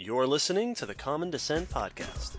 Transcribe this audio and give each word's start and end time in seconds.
You're 0.00 0.28
listening 0.28 0.76
to 0.76 0.86
the 0.86 0.94
Common 0.94 1.28
Descent 1.28 1.70
Podcast. 1.70 2.36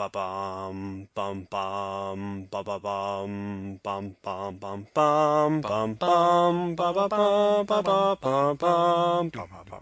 Ba 0.00 0.08
ba 0.08 0.72
bum 0.72 1.08
bum 1.14 1.44
bum 1.50 2.48
ba 2.50 2.62
ba 2.64 2.78
bum 2.80 3.78
bum 3.84 4.16
bum 4.24 4.56
bum 4.56 4.86
bum 4.94 5.60
bum 5.60 5.94
bum 6.00 6.74
ba 6.74 6.88
ba 6.96 7.06
bum 7.08 7.66
ba 7.66 7.82
ba 7.82 8.16
bum 8.16 8.56
bum 8.56 9.28
ba 9.28 9.44
ba 9.44 9.60
ba 9.60 9.80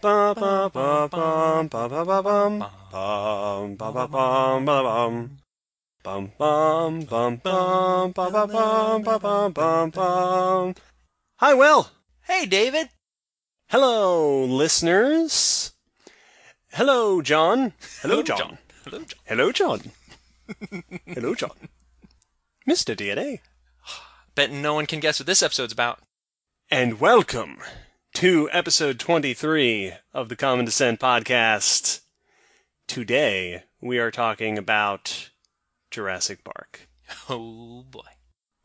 ba 0.00 1.08
bum 1.12 1.68
ba 1.68 1.88
ba 1.88 2.04
ba 2.08 2.22
bum 2.22 2.58
bum 2.88 3.76
ba 3.76 3.92
ba 3.92 4.06
bum 4.08 4.64
ba 4.64 4.76
bum 4.80 5.28
bum 6.04 6.24
bum 6.38 7.04
bum 7.04 7.36
bum 7.44 8.12
ba 8.16 8.30
ba 8.32 8.46
bum 8.48 9.02
ba 9.04 9.18
bum 9.18 9.52
bum 9.52 9.90
bum 9.90 10.74
Hi 11.36 11.52
Will. 11.52 11.90
Hey, 12.22 12.46
David. 12.46 12.88
Hello 13.68 14.42
listeners. 14.44 15.74
Hello 16.72 17.20
John. 17.20 17.74
Hello 18.00 18.22
John 18.22 18.56
Hello, 18.84 19.00
John. 19.00 19.18
Hello, 19.26 19.52
John. 19.52 19.80
Hello, 21.06 21.34
John. 21.34 21.68
Mr. 22.68 22.96
DNA. 22.96 23.40
Bet 24.34 24.50
no 24.50 24.74
one 24.74 24.86
can 24.86 25.00
guess 25.00 25.18
what 25.20 25.26
this 25.26 25.42
episode's 25.42 25.72
about. 25.72 26.00
And 26.70 27.00
welcome 27.00 27.58
to 28.14 28.48
episode 28.52 28.98
23 28.98 29.92
of 30.14 30.28
the 30.28 30.36
Common 30.36 30.64
Descent 30.64 31.00
podcast. 31.00 32.00
Today, 32.86 33.64
we 33.80 33.98
are 33.98 34.10
talking 34.10 34.56
about 34.58 35.30
Jurassic 35.90 36.44
Park. 36.44 36.88
Oh 37.28 37.84
boy. 37.90 38.00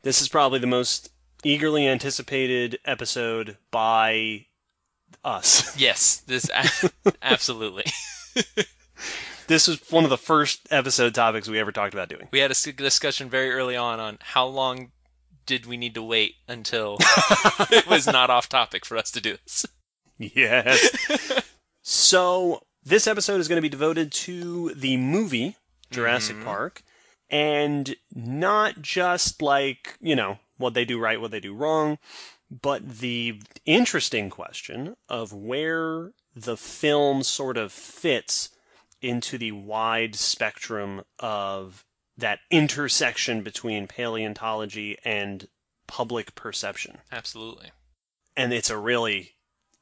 This 0.03 0.21
is 0.21 0.29
probably 0.29 0.59
the 0.59 0.67
most 0.67 1.09
eagerly 1.43 1.87
anticipated 1.87 2.79
episode 2.85 3.57
by 3.71 4.45
us. 5.23 5.75
Yes, 5.79 6.17
this 6.17 6.49
a- 6.53 6.89
absolutely. 7.21 7.85
This 9.47 9.67
was 9.67 9.79
one 9.91 10.03
of 10.03 10.09
the 10.09 10.17
first 10.17 10.67
episode 10.71 11.13
topics 11.13 11.47
we 11.47 11.59
ever 11.59 11.71
talked 11.71 11.93
about 11.93 12.09
doing. 12.09 12.27
We 12.31 12.39
had 12.39 12.51
a 12.51 12.71
discussion 12.73 13.29
very 13.29 13.51
early 13.51 13.75
on 13.75 13.99
on 13.99 14.17
how 14.21 14.47
long 14.47 14.91
did 15.45 15.65
we 15.65 15.77
need 15.77 15.93
to 15.93 16.03
wait 16.03 16.35
until 16.47 16.97
it 17.71 17.87
was 17.87 18.07
not 18.07 18.29
off 18.29 18.49
topic 18.49 18.85
for 18.85 18.97
us 18.97 19.11
to 19.11 19.21
do 19.21 19.37
this. 19.43 19.65
Yes. 20.17 21.43
so 21.83 22.63
this 22.83 23.05
episode 23.05 23.39
is 23.39 23.47
going 23.47 23.57
to 23.57 23.61
be 23.61 23.69
devoted 23.69 24.11
to 24.11 24.73
the 24.73 24.97
movie 24.97 25.57
Jurassic 25.91 26.37
mm-hmm. 26.37 26.45
Park, 26.45 26.81
and 27.29 27.95
not 28.13 28.81
just 28.81 29.41
like 29.41 29.97
you 29.99 30.15
know 30.15 30.39
what 30.57 30.73
they 30.73 30.85
do 30.85 30.99
right, 30.99 31.21
what 31.21 31.31
they 31.31 31.39
do 31.39 31.53
wrong, 31.53 31.99
but 32.49 32.99
the 32.99 33.41
interesting 33.65 34.29
question 34.29 34.95
of 35.09 35.33
where 35.33 36.13
the 36.35 36.57
film 36.57 37.23
sort 37.23 37.57
of 37.57 37.71
fits 37.71 38.49
into 39.01 39.37
the 39.37 39.51
wide 39.51 40.15
spectrum 40.15 41.03
of 41.19 41.85
that 42.17 42.39
intersection 42.49 43.41
between 43.41 43.87
paleontology 43.87 44.97
and 45.03 45.47
public 45.87 46.33
perception 46.35 46.99
Absolutely. 47.11 47.71
and 48.35 48.53
it's 48.53 48.69
a 48.69 48.77
really 48.77 49.35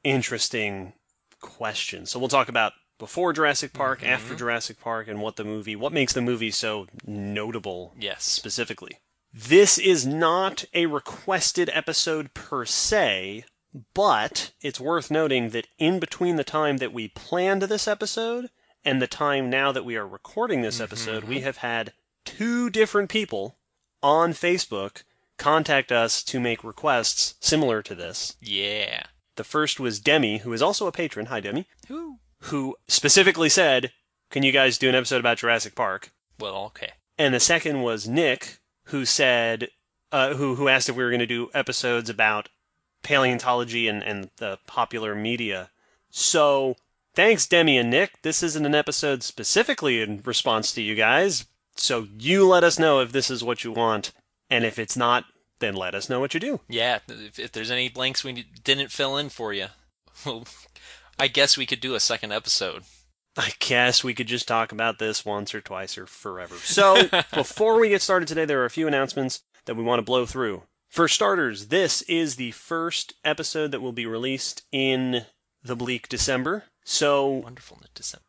interesting 0.04 0.94
question. 1.40 2.06
So 2.06 2.20
we'll 2.20 2.30
talk 2.30 2.50
about 2.50 2.74
before 3.00 3.34
Jurassic 3.34 3.74
Park, 3.74 4.00
mm-hmm. 4.00 4.10
after 4.10 4.36
Jurassic 4.36 4.80
Park, 4.80 5.08
and 5.08 5.22
what 5.22 5.36
the 5.36 5.44
movie, 5.44 5.76
what 5.76 5.94
makes 5.94 6.14
the 6.14 6.22
movie 6.22 6.52
so 6.52 6.88
notable 7.06 7.94
Yes. 8.00 8.24
specifically. 8.24 9.00
This 9.34 9.78
is 9.78 10.06
not 10.06 10.64
a 10.74 10.86
requested 10.86 11.70
episode 11.74 12.34
per 12.34 12.66
se, 12.66 13.46
but 13.94 14.52
it's 14.62 14.80
worth 14.80 15.10
noting 15.10 15.50
that 15.50 15.68
in 15.80 16.00
between 16.00 16.36
the 16.36 16.44
time 16.44 16.78
that 16.78 16.94
we 16.94 17.08
planned 17.08 17.64
this 17.64 17.88
episode 17.88 18.50
and 18.86 19.02
the 19.02 19.08
time 19.08 19.50
now 19.50 19.72
that 19.72 19.86
we 19.86 19.96
are 19.96 20.08
recording 20.08 20.62
this 20.62 20.80
episode, 20.80 21.24
we 21.24 21.42
have 21.42 21.58
had 21.58 21.94
two 22.26 22.70
different 22.70 23.10
people 23.10 23.58
on 24.02 24.34
Facebook 24.34 25.04
contact 25.38 25.92
us 25.92 26.24
to 26.24 26.40
make 26.40 26.64
requests 26.64 27.36
similar 27.40 27.82
to 27.82 27.96
this. 27.96 28.36
Yeah. 28.42 29.04
The 29.36 29.44
first 29.44 29.80
was 29.80 30.00
Demi, 30.00 30.40
who 30.40 30.54
is 30.54 30.62
also 30.62 30.88
a 30.88 30.92
patron. 30.92 31.28
Hi, 31.28 31.40
Demi. 31.40 31.68
Who? 31.88 32.20
Who 32.44 32.76
specifically 32.88 33.50
said, 33.50 33.92
Can 34.30 34.44
you 34.44 34.52
guys 34.52 34.78
do 34.78 34.90
an 34.90 34.96
episode 34.96 35.20
about 35.20 35.38
Jurassic 35.38 35.76
Park? 35.76 36.12
Well, 36.40 36.56
okay. 36.66 36.92
And 37.18 37.34
the 37.34 37.40
second 37.40 37.82
was 37.82 38.08
Nick, 38.08 38.60
who 38.86 39.06
said, 39.06 39.70
uh, 40.12 40.36
who 40.36 40.56
who 40.56 40.68
asked 40.68 40.90
if 40.90 40.96
we 40.96 41.04
were 41.04 41.10
going 41.10 41.20
to 41.20 41.26
do 41.26 41.50
episodes 41.54 42.10
about 42.10 42.50
paleontology 43.02 43.88
and, 43.88 44.04
and 44.04 44.30
the 44.38 44.60
popular 44.68 45.16
media. 45.16 45.72
So 46.10 46.76
thanks, 47.14 47.48
Demi 47.48 47.78
and 47.78 47.90
Nick. 47.90 48.22
This 48.22 48.44
isn't 48.44 48.66
an 48.66 48.76
episode 48.76 49.24
specifically 49.24 50.02
in 50.02 50.22
response 50.24 50.72
to 50.74 50.82
you 50.82 50.96
guys. 50.96 51.46
So 51.76 52.08
you 52.18 52.48
let 52.48 52.64
us 52.64 52.78
know 52.78 53.00
if 53.00 53.12
this 53.12 53.32
is 53.32 53.44
what 53.44 53.64
you 53.64 53.72
want, 53.72 54.12
and 54.50 54.64
if 54.64 54.78
it's 54.78 54.96
not, 54.96 55.26
then 55.60 55.76
let 55.76 55.96
us 55.96 56.10
know 56.10 56.20
what 56.20 56.34
you 56.34 56.40
do. 56.40 56.60
Yeah. 56.68 57.00
If, 57.08 57.40
if 57.40 57.52
there's 57.52 57.72
any 57.72 57.90
blanks 57.90 58.24
we 58.24 58.46
didn't 58.64 58.92
fill 58.92 59.18
in 59.18 59.30
for 59.30 59.54
you, 59.54 59.68
well, 60.26 60.46
I 61.18 61.28
guess 61.28 61.58
we 61.58 61.66
could 61.66 61.80
do 61.80 61.96
a 61.96 62.00
second 62.00 62.32
episode. 62.32 62.84
I 63.36 63.52
guess 63.60 64.04
we 64.04 64.14
could 64.14 64.28
just 64.28 64.48
talk 64.48 64.72
about 64.72 65.00
this 65.00 65.26
once 65.26 65.56
or 65.56 65.62
twice 65.62 65.98
or 65.98 66.06
forever. 66.06 66.56
So, 66.56 67.10
before 67.34 67.80
we 67.80 67.90
get 67.90 68.04
started 68.04 68.28
today, 68.28 68.46
there 68.46 68.62
are 68.62 68.66
a 68.66 68.70
few 68.70 68.88
announcements 68.88 69.42
that 69.66 69.76
we 69.76 69.84
want 69.84 70.00
to 70.00 70.06
blow 70.06 70.26
through. 70.26 70.64
For 70.90 71.08
starters, 71.08 71.68
this 71.68 72.04
is 72.04 72.36
the 72.36 72.52
first 72.52 73.16
episode 73.26 73.72
that 73.72 73.82
will 73.82 73.94
be 73.94 74.06
released 74.06 74.62
in 74.72 75.26
the 75.64 75.76
bleak 75.76 76.08
December. 76.08 76.66
So, 76.86 77.46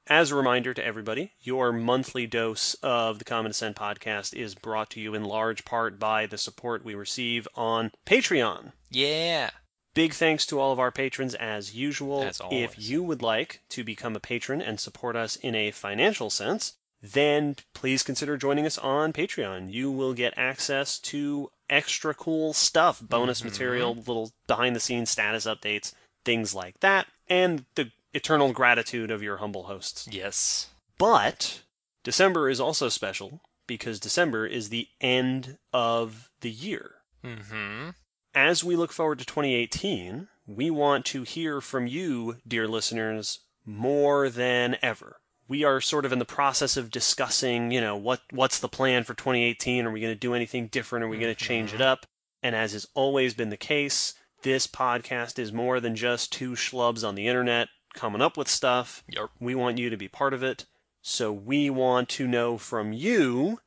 as 0.06 0.30
a 0.30 0.34
reminder 0.36 0.74
to 0.74 0.84
everybody, 0.84 1.32
your 1.40 1.72
monthly 1.72 2.26
dose 2.26 2.74
of 2.82 3.18
the 3.18 3.24
Common 3.24 3.50
Descent 3.50 3.76
podcast 3.76 4.32
is 4.34 4.54
brought 4.54 4.90
to 4.90 5.00
you 5.00 5.14
in 5.14 5.24
large 5.24 5.64
part 5.64 5.98
by 5.98 6.26
the 6.26 6.38
support 6.38 6.84
we 6.84 6.94
receive 6.94 7.48
on 7.56 7.90
Patreon. 8.06 8.72
Yeah. 8.90 9.50
Big 9.94 10.12
thanks 10.12 10.44
to 10.46 10.58
all 10.58 10.72
of 10.72 10.78
our 10.80 10.90
patrons 10.90 11.34
as 11.34 11.74
usual. 11.74 12.22
As 12.22 12.40
If 12.50 12.74
you 12.78 13.02
would 13.02 13.22
like 13.22 13.60
to 13.70 13.84
become 13.84 14.16
a 14.16 14.20
patron 14.20 14.60
and 14.60 14.80
support 14.80 15.14
us 15.16 15.36
in 15.36 15.54
a 15.54 15.70
financial 15.70 16.30
sense, 16.30 16.74
then 17.00 17.56
please 17.74 18.02
consider 18.02 18.36
joining 18.36 18.66
us 18.66 18.78
on 18.78 19.12
Patreon. 19.12 19.72
You 19.72 19.90
will 19.90 20.14
get 20.14 20.34
access 20.36 20.98
to 21.00 21.50
extra 21.70 22.14
cool 22.14 22.52
stuff, 22.52 23.00
bonus 23.00 23.40
Mm-hmm. 23.40 23.48
material, 23.48 23.94
little 23.94 24.32
behind 24.46 24.74
the 24.74 24.80
scenes 24.80 25.10
status 25.10 25.44
updates, 25.44 25.92
things 26.24 26.54
like 26.54 26.80
that, 26.80 27.06
and 27.28 27.64
the 27.74 27.90
eternal 28.14 28.52
gratitude 28.52 29.10
of 29.10 29.22
your 29.22 29.36
humble 29.38 29.64
hosts. 29.64 30.08
Yes. 30.10 30.70
But 30.98 31.62
December 32.02 32.48
is 32.48 32.60
also 32.60 32.88
special 32.88 33.40
because 33.66 34.00
December 34.00 34.46
is 34.46 34.68
the 34.68 34.88
end 35.00 35.58
of 35.72 36.30
the 36.40 36.50
year 36.50 36.96
Mm-hmm. 37.24 37.90
as 38.34 38.62
we 38.62 38.76
look 38.76 38.92
forward 38.92 39.18
to 39.18 39.24
2018, 39.24 40.28
we 40.46 40.70
want 40.70 41.06
to 41.06 41.22
hear 41.22 41.62
from 41.62 41.86
you, 41.86 42.36
dear 42.46 42.68
listeners, 42.68 43.40
more 43.64 44.28
than 44.28 44.76
ever. 44.82 45.16
We 45.48 45.64
are 45.64 45.80
sort 45.80 46.04
of 46.04 46.12
in 46.12 46.18
the 46.18 46.26
process 46.26 46.76
of 46.76 46.90
discussing, 46.90 47.70
you 47.70 47.80
know, 47.80 47.96
what 47.96 48.20
what's 48.30 48.58
the 48.60 48.68
plan 48.68 49.04
for 49.04 49.14
2018? 49.14 49.86
Are 49.86 49.90
we 49.90 50.00
going 50.02 50.12
to 50.12 50.18
do 50.18 50.34
anything 50.34 50.66
different? 50.68 51.02
Are 51.04 51.08
we 51.08 51.18
going 51.18 51.34
to 51.34 51.44
change 51.44 51.72
it 51.72 51.80
up? 51.80 52.04
And 52.42 52.54
as 52.54 52.72
has 52.72 52.86
always 52.92 53.32
been 53.32 53.48
the 53.48 53.56
case, 53.56 54.12
this 54.42 54.66
podcast 54.66 55.38
is 55.38 55.50
more 55.50 55.80
than 55.80 55.96
just 55.96 56.30
two 56.30 56.52
schlubs 56.52 57.06
on 57.08 57.14
the 57.14 57.26
internet 57.26 57.68
coming 57.94 58.20
up 58.20 58.36
with 58.36 58.48
stuff. 58.48 59.02
Yup. 59.08 59.30
We 59.40 59.54
want 59.54 59.78
you 59.78 59.88
to 59.90 59.96
be 59.96 60.08
part 60.08 60.34
of 60.34 60.42
it. 60.42 60.66
So 61.00 61.32
we 61.32 61.70
want 61.70 62.08
to 62.10 62.26
know 62.26 62.58
from 62.58 62.92
you 62.92 63.60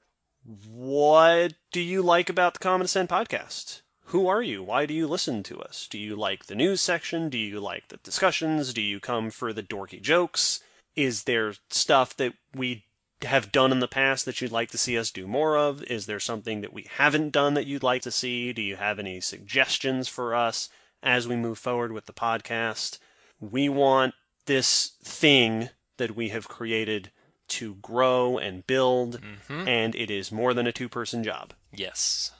what 0.70 1.54
do 1.72 1.82
you 1.82 2.02
like 2.02 2.30
about 2.30 2.54
the 2.54 2.60
Common 2.60 2.86
Descent 2.86 3.10
podcast? 3.10 3.82
Who 4.06 4.28
are 4.28 4.42
you? 4.42 4.64
Why 4.64 4.86
do 4.86 4.94
you 4.94 5.06
listen 5.06 5.44
to 5.44 5.60
us? 5.60 5.88
Do 5.90 5.98
you 5.98 6.16
like 6.16 6.46
the 6.46 6.56
news 6.56 6.80
section? 6.80 7.30
Do 7.30 7.38
you 7.38 7.60
like 7.60 7.90
the 7.90 7.98
discussions? 7.98 8.74
Do 8.74 8.82
you 8.82 9.02
come 9.02 9.30
for 9.30 9.52
the 9.52 9.64
dorky 9.64 10.02
jokes? 10.02 10.62
Is 10.96 11.26
there 11.26 11.54
stuff 11.70 12.16
that 12.16 12.34
we 12.56 12.86
have 13.24 13.52
done 13.52 13.72
in 13.72 13.80
the 13.80 13.88
past 13.88 14.26
that 14.26 14.40
you'd 14.40 14.52
like 14.52 14.70
to 14.72 14.78
see 14.78 14.98
us 14.98 15.12
do 15.12 15.28
more 15.28 15.58
of? 15.58 15.84
Is 15.84 16.06
there 16.06 16.20
something 16.20 16.62
that 16.62 16.72
we 16.74 16.88
haven't 16.98 17.32
done 17.32 17.54
that 17.56 17.68
you'd 17.68 17.84
like 17.84 18.02
to 18.04 18.12
see? 18.12 18.54
Do 18.54 18.62
you 18.62 18.78
have 18.78 18.98
any 18.98 19.20
suggestions 19.20 20.08
for 20.08 20.34
us 20.34 20.70
as 21.04 21.28
we 21.28 21.36
move 21.36 21.58
forward 21.58 21.92
with 21.92 22.06
the 22.06 22.14
podcast? 22.14 23.00
We 23.40 23.70
want 23.70 24.14
this 24.46 24.94
thing 25.04 25.70
that 25.98 26.16
we 26.16 26.30
have 26.30 26.48
created 26.48 27.12
to 27.50 27.76
grow 27.76 28.38
and 28.38 28.66
build, 28.68 29.22
Mm-hmm. 29.22 29.68
and 29.68 29.96
it 29.96 30.10
is 30.12 30.32
more 30.32 30.54
than 30.54 30.68
a 30.68 30.72
two 30.72 30.90
person 30.90 31.24
job. 31.24 31.54
Yes, 31.74 32.32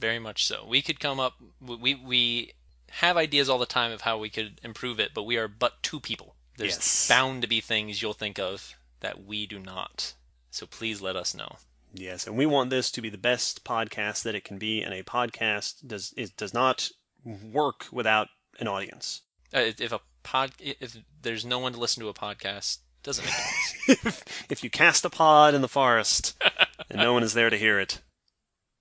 very 0.00 0.18
much 0.18 0.44
so. 0.46 0.64
We 0.66 0.82
could 0.82 0.98
come 1.00 1.20
up. 1.20 1.34
We 1.60 1.94
we 1.94 2.52
have 2.90 3.16
ideas 3.16 3.48
all 3.48 3.58
the 3.58 3.66
time 3.66 3.90
of 3.92 4.02
how 4.02 4.18
we 4.18 4.30
could 4.30 4.60
improve 4.62 4.98
it, 5.00 5.10
but 5.14 5.24
we 5.24 5.36
are 5.36 5.48
but 5.48 5.82
two 5.82 6.00
people. 6.00 6.36
There's 6.56 6.74
Yes. 6.76 7.08
bound 7.08 7.42
to 7.42 7.48
be 7.48 7.60
things 7.60 8.00
you'll 8.02 8.12
think 8.12 8.38
of 8.38 8.74
that 9.00 9.24
we 9.24 9.46
do 9.46 9.58
not. 9.58 10.14
So 10.50 10.66
please 10.66 11.00
let 11.00 11.16
us 11.16 11.34
know. 11.34 11.56
Yes, 11.92 12.26
and 12.26 12.36
we 12.36 12.46
want 12.46 12.70
this 12.70 12.90
to 12.92 13.00
be 13.02 13.08
the 13.10 13.18
best 13.18 13.64
podcast 13.64 14.22
that 14.22 14.34
it 14.36 14.44
can 14.44 14.58
be, 14.58 14.80
and 14.82 14.94
a 14.94 15.02
podcast 15.02 15.86
does 15.86 16.12
it 16.16 16.36
does 16.36 16.54
not 16.54 16.90
work 17.24 17.86
without 17.92 18.28
an 18.58 18.66
audience. 18.68 19.22
Uh, 19.54 19.60
if 19.60 19.80
if 19.80 19.92
a 19.92 20.00
pod, 20.24 20.50
if 20.58 20.96
there's 21.22 21.44
no 21.44 21.58
one 21.60 21.72
to 21.74 21.78
listen 21.78 22.02
to 22.02 22.08
a 22.08 22.14
podcast, 22.14 22.78
doesn't 23.04 23.24
make 23.24 23.34
sense. 24.02 24.24
if 24.50 24.64
you 24.64 24.70
cast 24.70 25.04
a 25.04 25.10
pod 25.10 25.54
in 25.54 25.60
the 25.60 25.68
forest 25.68 26.34
and 26.90 26.98
no 27.00 27.12
one 27.12 27.22
is 27.22 27.34
there 27.34 27.50
to 27.50 27.56
hear 27.58 27.78
it. 27.78 28.00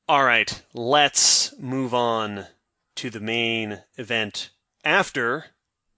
All 0.09 0.23
right, 0.23 0.61
let's 0.73 1.53
move 1.59 1.93
on 1.93 2.47
to 2.95 3.09
the 3.09 3.19
main 3.19 3.83
event 3.97 4.49
after 4.83 5.45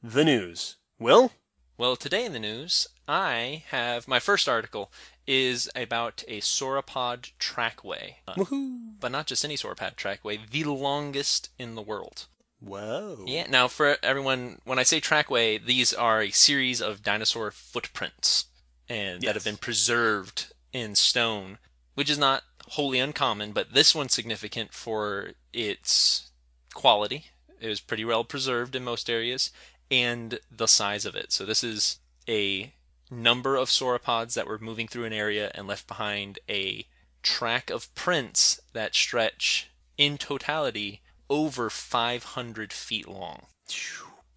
the 0.04 0.24
news. 0.26 0.76
Will? 1.00 1.32
Well, 1.78 1.96
today 1.96 2.24
in 2.26 2.32
the 2.34 2.40
news, 2.40 2.88
I 3.08 3.64
have 3.70 4.08
my 4.08 4.20
first 4.20 4.48
article 4.48 4.92
is 5.28 5.70
about 5.76 6.24
a 6.28 6.40
sauropod 6.40 7.32
trackway, 7.40 8.18
Uh, 8.28 8.36
Woohoo! 8.36 8.94
but 9.00 9.12
not 9.12 9.26
just 9.28 9.44
any 9.44 9.56
sauropod 9.58 9.96
trackway, 9.96 10.40
the 10.50 10.64
longest 10.66 11.50
in 11.60 11.76
the 11.76 11.82
world. 11.82 12.28
Whoa. 12.66 13.24
Yeah. 13.28 13.46
Now, 13.48 13.68
for 13.68 13.98
everyone, 14.02 14.60
when 14.66 14.80
I 14.80 14.84
say 14.84 15.00
trackway, 15.00 15.60
these 15.60 15.94
are 15.94 16.22
a 16.22 16.32
series 16.32 16.82
of 16.82 17.04
dinosaur 17.04 17.52
footprints, 17.52 18.46
and 18.90 19.22
that 19.22 19.36
have 19.36 19.44
been 19.44 19.58
preserved 19.58 20.54
in 20.74 20.96
stone, 20.96 21.60
which 21.94 22.10
is 22.10 22.18
not 22.18 22.44
wholly 22.70 23.00
uncommon. 23.00 23.52
But 23.52 23.74
this 23.74 23.94
one's 23.94 24.14
significant 24.14 24.74
for 24.74 25.34
its 25.54 26.32
quality. 26.74 27.26
It 27.62 27.68
was 27.68 27.80
pretty 27.80 28.04
well 28.04 28.24
preserved 28.24 28.76
in 28.76 28.84
most 28.84 29.10
areas, 29.10 29.52
and 29.92 30.40
the 30.52 30.68
size 30.68 31.06
of 31.06 31.16
it. 31.16 31.32
So 31.32 31.46
this 31.46 31.64
is 31.64 32.00
a 32.28 32.74
number 33.12 33.56
of 33.56 33.70
sauropods 33.70 34.34
that 34.34 34.48
were 34.48 34.58
moving 34.58 34.88
through 34.88 35.06
an 35.06 35.14
area 35.14 35.52
and 35.54 35.68
left 35.68 35.88
behind 35.88 36.40
a 36.50 36.88
track 37.22 37.70
of 37.70 37.94
prints 37.94 38.60
that 38.74 38.96
stretch 38.96 39.70
in 39.98 40.18
totality 40.18 41.02
over 41.30 41.70
500 41.70 42.74
feet 42.74 43.08
long. 43.08 43.44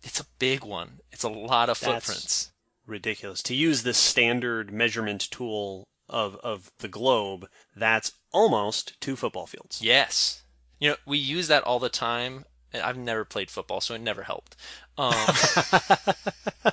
It's 0.02 0.20
a 0.20 0.26
big 0.38 0.64
one. 0.64 1.00
It's 1.12 1.24
a 1.24 1.28
lot 1.28 1.68
of 1.68 1.78
That's- 1.80 2.04
footprints. 2.06 2.52
Ridiculous. 2.86 3.42
To 3.42 3.54
use 3.54 3.82
this 3.82 3.98
standard 3.98 4.72
measurement 4.72 5.20
tool 5.30 5.84
of, 6.08 6.36
of 6.36 6.70
the 6.78 6.88
globe, 6.88 7.46
that's 7.76 8.12
almost 8.32 8.98
two 9.00 9.14
football 9.14 9.46
fields. 9.46 9.82
Yes. 9.82 10.42
You 10.78 10.90
know, 10.90 10.96
we 11.04 11.18
use 11.18 11.48
that 11.48 11.64
all 11.64 11.78
the 11.78 11.90
time. 11.90 12.46
I've 12.72 12.96
never 12.96 13.24
played 13.26 13.50
football, 13.50 13.82
so 13.82 13.94
it 13.94 14.00
never 14.00 14.22
helped. 14.22 14.56
Um, 14.96 15.12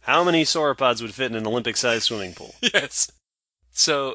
How 0.00 0.24
many 0.24 0.42
sauropods 0.44 1.00
would 1.00 1.14
fit 1.14 1.30
in 1.30 1.36
an 1.36 1.46
Olympic 1.46 1.76
sized 1.76 2.04
swimming 2.04 2.34
pool? 2.34 2.54
yes. 2.60 3.10
So 3.70 4.14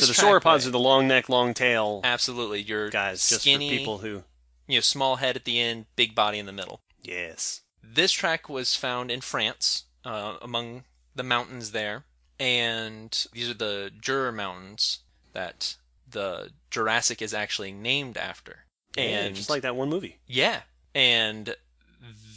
this 0.00 0.06
so 0.16 0.26
the 0.28 0.32
sauropods 0.40 0.66
are 0.66 0.70
the 0.70 0.78
long 0.78 1.06
neck, 1.08 1.28
long 1.28 1.54
tail 1.54 2.00
absolutely 2.04 2.60
your 2.62 2.90
guys, 2.90 3.26
just 3.28 3.42
skinny, 3.42 3.70
for 3.70 3.76
people 3.78 3.98
who. 3.98 4.24
you 4.66 4.76
know, 4.76 4.80
small 4.80 5.16
head 5.16 5.36
at 5.36 5.44
the 5.44 5.58
end, 5.60 5.86
big 5.96 6.14
body 6.14 6.38
in 6.38 6.46
the 6.46 6.52
middle. 6.52 6.80
Yes. 7.02 7.62
This 7.82 8.12
track 8.12 8.48
was 8.48 8.74
found 8.76 9.10
in 9.10 9.20
France, 9.20 9.84
uh, 10.04 10.36
among 10.40 10.84
the 11.14 11.22
mountains 11.24 11.72
there, 11.72 12.04
and 12.38 13.26
these 13.32 13.50
are 13.50 13.54
the 13.54 13.90
Jura 14.00 14.32
Mountains 14.32 15.00
that 15.32 15.76
the 16.08 16.50
Jurassic 16.70 17.20
is 17.22 17.34
actually 17.34 17.72
named 17.72 18.16
after. 18.16 18.66
Yeah, 18.96 19.02
And 19.04 19.34
just 19.36 19.50
like 19.50 19.62
that 19.62 19.74
one 19.76 19.88
movie. 19.88 20.18
yeah, 20.26 20.62
and 20.94 21.54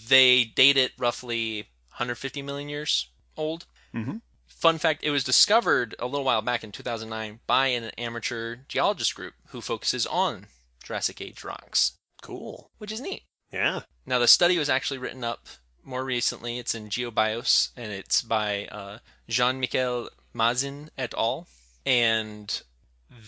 they 0.07 0.45
date 0.45 0.77
it 0.77 0.91
roughly 0.97 1.67
150 1.89 2.41
million 2.41 2.69
years 2.69 3.09
old. 3.37 3.65
Mhm. 3.93 4.21
Fun 4.65 4.79
fact: 4.79 5.03
It 5.03 5.11
was 5.11 5.23
discovered 5.23 5.93
a 5.99 6.07
little 6.07 6.25
while 6.25 6.41
back 6.41 6.63
in 6.63 6.71
2009 6.71 7.39
by 7.45 7.67
an 7.67 7.91
amateur 7.99 8.55
geologist 8.67 9.13
group 9.13 9.35
who 9.49 9.61
focuses 9.61 10.07
on 10.07 10.47
Jurassic 10.83 11.21
Age 11.21 11.43
rocks, 11.43 11.99
Cool. 12.23 12.71
which 12.79 12.91
is 12.91 12.99
neat. 12.99 13.25
Yeah. 13.53 13.81
Now, 14.07 14.17
the 14.17 14.27
study 14.27 14.57
was 14.57 14.67
actually 14.67 14.97
written 14.97 15.23
up 15.23 15.45
more 15.83 16.03
recently. 16.03 16.57
It's 16.57 16.73
in 16.73 16.89
GeoBios, 16.89 17.73
and 17.77 17.91
it's 17.91 18.23
by 18.23 18.65
uh, 18.71 18.97
Jean-Michel 19.29 20.09
Mazin 20.33 20.89
et 20.97 21.13
al. 21.15 21.47
And 21.85 22.63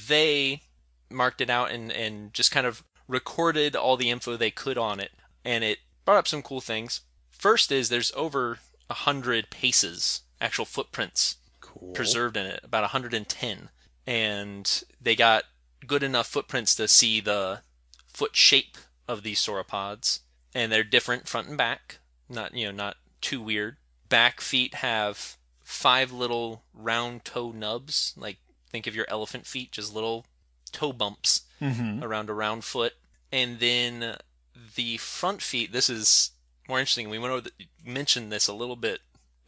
they 0.07 0.63
marked 1.11 1.39
it 1.39 1.51
out 1.51 1.69
and, 1.69 1.91
and 1.91 2.33
just 2.33 2.49
kind 2.49 2.65
of 2.65 2.83
recorded 3.07 3.75
all 3.75 3.95
the 3.95 4.09
info 4.09 4.37
they 4.37 4.49
could 4.49 4.79
on 4.79 4.99
it. 4.99 5.11
And 5.45 5.63
it 5.63 5.77
brought 6.03 6.17
up 6.17 6.27
some 6.27 6.41
cool 6.41 6.61
things. 6.61 7.01
First 7.29 7.71
is 7.71 7.89
there's 7.89 8.11
over 8.15 8.57
a 8.89 8.95
hundred 8.95 9.51
paces, 9.51 10.21
actual 10.41 10.65
footprints 10.65 11.37
Cool. 11.61 11.93
preserved 11.93 12.37
in 12.37 12.45
it, 12.45 12.61
about 12.63 12.81
110. 12.83 13.69
And 14.05 14.83
they 15.01 15.15
got 15.15 15.43
good 15.85 16.03
enough 16.03 16.27
footprints 16.27 16.75
to 16.75 16.87
see 16.87 17.19
the 17.19 17.61
foot 18.07 18.35
shape 18.35 18.77
of 19.07 19.23
these 19.23 19.39
sauropods. 19.39 20.21
And 20.55 20.71
they're 20.71 20.83
different 20.83 21.27
front 21.27 21.47
and 21.49 21.57
back, 21.57 21.99
not 22.29 22.53
you 22.55 22.65
know, 22.67 22.71
not 22.71 22.97
too 23.21 23.41
weird. 23.41 23.77
Back 24.09 24.39
feet 24.41 24.75
have 24.75 25.37
five 25.63 26.11
little 26.11 26.63
round 26.73 27.25
toe 27.25 27.51
nubs, 27.51 28.13
like 28.15 28.37
think 28.69 28.87
of 28.87 28.95
your 28.95 29.05
elephant 29.09 29.45
feet, 29.45 29.71
just 29.73 29.93
little 29.93 30.25
toe 30.71 30.93
bumps 30.93 31.41
Mm-hmm. 31.61 32.03
around 32.03 32.29
a 32.29 32.33
round 32.33 32.63
foot. 32.63 32.93
And 33.31 33.59
then 33.59 34.17
the 34.75 34.97
front 34.97 35.41
feet, 35.41 35.71
this 35.71 35.89
is 35.89 36.31
more 36.69 36.79
interesting. 36.79 37.09
We 37.09 37.17
went 37.17 37.31
over 37.31 37.41
the, 37.41 37.51
mentioned 37.83 38.31
this 38.31 38.47
a 38.47 38.53
little 38.53 38.75
bit 38.75 38.99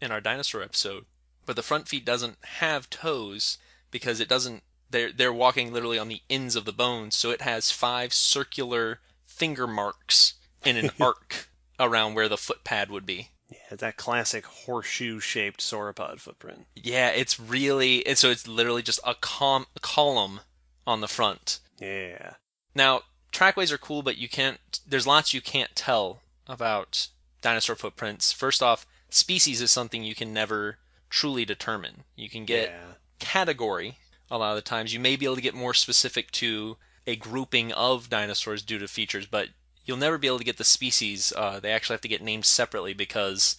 in 0.01 0.12
our 0.12 0.22
dinosaur 0.22 0.62
episode, 0.62 1.06
but 1.46 1.56
the 1.56 1.63
front 1.63 1.88
feet 1.88 2.06
doesn't 2.06 2.38
have 2.44 2.90
toes 2.90 3.57
because 3.92 4.19
it 4.19 4.30
doesn't 4.30 4.63
they're 4.90 5.12
they're 5.12 5.34
walking 5.34 5.72
literally 5.72 6.00
on 6.00 6.07
the 6.07 6.22
ends 6.30 6.56
of 6.56 6.66
the 6.66 6.74
bones, 6.74 7.16
so 7.16 7.30
it 7.31 7.42
has 7.42 7.72
five 7.72 8.13
circular 8.13 9.00
finger 9.25 9.68
marks 9.68 10.36
in 10.66 10.78
an 10.78 10.92
arc 11.00 11.50
around 11.80 12.13
where 12.13 12.30
the 12.30 12.38
foot 12.38 12.63
pad 12.63 12.90
would 12.90 13.06
be. 13.06 13.30
Yeah, 13.50 13.78
that 13.78 13.98
classic 13.98 14.46
horseshoe 14.46 15.19
shaped 15.19 15.62
sauropod 15.62 16.19
footprint. 16.19 16.68
Yeah, 16.75 17.10
it's 17.10 17.40
really 17.40 18.06
and 18.06 18.18
so 18.18 18.30
it's 18.30 18.48
literally 18.48 18.84
just 18.84 19.00
a, 19.06 19.16
com- 19.16 19.68
a 19.75 19.80
column 19.80 20.42
on 20.86 21.01
the 21.01 21.07
front. 21.07 21.60
Yeah. 21.80 22.34
Now, 22.75 23.01
trackways 23.31 23.72
are 23.72 23.78
cool, 23.78 24.01
but 24.01 24.18
you 24.18 24.30
can't. 24.30 24.80
There's 24.88 25.07
lots 25.07 25.34
you 25.34 25.42
can't 25.42 25.75
tell 25.75 26.22
about 26.48 27.08
dinosaur 27.41 27.75
footprints. 27.75 28.32
First 28.32 28.62
off, 28.62 28.86
species 29.13 29.62
is 29.62 29.72
something 29.72 30.04
you 30.04 30.16
can 30.16 30.34
never 30.34 30.78
truly 31.10 31.46
determine. 31.46 32.04
You 32.16 32.30
can 32.30 32.46
get 32.46 32.70
yeah. 32.70 32.94
category 33.20 33.98
a 34.32 34.38
lot 34.38 34.51
of 34.51 34.56
the 34.58 34.62
times. 34.70 34.94
You 34.94 35.00
may 35.00 35.16
be 35.16 35.25
able 35.25 35.36
to 35.36 35.42
get 35.42 35.54
more 35.56 35.74
specific 35.74 36.32
to 36.34 36.78
a 37.08 37.16
grouping 37.16 37.72
of 37.74 38.10
dinosaurs 38.10 38.62
due 38.62 38.78
to 38.80 38.88
features, 38.88 39.25
but 39.25 39.50
you'll 39.86 39.98
never 39.98 40.18
be 40.18 40.28
able 40.28 40.38
to 40.38 40.44
get 40.44 40.58
the 40.58 40.63
species. 40.63 41.34
Uh, 41.36 41.60
they 41.60 41.72
actually 41.72 41.96
have 41.96 42.01
to 42.01 42.08
get 42.08 42.22
named 42.22 42.46
separately 42.46 42.94
because 42.94 43.58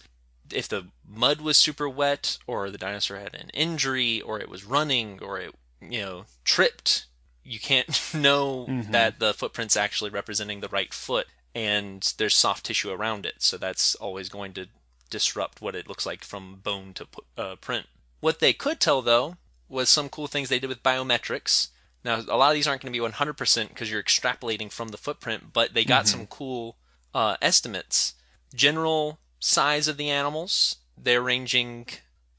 if 0.53 0.67
the 0.67 0.87
mud 1.07 1.41
was 1.41 1.57
super 1.57 1.87
wet, 1.89 2.37
or 2.47 2.69
the 2.69 2.77
dinosaur 2.77 3.17
had 3.17 3.35
an 3.35 3.49
injury, 3.53 4.21
or 4.21 4.39
it 4.39 4.49
was 4.49 4.63
running, 4.65 5.19
or 5.21 5.39
it 5.39 5.53
you 5.81 5.99
know 6.01 6.25
tripped, 6.45 7.05
you 7.43 7.59
can't 7.59 7.89
know 8.13 8.65
Mhm. 8.69 8.91
that 8.91 9.19
the 9.19 9.33
footprint's 9.33 9.75
actually 9.77 10.09
representing 10.09 10.59
the 10.61 10.69
right 10.69 10.93
foot, 10.93 11.27
and 11.55 12.13
there's 12.17 12.35
soft 12.35 12.65
tissue 12.65 12.91
around 12.91 13.25
it, 13.25 13.35
so 13.39 13.57
that's 13.57 13.95
always 13.95 14.29
going 14.29 14.53
to 14.53 14.67
disrupt 15.11 15.61
what 15.61 15.75
it 15.75 15.87
looks 15.87 16.05
like 16.07 16.23
from 16.23 16.55
bone 16.63 16.93
to 16.95 17.07
uh, 17.37 17.55
print. 17.57 17.85
What 18.19 18.39
they 18.39 18.53
could 18.53 18.79
tell 18.79 19.03
though 19.03 19.37
was 19.69 19.89
some 19.89 20.09
cool 20.09 20.27
things 20.27 20.49
they 20.49 20.59
did 20.59 20.69
with 20.69 20.81
biometrics. 20.81 21.67
Now, 22.03 22.19
a 22.27 22.37
lot 22.37 22.49
of 22.49 22.55
these 22.55 22.67
aren't 22.67 22.81
going 22.81 22.91
to 22.91 22.99
be 22.99 23.05
100% 23.05 23.69
because 23.69 23.91
you're 23.91 24.01
extrapolating 24.01 24.71
from 24.71 24.87
the 24.87 24.97
footprint, 24.97 25.53
but 25.53 25.75
they 25.75 25.85
got 25.85 26.07
some 26.07 26.25
cool 26.25 26.77
uh, 27.13 27.37
estimates. 27.43 28.15
General 28.55 29.19
size 29.39 29.87
of 29.87 29.97
the 29.97 30.09
animals, 30.09 30.77
they're 30.97 31.21
ranging 31.21 31.85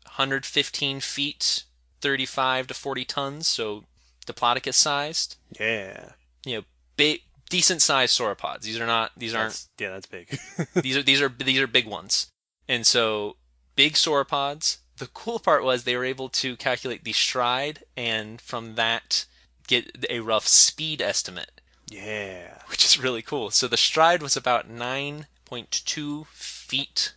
115 0.03 0.99
feet, 0.99 1.63
35 2.01 2.67
to 2.67 2.75
40 2.75 3.05
tons, 3.05 3.47
so 3.47 3.85
Diplodocus 4.27 4.75
sized. 4.75 5.37
Yeah. 5.59 6.11
You 6.45 6.57
know, 6.57 6.63
big, 6.97 7.23
decent 7.51 7.83
sized 7.83 8.19
sauropods. 8.19 8.63
These 8.63 8.81
are 8.81 8.87
not. 8.87 9.13
These 9.17 9.35
aren't 9.35 9.51
That's, 9.51 9.69
yeah, 9.79 9.91
that's 9.91 10.07
big. 10.07 10.39
these 10.75 10.97
are 10.97 11.03
these 11.03 11.21
are 11.21 11.29
these 11.29 11.61
are 11.61 11.67
big 11.67 11.87
ones. 11.87 12.29
And 12.69 12.87
so 12.87 13.37
big 13.77 13.95
sauropods. 13.95 14.79
The 14.99 15.07
cool 15.09 15.39
part 15.39 15.65
was 15.65 15.85
they 15.85 15.97
were 15.97 16.05
able 16.05 16.29
to 16.29 16.57
calculate 16.57 17.05
the 17.05 17.13
stride 17.13 17.85
and 17.97 18.41
from 18.41 18.75
that 18.77 19.25
get 19.67 20.05
a 20.11 20.21
rough 20.21 20.47
speed 20.47 21.01
estimate, 21.01 21.61
yeah. 21.89 22.59
which 22.69 22.85
is 22.85 23.03
really 23.03 23.23
cool. 23.23 23.51
So 23.51 23.67
the 23.67 23.77
stride 23.77 24.23
was 24.23 24.37
about 24.37 24.71
9.2 24.71 26.27
feet, 26.27 27.15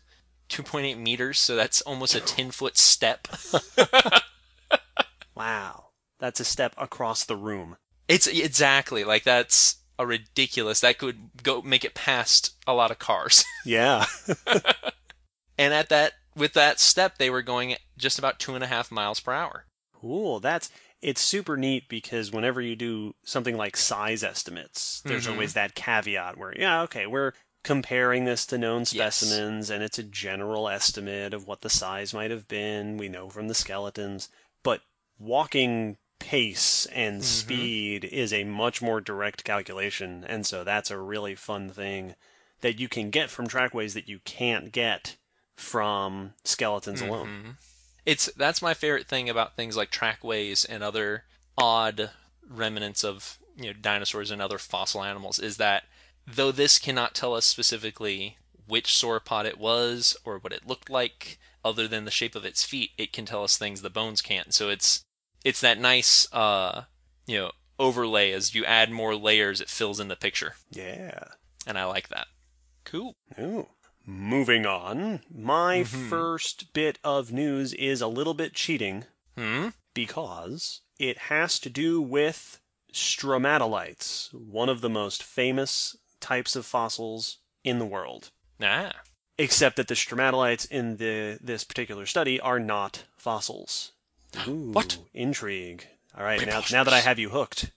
2.8 0.49 0.97
meters, 0.97 1.39
so 1.39 1.55
that's 1.55 1.81
almost 1.81 2.15
a 2.15 2.21
10 2.21 2.51
foot 2.51 2.77
step. 2.77 3.27
Wow. 5.35 5.87
That's 6.19 6.39
a 6.39 6.45
step 6.45 6.73
across 6.77 7.25
the 7.25 7.35
room. 7.35 7.75
It's 8.07 8.27
exactly 8.27 9.03
like 9.03 9.23
that's 9.23 9.77
a 9.99 10.05
ridiculous 10.05 10.81
that 10.81 10.97
could 10.97 11.43
go 11.43 11.61
make 11.61 11.83
it 11.85 11.93
past 11.93 12.53
a 12.65 12.73
lot 12.73 12.91
of 12.91 12.99
cars. 12.99 13.43
Yeah. 13.65 14.05
and 15.57 15.73
at 15.73 15.89
that 15.89 16.13
with 16.35 16.53
that 16.53 16.79
step, 16.79 17.17
they 17.17 17.29
were 17.29 17.41
going 17.41 17.75
just 17.97 18.19
about 18.19 18.39
two 18.39 18.55
and 18.55 18.63
a 18.63 18.67
half 18.67 18.91
miles 18.91 19.19
per 19.19 19.31
hour. 19.31 19.65
Cool. 19.93 20.39
That's 20.39 20.69
it's 21.01 21.21
super 21.21 21.55
neat 21.55 21.87
because 21.87 22.31
whenever 22.31 22.61
you 22.61 22.75
do 22.75 23.15
something 23.23 23.55
like 23.55 23.77
size 23.77 24.23
estimates, 24.23 25.01
there's 25.05 25.27
Mhm. 25.27 25.31
always 25.31 25.53
that 25.53 25.75
caveat 25.75 26.35
where, 26.37 26.53
yeah, 26.57 26.81
okay, 26.81 27.05
we're 27.05 27.33
comparing 27.63 28.25
this 28.25 28.45
to 28.47 28.57
known 28.57 28.81
Yes. 28.81 28.89
specimens 29.17 29.69
and 29.69 29.83
it's 29.83 29.99
a 29.99 30.03
general 30.03 30.67
estimate 30.67 31.33
of 31.33 31.47
what 31.47 31.61
the 31.61 31.69
size 31.69 32.13
might 32.13 32.31
have 32.31 32.47
been. 32.47 32.97
We 32.97 33.07
know 33.07 33.29
from 33.29 33.47
the 33.47 33.55
skeletons. 33.55 34.29
But 34.63 34.81
walking 35.19 35.97
pace 36.19 36.85
and 36.87 37.21
Mhm. 37.21 37.25
speed 37.25 38.05
is 38.05 38.33
a 38.33 38.43
much 38.43 38.81
more 38.81 38.99
direct 39.01 39.43
calculation. 39.43 40.23
And 40.27 40.45
so 40.45 40.63
that's 40.63 40.89
a 40.91 40.97
really 40.97 41.35
fun 41.35 41.69
thing 41.69 42.15
that 42.61 42.79
you 42.79 42.87
can 42.89 43.09
get 43.09 43.29
from 43.29 43.47
trackways 43.47 43.93
that 43.93 44.07
you 44.09 44.19
can't 44.19 44.71
get 44.71 45.17
from 45.55 46.33
skeletons 46.43 47.01
alone. 47.01 47.27
Mhm. 47.27 47.55
It's 48.05 48.25
that's 48.37 48.61
my 48.61 48.73
favorite 48.73 49.07
thing 49.07 49.29
about 49.29 49.55
things 49.55 49.75
like 49.75 49.89
trackways 49.91 50.63
and 50.65 50.83
other 50.83 51.25
odd 51.57 52.11
remnants 52.47 53.03
of 53.03 53.39
you 53.55 53.65
know 53.67 53.73
dinosaurs 53.73 54.29
and 54.31 54.41
other 54.41 54.57
fossil 54.59 55.03
animals 55.03 55.39
is 55.39 55.57
that 55.57 55.85
though 56.27 56.51
this 56.51 56.77
cannot 56.77 57.15
tell 57.15 57.33
us 57.33 57.45
specifically 57.45 58.37
which 58.67 58.89
sauropod 58.89 59.45
it 59.45 59.57
was 59.57 60.15
or 60.25 60.37
what 60.37 60.51
it 60.53 60.67
looked 60.67 60.89
like 60.89 61.39
other 61.63 61.87
than 61.87 62.05
the 62.05 62.11
shape 62.11 62.35
of 62.35 62.45
its 62.45 62.63
feet 62.63 62.91
it 62.97 63.13
can 63.13 63.25
tell 63.25 63.43
us 63.43 63.57
things 63.57 63.81
the 63.81 63.89
bones 63.89 64.21
can't 64.21 64.53
so 64.53 64.69
it's 64.69 65.03
it's 65.43 65.61
that 65.61 65.79
nice 65.79 66.27
uh 66.33 66.83
you 67.25 67.37
know 67.39 67.51
overlay 67.79 68.31
as 68.31 68.53
you 68.53 68.63
add 68.65 68.91
more 68.91 69.15
layers 69.15 69.61
it 69.61 69.69
fills 69.69 69.99
in 69.99 70.07
the 70.09 70.15
picture 70.15 70.55
Yeah. 70.69 71.29
and 71.65 71.77
i 71.79 71.85
like 71.85 72.09
that 72.09 72.27
cool 72.83 73.15
Ooh. 73.39 73.69
Moving 74.05 74.65
on, 74.65 75.21
my 75.33 75.77
Mhm. 75.79 76.09
first 76.09 76.73
bit 76.73 76.99
of 77.03 77.31
news 77.31 77.73
is 77.73 78.01
a 78.01 78.07
little 78.07 78.33
bit 78.35 78.53
cheating 78.53 79.05
hmm 79.35 79.69
because 79.93 80.81
it 80.99 81.17
has 81.29 81.57
to 81.59 81.69
do 81.69 82.01
with 82.01 82.59
stromatolites, 82.93 84.31
one 84.33 84.69
of 84.69 84.81
the 84.81 84.89
most 84.89 85.23
famous 85.23 85.95
types 86.19 86.55
of 86.55 86.65
fossils 86.65 87.37
in 87.63 87.79
the 87.79 87.85
world. 87.85 88.31
ah 88.61 88.93
Except 89.37 89.75
that 89.75 89.87
the 89.89 89.95
stromatolites 89.95 90.69
in 90.69 90.97
the 90.97 91.37
this 91.41 91.63
particular 91.63 92.05
study 92.05 92.39
are 92.39 92.59
not 92.59 93.03
fossils. 93.17 93.91
Ooh, 94.47 94.71
What? 94.71 94.97
Intrigue. 95.13 95.87
All 96.17 96.23
right, 96.23 96.45
now, 96.45 96.61
now 96.71 96.83
that 96.85 96.93
I 96.93 97.01
have 97.01 97.19
you 97.19 97.29
hooked, 97.29 97.71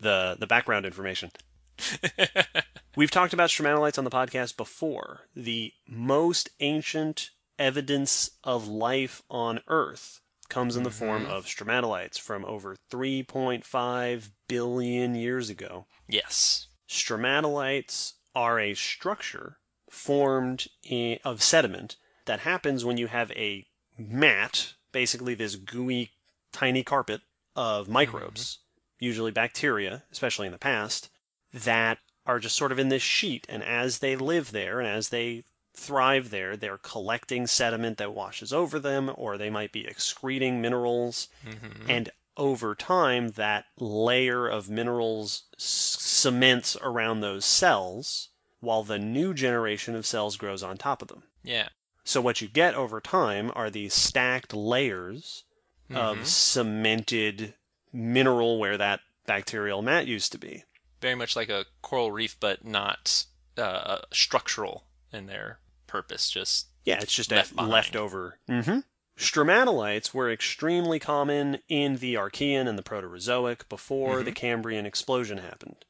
the 0.00 0.36
the 0.38 0.46
background 0.46 0.84
information. 0.84 1.30
We've 2.96 3.10
talked 3.10 3.32
about 3.32 3.50
stromatolites 3.50 3.98
on 3.98 4.04
the 4.04 4.10
podcast 4.10 4.56
before. 4.56 5.20
The 5.36 5.72
most 5.86 6.50
ancient 6.60 7.30
evidence 7.58 8.30
of 8.44 8.66
life 8.68 9.22
on 9.30 9.60
Earth 9.68 10.20
comes 10.48 10.76
in 10.76 10.82
the 10.82 10.90
form 10.90 11.26
Mhm. 11.26 11.30
of 11.30 11.44
stromatolites 11.46 12.18
from 12.18 12.44
over 12.44 12.76
3.5 12.90 14.30
billion 14.48 15.14
years 15.14 15.50
ago. 15.50 15.86
yes 16.08 16.68
Stromatolites 16.88 18.14
are 18.34 18.58
a 18.58 18.74
structure 18.74 19.58
formed 19.90 20.68
in, 20.82 21.18
of 21.24 21.42
sediment 21.42 21.96
that 22.24 22.40
happens 22.40 22.84
when 22.84 22.96
you 22.96 23.08
have 23.08 23.30
a 23.32 23.66
mat, 23.98 24.74
basically 24.92 25.34
this 25.34 25.56
gooey, 25.56 26.12
tiny 26.52 26.82
carpet 26.82 27.20
of 27.56 27.88
microbes, 27.88 28.58
usually 28.98 29.30
bacteria, 29.32 30.04
especially 30.10 30.46
in 30.46 30.52
the 30.52 30.58
past, 30.58 31.10
that 31.52 31.98
are 32.26 32.38
just 32.38 32.56
sort 32.56 32.72
of 32.72 32.78
in 32.78 32.88
this 32.88 33.02
sheet. 33.02 33.46
And 33.48 33.62
as 33.62 33.98
they 34.00 34.16
live 34.16 34.52
there 34.52 34.80
and 34.80 34.88
as 34.88 35.08
they 35.08 35.44
thrive 35.74 36.30
there, 36.30 36.56
they're 36.56 36.78
collecting 36.78 37.46
sediment 37.46 37.98
that 37.98 38.12
washes 38.14 38.52
over 38.52 38.78
them, 38.78 39.12
or 39.14 39.38
they 39.38 39.48
might 39.50 39.72
be 39.72 39.86
excreting 39.86 40.60
minerals. 40.60 41.28
hmm 41.42 41.88
And 41.88 42.10
over 42.36 42.74
time, 42.74 43.30
that 43.32 43.64
layer 43.78 44.46
of 44.46 44.68
minerals 44.70 45.44
s- 45.56 45.96
cements 46.00 46.76
around 46.82 47.20
those 47.20 47.44
cells, 47.44 48.28
while 48.60 48.82
the 48.82 48.98
new 48.98 49.32
generation 49.34 49.94
of 49.94 50.04
cells 50.06 50.36
grows 50.36 50.62
on 50.62 50.76
top 50.76 51.00
of 51.02 51.08
them. 51.08 51.22
yeah 51.42 51.68
So 52.04 52.20
what 52.20 52.40
you 52.40 52.48
get 52.48 52.74
over 52.74 53.00
time 53.00 53.50
are 53.54 53.70
these 53.70 53.94
stacked 53.94 54.52
layers 54.54 55.44
of 55.90 56.18
Mhm. 56.18 56.26
cemented 56.26 57.54
mineral 57.92 58.58
where 58.58 58.76
that 58.76 59.00
bacterial 59.26 59.82
mat 59.82 60.06
used 60.06 60.32
to 60.32 60.38
be. 60.38 60.64
Very 61.00 61.14
much 61.14 61.36
like 61.36 61.48
a 61.48 61.66
coral 61.82 62.12
reef, 62.12 62.36
but 62.38 62.64
not 62.64 63.24
uh, 63.56 63.98
structural 64.12 64.84
in 65.12 65.26
their 65.26 65.58
purpose. 65.86 66.30
Just 66.30 66.68
Yeah, 66.84 66.98
it's 67.00 67.12
just 67.12 67.30
Left 67.30 67.52
a 67.56 67.62
leftover. 67.62 68.38
Mm-hmm. 68.48 68.80
Stromatolites 69.18 70.14
were 70.14 70.30
extremely 70.30 71.00
common 71.00 71.58
in 71.68 71.96
the 71.96 72.14
Archean 72.14 72.68
and 72.68 72.78
the 72.78 72.84
Proterozoic 72.84 73.68
before 73.68 74.22
the 74.22 74.30
Cambrian 74.30 74.86
explosion 74.86 75.38
happened. 75.38 75.84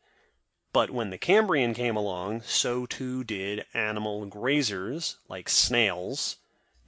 But 0.72 0.90
when 0.90 1.10
the 1.10 1.18
Cambrian 1.18 1.74
came 1.74 1.96
along, 1.96 2.42
so 2.42 2.86
too 2.86 3.24
did 3.24 3.66
animal 3.74 4.26
grazers 4.26 5.16
like 5.28 5.48
snails 5.50 6.36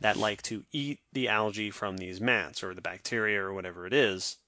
that 0.01 0.17
like 0.17 0.43
to 0.43 0.65
eat 0.73 1.01
the 1.13 1.29
algae 1.29 1.71
from 1.71 1.99
these 1.99 2.21
mats 2.21 2.63
or 2.63 2.75
the 2.75 2.81
bacteria 2.81 3.43
or 3.43 3.53
whatever 3.53 3.87
it 3.87 3.93
is. 3.93 4.39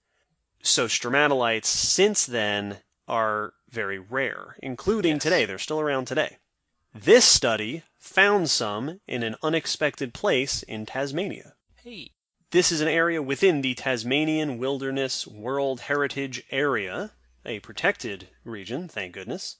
So 0.63 0.87
stromatolites 0.87 1.67
since 1.67 2.25
then 2.25 2.79
are 3.07 3.53
very 3.73 3.99
rare, 3.99 4.57
including 4.63 5.15
Yes. 5.15 5.23
today. 5.23 5.45
They're 5.47 5.59
still 5.59 5.81
around 5.81 6.05
today. 6.07 6.39
This 6.95 7.25
study 7.25 7.83
found 7.99 8.51
some 8.51 9.01
in 9.09 9.23
an 9.23 9.37
unexpected 9.43 10.13
place 10.15 10.63
in 10.63 10.87
Tasmania. 10.87 11.55
hey, 11.83 12.11
This 12.51 12.71
is 12.71 12.83
an 12.83 12.89
area 12.89 13.23
within 13.23 13.63
the 13.63 13.75
Tasmanian 13.75 14.59
Wilderness 14.59 15.27
World 15.27 15.81
Heritage 15.81 16.45
Area, 16.51 17.13
a 17.47 17.61
protected 17.61 18.29
region, 18.45 18.89
thank 18.89 19.15
goodness. 19.15 19.57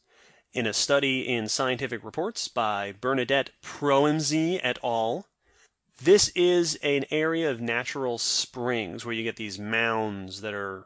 In 0.53 0.67
a 0.67 0.75
study 0.75 1.27
in 1.27 1.49
Scientific 1.49 2.05
Reports 2.05 2.49
by 2.49 2.93
Bernadette 2.93 3.51
Proemse 3.63 4.61
et 4.63 4.79
al., 4.85 5.27
this 6.03 6.29
is 6.35 6.75
an 6.83 7.07
area 7.11 7.51
of 7.51 7.63
natural 7.63 8.19
springs 8.19 9.07
where 9.07 9.15
you 9.15 9.23
get 9.23 9.37
these 9.37 9.59
mounds 9.59 10.43
that 10.43 10.53
are 10.53 10.85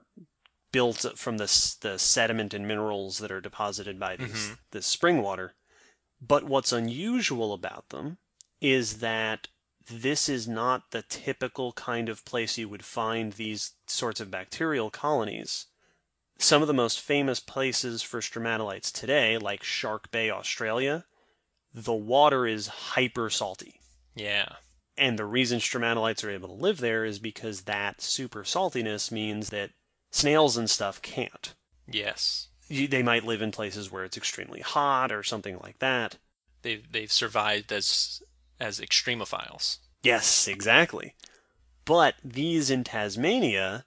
built 0.76 1.18
from 1.18 1.38
the, 1.38 1.76
the 1.80 1.99
sediment 1.99 2.52
and 2.54 2.66
minerals 2.68 3.18
that 3.18 3.33
are 3.33 3.40
deposited 3.40 3.99
by 3.99 4.16
these, 4.16 4.28
Mhm. 4.50 4.59
this 4.73 4.87
spring 4.87 5.23
water. 5.23 5.54
But 6.21 6.45
what's 6.45 6.73
unusual 6.73 7.52
about 7.54 7.88
them 7.88 8.18
is 8.61 8.99
that 8.99 9.49
this 9.88 10.28
is 10.28 10.47
not 10.49 10.90
the 10.90 11.02
typical 11.02 11.73
kind 11.73 12.09
of 12.09 12.25
place 12.25 12.59
you 12.59 12.68
would 12.68 12.85
find 12.85 13.33
these 13.33 13.73
sorts 13.87 14.21
of 14.21 14.30
bacterial 14.30 14.90
colonies. 14.90 15.66
Some 16.38 16.61
of 16.62 16.68
the 16.68 16.75
most 16.85 17.00
famous 17.00 17.40
places 17.40 18.02
for 18.02 18.21
stromatolites 18.21 18.92
today, 18.92 19.38
like 19.38 19.62
Shark 19.62 20.11
Bay, 20.11 20.28
Australia, 20.30 21.06
the 21.73 21.95
water 21.95 22.47
is 22.47 22.66
hyper 22.92 23.30
salty. 23.30 23.80
yeah, 24.14 24.56
And 24.99 25.18
the 25.18 25.25
reason 25.26 25.61
stromatolites 25.61 26.25
are 26.25 26.30
able 26.30 26.49
to 26.49 26.54
live 26.66 26.78
there 26.78 27.04
is 27.04 27.18
because 27.18 27.62
that 27.62 28.00
super 28.00 28.45
saltiness 28.45 29.11
means 29.11 29.50
that 29.50 29.71
snails 30.16 30.56
and 30.56 30.68
stuff 30.70 31.00
can't. 31.02 31.54
yes, 31.90 32.49
You, 32.68 32.88
they 32.88 33.02
might 33.02 33.25
live 33.25 33.42
in 33.42 33.52
places 33.52 33.92
where 33.92 34.04
it's 34.04 34.16
extremely 34.16 34.61
hot 34.61 35.12
or 35.12 35.23
something 35.23 35.58
like 35.62 35.78
that. 35.78 36.16
they've 36.62 36.90
they've 36.90 37.12
survived 37.12 37.73
as 37.73 38.23
as 38.58 38.80
extremophiles. 38.80 39.78
Yes, 40.02 40.49
exactly. 40.49 41.14
But 41.85 42.14
these 42.25 42.70
in 42.70 42.82
Tasmania 42.85 43.85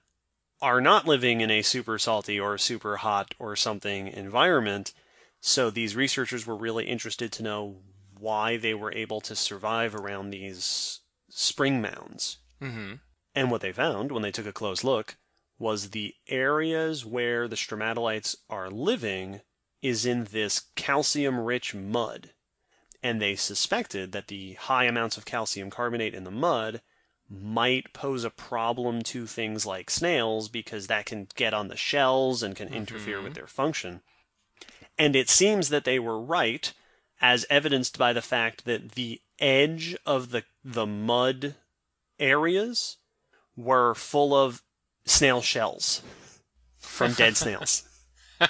are 0.62 0.80
not 0.80 1.06
living 1.06 1.40
in 1.40 1.50
a 1.50 1.62
super 1.62 1.98
salty 1.98 2.38
or 2.38 2.56
super 2.58 2.98
hot 2.98 3.34
or 3.38 3.56
something 3.56 4.06
environment. 4.08 4.92
So 5.40 5.70
these 5.70 5.96
researchers 5.96 6.46
were 6.46 6.56
really 6.56 6.84
interested 6.86 7.32
to 7.32 7.42
know 7.42 7.76
why 8.18 8.56
they 8.58 8.74
were 8.74 8.92
able 8.92 9.20
to 9.22 9.34
survive 9.34 9.94
around 9.94 10.30
these 10.30 11.00
spring 11.30 11.80
mounds. 11.80 12.38
Mm-hmm. 12.60 12.94
And 13.34 13.50
what 13.50 13.60
they 13.62 13.72
found 13.72 14.12
when 14.12 14.22
they 14.22 14.32
took 14.32 14.46
a 14.46 14.52
close 14.52 14.84
look 14.84 15.16
was 15.60 15.90
the 15.90 16.14
areas 16.26 17.04
where 17.04 17.46
the 17.46 17.54
stromatolites 17.54 18.34
are 18.48 18.70
living 18.70 19.42
is 19.82 20.06
in 20.06 20.24
this 20.24 20.64
calcium 20.74 21.38
rich 21.38 21.74
mud. 21.74 22.30
And 23.02 23.20
they 23.20 23.36
suspected 23.36 24.12
that 24.12 24.28
the 24.28 24.54
high 24.54 24.84
amounts 24.84 25.16
of 25.16 25.26
calcium 25.26 25.70
carbonate 25.70 26.14
in 26.14 26.24
the 26.24 26.30
mud 26.30 26.80
might 27.28 27.92
pose 27.92 28.24
a 28.24 28.30
problem 28.30 29.02
to 29.02 29.26
things 29.26 29.64
like 29.64 29.90
snails 29.90 30.48
because 30.48 30.86
that 30.86 31.06
can 31.06 31.28
get 31.36 31.54
on 31.54 31.68
the 31.68 31.76
shells 31.76 32.42
and 32.42 32.56
can 32.56 32.68
mm-hmm. 32.68 32.78
interfere 32.78 33.22
with 33.22 33.34
their 33.34 33.46
function. 33.46 34.00
And 34.98 35.14
it 35.14 35.28
seems 35.28 35.68
that 35.68 35.84
they 35.84 35.98
were 35.98 36.20
right, 36.20 36.72
as 37.20 37.46
evidenced 37.48 37.98
by 37.98 38.12
the 38.12 38.22
fact 38.22 38.64
that 38.64 38.92
the 38.92 39.20
edge 39.38 39.94
of 40.04 40.30
the, 40.30 40.44
the 40.64 40.86
mud 40.86 41.54
areas 42.18 42.96
were 43.56 43.94
full 43.94 44.34
of 44.34 44.62
snail 45.10 45.42
shells 45.42 46.02
from 46.78 47.12
dead 47.12 47.36
snails. 47.36 47.88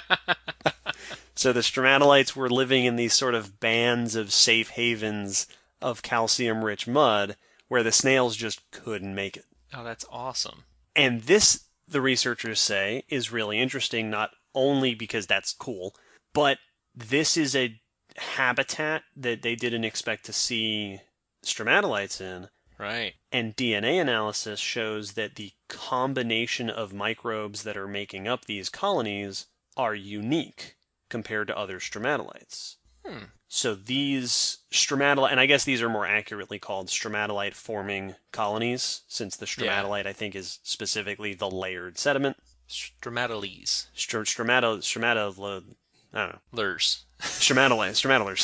So 1.41 1.51
the 1.51 1.61
stromatolites 1.61 2.35
were 2.35 2.51
living 2.51 2.85
in 2.85 2.97
these 2.97 3.13
sort 3.13 3.33
of 3.33 3.59
bands 3.59 4.15
of 4.15 4.31
safe 4.31 4.69
havens 4.69 5.47
of 5.81 6.03
calcium 6.03 6.63
rich 6.63 6.87
mud 6.87 7.35
where 7.67 7.81
the 7.81 7.91
snails 7.91 8.35
just 8.35 8.69
couldn't 8.69 9.15
make 9.15 9.35
it. 9.35 9.45
Oh, 9.73 9.83
that's 9.83 10.05
awesome. 10.11 10.65
And 10.95 11.21
this, 11.23 11.63
the 11.87 11.99
researchers 11.99 12.59
say, 12.59 13.05
is 13.09 13.31
really 13.31 13.59
interesting, 13.59 14.11
not 14.11 14.29
only 14.53 14.93
because 14.93 15.25
that's 15.25 15.51
cool, 15.51 15.95
but 16.31 16.59
this 16.93 17.35
is 17.35 17.55
a 17.55 17.81
habitat 18.17 19.01
that 19.15 19.41
they 19.41 19.55
didn't 19.55 19.85
expect 19.85 20.25
to 20.25 20.33
see 20.33 20.99
stromatolites 21.43 22.21
in. 22.21 22.49
Right. 22.81 23.13
And 23.31 23.55
DNA 23.55 24.01
analysis 24.01 24.59
shows 24.59 25.13
that 25.13 25.35
the 25.35 25.51
combination 25.67 26.67
of 26.67 26.93
microbes 26.93 27.61
that 27.61 27.77
are 27.77 27.87
making 27.87 28.27
up 28.27 28.45
these 28.45 28.69
colonies 28.69 29.45
are 29.77 29.93
unique 29.93 30.75
compared 31.07 31.47
to 31.47 31.57
other 31.57 31.79
stromatolites. 31.79 32.77
Hmm. 33.05 33.25
So 33.47 33.75
these 33.75 34.59
stromatolite, 34.71 35.29
and 35.29 35.39
I 35.39 35.45
guess 35.45 35.63
these 35.63 35.81
are 35.83 35.89
more 35.89 36.07
accurately 36.07 36.57
called 36.57 36.87
stromatolite 36.87 37.53
forming 37.53 38.15
colonies, 38.31 39.01
since 39.07 39.35
the 39.35 39.45
Yeah. 39.45 39.83
stromatolite, 39.83 40.07
I 40.07 40.13
think, 40.13 40.35
is 40.35 40.57
specifically 40.63 41.35
the 41.35 41.51
layered 41.51 41.99
sediment. 41.99 42.37
Stromatolese. 42.67 43.87
Str- 43.93 44.19
stromato, 44.21 44.77
stromato, 44.79 45.75
I 46.13 46.19
don't 46.19 46.33
know. 46.33 46.39
Lurs. 46.51 47.03
Stromatolite, 47.19 47.91
stromatolers. 47.91 48.41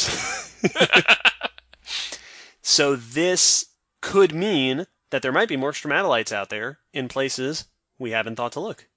so 2.61 2.95
this 2.95 3.66
could 4.01 4.33
mean 4.33 4.85
that 5.09 5.21
there 5.21 5.31
might 5.31 5.49
be 5.49 5.57
more 5.57 5.71
stromatolites 5.71 6.31
out 6.31 6.49
there 6.49 6.79
in 6.93 7.07
places 7.07 7.65
we 7.97 8.11
haven't 8.11 8.35
thought 8.35 8.51
to 8.53 8.59
look. 8.59 8.87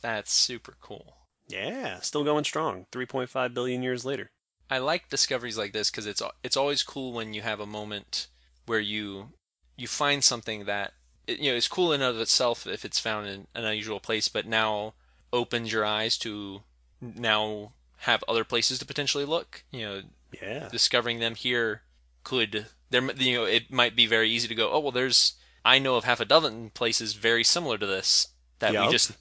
That's 0.00 0.32
super 0.32 0.74
cool. 0.80 1.16
Yeah, 1.48 2.00
still 2.00 2.24
going 2.24 2.44
strong. 2.44 2.86
3.5 2.92 3.54
billion 3.54 3.82
years 3.82 4.04
later. 4.04 4.30
I 4.70 4.78
like 4.78 5.08
discoveries 5.10 5.58
like 5.58 5.72
this 5.72 5.90
because 5.90 6.06
it's 6.06 6.22
it's 6.42 6.56
always 6.56 6.82
cool 6.82 7.12
when 7.12 7.34
you 7.34 7.42
have 7.42 7.60
a 7.60 7.66
moment 7.66 8.28
where 8.66 8.80
you 8.80 9.32
you 9.76 9.86
find 9.86 10.24
something 10.24 10.64
that 10.64 10.92
you 11.26 11.50
know 11.50 11.56
is 11.56 11.68
cool 11.68 11.92
in 11.92 12.00
and 12.00 12.14
of 12.14 12.20
itself 12.20 12.66
if 12.66 12.84
it's 12.84 12.98
found 12.98 13.26
in 13.28 13.46
an 13.54 13.64
unusual 13.64 14.00
place, 14.00 14.28
but 14.28 14.46
now 14.46 14.94
opens 15.32 15.72
your 15.72 15.84
eyes 15.84 16.16
to 16.18 16.62
now 17.00 17.72
have 17.98 18.24
other 18.26 18.44
places 18.44 18.78
to 18.78 18.86
potentially 18.86 19.24
look. 19.26 19.62
You 19.70 19.80
know, 19.82 20.02
Yeah. 20.40 20.68
discovering 20.68 21.18
them 21.20 21.34
here 21.34 21.82
could 22.24 22.66
there 22.92 23.02
you 23.16 23.36
know 23.36 23.44
it 23.44 23.72
might 23.72 23.96
be 23.96 24.06
very 24.06 24.30
easy 24.30 24.46
to 24.46 24.54
go 24.54 24.70
oh 24.70 24.80
well 24.80 24.92
there's 24.92 25.34
I 25.64 25.78
know 25.78 25.96
of 25.96 26.04
half 26.04 26.20
a 26.20 26.24
dozen 26.24 26.70
places 26.70 27.14
very 27.14 27.44
similar 27.44 27.78
to 27.78 27.86
this 27.86 28.28
that 28.58 28.72
Yup. 28.72 28.86
we 28.86 28.92
just 28.92 29.12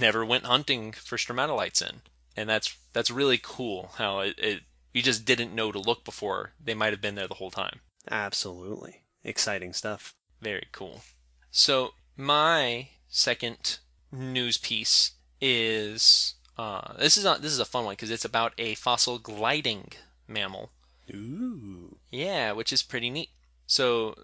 never 0.00 0.24
went 0.24 0.44
hunting 0.44 0.92
for 0.92 1.16
stromatolites 1.16 1.82
in 1.86 2.02
and 2.36 2.48
that's 2.48 2.76
that's 2.92 3.10
really 3.10 3.38
cool 3.42 3.90
how 3.96 4.20
it, 4.20 4.34
it 4.38 4.62
you 4.92 5.02
just 5.02 5.24
didn't 5.24 5.54
know 5.54 5.70
to 5.72 5.78
look 5.78 6.04
before 6.04 6.52
they 6.62 6.74
might 6.74 6.92
have 6.92 7.00
been 7.00 7.14
there 7.14 7.28
the 7.28 7.34
whole 7.34 7.50
time 7.50 7.80
Absolutely. 8.10 9.02
Exciting 9.22 9.74
stuff. 9.74 10.14
very 10.40 10.66
cool 10.72 11.02
so 11.50 11.92
my 12.16 12.88
second 13.08 13.78
news 14.10 14.56
piece 14.56 15.12
is 15.40 16.34
uh, 16.56 16.94
this 16.98 17.16
is 17.16 17.24
a, 17.24 17.38
this 17.40 17.52
is 17.52 17.60
a 17.60 17.64
fun 17.64 17.84
one 17.84 17.92
because 17.92 18.10
it's 18.10 18.24
about 18.24 18.52
a 18.58 18.74
fossil 18.74 19.18
gliding 19.18 19.92
mammal 20.26 20.70
Ooh. 21.14 21.97
Yeah, 22.10 22.52
which 22.52 22.72
is 22.72 22.82
pretty 22.82 23.10
neat. 23.10 23.30
So, 23.66 24.14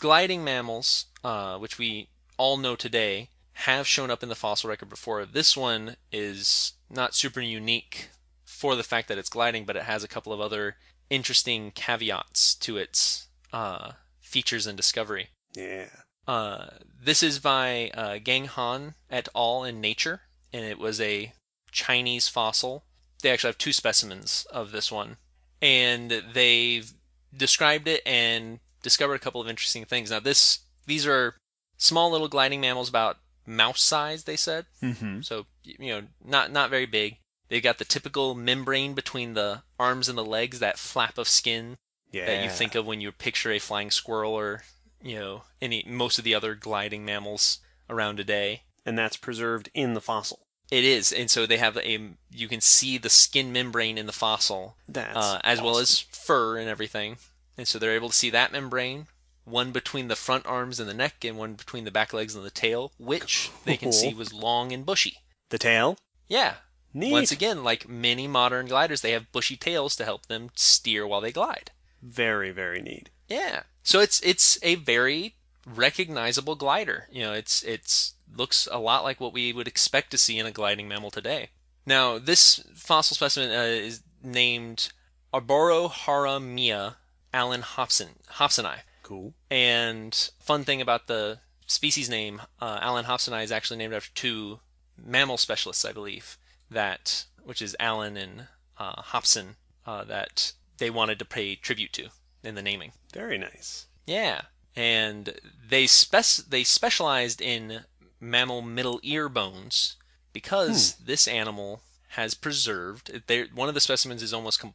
gliding 0.00 0.44
mammals, 0.44 1.06
uh, 1.22 1.58
which 1.58 1.78
we 1.78 2.08
all 2.36 2.56
know 2.56 2.76
today, 2.76 3.30
have 3.54 3.86
shown 3.86 4.10
up 4.10 4.22
in 4.22 4.28
the 4.28 4.34
fossil 4.34 4.70
record 4.70 4.88
before. 4.88 5.24
This 5.24 5.56
one 5.56 5.96
is 6.12 6.72
not 6.90 7.14
super 7.14 7.40
unique 7.40 8.08
for 8.44 8.76
the 8.76 8.82
fact 8.82 9.08
that 9.08 9.18
it's 9.18 9.28
gliding, 9.28 9.64
but 9.64 9.76
it 9.76 9.84
has 9.84 10.04
a 10.04 10.08
couple 10.08 10.32
of 10.32 10.40
other 10.40 10.76
interesting 11.10 11.70
caveats 11.70 12.54
to 12.56 12.76
its 12.76 13.28
uh, 13.52 13.92
features 14.20 14.66
and 14.66 14.76
discovery. 14.76 15.28
Yeah. 15.54 15.88
Uh, 16.26 16.66
this 17.02 17.22
is 17.22 17.38
by 17.38 17.90
uh, 17.94 18.18
Gang 18.22 18.46
Han 18.46 18.94
et 19.10 19.28
al. 19.34 19.64
in 19.64 19.80
Nature, 19.80 20.22
and 20.52 20.64
it 20.64 20.78
was 20.78 21.00
a 21.00 21.32
Chinese 21.70 22.28
fossil. 22.28 22.84
They 23.22 23.30
actually 23.30 23.48
have 23.48 23.58
two 23.58 23.72
specimens 23.72 24.46
of 24.50 24.72
this 24.72 24.90
one, 24.90 25.18
and 25.60 26.10
they've 26.32 26.92
described 27.36 27.88
it 27.88 28.02
and 28.06 28.60
discovered 28.82 29.14
a 29.14 29.18
couple 29.18 29.40
of 29.40 29.48
interesting 29.48 29.84
things. 29.84 30.10
Now, 30.10 30.20
this 30.20 30.60
these 30.86 31.06
are 31.06 31.34
small 31.76 32.10
little 32.10 32.28
gliding 32.28 32.60
mammals, 32.60 32.88
about 32.88 33.16
mouse 33.46 33.80
size. 33.82 34.24
They 34.24 34.36
said 34.36 34.66
Mm-hmm. 34.82 35.20
so. 35.22 35.46
You 35.62 35.88
know, 35.94 36.02
not 36.22 36.52
not 36.52 36.68
very 36.70 36.84
big. 36.86 37.16
They've 37.48 37.62
got 37.62 37.78
the 37.78 37.84
typical 37.86 38.34
membrane 38.34 38.92
between 38.94 39.32
the 39.34 39.62
arms 39.78 40.08
and 40.10 40.18
the 40.18 40.24
legs, 40.24 40.58
that 40.58 40.78
flap 40.78 41.16
of 41.18 41.26
skin 41.28 41.76
Yeah. 42.12 42.26
that 42.26 42.44
you 42.44 42.50
think 42.50 42.74
of 42.74 42.86
when 42.86 43.00
you 43.00 43.10
picture 43.12 43.50
a 43.50 43.58
flying 43.58 43.90
squirrel 43.90 44.32
or 44.34 44.62
you 45.02 45.18
know 45.18 45.44
any 45.62 45.84
most 45.88 46.18
of 46.18 46.24
the 46.24 46.34
other 46.34 46.54
gliding 46.54 47.04
mammals 47.04 47.60
around 47.88 48.16
today. 48.16 48.64
And 48.84 48.98
that's 48.98 49.16
preserved 49.16 49.70
in 49.72 49.94
the 49.94 50.00
fossil. 50.02 50.43
It 50.70 50.84
is, 50.84 51.12
and 51.12 51.30
so 51.30 51.46
they 51.46 51.58
have 51.58 51.76
a 51.76 52.10
you 52.30 52.48
can 52.48 52.60
see 52.60 52.98
the 52.98 53.10
skin 53.10 53.52
membrane 53.52 53.98
in 53.98 54.06
the 54.06 54.12
fossil 54.12 54.76
That's 54.88 55.16
uh, 55.16 55.40
as 55.44 55.60
well 55.60 55.78
as 55.78 56.00
fur 56.00 56.58
and 56.58 56.68
everything, 56.68 57.18
and 57.56 57.68
so 57.68 57.78
they're 57.78 57.94
able 57.94 58.08
to 58.08 58.14
see 58.16 58.30
that 58.30 58.52
membrane. 58.52 59.06
One 59.44 59.72
between 59.72 60.08
the 60.08 60.16
front 60.16 60.46
arms 60.46 60.80
and 60.80 60.88
the 60.88 60.94
neck, 60.94 61.22
and 61.22 61.36
one 61.36 61.52
between 61.52 61.84
the 61.84 61.90
back 61.90 62.14
legs 62.14 62.34
and 62.34 62.44
the 62.44 62.50
tail, 62.50 62.92
which 62.98 63.50
they 63.64 63.76
can 63.76 63.92
see 63.92 64.14
was 64.14 64.32
long 64.32 64.72
and 64.72 64.86
bushy. 64.86 65.18
the 65.50 65.58
tail. 65.58 65.98
Yeah. 66.28 66.54
Neat. 66.94 67.12
Once 67.12 67.30
again, 67.32 67.62
like 67.62 67.88
many 67.88 68.26
modern 68.26 68.66
gliders, 68.66 69.02
they 69.02 69.10
have 69.10 69.32
bushy 69.32 69.56
tails 69.56 69.96
to 69.96 70.04
help 70.04 70.26
them 70.26 70.50
steer 70.54 71.06
while 71.06 71.20
they 71.20 71.32
glide. 71.32 71.72
Very 72.02 72.52
very 72.52 72.80
neat. 72.80 73.10
Yeah. 73.28 73.64
So 73.82 74.00
it's 74.00 74.20
it's 74.22 74.58
a 74.62 74.76
very 74.76 75.34
recognizable 75.66 76.54
glider. 76.54 77.08
You 77.10 77.22
know, 77.22 77.32
it's 77.32 77.62
it's 77.62 78.13
looks 78.36 78.68
a 78.70 78.78
lot 78.78 79.04
like 79.04 79.20
what 79.20 79.32
we 79.32 79.52
would 79.52 79.68
expect 79.68 80.10
to 80.10 80.18
see 80.18 80.38
in 80.38 80.46
a 80.46 80.50
gliding 80.50 80.88
mammal 80.88 81.10
today. 81.10 81.50
Now, 81.86 82.18
this 82.18 82.64
fossil 82.74 83.14
specimen 83.14 83.50
uh, 83.50 83.62
is 83.62 84.02
named 84.22 84.92
Arboroharamia 85.32 86.96
allen 87.32 87.62
hobson 87.62 88.08
hobsoni. 88.34 88.78
Cool. 89.02 89.34
And 89.50 90.30
fun 90.38 90.64
thing 90.64 90.80
about 90.80 91.08
the 91.08 91.40
species 91.66 92.08
name, 92.08 92.42
uh, 92.60 92.78
Allen 92.80 93.04
hobsoni 93.04 93.42
is 93.42 93.52
actually 93.52 93.76
named 93.78 93.92
after 93.92 94.12
two 94.14 94.60
mammal 94.96 95.36
specialists, 95.36 95.84
I 95.84 95.92
believe, 95.92 96.38
that 96.70 97.26
which 97.42 97.60
is 97.60 97.76
Allen 97.78 98.16
and 98.16 98.46
uh, 98.78 99.02
Hobson, 99.02 99.56
uh, 99.86 100.04
that 100.04 100.52
they 100.78 100.90
wanted 100.90 101.18
to 101.18 101.24
pay 101.24 101.54
tribute 101.54 101.92
to 101.94 102.08
in 102.42 102.54
the 102.54 102.62
naming. 102.62 102.92
Very 103.12 103.38
nice. 103.38 103.86
Yeah, 104.06 104.42
and 104.74 105.34
they 105.68 105.86
spec 105.86 106.24
they 106.48 106.64
specialized 106.64 107.40
in 107.40 107.84
mammal 108.30 108.62
middle 108.62 109.00
ear 109.02 109.28
bones 109.28 109.96
because 110.32 110.94
this 110.96 111.28
animal 111.28 111.82
has 112.10 112.34
preserved. 112.34 113.22
One 113.54 113.68
of 113.68 113.74
the 113.74 113.80
specimens 113.80 114.22
is 114.22 114.32
almost 114.34 114.60
com- 114.60 114.74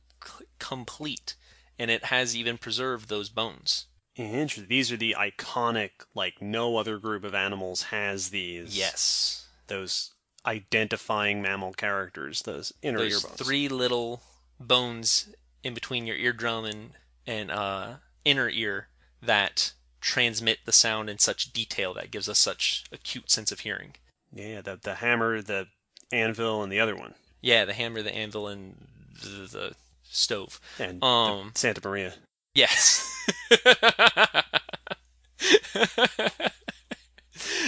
complete, 0.60 1.36
and 1.78 1.90
it 1.92 2.06
has 2.06 2.36
even 2.36 2.58
preserved 2.58 3.10
those 3.10 3.30
bones. 3.30 3.86
Interesting. 4.16 4.68
These 4.68 4.92
are 4.92 4.98
the 4.98 5.16
iconic, 5.18 5.92
like 6.14 6.42
no 6.42 6.76
other 6.78 6.98
group 6.98 7.24
of 7.24 7.34
animals 7.34 7.84
has 7.84 8.30
these. 8.30 8.78
Yes, 8.78 9.48
Those 9.68 10.12
identifying 10.46 11.42
mammal 11.42 11.74
characters. 11.74 12.42
Those 12.42 12.74
inner 12.82 13.00
those 13.00 13.24
ear 13.24 13.30
bones. 13.30 13.42
three 13.42 13.70
little 13.70 14.22
bones 14.60 15.30
in 15.64 15.74
between 15.74 16.06
your 16.08 16.16
eardrum 16.18 16.66
and 16.66 16.92
and 17.28 17.52
uh, 17.52 17.94
inner 18.26 18.50
ear 18.50 18.88
that 19.22 19.74
transmit 20.02 20.60
the 20.66 20.72
sound 20.72 21.10
in 21.10 21.20
such 21.20 21.52
detail 21.54 21.94
that 21.96 22.12
gives 22.12 22.28
us 22.30 22.40
such 22.40 22.86
acute 22.92 23.30
sense 23.32 23.52
of 23.52 23.62
hearing. 23.62 23.94
Yeah. 24.34 24.62
The 24.62 24.80
the 24.82 24.96
hammer, 24.96 25.42
the 25.42 25.68
anvil, 26.12 26.64
and 26.64 26.72
the 26.72 26.80
other 26.80 26.96
one, 26.96 27.14
Yeah, 27.42 27.66
the 27.66 27.74
hammer, 27.74 28.02
the 28.02 28.14
anvil, 28.16 28.48
and 28.48 28.88
the, 29.22 29.30
the 29.48 29.76
stove. 30.04 30.60
and 30.80 31.04
Um, 31.04 31.52
Santa 31.56 31.82
Maria. 31.88 32.14
Yes. 32.56 33.06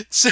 so 0.09 0.29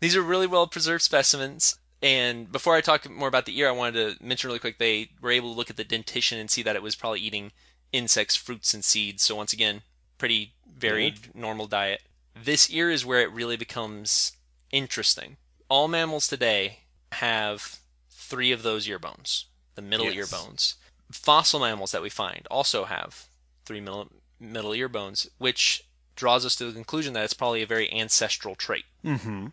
these 0.00 0.16
are 0.16 0.22
really 0.22 0.46
well 0.46 0.66
preserved 0.66 1.02
specimens. 1.02 1.78
And 2.00 2.50
before 2.52 2.76
I 2.76 2.80
talk 2.80 3.08
more 3.10 3.26
about 3.28 3.44
the 3.46 3.58
ear, 3.58 3.68
I 3.68 3.72
wanted 3.72 4.18
to 4.18 4.24
mention 4.24 4.48
really 4.48 4.60
quick 4.60 4.78
they 4.78 5.10
were 5.20 5.32
able 5.32 5.52
to 5.52 5.56
look 5.56 5.70
at 5.70 5.76
the 5.76 5.82
dentition 5.84 6.38
and 6.38 6.48
see 6.48 6.62
that 6.62 6.76
it 6.76 6.82
was 6.82 6.94
probably 6.94 7.20
eating 7.20 7.50
insects, 7.92 8.36
fruits, 8.36 8.72
and 8.72 8.84
seeds. 8.84 9.24
So 9.24 9.34
once 9.34 9.52
again, 9.52 9.82
pretty 10.16 10.52
varied, 10.78 11.34
normal 11.34 11.66
diet. 11.66 12.02
This 12.34 12.70
ear 12.70 12.90
is 12.90 13.04
where 13.04 13.20
it 13.20 13.32
really 13.32 13.56
becomes 13.56 14.32
interesting. 14.70 15.36
All 15.68 15.88
mammals 15.88 16.28
today 16.28 16.80
have 17.12 17.78
three 18.10 18.52
of 18.52 18.62
those 18.62 18.88
ear 18.88 18.98
bones, 18.98 19.46
the 19.74 19.82
middle 19.82 20.06
ear 20.06 20.26
bones. 20.26 20.76
Fossil 21.10 21.60
mammals 21.60 21.92
that 21.92 22.02
we 22.02 22.10
find 22.10 22.46
also 22.50 22.84
have 22.84 23.26
three 23.64 23.80
middle, 23.80 24.08
middle 24.38 24.74
ear 24.74 24.88
bones, 24.88 25.28
which 25.38 25.84
draws 26.16 26.44
us 26.44 26.56
to 26.56 26.66
the 26.66 26.72
conclusion 26.72 27.14
that 27.14 27.24
it's 27.24 27.34
probably 27.34 27.62
a 27.62 27.66
very 27.66 27.92
ancestral 27.92 28.54
trait. 28.54 28.84
Mm-hmm. 29.04 29.46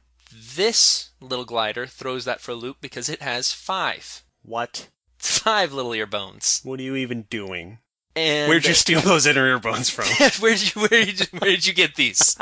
This 0.56 1.12
little 1.22 1.46
glider 1.46 1.86
throws 1.86 2.26
that 2.26 2.42
for 2.42 2.52
a 2.52 2.56
loop 2.56 2.78
because 2.82 3.08
it 3.08 3.22
has 3.22 3.54
five. 3.54 4.24
What? 4.42 4.90
five 5.18 5.74
little 5.74 5.94
ear 5.94 6.06
bones. 6.06 6.62
What 6.64 6.80
are 6.80 6.84
you 6.84 6.96
even 6.96 7.24
doing? 7.24 7.80
And 8.16 8.48
Where'd 8.50 8.66
you 8.66 8.74
steal 8.74 9.02
those 9.02 9.26
inner 9.26 9.46
ear 9.46 9.60
bones 9.60 9.90
from? 9.90 10.06
where'd 10.40 10.62
you 10.62 10.82
where 10.82 11.06
did 11.06 11.20
you 11.20 11.26
where 11.40 11.52
did 11.52 11.68
you 11.68 11.74
get 11.74 11.96
these? 11.96 12.38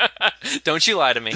Don't 0.64 0.86
you 0.86 0.96
lie 0.96 1.12
to 1.12 1.20
me. 1.20 1.34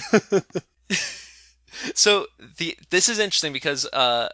so 1.95 2.27
the 2.57 2.77
this 2.91 3.09
is 3.09 3.19
interesting 3.19 3.53
because 3.53 3.87
uh, 3.93 4.31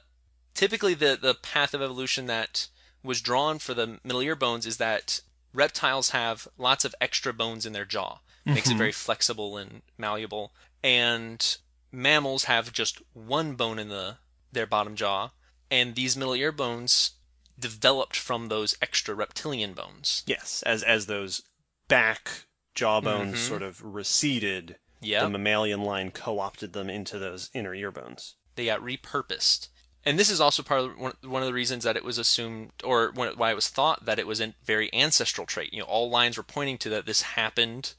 typically 0.55 0.95
the 0.95 1.19
the 1.21 1.35
path 1.35 1.75
of 1.75 1.83
evolution 1.83 2.27
that 2.27 2.69
was 3.03 3.21
drawn 3.21 3.59
for 3.59 3.75
the 3.75 3.99
middle 4.03 4.23
ear 4.23 4.35
bones 4.35 4.65
is 4.65 4.79
that 4.79 5.21
reptiles 5.53 6.11
have 6.11 6.49
lots 6.57 6.87
of 6.87 6.95
extra 7.01 7.33
bones 7.33 7.67
in 7.67 7.75
their 7.75 7.85
jaw, 7.85 8.21
makes 8.47 8.71
it 8.71 8.79
very 8.79 8.93
flexible 8.93 9.59
and 9.59 9.83
malleable, 9.99 10.53
and 10.83 11.59
mammals 11.93 12.45
have 12.45 12.73
just 12.73 13.03
one 13.13 13.55
bone 13.55 13.79
in 13.79 13.91
the 13.91 14.17
their 14.53 14.67
bottom 14.67 14.97
jaw, 14.97 15.31
and 15.71 15.95
these 15.95 16.17
middle 16.17 16.35
ear 16.35 16.51
bones 16.51 17.13
developed 17.59 18.17
from 18.17 18.49
those 18.49 18.77
extra 18.83 19.15
reptilian 19.15 19.73
bones. 19.75 20.23
yes, 20.27 20.63
as 20.65 20.83
as 20.83 21.07
those 21.07 21.43
back 21.89 22.47
jawbones 22.75 23.39
Mhm. 23.39 23.49
sort 23.49 23.63
of 23.63 23.81
receded, 23.83 24.79
Yeah. 25.01 25.23
the 25.25 25.31
mammalian 25.31 25.83
line 25.83 26.11
co-opted 26.11 26.73
them 26.73 26.89
into 26.91 27.19
those 27.19 27.51
inner 27.55 27.75
ear 27.75 27.91
bones. 27.91 28.35
they 28.57 28.67
got 28.67 28.81
repurposed. 28.81 29.69
And 30.05 30.19
this 30.19 30.29
is 30.31 30.41
also 30.41 30.63
part 30.63 30.83
of 30.83 30.97
one, 30.99 31.15
one 31.23 31.43
of 31.43 31.47
the 31.47 31.53
reasons 31.55 31.83
that 31.85 31.97
it 31.97 32.05
was 32.05 32.19
assumed, 32.19 32.71
or 32.85 33.11
why 33.13 33.51
it 33.51 33.55
was 33.57 33.69
thought 33.69 34.05
that 34.05 34.19
it 34.19 34.27
was 34.29 34.41
a 34.41 34.55
very 34.65 34.93
ancestral 34.95 35.45
trait. 35.47 35.73
You 35.73 35.81
know, 35.81 35.87
all 35.87 36.09
lines 36.11 36.37
were 36.37 36.43
pointing 36.45 36.79
to 36.79 36.89
that 36.91 37.07
this 37.07 37.23
happened 37.23 37.95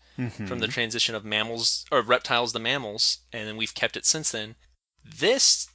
from 0.47 0.59
the 0.59 0.67
transition 0.69 1.13
of 1.13 1.25
mammals 1.25 1.85
or 1.91 2.01
reptiles 2.01 2.53
to 2.53 2.59
mammals, 2.59 3.19
and 3.33 3.47
then 3.49 3.57
we've 3.57 3.73
kept 3.73 3.97
it 3.97 4.05
since 4.05 4.31
then. 4.31 4.55
This 5.03 5.67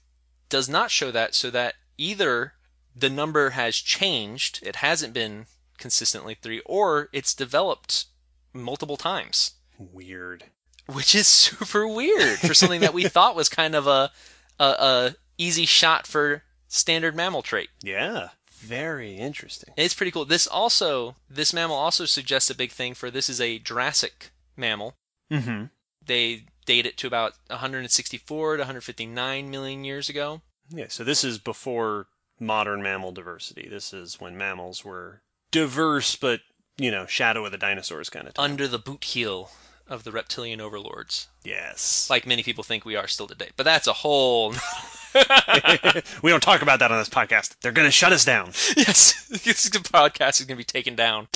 does 0.49 0.66
not 0.69 0.90
show 0.90 1.11
that, 1.11 1.35
so 1.35 1.51
that 1.51 1.75
either 1.99 2.55
the 2.94 3.11
number 3.11 3.50
has 3.50 3.76
changed, 3.76 4.61
it 4.62 4.76
hasn't 4.76 5.14
been 5.14 5.46
consistently 5.79 6.35
three, 6.35 6.61
or 6.66 7.09
it's 7.12 7.35
developed 7.35 8.07
multiple 8.53 8.96
times 8.96 9.53
Weird. 9.79 10.44
which 10.87 11.14
is 11.14 11.26
super 11.29 11.87
weird 11.87 12.38
for 12.38 12.55
something 12.55 12.81
that 12.81 12.94
we 12.94 13.05
thought 13.09 13.37
was 13.37 13.48
kind 13.48 13.74
of 13.74 13.87
a, 13.87 14.11
a 14.59 14.64
a 14.64 15.14
easy 15.38 15.64
shot 15.66 16.07
for 16.07 16.42
standard 16.68 17.16
mammal 17.16 17.42
trait. 17.42 17.70
Yeah. 17.83 18.29
Very 18.59 19.14
interesting. 19.14 19.72
It's 19.76 19.94
pretty 19.94 20.11
cool. 20.11 20.26
This 20.26 20.46
also 20.46 21.16
this 21.31 21.55
mammal 21.55 21.76
also 21.76 22.05
suggests 22.05 22.50
a 22.50 22.55
big 22.55 22.72
thing 22.72 22.92
for 22.92 23.11
this 23.11 23.31
is 23.31 23.40
a 23.40 23.59
Jurassic 23.59 24.31
mammal. 24.57 24.96
Mm-hmm. 25.33 25.66
They 26.05 26.44
date 26.66 26.85
it 26.85 26.98
to 26.98 27.07
about 27.07 27.33
164 27.46 28.57
to 28.57 28.61
159 28.61 29.50
million 29.50 29.85
years 29.85 30.09
ago. 30.11 30.42
Yeah, 30.68 30.87
so 30.88 31.05
this 31.05 31.24
is 31.24 31.38
before 31.38 32.07
modern 32.40 32.83
mammal 32.83 33.12
diversity. 33.12 33.68
This 33.68 33.92
is 33.92 34.20
when 34.20 34.37
mammals 34.37 34.85
were 34.85 35.22
diverse, 35.50 36.16
but 36.16 36.40
you 36.76 36.90
know, 36.90 37.07
shadow 37.07 37.44
of 37.44 37.53
the 37.53 37.59
dinosaurs 37.59 38.09
kind 38.09 38.26
of. 38.26 38.35
Time. 38.35 38.44
under 38.44 38.66
the 38.66 38.79
boot 38.79 39.05
heel 39.05 39.50
of 39.87 40.05
the 40.05 40.12
reptilian 40.12 40.61
overlords, 40.61 41.29
yes. 41.44 42.09
like 42.09 42.26
many 42.26 42.42
people 42.42 42.64
think 42.64 42.85
we 42.85 42.96
are 42.96 43.09
still 43.09 43.26
today. 43.26 43.50
But 43.57 43.64
that's 43.64 43.87
a 43.87 43.92
whole 43.92 44.55
we 46.22 46.31
don't 46.31 46.42
talk 46.42 46.62
about 46.62 46.79
that 46.79 46.92
on 46.92 46.98
this 46.98 47.09
podcast. 47.09 47.57
They're 47.61 47.72
going 47.72 47.88
to 47.88 47.92
shut 47.92 48.12
us 48.12 48.24
down. 48.24 48.46
yes, 48.76 49.26
this 49.29 49.68
podcast 49.68 50.40
is 50.40 50.46
going 50.46 50.57
to 50.57 50.61
be 50.61 50.64
taken 50.64 50.94
down. 50.94 51.29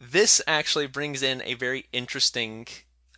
this 0.00 0.40
actually 0.46 0.86
brings 0.86 1.22
in 1.22 1.42
a 1.42 1.54
very 1.54 1.86
interesting 1.92 2.66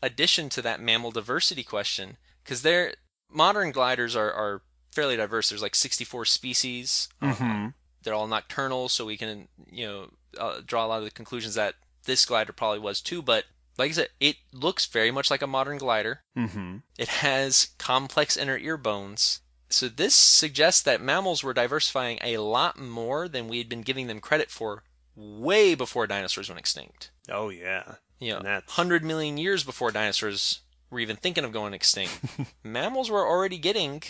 addition 0.02 0.48
to 0.50 0.62
that 0.62 0.80
mammal 0.80 1.10
diversity 1.10 1.62
question 1.62 2.16
because 2.42 2.62
they're 2.62 2.94
modern 3.30 3.72
gliders 3.72 4.16
are, 4.16 4.32
are 4.32 4.62
fairly 4.94 5.16
diverse. 5.16 5.48
There's 5.48 5.62
like 5.62 5.74
64 5.74 6.24
species. 6.24 7.08
Mm-hmm. 7.22 7.68
They're 8.02 8.14
all 8.14 8.26
nocturnal, 8.26 8.88
so 8.88 9.06
we 9.06 9.16
can 9.16 9.48
you 9.70 9.86
know 9.86 10.06
uh, 10.38 10.60
draw 10.64 10.86
a 10.86 10.88
lot 10.88 10.98
of 10.98 11.04
the 11.04 11.10
conclusions 11.10 11.54
that 11.54 11.74
this 12.04 12.24
glider 12.24 12.52
probably 12.52 12.78
was 12.78 13.00
too. 13.00 13.22
But 13.22 13.44
like 13.78 13.90
I 13.90 13.94
said, 13.94 14.08
it 14.20 14.36
looks 14.52 14.86
very 14.86 15.10
much 15.10 15.30
like 15.30 15.42
a 15.42 15.46
modern 15.46 15.78
glider. 15.78 16.20
Mm-hmm. 16.36 16.78
It 16.98 17.08
has 17.08 17.68
complex 17.78 18.36
inner 18.36 18.58
ear 18.58 18.76
bones. 18.76 19.40
So 19.70 19.88
this 19.88 20.14
suggests 20.14 20.82
that 20.82 21.00
mammals 21.00 21.42
were 21.42 21.54
diversifying 21.54 22.18
a 22.22 22.38
lot 22.38 22.78
more 22.78 23.26
than 23.26 23.48
we 23.48 23.58
had 23.58 23.68
been 23.68 23.82
giving 23.82 24.06
them 24.06 24.20
credit 24.20 24.50
for 24.50 24.84
way 25.16 25.74
before 25.74 26.06
dinosaurs 26.06 26.48
went 26.48 26.60
extinct. 26.60 27.10
Oh 27.28 27.48
yeah. 27.48 27.96
You 28.20 28.34
know, 28.34 28.40
100 28.40 29.04
million 29.04 29.36
years 29.36 29.64
before 29.64 29.90
dinosaurs 29.90 30.60
were 30.90 31.00
even 31.00 31.16
thinking 31.16 31.44
of 31.44 31.52
going 31.52 31.74
extinct. 31.74 32.20
mammals 32.62 33.10
were 33.10 33.26
already 33.26 33.58
getting 33.58 34.02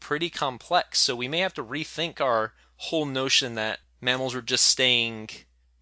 pretty 0.00 0.30
complex, 0.30 1.00
so 1.00 1.14
we 1.16 1.28
may 1.28 1.38
have 1.38 1.54
to 1.54 1.64
rethink 1.64 2.20
our 2.20 2.52
whole 2.76 3.06
notion 3.06 3.54
that 3.54 3.80
mammals 4.00 4.34
were 4.34 4.42
just 4.42 4.64
staying, 4.64 5.28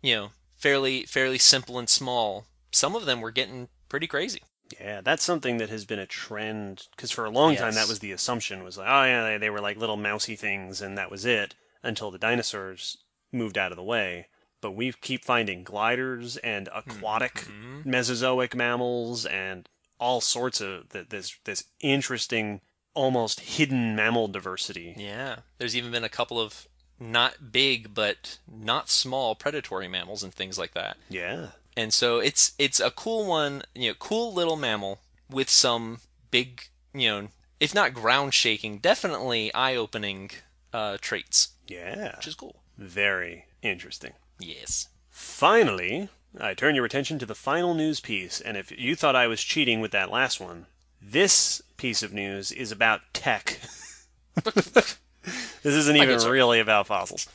you 0.03 0.15
know, 0.15 0.31
fairly 0.57 1.05
fairly 1.05 1.39
simple 1.39 1.79
and 1.79 1.89
small. 1.89 2.47
Some 2.71 2.95
of 2.97 3.07
them 3.07 3.21
were 3.21 3.31
getting 3.31 3.69
pretty 3.89 4.07
crazy. 4.07 4.43
Yeah, 4.81 5.01
that's 5.03 5.23
something 5.23 5.59
that 5.59 5.69
has 5.69 5.85
been 5.85 5.99
a 5.99 6.07
trend 6.07 6.89
because 6.97 7.11
for 7.11 7.25
a 7.25 7.31
long 7.31 7.55
time 7.55 7.75
that 7.75 7.87
was 7.89 7.99
the 7.99 8.13
assumption 8.13 8.65
was 8.65 8.79
like, 8.79 8.89
oh 8.89 9.05
yeah, 9.05 9.23
they, 9.25 9.39
they 9.39 9.51
were 9.51 9.61
like 9.61 9.77
little 9.77 9.97
mousy 9.97 10.37
things 10.37 10.81
and 10.81 10.97
that 10.97 11.11
was 11.11 11.25
it 11.25 11.55
until 11.83 12.11
the 12.11 12.19
dinosaurs 12.19 12.97
moved 13.31 13.59
out 13.59 13.73
of 13.73 13.77
the 13.77 13.83
way. 13.85 14.29
But 14.61 14.73
we 14.73 14.93
keep 14.93 15.23
finding 15.25 15.63
gliders 15.65 16.39
and 16.39 16.69
aquatic 16.75 17.35
Mm-hmm. 17.35 17.91
Mesozoic 17.91 18.55
mammals 18.55 19.27
and 19.27 19.69
all 20.01 20.21
sorts 20.23 20.61
of 20.61 20.89
th- 20.89 21.11
this 21.11 21.37
this 21.45 21.65
interesting, 21.81 22.63
almost 22.95 23.41
hidden 23.41 23.95
mammal 23.97 24.29
diversity. 24.29 24.95
Yeah, 24.97 25.39
there's 25.59 25.77
even 25.77 25.91
been 25.91 26.05
a 26.05 26.09
couple 26.09 26.41
of 26.41 26.67
not 27.01 27.53
big 27.53 27.93
but 27.95 28.39
not 28.51 28.89
small 28.89 29.35
predatory 29.35 29.89
mammals 29.89 30.23
and 30.23 30.33
things 30.33 30.59
like 30.59 30.75
that. 30.75 30.97
Yeah, 31.09 31.49
And 31.77 31.93
so 31.93 32.19
it's 32.19 32.53
it's 32.59 32.79
a 32.81 32.91
cool 32.91 33.27
one, 33.27 33.63
you 33.75 33.89
know, 33.91 33.95
cool 33.99 34.33
little 34.33 34.57
mammal 34.57 35.01
with 35.29 35.51
some 35.51 35.99
big, 36.31 36.69
you 36.93 37.09
know, 37.11 37.29
if 37.61 37.75
not 37.75 37.95
ground 37.95 38.33
shaking, 38.35 38.79
definitely 38.79 39.53
eye 39.55 39.75
opening 39.75 40.31
uh, 40.73 40.97
traits, 41.01 41.49
yeah, 41.67 42.17
which 42.17 42.27
is 42.29 42.35
cool. 42.35 42.57
very 42.79 43.47
interesting. 43.63 44.13
Yes. 44.39 44.89
Finally, 45.11 46.09
I 46.41 46.55
turn 46.55 46.75
your 46.75 46.85
attention 46.85 47.19
to 47.21 47.27
the 47.27 47.35
final 47.35 47.75
news 47.75 48.01
piece, 48.01 48.41
and 48.41 48.57
if 48.57 48.71
you 48.77 48.95
thought 48.97 49.17
I 49.17 49.27
was 49.27 49.43
cheating 49.43 49.81
with 49.81 49.91
that 49.93 50.11
last 50.11 50.41
one, 50.41 50.67
this 51.11 51.63
piece 51.77 52.03
of 52.03 52.13
news 52.13 52.51
is 52.51 52.73
about 52.73 53.01
tech. 53.13 53.61
this 54.45 54.99
isn't 55.63 55.97
even 55.97 56.19
really 56.31 56.61
about 56.61 56.87
fossils. 56.87 57.29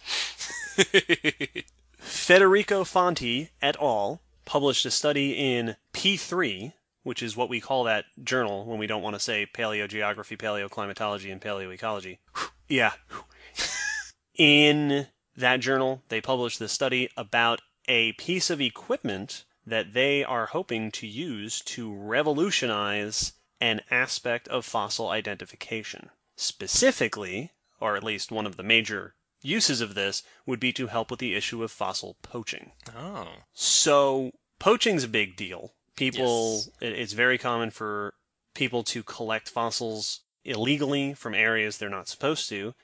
Federico 1.98 2.84
Fanti 2.84 3.50
et 3.62 3.76
al. 3.82 4.22
published 4.46 4.86
a 4.86 4.92
study 4.92 5.34
in 5.34 5.76
P3, 5.94 6.74
which 7.04 7.22
is 7.22 7.38
what 7.38 7.50
we 7.50 7.60
call 7.60 7.84
that 7.84 8.06
journal 8.24 8.66
when 8.66 8.80
we 8.80 8.88
don't 8.88 9.04
want 9.04 9.16
to 9.16 9.20
say 9.20 9.46
paleogeography, 9.46 10.38
paleoclimatology, 10.38 11.32
and 11.32 11.42
paleoecology. 11.42 12.20
yeah. 12.68 12.94
In 14.38 15.08
that 15.36 15.60
journal, 15.60 16.02
they 16.08 16.22
published 16.22 16.60
this 16.60 16.72
study 16.72 17.10
about 17.18 17.62
a 17.88 18.14
piece 18.14 18.50
of 18.50 18.62
equipment 18.62 19.44
that 19.66 19.94
they 19.94 20.24
are 20.24 20.48
hoping 20.48 20.92
to 20.92 21.06
use 21.06 21.62
to 21.62 21.94
revolutionize 21.94 23.34
an 23.62 23.82
aspect 23.92 24.48
of 24.48 24.66
fossil 24.66 25.10
identification. 25.10 26.10
Specifically, 26.36 27.52
or 27.80 27.96
at 27.96 28.04
least 28.04 28.32
one 28.32 28.46
of 28.46 28.58
the 28.58 28.64
major 28.64 29.16
uses 29.42 29.82
of 29.82 29.96
this, 29.96 30.22
would 30.46 30.60
be 30.60 30.74
to 30.74 30.88
help 30.88 31.10
with 31.10 31.20
the 31.20 31.34
issue 31.36 31.64
of 31.64 31.72
fossil 31.72 32.18
poaching. 32.22 32.72
Oh. 32.96 33.30
So 33.54 34.32
poaching's 34.60 35.04
a 35.06 35.08
big 35.08 35.36
deal. 35.36 35.74
People, 35.96 36.56
Yes. 36.58 36.70
it- 36.82 37.00
it's 37.00 37.14
very 37.14 37.38
common 37.38 37.72
for 37.72 38.14
people 38.54 38.84
to 38.84 39.04
collect 39.04 39.50
fossils 39.50 40.22
illegally 40.44 41.14
from 41.14 41.34
areas 41.34 41.78
they're 41.78 41.90
not 41.90 42.08
supposed 42.08 42.50
to, 42.50 42.76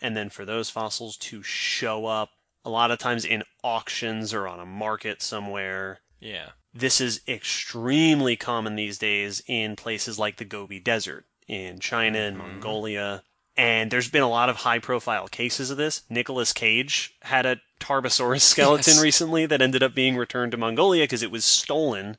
and 0.00 0.16
then 0.16 0.28
for 0.30 0.44
those 0.44 0.70
fossils 0.70 1.16
to 1.16 1.42
show 1.42 2.06
up 2.06 2.30
a 2.64 2.70
lot 2.70 2.90
of 2.90 2.98
times 2.98 3.24
in 3.24 3.42
auctions 3.64 4.32
or 4.34 4.46
on 4.46 4.60
a 4.60 4.66
market 4.66 5.20
somewhere. 5.22 6.00
Yeah. 6.20 6.50
This 6.74 7.00
is 7.00 7.20
extremely 7.28 8.36
common 8.36 8.76
these 8.76 8.98
days 8.98 9.42
in 9.46 9.76
places 9.76 10.18
like 10.18 10.36
the 10.36 10.44
Gobi 10.44 10.80
Desert 10.80 11.26
in 11.46 11.78
China 11.78 12.18
and 12.18 12.36
mm-hmm. 12.36 12.48
Mongolia. 12.48 13.22
And 13.56 13.90
there's 13.90 14.08
been 14.08 14.22
a 14.22 14.28
lot 14.28 14.48
of 14.48 14.56
high 14.56 14.78
profile 14.78 15.28
cases 15.28 15.70
of 15.70 15.76
this. 15.76 16.02
Nicolas 16.08 16.54
Cage 16.54 17.14
had 17.22 17.44
a 17.44 17.60
Tarbosaurus 17.80 18.40
skeleton 18.40 18.94
Yes. 18.94 19.02
recently 19.02 19.44
that 19.44 19.60
ended 19.60 19.82
up 19.82 19.94
being 19.94 20.16
returned 20.16 20.52
to 20.52 20.58
Mongolia 20.58 21.04
because 21.04 21.22
it 21.22 21.30
was 21.30 21.44
stolen. 21.44 22.16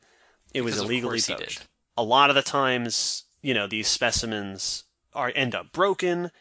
It 0.53 0.61
was 0.61 0.75
Because 0.75 0.83
of 0.83 0.91
illegally 0.91 1.21
poached. 1.21 1.67
A 1.97 2.03
lot 2.03 2.29
of 2.29 2.35
the 2.35 2.43
times, 2.43 3.23
you 3.41 3.55
know, 3.55 3.65
these 3.65 3.87
specimens 3.87 4.83
are 5.13 5.31
end 5.35 5.55
up 5.55 5.71
broken. 5.71 6.31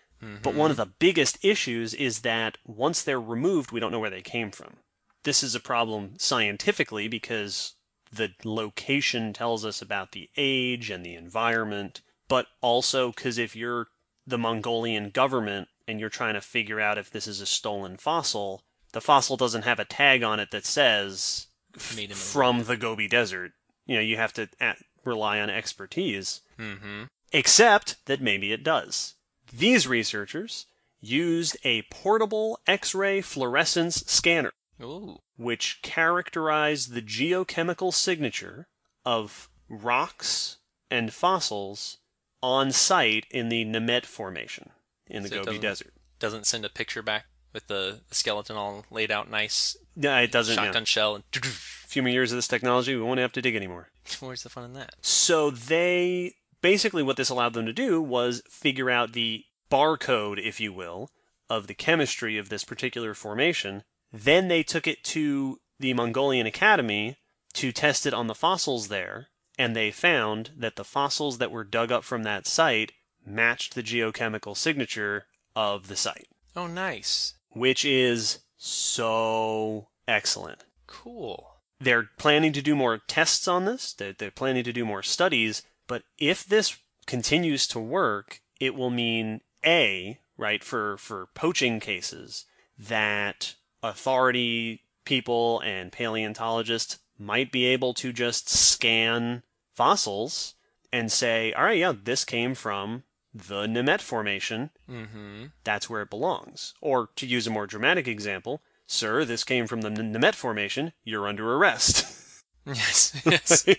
But 0.42 0.55
one 0.55 0.70
of 0.70 0.77
mm-hmm. 0.77 0.88
the 0.88 0.94
biggest 1.01 1.44
issues 1.44 1.94
is 1.94 2.20
that 2.20 2.57
once 2.64 3.03
they're 3.03 3.20
removed, 3.20 3.72
we 3.72 3.81
don't 3.81 3.90
know 3.90 3.98
where 3.98 4.09
they 4.09 4.22
came 4.22 4.53
from. 4.53 4.77
This 5.25 5.42
is 5.42 5.57
a 5.57 5.61
problem 5.61 6.14
scientifically 6.16 7.09
because 7.09 7.75
the 8.12 8.33
location 8.44 9.33
tells 9.33 9.64
us 9.64 9.81
about 9.81 10.12
the 10.12 10.29
age 10.37 10.90
and 10.90 11.05
the 11.05 11.14
environment, 11.14 12.03
but 12.29 12.46
also 12.61 13.11
because 13.11 13.38
if 13.38 13.57
you're 13.57 13.88
the 14.27 14.38
Mongolian 14.38 15.11
government 15.11 15.68
and 15.88 15.98
you're 15.98 16.09
trying 16.09 16.35
to 16.35 16.40
figure 16.40 16.81
out 16.81 16.98
if 16.98 17.11
this 17.11 17.27
is 17.27 17.40
a 17.40 17.46
stolen 17.46 17.96
fossil, 17.96 18.62
the 18.92 19.01
fossil 19.01 19.37
doesn't 19.37 19.64
have 19.64 19.79
a 19.79 19.85
tag 19.85 20.22
on 20.22 20.38
it 20.38 20.51
that 20.51 20.66
says 20.66 21.46
from 21.77 22.64
the 22.64 22.77
Gobi 22.77 23.09
Desert. 23.09 23.53
You 23.87 23.96
know, 23.96 24.03
you 24.03 24.16
have 24.16 24.33
to 24.35 24.48
at, 24.61 24.79
rely 25.05 25.40
on 25.40 25.51
expertise. 25.51 26.42
Mm-hmm. 26.59 27.05
Except 27.33 27.96
that 28.07 28.20
maybe 28.20 28.53
it 28.53 28.62
does. 28.62 29.14
These 29.53 29.87
researchers 29.87 30.66
used 31.01 31.57
a 31.64 31.83
portable 31.90 32.61
X 32.66 32.94
ray 32.94 33.20
fluorescence 33.20 34.05
scanner, 34.07 34.53
Ooh. 34.84 35.18
which 35.36 35.80
characterize 35.82 36.88
the 36.88 37.02
geochemical 37.02 37.92
signature 37.92 38.66
of 39.04 39.48
rocks 39.68 40.58
and 40.90 41.12
fossils 41.12 41.98
on 42.42 42.72
site 42.72 43.26
in 43.30 43.48
the 43.48 43.64
Nemegt 43.64 44.06
Formation 44.06 44.70
in 45.06 45.22
the 45.22 45.28
So 45.28 45.36
Gobi 45.36 45.44
doesn't- 45.58 45.60
Desert. 45.62 45.94
Doesn't 46.18 46.46
send 46.46 46.64
a 46.64 46.68
picture 46.68 47.02
back 47.02 47.26
with 47.52 47.66
the, 47.66 48.00
skeleton 48.10 48.56
all 48.56 48.84
laid 48.90 49.10
out 49.10 49.28
nice, 49.30 49.76
Yeah, 49.96 50.18
it 50.20 50.30
doesn't. 50.32 50.56
yeah. 50.56 50.64
shotgun 50.66 50.84
shell, 50.84 51.14
and 51.16 51.24
A 51.34 51.40
few 51.46 52.02
more 52.02 52.10
years 52.12 52.32
of 52.32 52.36
this 52.38 52.48
technology, 52.48 52.94
we 52.94 53.02
won't 53.02 53.20
have 53.20 53.32
to 53.32 53.42
dig 53.42 53.54
anymore. 53.56 53.90
where's 54.20 54.42
the 54.42 54.48
fun 54.48 54.64
in 54.64 54.72
that? 54.74 54.94
So 55.02 55.50
they 55.50 56.34
basically 56.60 57.02
what 57.02 57.16
this 57.16 57.28
allowed 57.28 57.54
them 57.54 57.66
to 57.66 57.72
do 57.72 58.00
was 58.00 58.42
figure 58.48 58.88
out 58.90 59.12
the 59.12 59.44
barcode, 59.70 60.38
if 60.42 60.60
you 60.60 60.72
will, 60.72 61.10
of 61.50 61.66
the 61.66 61.74
chemistry 61.74 62.38
of 62.38 62.48
this 62.48 62.64
particular 62.64 63.14
formation. 63.14 63.82
Then 64.12 64.48
they 64.48 64.62
took 64.62 64.87
it 64.87 65.03
to 65.05 65.59
the 65.79 65.94
Mongolian 65.94 66.46
Academy 66.46 67.16
to 67.55 67.72
test 67.72 68.07
it 68.07 68.14
on 68.14 68.27
the 68.27 68.35
fossils 68.35 68.88
there, 68.88 69.29
and 69.59 69.75
they 69.75 69.90
found 69.90 70.51
that 70.57 70.77
the 70.77 70.85
fossils 70.85 71.38
that 71.38 71.51
were 71.51 71.64
dug 71.64 71.90
up 71.92 72.05
from 72.05 72.22
that 72.25 72.46
site 72.46 72.92
matched 73.25 73.75
the 73.75 73.83
geochemical 73.83 74.57
signature 74.57 75.27
of 75.55 75.88
the 75.88 75.96
site, 75.96 76.29
Oh, 76.57 76.66
nice. 76.66 77.35
which 77.51 77.85
is 77.85 78.40
so 78.57 79.88
excellent 80.09 80.64
Cool. 80.87 81.57
they're 81.81 82.09
planning 82.18 82.53
to 82.53 82.62
do 82.62 82.75
more 82.77 82.98
tests 82.98 83.46
on 83.48 83.64
this. 83.64 83.92
They're, 83.92 84.12
they're 84.12 84.31
planning 84.31 84.64
to 84.64 84.72
do 84.72 84.85
more 84.85 85.03
studies. 85.03 85.62
But 85.87 86.03
if 86.18 86.44
this 86.44 86.77
continues 87.07 87.66
to 87.68 87.81
work, 87.81 88.40
it 88.61 88.75
will 88.75 88.90
mean 88.90 89.40
a 89.64 90.20
right 90.37 90.62
for 90.62 90.96
for 90.96 91.27
poaching 91.35 91.81
cases 91.81 92.46
that 92.79 93.55
authority 93.82 94.82
people 95.04 95.60
and 95.60 95.92
paleontologists 95.92 96.98
might 97.18 97.52
be 97.52 97.66
able 97.66 97.94
to 97.94 98.12
just 98.12 98.48
scan 98.48 99.42
fossils 99.74 100.54
and 100.92 101.10
say, 101.10 101.52
all 101.52 101.64
right, 101.64 101.78
yeah, 101.78 101.92
this 101.92 102.24
came 102.24 102.54
from 102.54 103.04
the 103.34 103.66
Nemegt 103.66 104.02
Formation. 104.02 104.70
Mm-hmm. 104.88 105.46
That's 105.64 105.88
where 105.88 106.02
it 106.02 106.10
belongs. 106.10 106.74
Or 106.80 107.08
to 107.16 107.26
use 107.26 107.46
a 107.46 107.50
more 107.50 107.66
dramatic 107.66 108.06
example, 108.06 108.62
sir, 108.86 109.24
this 109.24 109.44
came 109.44 109.66
from 109.66 109.80
the 109.80 109.90
Nemegt 109.90 110.34
Formation. 110.34 110.92
You're 111.04 111.28
under 111.28 111.54
arrest. 111.54 112.06
Yes. 112.64 113.20
Yes. 113.26 113.66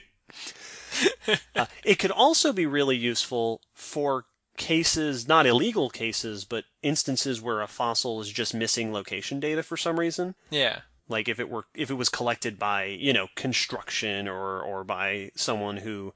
Uh, 1.55 1.65
it 1.83 1.97
could 1.97 2.11
also 2.11 2.53
be 2.53 2.67
really 2.67 2.95
useful 2.95 3.61
for 3.73 4.25
cases, 4.57 5.27
not 5.27 5.45
illegal 5.45 5.89
cases, 5.89 6.45
but 6.45 6.65
instances 6.81 7.41
where 7.41 7.61
a 7.61 7.67
fossil 7.67 8.21
is 8.21 8.29
just 8.31 8.53
missing 8.53 8.93
location 8.93 9.39
data 9.39 9.63
for 9.63 9.77
some 9.77 9.99
reason. 9.99 10.35
yeah. 10.49 10.81
Like 11.09 11.27
if 11.27 11.37
it 11.37 11.49
were 11.49 11.65
if 11.75 11.91
it 11.91 11.95
was 11.95 12.07
collected 12.07 12.57
by, 12.57 12.85
you 12.85 13.11
know, 13.11 13.27
construction 13.35 14.27
or 14.27 14.61
or 14.61 14.85
by 14.85 15.31
someone 15.35 15.77
who 15.77 16.13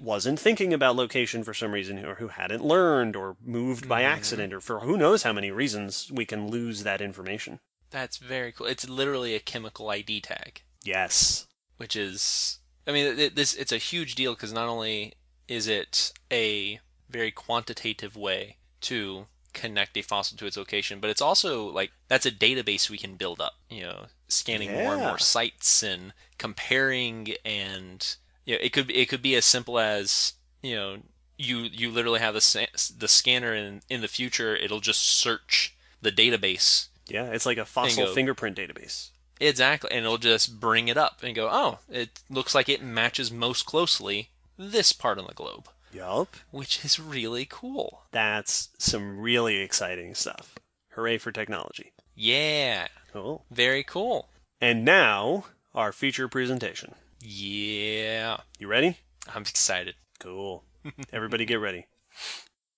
wasn't 0.00 0.40
thinking 0.40 0.72
about 0.72 0.96
location 0.96 1.44
for 1.44 1.52
some 1.52 1.72
reason 1.72 2.02
or 2.04 2.14
who 2.14 2.28
hadn't 2.28 2.64
learned 2.64 3.16
or 3.16 3.36
moved 3.44 3.86
by 3.86 4.02
mm-hmm. 4.02 4.12
accident 4.12 4.54
or 4.54 4.60
for 4.60 4.80
who 4.80 4.96
knows 4.96 5.24
how 5.24 5.32
many 5.32 5.50
reasons 5.50 6.10
we 6.12 6.24
can 6.24 6.48
lose 6.48 6.84
that 6.84 7.02
information. 7.02 7.60
That's 7.90 8.16
very 8.16 8.50
cool. 8.50 8.66
It's 8.66 8.88
literally 8.88 9.34
a 9.34 9.40
chemical 9.40 9.90
ID 9.90 10.22
tag, 10.22 10.62
Yes. 10.84 11.46
which 11.76 11.94
is, 11.94 12.60
I 12.86 12.92
mean, 12.92 13.18
it, 13.18 13.36
this 13.36 13.54
it's 13.54 13.72
a 13.72 13.78
huge 13.78 14.14
deal 14.14 14.32
because 14.34 14.52
not 14.54 14.68
only 14.68 15.14
is 15.48 15.68
it 15.68 16.12
a 16.32 16.80
very 17.10 17.30
quantitative 17.30 18.16
way 18.16 18.56
to 18.82 19.26
connect 19.52 19.96
a 19.96 20.02
fossil 20.02 20.38
to 20.38 20.46
its 20.46 20.56
location, 20.56 21.00
but 21.00 21.10
it's 21.10 21.20
also 21.20 21.64
like 21.68 21.90
that's 22.08 22.26
a 22.26 22.30
database 22.30 22.88
we 22.88 22.98
can 22.98 23.16
build 23.16 23.40
up. 23.40 23.54
You 23.68 23.82
know, 23.82 24.06
scanning 24.28 24.72
more 24.72 24.94
and 24.94 25.02
more 25.02 25.18
sites 25.18 25.82
and 25.82 26.12
comparing, 26.38 27.34
and 27.44 28.16
you 28.46 28.54
know, 28.54 28.60
it 28.62 28.72
could 28.72 28.90
it 28.90 29.08
could 29.08 29.22
be 29.22 29.34
as 29.34 29.44
simple 29.44 29.78
as 29.78 30.34
you 30.62 30.74
know. 30.74 30.98
You, 31.42 31.60
you 31.60 31.90
literally 31.90 32.20
have 32.20 32.34
the 32.34 32.68
the 32.98 33.08
scanner 33.08 33.54
in 33.54 33.80
in 33.88 34.02
the 34.02 34.08
future 34.08 34.54
it'll 34.54 34.80
just 34.80 35.00
search 35.00 35.74
the 36.02 36.12
database 36.12 36.88
Yeah, 37.08 37.30
it's 37.32 37.46
like 37.46 37.56
a 37.56 37.64
fossil 37.64 38.04
Bingo. 38.04 38.14
fingerprint 38.14 38.58
database. 38.58 39.08
Exactly, 39.40 39.90
and 39.90 40.04
it'll 40.04 40.18
just 40.18 40.60
bring 40.60 40.88
it 40.88 40.98
up 40.98 41.22
and 41.22 41.34
go, 41.34 41.48
"Oh, 41.50 41.78
it 41.88 42.20
looks 42.28 42.54
like 42.54 42.68
it 42.68 42.82
matches 42.82 43.30
most 43.32 43.64
closely 43.64 44.28
this 44.58 44.92
part 44.92 45.18
on 45.18 45.26
the 45.26 45.32
globe," 45.32 45.70
Yup. 45.92 46.36
which 46.50 46.84
is 46.84 46.98
really 47.00 47.46
cool. 47.48 48.02
That's 48.12 48.68
some 48.78 49.18
really 49.20 49.56
exciting 49.58 50.14
stuff. 50.14 50.56
Hooray 50.90 51.18
for 51.18 51.32
technology. 51.32 51.92
Yeah, 52.14 52.88
Cool. 53.12 53.44
very 53.50 53.82
cool. 53.84 54.28
And 54.60 54.84
now, 54.84 55.46
our 55.74 55.92
feature 55.92 56.28
presentation. 56.28 56.94
Yeah, 57.20 58.38
You 58.58 58.68
ready? 58.68 58.98
I'm 59.34 59.42
excited. 59.42 59.94
Cool. 60.18 60.64
Everybody 61.12 61.44
get 61.44 61.60
ready. 61.60 61.86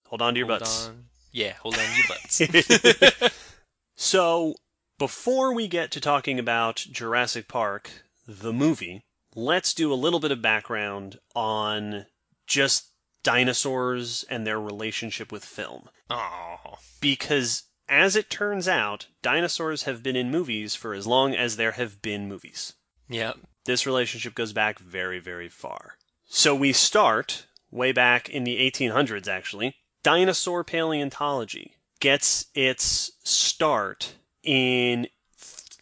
Hold 0.09 0.23
on 0.23 0.35
to 0.35 0.39
your 0.39 0.47
Hold 0.49 0.61
butts. 0.61 0.89
on. 0.89 1.05
Yeah, 1.33 1.55
hold 1.63 1.77
on 1.77 1.81
to 1.85 1.97
your 1.97 2.09
butts. 2.09 3.33
So, 3.95 4.55
before 4.99 5.55
we 5.55 5.69
get 5.69 5.91
to 5.93 6.01
talking 6.01 6.39
about 6.39 6.77
Jurassic 6.77 7.47
Park, 7.47 7.91
the 8.27 8.53
movie, 8.53 9.03
let's 9.35 9.75
do 9.75 9.93
a 9.93 9.95
little 9.95 10.19
bit 10.21 10.33
of 10.33 10.43
background 10.43 11.19
on 11.35 12.07
just 12.47 12.89
dinosaurs 13.23 14.25
and 14.29 14.47
their 14.47 14.61
relationship 14.61 15.31
with 15.33 15.45
film. 15.45 15.89
oh, 16.11 16.79
Because, 17.01 17.65
as 17.89 18.17
it 18.17 18.31
turns 18.31 18.67
out, 18.69 19.07
dinosaurs 19.23 19.85
have 19.85 20.03
been 20.03 20.17
in 20.17 20.31
movies 20.31 20.75
for 20.75 20.95
as 20.95 21.07
long 21.07 21.35
as 21.35 21.57
there 21.57 21.73
have 21.73 22.01
been 22.03 22.29
movies. 22.29 22.75
yeah. 23.09 23.33
This 23.65 23.87
relationship 23.87 24.35
goes 24.35 24.53
back 24.53 24.81
very, 24.81 25.21
very 25.21 25.49
far. 25.49 25.97
So 26.27 26.53
we 26.53 26.73
start 26.73 27.47
way 27.71 27.93
back 27.93 28.29
in 28.29 28.43
the 28.43 28.59
1800s, 28.59 29.29
actually. 29.29 29.77
Dinosaur 30.03 30.65
paleontology 30.65 31.77
gets 32.01 32.47
its 32.57 33.13
start 33.23 34.15
in 34.43 35.07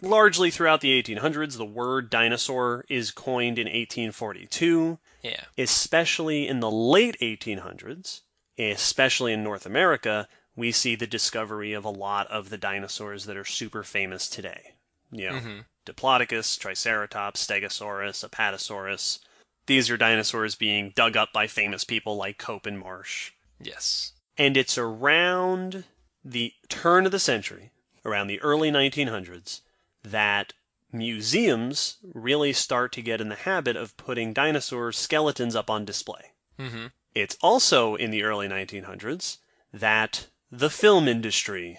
largely 0.02 0.50
throughout 0.50 0.82
the 0.82 1.02
1800s. 1.02 1.56
The 1.56 1.64
word 1.64 2.10
dinosaur 2.10 2.84
is 2.90 3.10
coined 3.10 3.58
in 3.58 3.66
1842, 3.66 4.98
Yeah. 5.22 5.44
especially 5.58 6.48
in 6.48 6.60
the 6.60 6.70
late 6.70 7.16
1800s, 7.20 8.22
especially 8.58 9.32
in 9.32 9.42
North 9.44 9.66
America. 9.66 10.28
We 10.56 10.72
see 10.72 10.94
the 10.94 11.06
discovery 11.06 11.72
of 11.72 11.84
a 11.84 11.90
lot 11.90 12.26
of 12.28 12.50
the 12.50 12.58
dinosaurs 12.58 13.26
that 13.26 13.36
are 13.36 13.44
super 13.44 13.82
famous 13.82 14.28
today. 14.28 14.74
You 15.10 15.28
know, 15.30 15.36
Mhm. 15.40 15.64
Diplodocus, 15.86 16.58
Triceratops, 16.58 17.44
Stegosaurus, 17.46 18.22
Apatosaurus. 18.28 19.18
These 19.66 19.90
are 19.90 19.96
dinosaurs 19.96 20.54
being 20.54 20.90
dug 20.94 21.16
up 21.16 21.32
by 21.32 21.46
famous 21.46 21.84
people 21.84 22.16
like 22.16 22.38
Cope 22.38 22.66
and 22.66 22.78
Marsh. 22.78 23.32
Yes. 23.60 24.12
And 24.36 24.56
it's 24.56 24.78
around 24.78 25.84
the 26.24 26.54
turn 26.68 27.06
of 27.06 27.12
the 27.12 27.18
century, 27.18 27.70
around 28.04 28.26
the 28.28 28.40
early 28.40 28.70
1900s, 28.70 29.62
that 30.02 30.52
museums 30.92 31.96
really 32.14 32.52
start 32.52 32.92
to 32.92 33.02
get 33.02 33.20
in 33.20 33.28
the 33.28 33.34
habit 33.36 33.76
of 33.76 33.96
putting 33.96 34.32
dinosaur 34.32 34.92
skeletons 34.92 35.54
up 35.56 35.70
on 35.70 35.84
display. 35.84 36.32
Mm-hmm. 36.58 36.86
It's 37.14 37.36
also 37.42 37.94
in 37.96 38.10
the 38.10 38.22
early 38.22 38.48
1900s 38.48 39.38
that 39.72 40.28
the 40.50 40.70
film 40.70 41.08
industry 41.08 41.78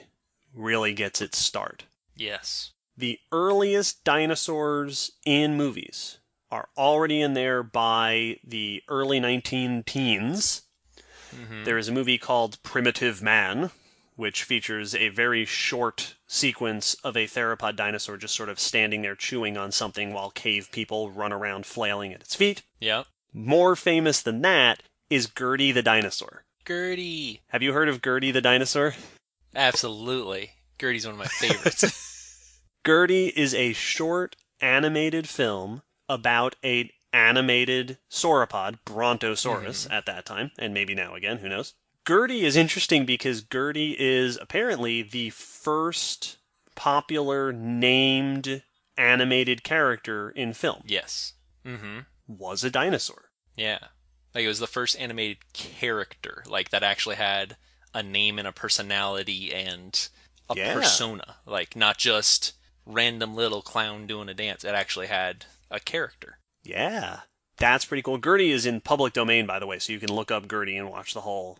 really 0.53 0.93
gets 0.93 1.21
its 1.21 1.37
start 1.37 1.85
Yes. 2.15 2.71
the 2.97 3.19
earliest 3.31 4.03
dinosaurs 4.03 5.11
in 5.25 5.55
movies 5.55 6.17
are 6.51 6.67
already 6.77 7.21
in 7.21 7.33
there 7.33 7.63
by 7.63 8.37
the 8.43 8.83
early 8.89 9.19
19 9.19 9.83
teens. 9.83 10.63
Mm-hmm. 11.33 11.63
There 11.63 11.77
is 11.77 11.87
a 11.87 11.93
movie 11.93 12.17
called 12.17 12.61
Primitive 12.63 13.21
Man, 13.21 13.71
which 14.21 14.43
features 14.43 14.93
a 14.93 15.09
very 15.09 15.45
short 15.45 16.13
sequence 16.27 16.93
of 17.03 17.17
a 17.17 17.25
theropod 17.25 17.75
dinosaur 17.75 18.17
just 18.17 18.35
sort 18.35 18.49
of 18.49 18.59
standing 18.59 19.01
there 19.01 19.15
chewing 19.15 19.57
on 19.57 19.71
something 19.71 20.13
while 20.13 20.29
cave 20.29 20.69
people 20.71 21.09
run 21.09 21.33
around 21.33 21.65
flailing 21.65 22.13
at 22.13 22.21
its 22.21 22.35
feet. 22.35 22.61
Yep. 22.79 23.07
More 23.33 23.75
famous 23.75 24.21
than 24.21 24.43
that 24.43 24.83
is 25.09 25.27
Gertie 25.27 25.71
the 25.71 25.81
dinosaur. 25.81 26.45
Gertie. 26.67 27.41
Have 27.47 27.63
you 27.63 27.73
heard 27.73 27.89
of 27.89 28.03
Gertie 28.03 28.29
the 28.29 28.41
dinosaur? 28.41 28.93
Absolutely. 29.55 30.51
Gertie's 30.77 31.07
one 31.07 31.13
of 31.15 31.19
my 31.19 31.25
favorites. 31.39 32.61
Gertie 32.85 33.33
is 33.35 33.55
a 33.55 33.73
short 33.73 34.35
animated 34.61 35.27
film 35.27 35.81
about 36.07 36.55
a 36.63 36.91
animated 37.11 37.97
sauropod, 38.07 38.77
Brontosaurus 38.85 39.87
hmm. 39.87 39.93
at 39.93 40.05
that 40.05 40.27
time, 40.27 40.51
and 40.59 40.75
maybe 40.75 40.93
now 40.93 41.15
again, 41.15 41.39
who 41.39 41.49
knows? 41.49 41.73
Gertie 42.07 42.43
is 42.45 42.55
interesting 42.55 43.05
because 43.05 43.43
Gertie 43.43 43.95
is 43.99 44.37
apparently 44.41 45.01
the 45.01 45.29
first 45.29 46.37
popular 46.75 47.51
named 47.53 48.63
animated 48.97 49.63
character 49.63 50.29
in 50.31 50.53
film. 50.53 50.83
Yes. 50.85 51.33
Mm-hmm. 51.65 51.99
Was 52.27 52.63
a 52.63 52.71
dinosaur. 52.71 53.29
Yeah. 53.55 53.79
Like 54.33 54.45
it 54.45 54.47
was 54.47 54.59
the 54.59 54.67
first 54.67 54.99
animated 54.99 55.53
character, 55.53 56.43
like 56.47 56.69
that 56.69 56.83
actually 56.83 57.17
had 57.17 57.57
a 57.93 58.01
name 58.01 58.39
and 58.39 58.47
a 58.47 58.51
personality 58.53 59.53
and 59.53 60.09
a 60.49 60.55
Yeah. 60.55 60.73
persona. 60.73 61.37
Like 61.45 61.75
not 61.75 61.97
just 61.97 62.53
random 62.85 63.35
little 63.35 63.61
clown 63.61 64.07
doing 64.07 64.29
a 64.29 64.33
dance. 64.33 64.63
It 64.63 64.73
actually 64.73 65.07
had 65.07 65.45
a 65.69 65.79
character. 65.79 66.39
Yeah. 66.63 67.21
That's 67.57 67.85
pretty 67.85 68.01
cool. 68.01 68.17
Gertie 68.17 68.51
is 68.51 68.65
in 68.65 68.81
public 68.81 69.13
domain, 69.13 69.45
by 69.45 69.59
the 69.59 69.67
way, 69.67 69.77
so 69.77 69.93
you 69.93 69.99
can 69.99 70.11
look 70.11 70.31
up 70.31 70.49
Gertie 70.49 70.77
and 70.77 70.89
watch 70.89 71.13
the 71.13 71.21
whole 71.21 71.59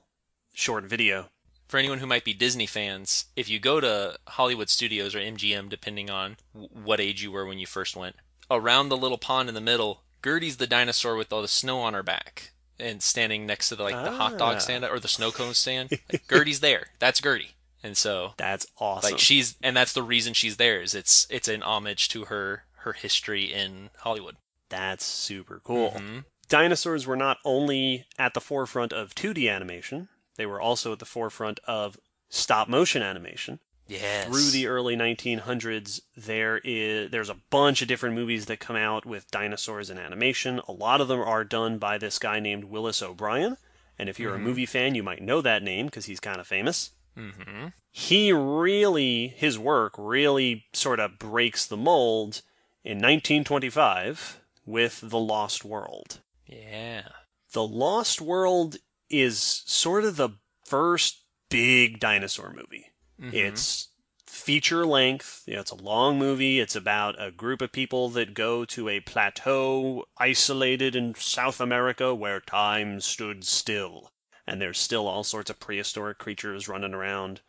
short 0.54 0.84
video. 0.86 1.30
For 1.68 1.78
anyone 1.78 2.00
who 2.00 2.08
might 2.08 2.26
be 2.26 2.34
Disney 2.34 2.66
fans, 2.66 3.26
if 3.36 3.48
you 3.50 3.58
go 3.60 3.80
to 3.80 4.18
Hollywood 4.28 4.70
Studios 4.70 5.16
or 5.16 5.20
MGM, 5.20 5.70
depending 5.70 6.10
on 6.10 6.36
what 6.54 7.00
age 7.00 7.24
you 7.24 7.32
were 7.32 7.46
when 7.46 7.60
you 7.60 7.66
first 7.66 7.96
went, 7.96 8.18
around 8.50 8.90
the 8.90 8.98
little 8.98 9.18
pond 9.18 9.48
in 9.48 9.56
the 9.56 9.62
middle, 9.62 10.04
Gertie's 10.22 10.58
the 10.58 10.68
dinosaur 10.68 11.16
with 11.16 11.32
all 11.32 11.42
the 11.42 11.48
snow 11.48 11.80
on 11.80 11.94
her 11.94 12.04
back 12.04 12.52
and 12.78 13.02
standing 13.02 13.46
next 13.46 13.70
to 13.70 13.76
the, 13.78 13.84
like 13.84 13.96
the 14.04 14.12
hot 14.12 14.34
Ah. 14.34 14.38
dog 14.38 14.60
stand 14.62 14.84
or 14.84 15.00
the 15.00 15.08
snow 15.08 15.32
cone 15.32 15.54
stand. 15.54 15.92
Like, 16.12 16.28
Gertie's 16.28 16.60
there. 16.60 16.88
That's 17.00 17.22
Gertie. 17.22 17.52
And 17.84 17.96
so 17.98 18.34
That's 18.38 18.68
awesome. 18.78 19.12
like 19.12 19.20
she's 19.20 19.56
and 19.64 19.76
that's 19.76 19.94
the 19.94 20.04
reason 20.04 20.34
she's 20.34 20.58
there 20.58 20.82
is 20.82 20.94
it's 20.94 21.26
it's 21.32 21.48
an 21.48 21.64
homage 21.64 22.10
to 22.10 22.26
her 22.26 22.66
her 22.80 22.94
history 22.94 23.46
in 23.46 23.90
Hollywood. 24.00 24.36
That's 24.70 25.04
super 25.06 25.62
cool. 25.64 25.92
Mhm. 25.92 26.26
Dinosaurs 26.50 27.08
were 27.08 27.16
not 27.16 27.38
only 27.46 28.06
at 28.20 28.34
the 28.36 28.42
forefront 28.42 28.92
of 28.94 29.16
2D 29.16 29.50
animation, 29.50 30.10
they 30.38 30.46
were 30.46 30.62
also 30.62 30.92
at 30.94 31.00
the 31.00 31.06
forefront 31.06 31.60
of 31.66 31.98
stop 32.30 32.68
motion 32.68 33.02
animation. 33.02 33.60
Yes. 33.88 34.28
Through 34.28 34.52
the 34.52 34.68
early 34.68 34.96
1900s, 34.96 36.00
there 36.16 36.62
is 36.64 37.12
there's 37.12 37.30
a 37.30 37.38
bunch 37.50 37.82
of 37.82 37.90
different 37.90 38.16
movies 38.16 38.46
that 38.46 38.62
come 38.62 38.78
out 38.78 39.06
with 39.06 39.30
dinosaurs 39.32 39.90
in 39.90 39.98
animation. 39.98 40.62
A 40.68 40.72
lot 40.72 41.02
of 41.02 41.10
them 41.10 41.20
are 41.20 41.44
done 41.44 41.78
by 41.78 41.98
this 41.98 42.18
guy 42.18 42.40
named 42.40 42.66
Willis 42.66 43.02
O'Brien, 43.02 43.58
and 44.00 44.08
if 44.08 44.18
you're 44.18 44.36
a 44.36 44.40
movie 44.40 44.66
fan, 44.66 44.96
you 44.96 45.04
might 45.04 45.22
know 45.22 45.42
that 45.42 45.62
name 45.64 45.88
because 45.88 46.06
he's 46.06 46.22
kind 46.22 46.40
of 46.40 46.48
famous. 46.48 46.92
hmm 47.18 47.68
He 47.92 48.32
really 48.32 49.28
his 49.28 49.60
work 49.60 49.94
really 49.98 50.66
sort 50.72 51.02
of 51.02 51.20
breaks 51.20 51.66
the 51.66 51.76
mold 51.76 52.42
in 52.86 52.98
1925 52.98 54.40
with 54.66 55.02
The 55.04 55.20
Lost 55.20 55.66
World. 55.66 56.20
Yeah. 56.46 57.10
The 57.52 57.68
Lost 57.68 58.22
World 58.22 58.78
is 59.12 59.64
sort 59.66 60.04
of 60.04 60.16
the 60.16 60.30
first 60.66 61.24
big 61.50 62.00
dinosaur 62.00 62.54
movie. 62.54 62.88
Mhm. 63.20 63.34
It's 63.34 63.90
feature 64.26 64.86
length. 64.86 65.44
You 65.46 65.56
know, 65.56 65.62
it's 65.62 65.72
a 65.72 65.76
long 65.76 66.18
movie. 66.18 66.60
It's 66.60 66.76
about 66.76 67.22
a 67.22 67.32
group 67.32 67.62
of 67.62 67.72
people 67.72 68.10
that 68.10 68.34
go 68.34 68.66
to 68.66 68.90
a 68.90 69.02
plateau 69.02 70.06
isolated 70.18 70.96
in 70.96 71.14
South 71.16 71.60
America 71.60 72.16
where 72.16 72.40
time 72.40 73.02
stood 73.02 73.44
still. 73.44 74.14
And 74.48 74.62
there's 74.62 74.80
still 74.80 75.08
all 75.08 75.24
sorts 75.24 75.50
of 75.50 75.60
prehistoric 75.60 76.18
creatures 76.18 76.68
running 76.68 76.94
around. 76.94 77.42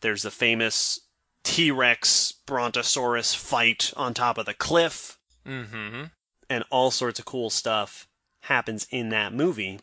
There's 0.00 0.22
the 0.22 0.30
famous 0.30 1.00
T 1.44 1.70
Rex 1.70 2.32
Brontosaurus 2.46 3.34
fight 3.34 3.92
on 3.96 4.14
top 4.14 4.38
of 4.38 4.46
the 4.46 4.54
cliff 4.54 5.18
hmm 5.44 6.04
and 6.50 6.64
all 6.70 6.90
sorts 6.90 7.18
of 7.18 7.24
cool 7.26 7.50
stuff 7.50 8.08
happens 8.42 8.86
in 8.90 9.10
that 9.10 9.34
movie. 9.34 9.80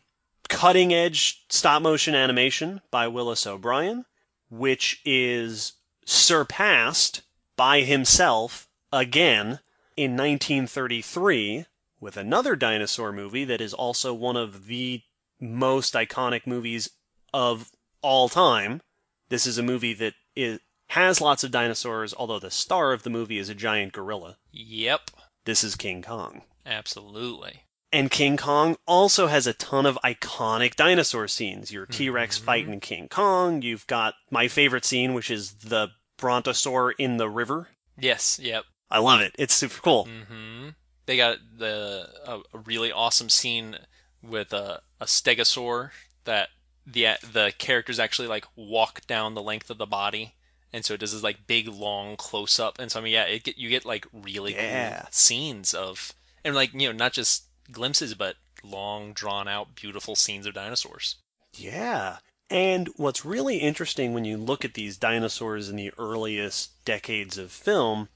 Cutting 0.48 0.92
edge 0.92 1.44
stop 1.48 1.82
motion 1.82 2.14
animation 2.14 2.80
by 2.90 3.08
Willis 3.08 3.46
O'Brien, 3.46 4.04
which 4.48 5.00
is 5.04 5.74
surpassed 6.04 7.22
by 7.56 7.80
himself 7.80 8.68
again 8.92 9.60
in 9.96 10.12
1933 10.12 11.66
with 12.00 12.16
another 12.16 12.54
dinosaur 12.54 13.12
movie 13.12 13.44
that 13.44 13.60
is 13.60 13.74
also 13.74 14.12
one 14.14 14.36
of 14.36 14.66
the 14.66 15.02
most 15.40 15.94
iconic 15.94 16.46
movies 16.46 16.90
of 17.32 17.70
all 18.02 18.28
time. 18.28 18.80
This 19.28 19.46
is 19.46 19.58
a 19.58 19.62
movie 19.62 19.94
that 19.94 20.14
is, 20.34 20.60
has 20.88 21.20
lots 21.20 21.42
of 21.42 21.50
dinosaurs, 21.50 22.14
although 22.16 22.38
the 22.38 22.50
star 22.50 22.92
of 22.92 23.02
the 23.02 23.10
movie 23.10 23.38
is 23.38 23.48
a 23.48 23.54
giant 23.54 23.92
gorilla. 23.92 24.36
Yep. 24.52 25.10
This 25.44 25.64
is 25.64 25.74
King 25.76 26.02
Kong. 26.02 26.42
Absolutely. 26.64 27.62
And 27.92 28.10
King 28.10 28.36
Kong 28.36 28.76
also 28.86 29.28
has 29.28 29.46
a 29.46 29.52
ton 29.52 29.86
of 29.86 29.98
iconic 30.04 30.74
dinosaur 30.74 31.28
scenes. 31.28 31.72
Your 31.72 31.86
T 31.86 32.10
Rex 32.10 32.38
Mhm. 32.38 32.42
fighting 32.44 32.80
King 32.80 33.08
Kong. 33.08 33.62
You've 33.62 33.86
got 33.86 34.14
my 34.30 34.48
favorite 34.48 34.84
scene, 34.84 35.14
which 35.14 35.30
is 35.30 35.52
the 35.54 35.88
Brontosaur 36.18 36.92
in 36.98 37.16
the 37.16 37.28
river. 37.28 37.68
Yes. 37.98 38.38
Yep. 38.42 38.64
I 38.90 38.98
love 38.98 39.20
it. 39.20 39.34
It's 39.38 39.54
super 39.54 39.80
cool. 39.80 40.04
hmm 40.04 40.70
They 41.06 41.16
got 41.16 41.38
the 41.58 42.08
a, 42.24 42.40
a 42.54 42.58
really 42.58 42.90
awesome 42.92 43.28
scene 43.28 43.78
with 44.22 44.52
a, 44.52 44.82
a 45.00 45.04
stegosaur 45.06 45.90
that 46.24 46.48
the 46.84 47.16
the 47.32 47.52
characters 47.58 47.98
actually 48.00 48.28
like 48.28 48.46
walk 48.56 49.06
down 49.06 49.34
the 49.34 49.42
length 49.42 49.70
of 49.70 49.78
the 49.78 49.86
body, 49.86 50.34
and 50.72 50.84
so 50.84 50.94
it 50.94 51.00
does 51.00 51.12
this 51.12 51.22
like 51.22 51.46
big 51.46 51.68
long 51.68 52.16
close 52.16 52.58
up. 52.58 52.78
And 52.78 52.90
so 52.90 53.00
I 53.00 53.02
mean, 53.04 53.12
yeah, 53.12 53.24
it 53.24 53.44
get, 53.44 53.56
you 53.58 53.68
get 53.68 53.84
like 53.84 54.06
really 54.12 54.54
Yeah. 54.54 55.00
cool 55.02 55.08
scenes 55.12 55.72
of 55.74 56.12
and 56.44 56.54
like 56.54 56.72
you 56.72 56.88
know 56.88 56.92
not 56.92 57.12
just 57.12 57.45
glimpses, 57.72 58.14
but 58.14 58.36
long 58.62 59.12
drawn 59.12 59.46
out 59.48 59.74
beautiful 59.74 60.16
scenes 60.16 60.46
of 60.46 60.54
dinosaurs. 60.54 61.16
Yeah. 61.54 62.18
And 62.50 62.88
what's 62.96 63.24
really 63.24 63.56
interesting 63.58 64.12
when 64.14 64.24
you 64.24 64.36
look 64.36 64.64
at 64.64 64.74
these 64.74 64.96
dinosaurs 64.96 65.68
in 65.68 65.76
the 65.76 65.92
earliest 65.98 66.84
decades 66.84 67.38
of 67.38 67.50
film 67.50 68.08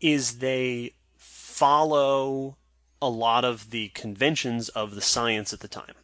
is 0.00 0.38
they 0.38 0.94
follow 1.18 2.56
a 3.02 3.08
lot 3.08 3.44
of 3.44 3.70
the 3.70 3.88
conventions 3.88 4.68
of 4.70 4.94
the 4.94 5.00
science 5.02 5.52
at 5.52 5.60
the 5.60 5.68
time. 5.68 5.94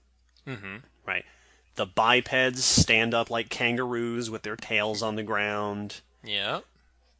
hmm 0.46 0.76
right? 1.06 1.24
The 1.76 1.86
bipeds 1.86 2.64
stand 2.64 3.14
up 3.14 3.30
like 3.30 3.48
kangaroos 3.48 4.28
with 4.30 4.42
their 4.42 4.56
tails 4.56 5.02
on 5.02 5.14
the 5.16 5.22
ground, 5.22 6.00
Yeah. 6.24 6.60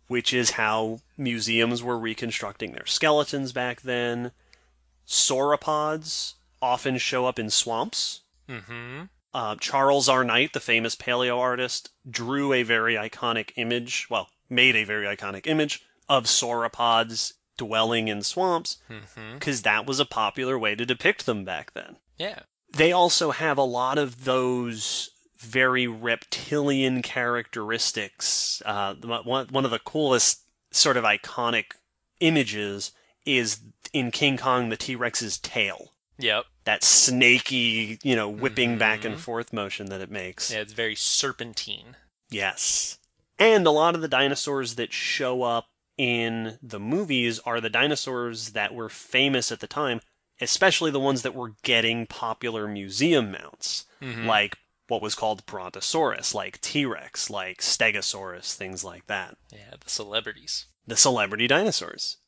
which 0.08 0.32
is 0.34 0.52
how 0.52 1.00
museums 1.16 1.82
were 1.82 1.98
reconstructing 1.98 2.72
their 2.72 2.86
skeletons 2.86 3.52
back 3.52 3.82
then. 3.82 4.32
Sauropods 5.06 6.34
often 6.62 6.98
show 6.98 7.26
up 7.26 7.38
in 7.38 7.50
swamps. 7.50 8.22
hmm 8.48 9.04
Uh, 9.34 9.54
Charles 9.60 10.08
R. 10.08 10.24
Knight, 10.24 10.54
the 10.54 10.60
famous 10.60 10.96
paleo 10.96 11.38
artist, 11.38 11.90
drew 12.08 12.52
a 12.54 12.62
very 12.62 12.94
iconic 12.94 13.50
image, 13.56 14.06
well, 14.08 14.28
made 14.48 14.74
a 14.74 14.84
very 14.84 15.04
iconic 15.04 15.46
image 15.46 15.82
of 16.08 16.24
sauropods 16.24 17.34
dwelling 17.58 18.08
in 18.08 18.22
swamps, 18.22 18.78
because 19.34 19.60
that 19.62 19.86
was 19.86 20.00
a 20.00 20.06
popular 20.06 20.58
way 20.58 20.74
to 20.74 20.86
depict 20.86 21.26
them 21.26 21.44
back 21.44 21.72
then. 21.74 21.96
Yeah. 22.18 22.40
they 22.72 22.92
also 22.92 23.30
have 23.30 23.58
a 23.58 23.62
lot 23.62 23.98
of 23.98 24.24
those 24.24 25.10
very 25.38 25.86
reptilian 25.86 27.02
characteristics. 27.02 28.62
Uh, 28.64 28.94
one, 28.94 29.48
one 29.48 29.64
of 29.64 29.70
the 29.70 29.78
coolest 29.78 30.42
sort 30.70 30.96
of 30.96 31.04
iconic 31.04 31.72
images 32.20 32.92
is 33.26 33.58
in 33.98 34.10
King 34.10 34.36
Kong 34.36 34.68
the 34.68 34.76
T 34.76 34.94
Rex's 34.96 35.38
tail. 35.38 35.92
Yep. 36.18 36.44
That 36.64 36.82
snaky, 36.82 37.98
you 38.02 38.16
know, 38.16 38.28
whipping 38.28 38.78
back 38.78 39.04
and 39.04 39.20
forth 39.20 39.52
motion 39.52 39.86
that 39.86 40.00
it 40.00 40.10
makes. 40.10 40.50
Yeah, 40.50 40.60
it's 40.60 40.72
very 40.72 40.94
serpentine. 40.94 41.96
Yes. 42.30 42.98
And 43.38 43.66
a 43.66 43.70
lot 43.70 43.94
of 43.94 44.00
the 44.00 44.08
dinosaurs 44.08 44.76
that 44.76 44.92
show 44.92 45.42
up 45.42 45.66
in 45.98 46.58
the 46.62 46.80
movies 46.80 47.38
are 47.40 47.60
the 47.60 47.70
dinosaurs 47.70 48.50
that 48.52 48.74
were 48.74 48.88
famous 48.88 49.52
at 49.52 49.60
the 49.60 49.66
time, 49.66 50.00
especially 50.40 50.90
the 50.90 51.00
ones 51.00 51.22
that 51.22 51.34
were 51.34 51.54
getting 51.62 52.06
popular 52.06 52.66
museum 52.66 53.30
mounts, 53.30 53.84
Mhm. 54.00 54.24
like 54.26 54.56
what 54.88 55.02
was 55.02 55.14
called 55.14 55.44
Brontosaurus, 55.46 56.34
like 56.34 56.60
T 56.60 56.86
Rex, 56.86 57.28
like 57.28 57.60
Stegosaurus, 57.60 58.54
things 58.54 58.84
like 58.84 59.06
that. 59.06 59.36
Yeah, 59.52 59.74
the 59.82 59.90
celebrities. 59.90 60.66
The 60.86 60.96
celebrity 60.96 61.46
dinosaurs. 61.46 62.18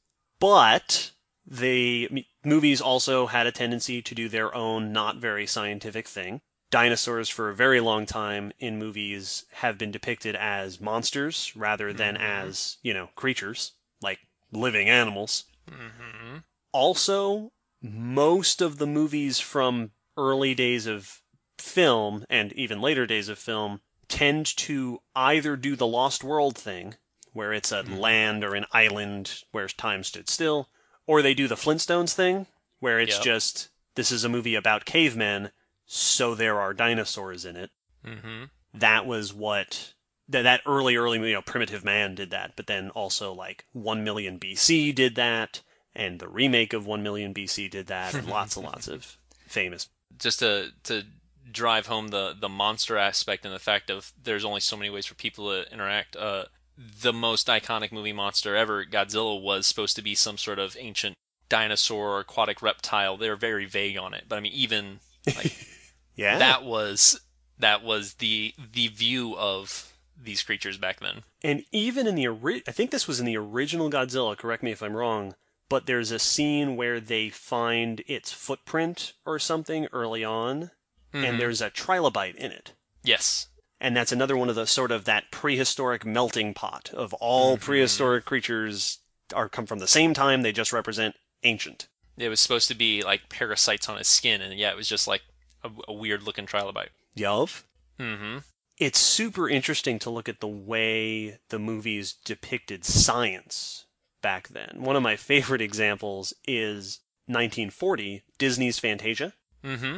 But 0.41 1.13
the 1.51 2.27
movies 2.45 2.81
also 2.81 3.27
had 3.27 3.47
a 3.47 3.53
tendency 3.53 4.03
to 4.03 4.15
do 4.15 4.29
their 4.29 4.55
own 4.55 4.93
not 4.93 5.17
very 5.17 5.47
scientific 5.47 6.07
thing. 6.07 6.41
Dinosaurs, 6.71 7.31
for 7.31 7.49
a 7.49 7.55
very 7.55 7.81
long 7.81 8.05
time 8.05 8.53
in 8.59 8.79
movies, 8.79 9.47
have 9.53 9.79
been 9.79 9.91
depicted 9.91 10.37
as 10.37 10.81
monsters 10.81 11.53
rather 11.57 11.95
than 11.95 12.17
Mhm. 12.17 12.21
as, 12.21 12.77
you 12.83 12.93
know, 12.93 13.09
creatures, 13.15 13.73
like 14.03 14.19
living 14.53 14.91
animals. 14.91 15.45
Mm-hmm. 15.67 16.39
Also, 16.73 17.53
most 17.81 18.61
of 18.61 18.77
the 18.77 18.87
movies 18.87 19.41
from 19.41 19.93
early 20.19 20.55
days 20.55 20.87
of 20.87 21.23
film 21.57 22.27
and 22.29 22.53
even 22.53 22.83
later 22.83 23.07
days 23.07 23.31
of 23.31 23.39
film 23.39 23.81
tend 24.09 24.45
to 24.45 25.01
either 25.17 25.57
do 25.57 25.77
the 25.77 25.87
Lost 25.87 26.23
World 26.23 26.59
thing, 26.59 26.97
where 27.33 27.55
it's 27.55 27.73
a 27.73 27.83
Mhm. 27.83 27.99
land 27.99 28.45
or 28.45 28.55
an 28.55 28.67
island 28.73 29.45
where 29.53 29.69
time 29.69 30.05
stood 30.05 30.29
still, 30.29 30.69
or 31.09 31.23
they 31.23 31.35
do 31.35 31.49
the 31.49 31.57
Flintstones 31.57 32.13
thing, 32.15 32.47
where 32.79 33.01
it's 33.01 33.17
Yep. 33.17 33.25
just 33.25 33.71
this 33.97 34.13
is 34.13 34.23
a 34.23 34.29
movie 34.29 34.55
about 34.55 34.85
cavemen, 34.85 35.51
so 35.87 36.37
there 36.37 36.61
are 36.61 36.73
dinosaurs 36.73 37.45
in 37.45 37.57
it. 37.57 37.71
Mm-hmm. 38.07 38.45
That 38.75 39.07
was 39.07 39.35
what 39.35 39.95
that 40.29 40.43
that 40.43 40.61
early 40.67 40.95
early 40.95 41.19
you 41.19 41.35
know 41.35 41.43
primitive 41.43 41.85
man 41.85 42.15
did 42.15 42.31
that, 42.31 42.53
but 42.55 42.69
then 42.69 42.91
also 42.91 43.33
like 43.33 43.65
1 43.73 44.05
million 44.05 44.39
BC 44.39 44.95
did 44.95 45.17
that 45.17 45.63
and 45.95 46.21
the 46.21 46.29
remake 46.29 46.73
of 46.73 46.87
1 46.87 47.03
million 47.03 47.33
BC 47.35 47.69
did 47.71 47.87
that 47.89 48.15
and 48.15 48.29
lots 48.29 48.57
and 48.57 48.67
lots 48.67 48.87
of 48.87 49.17
famous 49.49 49.89
Just 50.19 50.39
to 50.41 50.73
to 50.85 51.05
drive 51.51 51.87
home 51.87 52.09
the 52.09 52.37
the 52.39 52.49
monster 52.51 52.99
aspect 52.99 53.47
and 53.47 53.55
the 53.55 53.59
fact 53.59 53.89
of 53.91 54.13
there's 54.23 54.45
only 54.45 54.61
so 54.61 54.77
many 54.77 54.91
ways 54.91 55.07
for 55.07 55.15
people 55.15 55.49
to 55.51 55.73
interact. 55.73 56.15
Uh, 56.15 56.45
the 56.79 57.13
most 57.13 57.49
iconic 57.49 57.91
movie 57.91 58.13
monster 58.13 58.55
ever, 58.55 58.85
Godzilla, 58.85 59.41
was 59.41 59.67
supposed 59.67 59.97
to 59.97 60.03
be 60.03 60.15
some 60.15 60.39
sort 60.39 60.59
of 60.59 60.77
ancient 60.79 61.17
dinosaur 61.49 62.11
or 62.11 62.21
aquatic 62.21 62.63
reptile. 62.63 63.17
They're 63.17 63.37
very 63.37 63.67
vague 63.67 63.99
on 63.99 64.15
it, 64.15 64.25
but 64.29 64.37
I 64.37 64.41
mean, 64.41 64.53
even 64.53 65.01
like 65.27 65.57
Yeah. 66.17 66.39
that 66.39 66.65
was 66.65 67.21
that 67.59 67.83
was 67.83 68.15
the 68.15 68.55
the 68.73 68.89
view 68.89 69.37
of 69.37 69.93
these 70.21 70.43
creatures 70.43 70.79
back 70.79 71.01
then. 71.01 71.23
And 71.43 71.65
even 71.73 72.07
in 72.07 72.15
the 72.15 72.29
ori- 72.29 72.63
I 72.67 72.73
think 72.73 72.91
this 72.91 73.07
was 73.07 73.21
in 73.21 73.27
the 73.27 73.37
original 73.37 73.91
Godzilla, 73.91 74.37
correct 74.37 74.63
me 74.63 74.73
if 74.73 74.83
I'm 74.83 74.97
wrong, 74.97 75.35
but 75.69 75.87
there's 75.87 76.11
a 76.11 76.19
scene 76.19 76.77
where 76.77 77.01
they 77.01 77.29
find 77.31 78.03
its 78.07 78.33
footprint 78.33 79.13
or 79.25 79.39
something 79.39 79.87
early 79.93 80.25
on 80.25 80.71
and 81.13 81.25
mm-hmm. 81.25 81.39
there's 81.39 81.63
a 81.63 81.71
trilobite 81.71 82.35
in 82.35 82.51
it. 82.53 82.73
Yes. 83.03 83.49
And 83.81 83.97
that's 83.97 84.13
another 84.13 84.37
one 84.37 84.49
of 84.49 84.57
the 84.57 84.67
sort 84.67 84.91
of 84.91 85.05
that 85.05 85.31
prehistoric 85.31 86.05
melting 86.05 86.53
pot 86.55 86.91
of 86.93 87.15
all 87.15 87.57
prehistoric 87.57 88.25
creatures 88.25 88.99
are 89.35 89.49
come 89.49 89.67
from 89.67 89.79
the 89.79 89.87
same 89.87 90.15
time, 90.15 90.43
they 90.43 90.53
just 90.53 90.73
represent 90.73 91.15
ancient. 91.45 91.87
It 92.17 92.29
was 92.29 92.41
supposed 92.41 92.69
to 92.69 92.75
be 92.75 93.03
like 93.03 93.29
parasites 93.29 93.89
on 93.89 93.99
his 93.99 94.09
skin, 94.09 94.41
and 94.41 94.55
yeah, 94.59 94.71
it 94.71 94.77
was 94.77 94.89
just 94.89 95.07
like 95.07 95.23
a, 95.63 95.71
a 95.87 95.93
weird 95.93 96.23
looking 96.25 96.47
trilobite. 96.47 96.89
Yuv. 97.17 97.63
Mm-hmm. 98.01 98.39
It's 98.79 98.99
super 98.99 99.49
interesting 99.49 99.99
to 100.01 100.11
look 100.11 100.29
at 100.29 100.41
the 100.41 100.49
way 100.49 101.39
the 101.49 101.59
movies 101.59 102.15
depicted 102.25 102.85
science 102.85 103.85
back 104.23 104.49
then. 104.49 104.79
One 104.83 104.97
of 104.97 105.03
my 105.03 105.17
favorite 105.17 105.61
examples 105.61 106.33
is 106.47 107.01
1940, 107.27 108.23
Disney's 108.39 108.79
Fantasia 108.79 109.35
Mm-hmm. 109.65 109.97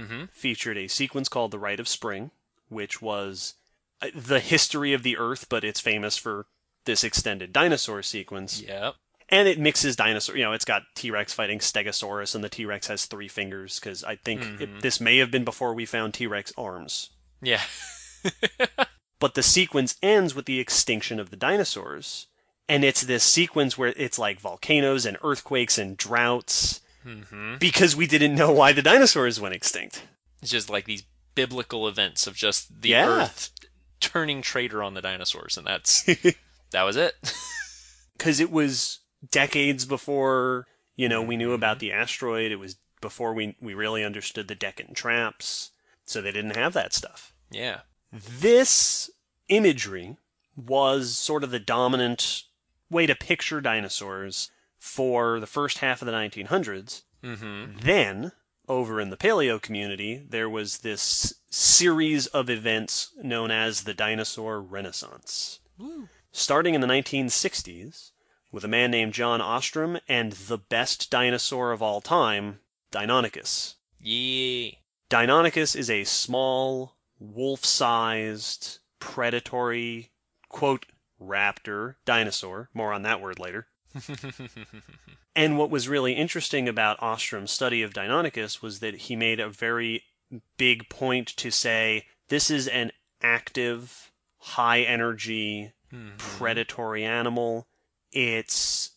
Mm-hmm. 0.00 0.24
featured 0.32 0.78
a 0.78 0.88
sequence 0.88 1.28
called 1.28 1.50
The 1.50 1.58
Rite 1.58 1.80
of 1.80 1.86
Spring, 1.86 2.30
which 2.72 3.00
was 3.00 3.54
uh, 4.00 4.08
the 4.14 4.40
history 4.40 4.92
of 4.92 5.02
the 5.02 5.16
Earth, 5.16 5.46
but 5.48 5.64
it's 5.64 5.80
famous 5.80 6.16
for 6.16 6.46
this 6.84 7.04
extended 7.04 7.52
dinosaur 7.52 8.02
sequence. 8.02 8.60
Yep. 8.60 8.94
And 9.28 9.48
it 9.48 9.58
mixes 9.58 9.96
dinosaur, 9.96 10.36
you 10.36 10.42
know, 10.42 10.52
it's 10.52 10.64
got 10.64 10.82
T 10.94 11.10
Rex 11.10 11.32
fighting 11.32 11.58
Stegosaurus, 11.58 12.34
and 12.34 12.42
the 12.42 12.48
T 12.48 12.66
Rex 12.66 12.88
has 12.88 13.06
three 13.06 13.28
fingers, 13.28 13.78
because 13.78 14.04
I 14.04 14.16
think 14.16 14.60
it, 14.60 14.82
this 14.82 15.00
may 15.00 15.18
have 15.18 15.30
been 15.30 15.44
before 15.44 15.72
we 15.72 15.86
found 15.86 16.14
T 16.14 16.26
Rex 16.26 16.52
arms. 16.58 17.10
Yeah. 17.40 17.62
But 19.22 19.34
the 19.34 19.42
sequence 19.44 19.94
ends 20.02 20.34
with 20.34 20.46
the 20.46 20.58
extinction 20.58 21.20
of 21.20 21.30
the 21.30 21.36
dinosaurs. 21.36 22.26
And 22.68 22.82
it's 22.82 23.02
this 23.02 23.22
sequence 23.22 23.78
where 23.78 23.94
it's 23.96 24.18
like 24.18 24.40
volcanoes 24.40 25.06
and 25.06 25.16
earthquakes 25.22 25.78
and 25.78 25.96
droughts 25.96 26.80
mm-hmm. 27.06 27.54
because 27.60 27.94
we 27.94 28.08
didn't 28.08 28.34
know 28.34 28.50
why 28.50 28.72
the 28.72 28.82
dinosaurs 28.82 29.40
went 29.40 29.54
extinct. 29.54 30.02
It's 30.40 30.50
just 30.50 30.68
like 30.68 30.86
these 30.86 31.04
biblical 31.34 31.86
events 31.88 32.26
of 32.26 32.34
just 32.34 32.82
the 32.82 32.90
Yeah. 32.90 33.06
Earth 33.24 33.50
turning 34.00 34.42
traitor 34.42 34.82
on 34.82 34.94
the 34.94 35.02
dinosaurs, 35.02 35.56
and 35.56 35.66
that's 35.66 36.02
that 36.70 36.82
was 36.82 36.96
it. 36.96 37.14
Because 38.18 38.38
it 38.38 38.52
was 38.52 39.00
decades 39.32 39.84
before, 39.84 40.66
you 40.94 41.08
know, 41.08 41.20
we 41.22 41.36
knew 41.36 41.52
about 41.54 41.80
the 41.80 41.90
asteroid. 41.90 42.52
It 42.52 42.56
was 42.56 42.76
before 43.00 43.34
we, 43.34 43.56
we 43.60 43.74
really 43.74 44.04
understood 44.04 44.46
the 44.46 44.54
Deccan 44.54 44.94
traps. 44.94 45.70
So 46.04 46.20
they 46.22 46.30
didn't 46.30 46.54
have 46.56 46.72
that 46.74 46.92
stuff. 46.92 47.34
yeah. 47.50 47.80
This 48.12 49.10
imagery 49.48 50.18
was 50.54 51.16
sort 51.18 51.42
of 51.42 51.50
the 51.50 51.58
dominant 51.58 52.42
way 52.90 53.06
to 53.06 53.14
picture 53.16 53.60
dinosaurs 53.60 54.50
for 54.78 55.40
the 55.40 55.46
first 55.48 55.78
half 55.78 56.00
of 56.02 56.06
the 56.06 56.12
1900s. 56.12 57.02
Mm-hmm. 57.24 57.78
Then, 57.80 58.32
over 58.68 59.00
in 59.00 59.10
the 59.10 59.16
paleo 59.16 59.60
community, 59.60 60.22
there 60.28 60.48
was 60.48 60.78
this 60.78 61.34
series 61.50 62.26
of 62.28 62.48
events 62.48 63.10
known 63.22 63.50
as 63.50 63.82
the 63.82 63.94
Dinosaur 63.94 64.60
Renaissance. 64.60 65.60
Starting 66.32 66.74
in 66.74 66.80
the 66.80 66.86
1960s, 66.86 68.12
with 68.52 68.64
a 68.64 68.68
man 68.68 68.90
named 68.90 69.14
John 69.14 69.40
Ostrom 69.40 69.98
and 70.06 70.32
the 70.32 70.58
best 70.58 71.10
dinosaur 71.10 71.72
of 71.72 71.82
all 71.82 72.00
time, 72.00 72.60
Deinonychus. 72.92 73.74
Yeah. 73.98 74.72
Deinonychus 75.10 75.74
is 75.74 75.90
a 75.90 76.04
small, 76.04 76.96
wolf 77.18 77.64
sized, 77.64 78.78
predatory, 78.98 80.12
quote, 80.48 80.86
raptor 81.20 81.96
dinosaur. 82.04 82.68
More 82.74 82.92
on 82.92 83.02
that 83.02 83.20
word 83.20 83.38
later. 83.38 83.68
And 85.34 85.58
what 85.58 85.70
was 85.70 85.88
really 85.88 86.12
interesting 86.12 86.68
about 86.68 87.02
Ostrom's 87.02 87.50
study 87.50 87.82
of 87.82 87.94
Deinonychus 87.94 88.60
was 88.60 88.80
that 88.80 88.94
he 88.94 89.16
made 89.16 89.40
a 89.40 89.48
very 89.48 90.02
big 90.56 90.88
point 90.88 91.28
to 91.28 91.50
say 91.50 92.06
this 92.28 92.50
is 92.50 92.68
an 92.68 92.92
active, 93.22 94.12
high 94.38 94.80
energy, 94.80 95.72
predatory 96.18 97.04
animal. 97.04 97.66
It's 98.12 98.90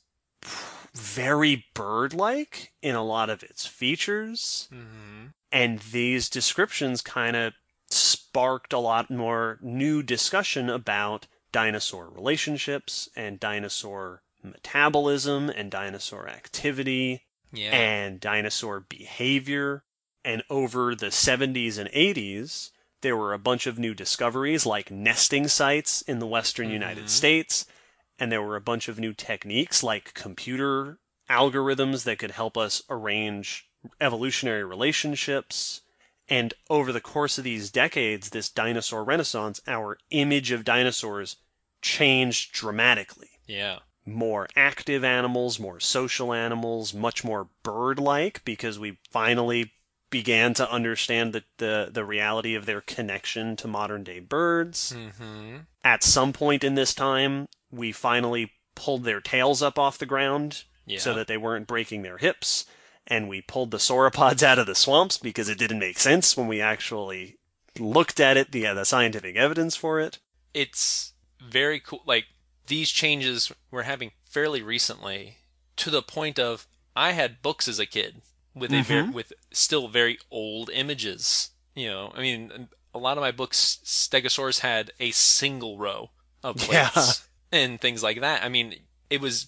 very 0.93 1.65
bird 1.73 2.13
like 2.13 2.71
in 2.81 2.95
a 2.95 3.03
lot 3.03 3.29
of 3.29 3.43
its 3.43 3.65
features. 3.65 4.67
Mm-hmm. 4.73 5.27
And 5.51 5.79
these 5.79 6.29
descriptions 6.29 7.01
kind 7.01 7.35
of 7.35 7.53
sparked 7.89 8.73
a 8.73 8.79
lot 8.79 9.09
more 9.11 9.59
new 9.61 10.03
discussion 10.03 10.69
about 10.69 11.27
dinosaur 11.51 12.09
relationships 12.09 13.07
and 13.15 13.39
dinosaur 13.39 14.21
metabolism 14.45 15.49
and 15.49 15.71
dinosaur 15.71 16.27
activity 16.27 17.25
Yeah. 17.51 17.71
and 17.71 18.19
dinosaur 18.19 18.81
behavior. 18.81 19.83
And 20.23 20.43
over 20.49 20.95
the 20.95 21.11
70s 21.11 21.77
and 21.77 21.89
80s, 21.91 22.71
there 23.01 23.15
were 23.15 23.33
a 23.33 23.39
bunch 23.39 23.67
of 23.67 23.77
new 23.77 23.93
discoveries 23.93 24.65
like 24.65 24.89
nesting 24.89 25.47
sites 25.47 26.01
in 26.01 26.19
the 26.19 26.27
western 26.27 26.67
mm-hmm. 26.67 26.73
United 26.73 27.09
States. 27.09 27.65
And 28.17 28.31
there 28.31 28.41
were 28.41 28.55
a 28.55 28.61
bunch 28.61 28.87
of 28.87 28.99
new 28.99 29.13
techniques 29.13 29.83
like 29.83 30.13
computer 30.13 30.99
algorithms 31.29 32.03
that 32.03 32.19
could 32.19 32.31
help 32.31 32.57
us 32.57 32.81
arrange 32.89 33.69
evolutionary 34.01 34.63
relationships. 34.63 35.81
And 36.27 36.53
over 36.69 36.91
the 36.91 37.01
course 37.01 37.37
of 37.37 37.43
these 37.43 37.69
decades, 37.69 38.31
this 38.31 38.49
dinosaur 38.49 39.03
renaissance, 39.03 39.61
our 39.67 39.97
image 40.09 40.51
of 40.51 40.63
dinosaurs 40.63 41.37
changed 41.81 42.51
dramatically 42.51 43.29
yeah. 43.47 43.79
More 44.05 44.47
active 44.55 45.03
animals, 45.03 45.59
more 45.59 45.79
social 45.79 46.33
animals, 46.33 46.93
much 46.93 47.23
more 47.23 47.47
bird 47.63 47.99
like 47.99 48.43
because 48.45 48.77
we 48.77 48.97
finally 49.09 49.71
began 50.11 50.53
to 50.53 50.71
understand 50.71 51.33
the, 51.33 51.43
the, 51.57 51.89
the 51.91 52.05
reality 52.05 52.53
of 52.55 52.65
their 52.65 52.81
connection 52.81 53.55
to 53.55 53.67
modern 53.67 54.03
day 54.03 54.19
birds. 54.19 54.93
Mm-hmm. 54.95 55.57
At 55.83 56.03
some 56.03 56.31
point 56.33 56.63
in 56.63 56.75
this 56.75 56.93
time, 56.93 57.47
we 57.71 57.91
finally 57.91 58.51
pulled 58.75 59.03
their 59.03 59.19
tails 59.21 59.61
up 59.61 59.79
off 59.79 59.97
the 59.97 60.05
ground 60.05 60.63
Yeah. 60.85 60.99
so 60.99 61.13
that 61.15 61.27
they 61.27 61.37
weren't 61.37 61.67
breaking 61.67 62.03
their 62.03 62.17
hips. 62.17 62.65
And 63.07 63.27
we 63.27 63.41
pulled 63.41 63.71
the 63.71 63.77
sauropods 63.77 64.41
out 64.43 64.59
of 64.59 64.67
the 64.67 64.75
swamps 64.75 65.17
because 65.17 65.49
it 65.49 65.57
didn't 65.59 65.79
make 65.79 65.99
sense 65.99 66.37
when 66.37 66.47
we 66.47 66.61
actually 66.61 67.37
looked 67.79 68.19
at 68.19 68.37
it, 68.37 68.51
the, 68.51 68.61
the 68.73 68.83
scientific 68.85 69.35
evidence 69.35 69.75
for 69.75 69.99
it. 69.99 70.19
it's 70.53 71.13
very 71.43 71.79
cool. 71.79 72.01
Like 72.05 72.25
these 72.67 72.89
changes 72.89 73.51
we're 73.71 73.83
having 73.83 74.11
fairly 74.23 74.61
recently, 74.61 75.37
to 75.77 75.89
the 75.89 76.01
point 76.01 76.39
of 76.39 76.67
I 76.95 77.11
had 77.11 77.41
books 77.41 77.67
as 77.67 77.79
a 77.79 77.85
kid 77.85 78.21
with 78.53 78.71
a 78.71 78.81
very, 78.81 79.03
mm-hmm. 79.03 79.11
with 79.11 79.33
still 79.51 79.87
very 79.87 80.17
old 80.31 80.69
images. 80.69 81.51
You 81.75 81.89
know, 81.89 82.13
I 82.15 82.21
mean, 82.21 82.69
a 82.93 82.99
lot 82.99 83.17
of 83.17 83.21
my 83.21 83.31
books, 83.31 83.79
Stegosaurus 83.83 84.59
had 84.59 84.91
a 84.99 85.11
single 85.11 85.77
row 85.77 86.11
of 86.43 86.57
plates 86.57 87.27
and 87.51 87.79
things 87.79 88.01
like 88.01 88.21
that. 88.21 88.43
I 88.43 88.49
mean, 88.49 88.75
it 89.09 89.21
was 89.21 89.47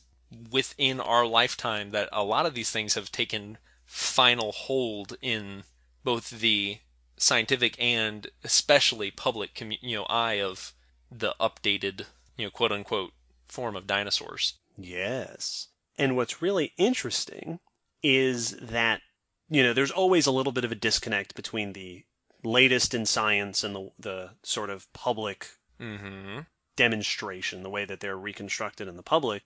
within 0.51 0.99
our 0.99 1.25
lifetime 1.25 1.91
that 1.91 2.09
a 2.11 2.23
lot 2.23 2.45
of 2.45 2.53
these 2.53 2.71
things 2.71 2.95
have 2.95 3.11
taken 3.11 3.57
final 3.85 4.51
hold 4.51 5.15
in 5.21 5.63
both 6.03 6.29
the 6.29 6.79
scientific 7.15 7.75
and 7.79 8.27
especially 8.43 9.09
public 9.09 9.53
commu- 9.55 9.79
you 9.81 9.95
know 9.95 10.05
eye 10.05 10.39
of 10.39 10.73
the 11.11 11.33
updated 11.39 12.05
you 12.37 12.45
know 12.45 12.51
quote 12.51 12.71
unquote 12.71 13.11
form 13.47 13.75
of 13.75 13.87
dinosaurs 13.87 14.59
Yes. 14.77 15.67
And 15.97 16.15
what's 16.15 16.41
really 16.41 16.73
interesting 16.77 17.59
is 18.03 18.51
that, 18.61 19.01
you 19.49 19.63
know, 19.63 19.73
there's 19.73 19.91
always 19.91 20.27
a 20.27 20.31
little 20.31 20.51
bit 20.51 20.63
of 20.63 20.71
a 20.71 20.75
disconnect 20.75 21.35
between 21.35 21.73
the 21.73 22.03
latest 22.43 22.93
in 22.93 23.05
science 23.05 23.63
and 23.63 23.75
the, 23.75 23.91
the 23.99 24.29
sort 24.43 24.69
of 24.69 24.91
public 24.93 25.49
mm-hmm 25.81 26.39
demonstration, 26.75 27.63
the 27.63 27.71
way 27.71 27.85
that 27.85 28.01
they're 28.01 28.15
reconstructed 28.15 28.87
in 28.87 28.97
the 28.97 29.01
public. 29.01 29.41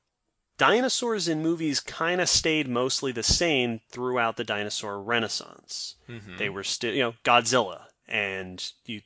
Dinosaurs 0.58 1.30
in 1.30 1.42
movies 1.42 1.80
kind 1.80 2.20
of 2.20 2.28
stayed 2.28 2.68
mostly 2.68 3.14
the 3.14 3.24
same 3.24 3.80
throughout 3.90 4.36
the 4.36 4.44
dinosaur 4.44 5.02
renaissance. 5.02 5.96
mm-hmm 6.10 6.36
They 6.36 6.50
were 6.50 6.66
still, 6.66 6.94
you 6.94 7.04
know, 7.04 7.14
Godzilla, 7.24 7.84
and 8.06 8.62
you, 8.86 9.00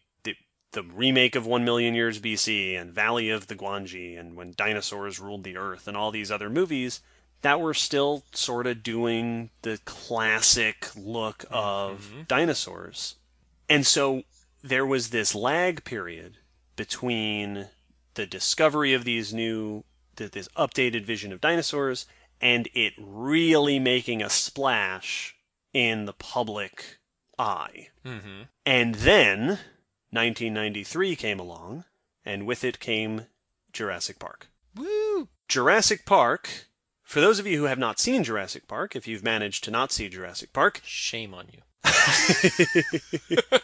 the 0.75 0.83
remake 0.83 1.35
of 1.35 1.47
1 1.47 1.65
Million 1.65 1.95
Years 1.95 2.19
BC 2.19 2.79
and 2.79 2.93
Valley 2.93 3.29
of 3.29 3.47
the 3.47 3.55
Gwangi 3.55 4.19
and 4.19 4.35
When 4.35 4.53
Dinosaurs 4.55 5.19
Ruled 5.19 5.43
the 5.43 5.57
Earth 5.57 5.87
and 5.87 5.97
all 5.97 6.11
these 6.11 6.29
other 6.29 6.49
movies 6.49 7.01
that 7.41 7.61
were 7.61 7.73
still 7.73 8.23
sort 8.33 8.67
of 8.67 8.83
doing 8.83 9.49
the 9.61 9.79
classic 9.85 10.89
look 10.95 11.45
of 11.49 12.27
dinosaurs. 12.27 13.15
And 13.69 13.87
so 13.87 14.23
there 14.61 14.85
was 14.85 15.09
this 15.09 15.33
lag 15.33 15.83
period 15.85 16.37
between 16.75 17.67
the 18.15 18.25
discovery 18.25 18.93
of 18.93 19.05
these 19.05 19.33
new, 19.33 19.85
this 20.17 20.49
updated 20.57 21.05
vision 21.05 21.31
of 21.31 21.39
dinosaurs 21.39 22.05
and 22.41 22.67
it 22.73 22.93
really 22.97 23.79
making 23.79 24.21
a 24.21 24.29
splash 24.29 25.37
in 25.73 26.05
the 26.05 26.13
public 26.13 26.97
eye. 27.39 27.89
Mm-hmm. 28.05 28.43
And 28.65 28.95
then 28.95 29.59
1993 30.15 31.15
came 31.15 31.39
along, 31.39 31.83
and 32.25 32.47
with 32.47 32.63
it 32.63 32.79
came 32.79 33.27
Jurassic 33.71 34.17
Park. 34.17 34.47
Woo! 34.75 35.27
Jurassic 35.47 36.05
Park, 36.05 36.67
for 37.03 37.21
those 37.21 37.37
of 37.37 37.45
you 37.45 37.59
who 37.59 37.65
have 37.65 37.77
not 37.77 37.99
seen 37.99 38.23
Jurassic 38.23 38.67
Park, 38.67 38.95
if 38.95 39.07
you've 39.07 39.23
managed 39.23 39.63
to 39.65 39.71
not 39.71 39.91
see 39.91 40.09
Jurassic 40.09 40.53
Park, 40.53 40.81
Shame 40.83 41.33
on 41.33 41.47
you. 41.51 41.61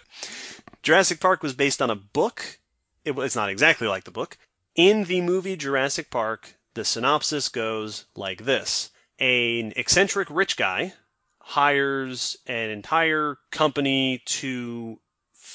Jurassic 0.84 1.20
Park 1.20 1.42
was 1.42 1.54
based 1.54 1.82
on 1.82 1.90
a 1.90 1.96
book. 1.96 2.60
It, 3.04 3.18
it's 3.18 3.36
not 3.36 3.50
exactly 3.50 3.88
like 3.88 4.04
the 4.04 4.12
book. 4.12 4.38
In 4.76 5.06
the 5.06 5.22
movie 5.22 5.56
Jurassic 5.56 6.12
Park, 6.12 6.56
the 6.74 6.86
synopsis 6.86 7.50
goes 7.50 8.06
like 8.16 8.46
this 8.46 8.92
An 9.20 9.74
eccentric 9.76 10.28
rich 10.30 10.56
guy 10.56 10.94
hires 11.40 12.38
an 12.48 12.70
entire 12.70 13.38
company 13.52 14.22
to 14.26 15.00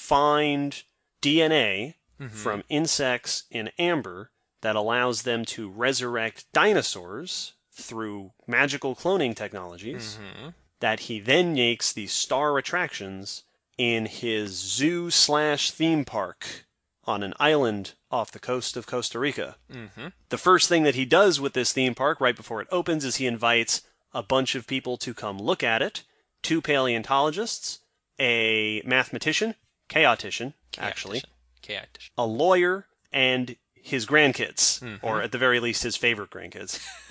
find 0.06 0.82
DNA 1.22 1.94
from 2.30 2.62
insects 2.70 3.44
in 3.50 3.70
amber 3.78 4.30
that 4.62 4.74
allows 4.76 5.22
them 5.22 5.44
to 5.44 5.68
resurrect 5.68 6.46
dinosaurs 6.54 7.52
through 7.72 8.32
magical 8.46 8.94
cloning 8.94 9.34
technologies 9.36 10.18
Mm-hmm. 10.18 10.48
that 10.80 11.00
he 11.00 11.20
then 11.20 11.52
makes 11.54 11.92
these 11.92 12.12
star 12.12 12.56
attractions 12.58 13.44
in 13.76 14.06
his 14.06 14.52
zoo 14.52 15.10
slash 15.10 15.70
theme 15.70 16.04
park 16.06 16.64
on 17.04 17.22
an 17.22 17.34
island 17.38 17.92
off 18.10 18.32
the 18.32 18.38
coast 18.38 18.76
of 18.76 18.86
Costa 18.86 19.18
Rica. 19.18 19.56
Mm-hmm. 19.70 20.08
The 20.30 20.38
first 20.38 20.68
thing 20.68 20.84
that 20.84 20.94
he 20.94 21.04
does 21.04 21.38
with 21.40 21.52
this 21.52 21.72
theme 21.74 21.94
park 21.94 22.20
right 22.20 22.34
before 22.36 22.62
it 22.62 22.68
opens 22.72 23.04
is 23.04 23.16
he 23.16 23.26
invites 23.26 23.82
a 24.14 24.22
bunch 24.22 24.54
of 24.54 24.66
people 24.66 24.96
to 24.98 25.12
come 25.12 25.38
look 25.38 25.62
at 25.62 25.82
it 25.82 26.02
two 26.42 26.62
paleontologists, 26.62 27.80
a 28.18 28.80
mathematician, 28.86 29.54
chaotician, 29.88 30.54
actually, 30.78 31.22
Chaotician. 31.62 32.10
a 32.18 32.26
lawyer, 32.26 32.86
and 33.12 33.56
his 33.74 34.04
grandkids, 34.04 34.80
mm-hmm. 34.80 35.04
or 35.06 35.22
at 35.22 35.32
the 35.32 35.38
very 35.38 35.60
least 35.60 35.82
his 35.82 35.96
favorite 35.96 36.30
grandkids. 36.30 36.84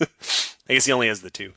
I 0.00 0.72
guess 0.72 0.86
he 0.86 0.92
only 0.92 1.08
has 1.08 1.20
the 1.20 1.30
two. 1.30 1.52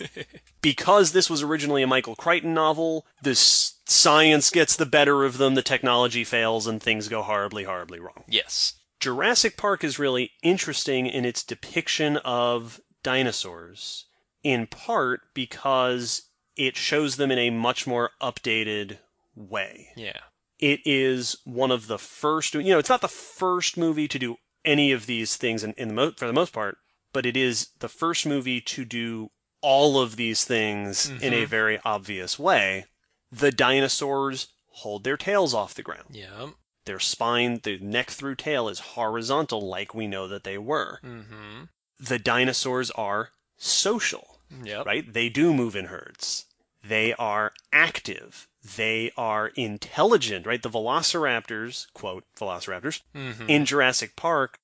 because 0.62 1.12
this 1.12 1.30
was 1.30 1.42
originally 1.42 1.82
a 1.82 1.86
Michael 1.86 2.14
Crichton 2.14 2.54
novel, 2.54 3.06
the 3.22 3.34
science 3.34 4.50
gets 4.50 4.76
the 4.76 4.86
better 4.86 5.24
of 5.24 5.38
them, 5.38 5.54
the 5.54 5.62
technology 5.62 6.24
fails, 6.24 6.66
and 6.66 6.82
things 6.82 7.08
go 7.08 7.22
horribly, 7.22 7.64
horribly 7.64 7.98
wrong. 7.98 8.24
Yes. 8.28 8.74
Jurassic 9.00 9.56
Park 9.56 9.82
is 9.82 9.98
really 9.98 10.32
interesting 10.42 11.06
in 11.06 11.24
its 11.24 11.42
depiction 11.42 12.18
of 12.18 12.80
dinosaurs, 13.02 14.04
in 14.42 14.66
part 14.66 15.22
because 15.34 16.22
it 16.56 16.76
shows 16.76 17.16
them 17.16 17.30
in 17.30 17.38
a 17.38 17.50
much 17.50 17.86
more 17.86 18.10
updated 18.20 18.98
way. 19.34 19.88
Yeah. 19.96 20.18
It 20.58 20.80
is 20.84 21.36
one 21.44 21.70
of 21.70 21.86
the 21.88 21.98
first, 21.98 22.54
you 22.54 22.62
know, 22.64 22.78
it's 22.78 22.88
not 22.88 23.00
the 23.00 23.08
first 23.08 23.76
movie 23.76 24.06
to 24.08 24.18
do 24.18 24.36
any 24.64 24.92
of 24.92 25.06
these 25.06 25.36
things 25.36 25.64
in, 25.64 25.72
in 25.72 25.88
the 25.88 25.94
mo- 25.94 26.12
for 26.16 26.26
the 26.26 26.32
most 26.32 26.52
part, 26.52 26.76
but 27.12 27.26
it 27.26 27.36
is 27.36 27.68
the 27.80 27.88
first 27.88 28.26
movie 28.26 28.60
to 28.60 28.84
do 28.84 29.30
all 29.60 30.00
of 30.00 30.16
these 30.16 30.44
things 30.44 31.08
in 31.20 31.32
a 31.32 31.44
very 31.44 31.80
obvious 31.84 32.38
way. 32.38 32.84
The 33.30 33.50
dinosaurs 33.52 34.48
hold 34.68 35.04
their 35.04 35.16
tails 35.16 35.52
off 35.54 35.74
the 35.74 35.82
ground. 35.82 36.08
Yeah. 36.10 36.50
Their 36.84 36.98
spine, 37.00 37.60
the 37.62 37.78
neck 37.78 38.10
through 38.10 38.36
tail 38.36 38.68
is 38.68 38.80
horizontal 38.80 39.66
like 39.68 39.94
we 39.94 40.06
know 40.08 40.26
that 40.28 40.42
they 40.44 40.58
were. 40.58 40.98
Mm-hmm. 41.04 41.64
The 42.00 42.18
dinosaurs 42.18 42.90
are 42.92 43.30
social, 43.56 44.38
Yep. 44.64 44.86
right? 44.86 45.12
They 45.12 45.28
do 45.28 45.54
move 45.54 45.76
in 45.76 45.86
herds. 45.86 46.46
They 46.84 47.14
are 47.14 47.52
active. 47.72 48.48
They 48.76 49.10
are 49.16 49.48
intelligent, 49.48 50.46
right? 50.46 50.62
The 50.62 50.70
velociraptors, 50.70 51.92
quote, 51.94 52.24
velociraptors, 52.36 53.02
Mm-hmm. 53.14 53.48
in 53.48 53.64
Jurassic 53.64 54.14
Park 54.16 54.58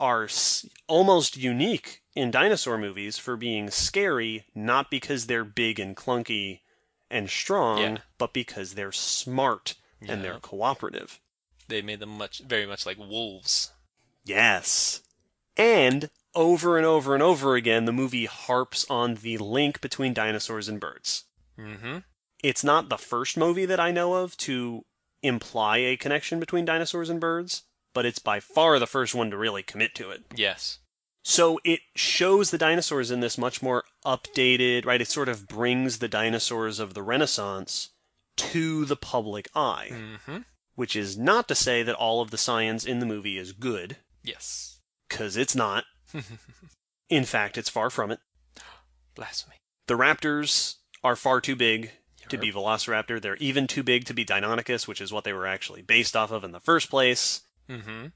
are 0.00 0.24
s- 0.24 0.66
almost 0.88 1.36
unique 1.36 2.02
in 2.16 2.30
dinosaur 2.32 2.76
movies 2.78 3.16
for 3.16 3.36
being 3.36 3.70
scary, 3.70 4.44
not 4.54 4.90
because 4.90 5.26
they're 5.26 5.44
big 5.44 5.78
and 5.78 5.96
clunky 5.96 6.60
and 7.10 7.30
strong, 7.30 7.78
Yeah. 7.78 7.96
but 8.18 8.32
because 8.32 8.74
they're 8.74 8.92
smart 8.92 9.74
and 10.06 10.22
they're 10.24 10.40
cooperative. 10.40 11.20
They 11.68 11.80
made 11.80 12.00
them 12.00 12.18
much, 12.18 12.40
very 12.40 12.66
much 12.66 12.84
like 12.84 12.98
wolves. 12.98 13.70
Yes. 14.24 15.02
And 15.56 16.10
over 16.34 16.76
and 16.76 16.84
over 16.84 17.14
and 17.14 17.22
over 17.22 17.54
again, 17.54 17.84
the 17.84 17.92
movie 17.92 18.26
harps 18.26 18.84
on 18.90 19.14
the 19.16 19.38
link 19.38 19.80
between 19.80 20.12
dinosaurs 20.12 20.68
and 20.68 20.80
birds. 20.80 21.24
Mm-hmm. 21.58 21.98
It's 22.44 22.62
not 22.62 22.90
the 22.90 22.98
first 22.98 23.36
movie 23.38 23.64
that 23.64 23.80
I 23.80 23.90
know 23.90 24.14
of 24.14 24.36
to 24.38 24.84
imply 25.22 25.78
a 25.78 25.96
connection 25.96 26.38
between 26.38 26.66
dinosaurs 26.66 27.08
and 27.08 27.18
birds, 27.18 27.62
but 27.94 28.04
it's 28.04 28.18
by 28.18 28.38
far 28.38 28.78
the 28.78 28.86
first 28.86 29.14
one 29.14 29.30
to 29.30 29.36
really 29.38 29.62
commit 29.62 29.94
to 29.94 30.10
it. 30.10 30.24
Yes. 30.36 30.78
So 31.22 31.58
it 31.64 31.80
shows 31.96 32.50
the 32.50 32.58
dinosaurs 32.58 33.10
in 33.10 33.20
this 33.20 33.38
much 33.38 33.62
more 33.62 33.84
updated, 34.04 34.84
right? 34.84 35.00
It 35.00 35.08
sort 35.08 35.30
of 35.30 35.48
brings 35.48 36.00
the 36.00 36.08
dinosaurs 36.08 36.78
of 36.78 36.92
the 36.92 37.02
Renaissance 37.02 37.88
to 38.36 38.84
the 38.84 38.96
public 38.96 39.48
eye, 39.54 39.88
Mm-hmm. 39.90 40.38
which 40.74 40.94
is 40.94 41.16
not 41.16 41.48
to 41.48 41.54
say 41.54 41.82
that 41.82 41.94
all 41.94 42.20
of 42.20 42.30
the 42.30 42.36
science 42.36 42.84
in 42.84 42.98
the 42.98 43.06
movie 43.06 43.38
is 43.38 43.52
good, 43.52 43.96
Yes. 44.22 44.80
because 45.08 45.38
it's 45.38 45.54
not. 45.56 45.84
In 47.08 47.24
fact, 47.24 47.56
it's 47.56 47.70
far 47.70 47.88
from 47.88 48.10
it. 48.10 48.18
Blasphemy. 49.14 49.56
The 49.86 49.94
raptors 49.94 50.74
are 51.02 51.16
far 51.16 51.40
too 51.40 51.56
big 51.56 51.92
to 52.28 52.38
be 52.38 52.52
Velociraptor. 52.52 53.20
They're 53.20 53.36
even 53.36 53.66
too 53.66 53.82
big 53.82 54.04
to 54.06 54.14
be 54.14 54.24
Deinonychus, 54.24 54.86
which 54.88 55.00
is 55.00 55.12
what 55.12 55.24
they 55.24 55.32
were 55.32 55.46
actually 55.46 55.82
based 55.82 56.16
off 56.16 56.30
of 56.30 56.44
in 56.44 56.52
the 56.52 56.60
first 56.60 56.90
place. 56.90 57.42
Mm-hmm. 57.68 58.06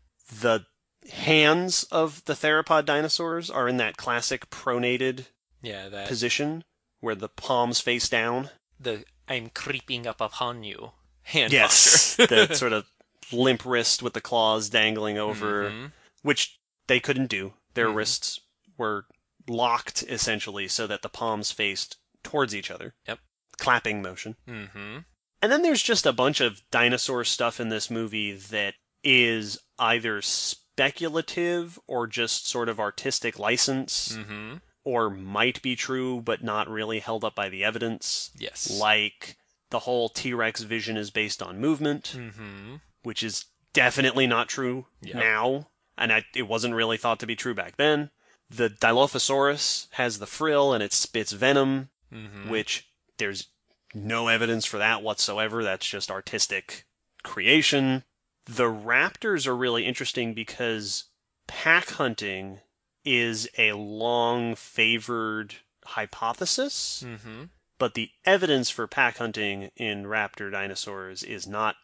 The 0.41 0.67
hands 1.13 1.85
of 1.85 2.25
the 2.25 2.35
theropod 2.35 2.85
dinosaurs 2.85 3.51
are 3.51 3.69
in 3.69 3.77
that 3.79 3.97
classic 3.97 4.51
pronated 4.51 5.27
Yeah, 5.63 5.89
that 5.89 6.09
position 6.09 6.65
where 7.01 7.15
the 7.15 7.29
palms 7.29 7.81
face 7.81 8.09
down. 8.09 8.51
the 8.79 9.05
I'm 9.29 9.51
creeping 9.51 10.07
up 10.07 10.21
upon 10.21 10.65
you 10.65 10.93
hand 11.23 11.53
Yes, 11.53 12.17
the 12.17 12.53
sort 12.55 12.73
of 12.73 12.87
limp 13.31 13.65
wrist 13.65 14.03
with 14.03 14.15
the 14.15 14.21
claws 14.21 14.69
dangling 14.71 15.19
over, 15.19 15.71
Mhm. 15.71 15.93
which 16.23 16.59
they 16.87 16.99
couldn't 17.01 17.27
do. 17.29 17.55
Their 17.75 17.89
Mhm. 17.89 17.95
wrists 17.97 18.41
were 18.79 19.07
locked 19.47 20.03
essentially 20.05 20.67
so 20.69 20.87
that 20.87 21.03
the 21.03 21.09
palms 21.09 21.53
faced 21.53 21.97
towards 22.23 22.55
each 22.55 22.71
other. 22.71 22.95
Yep. 23.07 23.19
Clapping 23.59 24.01
motion. 24.03 24.37
Mm-hmm. 24.49 24.99
And 25.43 25.53
then 25.53 25.63
there's 25.63 25.83
just 25.83 26.07
a 26.07 26.13
bunch 26.13 26.41
of 26.41 26.63
dinosaur 26.71 27.25
stuff 27.25 27.61
in 27.61 27.69
this 27.69 27.91
movie 27.91 28.33
that 28.33 28.75
is 29.05 29.59
either 29.79 30.21
speculative 30.23 31.79
or 31.87 32.07
just 32.07 32.49
sort 32.49 32.69
of 32.69 32.81
artistic 32.81 33.39
license 33.39 34.17
Mm-hmm. 34.17 34.57
or 34.85 35.11
might 35.11 35.61
be 35.63 35.77
true 35.77 36.21
but 36.21 36.43
not 36.43 36.69
really 36.69 36.99
held 37.01 37.25
up 37.25 37.35
by 37.35 37.49
the 37.49 37.65
evidence. 37.65 38.31
Yes. 38.39 38.71
Like 38.71 39.37
the 39.71 39.81
whole 39.81 40.09
T 40.09 40.33
Rex 40.33 40.63
vision 40.63 40.97
is 40.97 41.11
based 41.11 41.43
on 41.43 41.61
movement, 41.61 42.15
Mm-hmm. 42.17 42.77
which 43.03 43.23
is 43.23 43.45
definitely 43.73 44.27
not 44.27 44.49
true 44.49 44.87
Yep. 45.03 45.15
now, 45.17 45.69
and 45.97 46.13
I, 46.13 46.25
it 46.35 46.49
wasn't 46.49 46.75
really 46.75 46.97
thought 46.97 47.21
to 47.21 47.27
be 47.27 47.37
true 47.37 47.55
back 47.55 47.77
then. 47.77 48.11
The 48.51 48.71
Dilophosaurus 48.71 49.89
has 49.93 50.19
the 50.19 50.27
frill 50.27 50.73
and 50.73 50.83
it 50.83 50.93
spits 50.93 51.33
venom, 51.33 51.91
Mm-hmm. 52.13 52.49
which 52.49 52.88
there's 53.19 53.49
no 53.95 54.29
evidence 54.29 54.65
for 54.65 54.79
that 54.79 55.03
whatsoever. 55.03 55.63
That's 55.63 55.87
just 55.87 56.11
artistic 56.11 56.85
creation. 57.23 58.05
The 58.47 58.65
raptors 58.65 59.47
are 59.47 59.57
really 59.57 59.85
interesting 59.85 60.35
because 60.35 61.05
pack 61.47 61.91
hunting 61.91 62.61
is 63.05 63.49
a 63.59 63.73
long 63.73 64.55
favored 64.55 65.57
hypothesis, 65.85 67.03
Mm-hmm. 67.07 67.45
but 67.79 67.95
the 67.95 68.11
evidence 68.25 68.71
for 68.71 68.87
pack 68.87 69.19
hunting 69.19 69.71
in 69.77 70.05
raptor 70.05 70.51
dinosaurs 70.51 71.23
is 71.23 71.47
not 71.47 71.77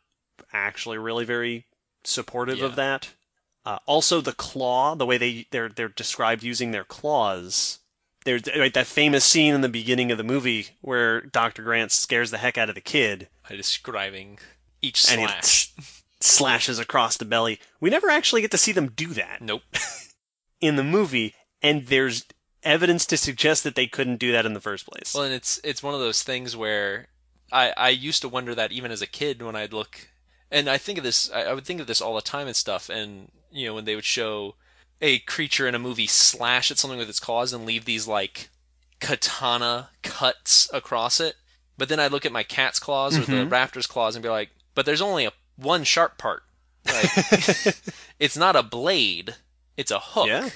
actually 0.52 0.98
really 0.98 1.24
very 1.24 1.66
supportive 2.02 2.60
of 2.62 2.76
that. 2.76 3.10
Uh, 3.64 3.78
also, 3.86 4.20
the 4.20 4.32
claw, 4.32 4.94
the 4.94 5.06
way 5.06 5.16
they 5.16 5.46
they're 5.50 5.70
they're 5.70 5.88
described 5.88 6.42
using 6.42 6.70
their 6.70 6.84
claws. 6.84 7.78
There's 8.24 8.42
right, 8.56 8.72
that 8.74 8.86
famous 8.86 9.24
scene 9.24 9.54
in 9.54 9.60
the 9.60 9.68
beginning 9.68 10.10
of 10.10 10.18
the 10.18 10.24
movie 10.24 10.68
where 10.80 11.20
Dr. 11.20 11.62
Grant 11.62 11.92
scares 11.92 12.30
the 12.30 12.38
heck 12.38 12.56
out 12.56 12.68
of 12.70 12.74
the 12.74 12.80
kid. 12.80 13.28
By 13.48 13.56
describing 13.56 14.38
Each 14.80 15.02
slash. 15.02 15.72
slashes 16.20 16.78
across 16.78 17.16
the 17.18 17.26
belly. 17.26 17.60
We 17.80 17.90
never 17.90 18.08
actually 18.08 18.40
get 18.40 18.50
to 18.52 18.58
see 18.58 18.72
them 18.72 18.88
do 18.88 19.08
that 19.08 19.42
Nope. 19.42 19.62
in 20.60 20.76
the 20.76 20.84
movie, 20.84 21.34
and 21.62 21.86
there's 21.86 22.24
evidence 22.62 23.04
to 23.06 23.16
suggest 23.18 23.62
that 23.64 23.74
they 23.74 23.86
couldn't 23.86 24.16
do 24.16 24.32
that 24.32 24.46
in 24.46 24.54
the 24.54 24.60
first 24.60 24.86
place. 24.86 25.12
Well, 25.14 25.24
and 25.24 25.34
it's 25.34 25.60
it's 25.62 25.82
one 25.82 25.92
of 25.92 26.00
those 26.00 26.22
things 26.22 26.56
where 26.56 27.08
I 27.52 27.74
I 27.76 27.88
used 27.90 28.22
to 28.22 28.28
wonder 28.28 28.54
that 28.54 28.72
even 28.72 28.90
as 28.90 29.02
a 29.02 29.06
kid 29.06 29.42
when 29.42 29.54
I'd 29.54 29.74
look, 29.74 30.08
and 30.50 30.68
I 30.68 30.78
think 30.78 30.96
of 30.96 31.04
this 31.04 31.30
I, 31.30 31.42
I 31.42 31.52
would 31.52 31.66
think 31.66 31.80
of 31.80 31.86
this 31.86 32.00
all 32.00 32.14
the 32.14 32.22
time 32.22 32.46
and 32.46 32.56
stuff, 32.56 32.88
and 32.88 33.30
you 33.50 33.66
know 33.66 33.74
when 33.74 33.84
they 33.84 33.94
would 33.94 34.04
show 34.04 34.56
a 35.04 35.18
creature 35.18 35.68
in 35.68 35.74
a 35.74 35.78
movie 35.78 36.06
slash 36.06 36.70
at 36.70 36.78
something 36.78 36.98
with 36.98 37.10
its 37.10 37.20
claws 37.20 37.52
and 37.52 37.66
leave 37.66 37.84
these 37.84 38.08
like 38.08 38.48
katana 39.00 39.90
cuts 40.02 40.66
across 40.72 41.20
it, 41.20 41.34
but 41.76 41.90
then 41.90 42.00
I'd 42.00 42.10
look 42.10 42.24
at 42.24 42.32
my 42.32 42.42
cat's 42.42 42.78
claws 42.78 43.14
or 43.14 43.20
the 43.20 43.32
mm-hmm. 43.32 43.52
raptor's 43.52 43.86
claws 43.86 44.16
and 44.16 44.22
be 44.22 44.30
like, 44.30 44.48
but 44.74 44.86
there's 44.86 45.02
only 45.02 45.26
a 45.26 45.32
one 45.56 45.84
sharp 45.84 46.16
part. 46.16 46.44
Like, 46.86 47.10
it's 48.18 48.36
not 48.36 48.56
a 48.56 48.62
blade, 48.62 49.36
it's 49.76 49.90
a 49.90 49.98
hook. 50.00 50.26
Yeah. 50.26 50.48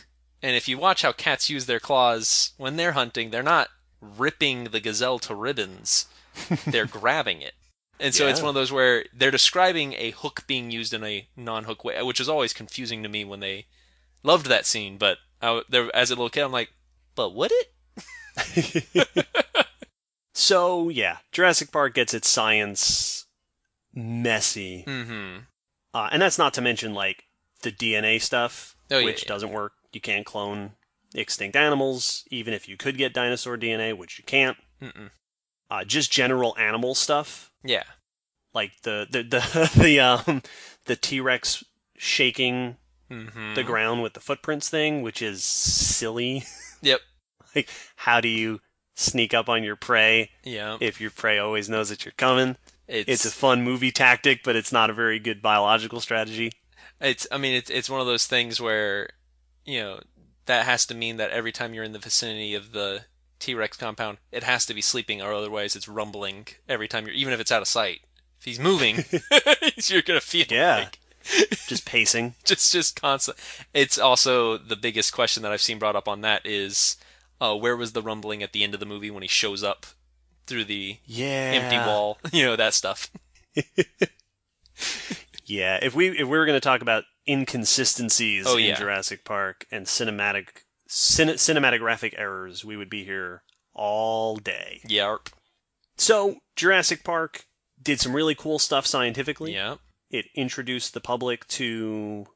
And 0.43 0.57
if 0.57 0.67
you 0.67 0.79
watch 0.79 1.03
how 1.03 1.13
cats 1.13 1.51
use 1.51 1.67
their 1.67 1.81
claws 1.81 2.53
when 2.57 2.77
they're 2.77 2.93
hunting, 2.93 3.29
they're 3.29 3.43
not 3.43 3.69
ripping 4.01 4.65
the 4.65 4.81
gazelle 4.81 5.19
to 5.19 5.35
ribbons. 5.35 6.07
they're 6.67 6.87
grabbing 6.87 7.43
it. 7.43 7.53
And 8.01 8.15
so 8.15 8.29
it's 8.29 8.41
one 8.41 8.49
of 8.49 8.55
those 8.55 8.73
where 8.73 9.05
they're 9.13 9.31
describing 9.31 9.93
a 9.95 10.13
hook 10.13 10.45
being 10.47 10.71
used 10.71 10.95
in 10.95 11.05
a 11.05 11.27
non-hook 11.37 11.85
way, 11.85 12.01
which 12.03 12.21
is 12.21 12.29
always 12.29 12.55
confusing 12.55 13.03
to 13.03 13.09
me 13.11 13.25
when 13.27 13.41
they 13.41 13.67
loved 14.23 14.47
that 14.47 14.67
scene. 14.67 14.99
But 14.99 15.19
I, 15.43 15.63
there, 15.69 15.95
as 15.95 16.11
a 16.11 16.15
little 16.15 16.31
kid, 16.31 16.43
I'm 16.45 16.53
like, 16.53 16.71
but 17.15 17.35
would 17.35 17.53
it? 17.53 19.27
So 20.35 20.89
yeah, 20.89 21.19
Jurassic 21.33 21.73
Park 21.73 21.95
gets 21.95 22.15
its 22.15 22.29
science 22.29 23.27
messy, 23.93 24.85
Mm-hmm. 24.87 25.39
uh, 25.95 26.09
and 26.13 26.23
that's 26.23 26.39
not 26.39 26.55
to 26.55 26.61
mention 26.61 26.95
like 26.95 27.25
the 27.63 27.73
DNA 27.73 28.23
stuff, 28.23 28.77
Oh, 28.91 29.05
which 29.05 29.25
yeah. 29.25 29.29
doesn't 29.29 29.51
work. 29.51 29.73
You 29.93 30.01
can't 30.01 30.25
clone 30.25 30.73
extinct 31.15 31.57
animals, 31.57 32.25
even 32.31 32.55
if 32.55 32.69
you 32.69 32.77
could 32.77 32.97
get 32.97 33.13
dinosaur 33.13 33.57
DNA, 33.59 33.97
which 33.97 34.19
you 34.19 34.25
can't. 34.25 34.57
Uh, 35.71 35.85
just 35.85 36.13
general 36.13 36.57
animal 36.57 36.95
stuff, 36.95 37.51
Yeah. 37.65 37.83
like 38.55 38.71
the 38.83 39.07
the 39.11 39.23
the 39.25 39.71
the 39.83 39.99
um 40.01 40.43
the 40.85 40.95
T 40.95 41.21
Rex 41.21 41.65
shaking 41.97 42.77
Mm-hmm. 43.11 43.55
the 43.55 43.63
ground 43.65 44.03
with 44.03 44.13
the 44.15 44.21
footprints 44.21 44.69
thing, 44.69 45.03
which 45.03 45.23
is 45.23 45.43
silly. 45.45 46.45
Yep. 46.83 47.01
like, 47.57 47.69
how 47.97 48.21
do 48.21 48.29
you 48.29 48.61
sneak 48.95 49.35
up 49.35 49.49
on 49.49 49.65
your 49.65 49.75
prey 49.75 50.31
Yeah. 50.45 50.77
if 50.81 51.01
your 51.01 51.11
prey 51.11 51.39
always 51.39 51.69
knows 51.69 51.89
that 51.89 52.05
you're 52.05 52.13
coming? 52.17 52.57
It's 52.87 53.09
It's 53.11 53.25
a 53.25 53.31
fun 53.37 53.63
movie 53.65 53.91
tactic, 53.91 54.43
but 54.45 54.55
it's 54.57 54.71
not 54.73 54.89
a 54.91 54.93
very 54.95 55.19
good 55.19 55.43
biological 55.43 56.01
strategy. 56.01 56.53
It's 57.01 57.27
I 57.33 57.39
mean 57.39 57.55
it's 57.55 57.69
it's 57.71 57.91
one 57.91 58.01
of 58.01 58.07
those 58.07 58.27
things 58.27 58.61
where 58.61 59.11
you 59.65 59.81
know 59.81 60.01
that 60.47 60.67
has 60.67 60.87
to 60.87 60.95
mean 60.95 61.17
that 61.17 61.31
every 61.31 61.51
time 61.53 61.75
you're 61.75 61.85
in 61.85 61.93
the 61.93 61.99
vicinity 61.99 62.55
of 62.55 62.73
the 62.73 63.05
T-Rex 63.41 63.77
compound, 63.77 64.19
it 64.33 64.43
has 64.45 64.65
to 64.67 64.75
be 64.75 64.81
sleeping 64.81 65.21
or 65.21 65.33
otherwise 65.33 65.75
it's 65.77 65.89
rumbling 65.89 66.47
every 66.69 66.89
time 66.89 67.07
you're 67.07 67.15
even 67.15 67.33
if 67.33 67.41
it's 67.41 67.53
out 67.53 67.63
of 67.63 67.69
sight. 67.69 68.01
If 68.39 68.45
he's 68.45 68.61
moving, 68.61 68.97
you're 69.87 70.03
going 70.03 70.21
to 70.21 70.25
feel 70.27 70.47
Yeah. 70.49 70.77
like 70.77 70.99
Just 71.67 71.85
pacing. 71.85 72.35
just 72.45 72.73
just 72.73 73.01
constant. 73.01 73.37
It's 73.75 73.99
also 73.99 74.57
the 74.59 74.77
biggest 74.77 75.13
question 75.13 75.43
that 75.43 75.53
I've 75.53 75.61
seen 75.61 75.79
brought 75.79 75.97
up 75.97 76.09
on 76.09 76.21
that 76.23 76.43
is 76.47 76.97
uh, 77.41 77.55
where 77.57 77.77
was 77.77 77.93
the 77.93 78.03
rumbling 78.03 78.43
at 78.43 78.53
the 78.53 78.65
end 78.65 78.75
of 78.75 78.81
the 78.81 78.87
movie 78.87 79.11
when 79.11 79.23
he 79.23 79.29
shows 79.29 79.63
up 79.63 79.87
through 80.47 80.65
the 80.65 80.99
Yeah. 81.05 81.51
empty 81.55 81.77
wall, 81.79 82.19
you 82.33 82.45
know 82.45 82.57
that 82.57 82.75
stuff. 82.75 83.11
Yeah. 85.45 85.79
If 85.83 85.95
we 85.95 86.09
if 86.11 86.29
we 86.29 86.39
were 86.39 86.45
going 86.47 86.57
to 86.57 86.61
talk 86.61 86.83
about 86.83 87.05
inconsistencies 87.27 88.47
Oh, 88.47 88.57
in 88.59 88.67
yeah. 88.67 88.75
Jurassic 88.75 89.25
Park 89.25 89.65
and 89.71 89.87
cinematic 89.87 90.49
cin- 90.87 91.29
cinematographic 91.29 92.15
errors, 92.19 92.65
we 92.65 92.77
would 92.77 92.91
be 92.91 93.05
here 93.05 93.43
all 93.73 94.37
day. 94.37 94.81
Yarp. 94.87 95.29
So 95.97 96.37
Jurassic 96.55 97.03
Park 97.03 97.47
did 97.83 97.99
some 97.99 98.15
really 98.15 98.35
cool 98.35 98.59
stuff 98.59 98.87
scientifically. 98.87 99.55
Yeah. 99.55 99.77
It 100.11 100.27
introduced 100.35 100.95
the 100.95 101.01
public 101.01 101.47
to 101.49 102.27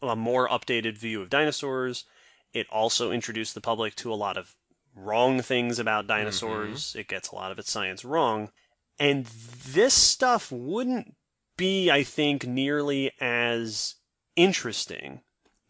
a 0.00 0.16
more 0.16 0.48
updated 0.48 0.98
view 0.98 1.22
of 1.22 1.30
dinosaurs. 1.30 2.04
It 2.52 2.66
also 2.70 3.10
introduced 3.10 3.54
the 3.54 3.60
public 3.60 3.94
to 3.96 4.12
a 4.12 4.14
lot 4.16 4.36
of 4.36 4.56
wrong 4.94 5.40
things 5.40 5.78
about 5.78 6.06
dinosaurs. 6.06 6.94
It 6.98 7.08
gets 7.08 7.30
a 7.30 7.34
lot 7.34 7.50
of 7.52 7.58
its 7.58 7.70
science 7.70 8.04
wrong. 8.04 8.50
And 8.98 9.26
this 9.26 9.94
stuff 9.94 10.52
wouldn't 10.52 11.14
be, 11.56 11.90
I 11.90 12.02
think, 12.02 12.46
nearly 12.46 13.12
as 13.20 13.96
interesting 14.36 15.20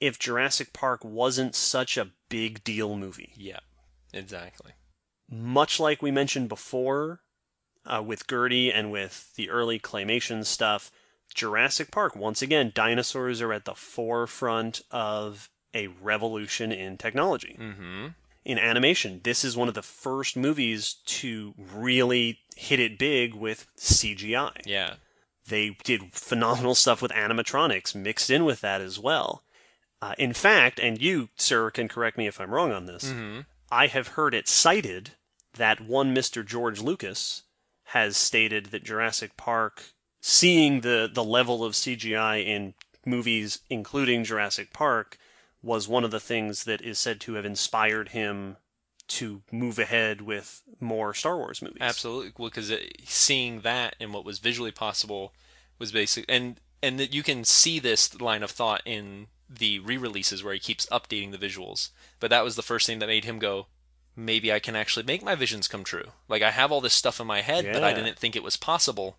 if 0.01 0.18
Jurassic 0.18 0.72
Park 0.72 1.05
wasn't 1.05 1.55
such 1.55 1.97
a 1.97 2.11
big 2.28 2.64
deal 2.64 2.97
movie 2.97 3.32
Yeah. 3.36 3.61
Exactly. 4.12 4.72
much 5.30 5.78
like 5.80 6.03
we 6.03 6.11
mentioned 6.11 6.49
before 6.49 7.20
uh, 7.86 8.03
with 8.05 8.26
Gertie 8.28 8.72
and 8.72 8.90
with 8.93 9.34
the 9.36 9.49
early 9.51 9.78
claymation 9.78 10.45
stuff, 10.45 10.90
Jurassic 11.35 11.91
Park, 11.91 12.16
once 12.16 12.43
again, 12.43 12.72
dinosaurs 12.74 13.41
are 13.41 13.53
at 13.53 13.64
the 13.64 13.74
forefront 13.74 14.83
of 14.91 15.51
a 15.74 15.87
revolution 15.87 16.72
in 16.72 16.97
technology. 16.99 17.57
Mm-hmm. 17.59 18.09
In 18.45 18.59
animation, 18.59 19.20
this 19.22 19.45
is 19.45 19.57
one 19.57 19.68
of 19.68 19.74
the 19.74 19.83
first 19.83 20.37
movies 20.37 20.95
to 21.07 21.55
really 21.57 22.41
hit 22.57 22.80
it 22.80 22.99
big 22.99 23.35
with 23.35 23.66
CGI. 23.78 24.62
Yeah. 24.66 24.95
They 25.47 25.76
did 25.85 26.12
phenomenal 26.12 26.74
stuff 26.74 27.01
with 27.01 27.12
animatronics 27.12 27.95
mixed 27.95 28.30
in 28.30 28.45
with 28.45 28.61
that 28.61 28.80
as 28.80 28.99
well. 28.99 29.43
Uh, 30.01 30.14
in 30.18 30.33
fact, 30.33 30.80
and 30.80 31.01
you, 31.01 31.28
sir, 31.37 31.70
can 31.70 31.87
correct 31.89 32.18
me 32.18 32.26
if 32.26 32.41
I'm 32.41 32.53
wrong 32.53 32.72
on 32.72 32.87
this, 32.87 33.05
Mm-hmm. 33.05 33.41
I 33.70 33.87
have 33.87 34.09
heard 34.09 34.35
it 34.35 34.49
cited 34.49 35.12
that 35.55 35.80
one 35.80 36.14
Mr. 36.14 36.45
George 36.45 36.83
Lucas 36.83 37.45
has 37.85 38.18
stated 38.18 38.66
that 38.66 38.85
Jurassic 38.85 39.37
Park, 39.39 39.85
seeing 40.23 40.81
the, 40.81 41.11
the 41.12 41.25
level 41.25 41.64
of 41.64 41.75
CGI 41.75 42.47
in 42.47 42.73
movies, 43.05 43.59
including 43.68 44.25
Jurassic 44.25 44.73
Park, 44.73 45.18
was 45.62 45.89
one 45.89 46.05
of 46.05 46.12
the 46.12 46.20
things 46.20 46.64
that 46.64 46.81
is 46.81 46.99
said 46.99 47.20
to 47.20 47.35
have 47.35 47.45
inspired 47.45 48.11
him 48.11 48.57
to 49.09 49.43
move 49.51 49.79
ahead 49.79 50.23
with 50.23 50.62
more 50.81 51.12
Star 51.12 51.37
Wars 51.37 51.61
movies. 51.61 51.79
Absolutely, 51.81 52.33
well, 52.39 52.49
because 52.49 52.70
uh, 52.70 52.79
seeing 53.05 53.61
that 53.61 53.97
and 54.01 54.14
what 54.14 54.25
was 54.25 54.39
visually 54.39 54.70
possible 54.70 55.35
was 55.79 55.93
basic, 55.93 56.25
and 56.29 56.61
and 56.83 56.99
that 56.99 57.12
you 57.12 57.23
can 57.23 57.45
see 57.45 57.79
this 57.79 58.20
line 58.20 58.43
of 58.43 58.51
thought 58.51 58.83
in 58.85 59.27
the 59.49 59.81
re-releases 59.81 60.43
where 60.43 60.55
he 60.55 60.61
keeps 60.61 60.87
updating 60.87 61.31
the 61.31 61.47
visuals. 61.47 61.91
But 62.20 62.31
that 62.31 62.45
was 62.45 62.57
the 62.57 62.62
first 62.62 62.87
thing 62.87 63.01
that 63.01 63.07
made 63.07 63.25
him 63.25 63.39
go, 63.39 63.66
maybe 64.16 64.53
I 64.53 64.59
can 64.59 64.75
actually 64.75 65.05
make 65.05 65.23
my 65.23 65.35
visions 65.35 65.68
come 65.68 65.85
true. 65.85 66.12
Like 66.29 66.43
I 66.43 66.51
have 66.51 66.73
all 66.73 66.81
this 66.81 66.95
stuff 66.95 67.20
in 67.20 67.27
my 67.27 67.41
head, 67.41 67.68
but 67.73 67.85
I 67.85 67.93
didn't 67.93 68.18
think 68.18 68.35
it 68.35 68.43
was 68.43 68.57
possible. 68.57 69.18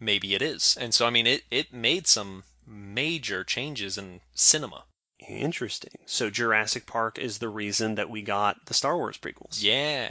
Maybe 0.00 0.34
it 0.34 0.42
is, 0.42 0.76
and 0.80 0.92
so 0.92 1.06
I 1.06 1.10
mean, 1.10 1.26
it 1.26 1.42
it 1.50 1.72
made 1.72 2.06
some 2.06 2.44
major 2.66 3.44
changes 3.44 3.96
in 3.98 4.20
cinema. 4.34 4.84
Interesting. 5.28 6.00
So 6.06 6.30
Jurassic 6.30 6.86
Park 6.86 7.18
is 7.18 7.38
the 7.38 7.48
reason 7.48 7.94
that 7.94 8.10
we 8.10 8.22
got 8.22 8.66
the 8.66 8.74
Star 8.74 8.96
Wars 8.96 9.16
prequels. 9.18 9.62
Yeah. 9.62 10.10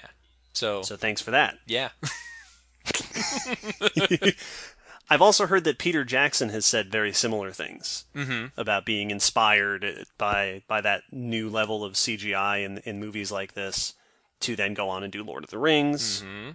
So, 0.54 0.82
So 0.84 0.96
thanks 0.98 1.22
for 1.22 1.32
that. 1.32 1.56
yeah. 1.66 1.90
I've 5.10 5.22
also 5.22 5.48
heard 5.48 5.64
that 5.66 5.78
Peter 5.78 6.04
Jackson 6.04 6.50
has 6.50 6.66
said 6.66 6.92
very 6.92 7.14
similar 7.14 7.52
things 7.52 8.06
mm-hmm. 8.16 8.48
about 8.60 8.86
being 8.86 9.12
inspired 9.12 10.06
by 10.18 10.64
by 10.68 10.82
that 10.82 11.04
new 11.12 11.50
level 11.50 11.84
of 11.84 11.94
CGI 11.94 12.64
in 12.64 12.80
in 12.80 13.00
movies 13.00 13.32
like 13.32 13.54
this 13.54 13.94
to 14.42 14.56
then 14.56 14.74
go 14.74 14.90
on 14.90 15.04
and 15.04 15.12
do 15.12 15.24
Lord 15.24 15.44
of 15.44 15.50
the 15.50 15.60
Rings. 15.60 16.22
Mm-hmm. 16.22 16.52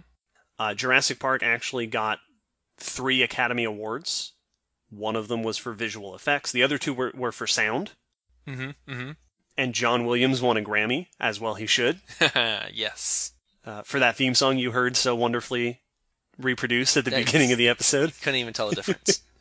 Uh, 0.57 0.73
Jurassic 0.73 1.19
Park 1.19 1.41
actually 1.41 1.87
got 1.87 2.19
three 2.79 3.21
Academy 3.21 3.63
Awards. 3.63 4.33
One 4.89 5.15
of 5.15 5.27
them 5.27 5.43
was 5.43 5.57
for 5.57 5.73
visual 5.73 6.15
effects. 6.15 6.51
The 6.51 6.63
other 6.63 6.77
two 6.77 6.93
were, 6.93 7.11
were 7.15 7.31
for 7.31 7.45
sound. 7.47 7.91
Mm-hmm. 8.47 8.91
Mm-hmm. 8.91 9.11
And 9.57 9.73
John 9.73 10.05
Williams 10.05 10.41
won 10.41 10.57
a 10.57 10.61
Grammy, 10.61 11.07
as 11.19 11.39
well 11.39 11.55
he 11.55 11.65
should, 11.65 11.99
yes. 12.73 13.33
uh, 13.65 13.81
for 13.83 13.99
that 13.99 14.15
theme 14.15 14.33
song 14.33 14.57
you 14.57 14.71
heard 14.71 14.95
so 14.95 15.13
wonderfully 15.15 15.81
reproduced 16.37 16.95
at 16.95 17.03
the 17.03 17.11
Thanks. 17.11 17.29
beginning 17.29 17.51
of 17.51 17.57
the 17.57 17.67
episode. 17.67 18.13
Couldn't 18.21 18.39
even 18.39 18.53
tell 18.53 18.69
the 18.69 18.75
difference. 18.75 19.21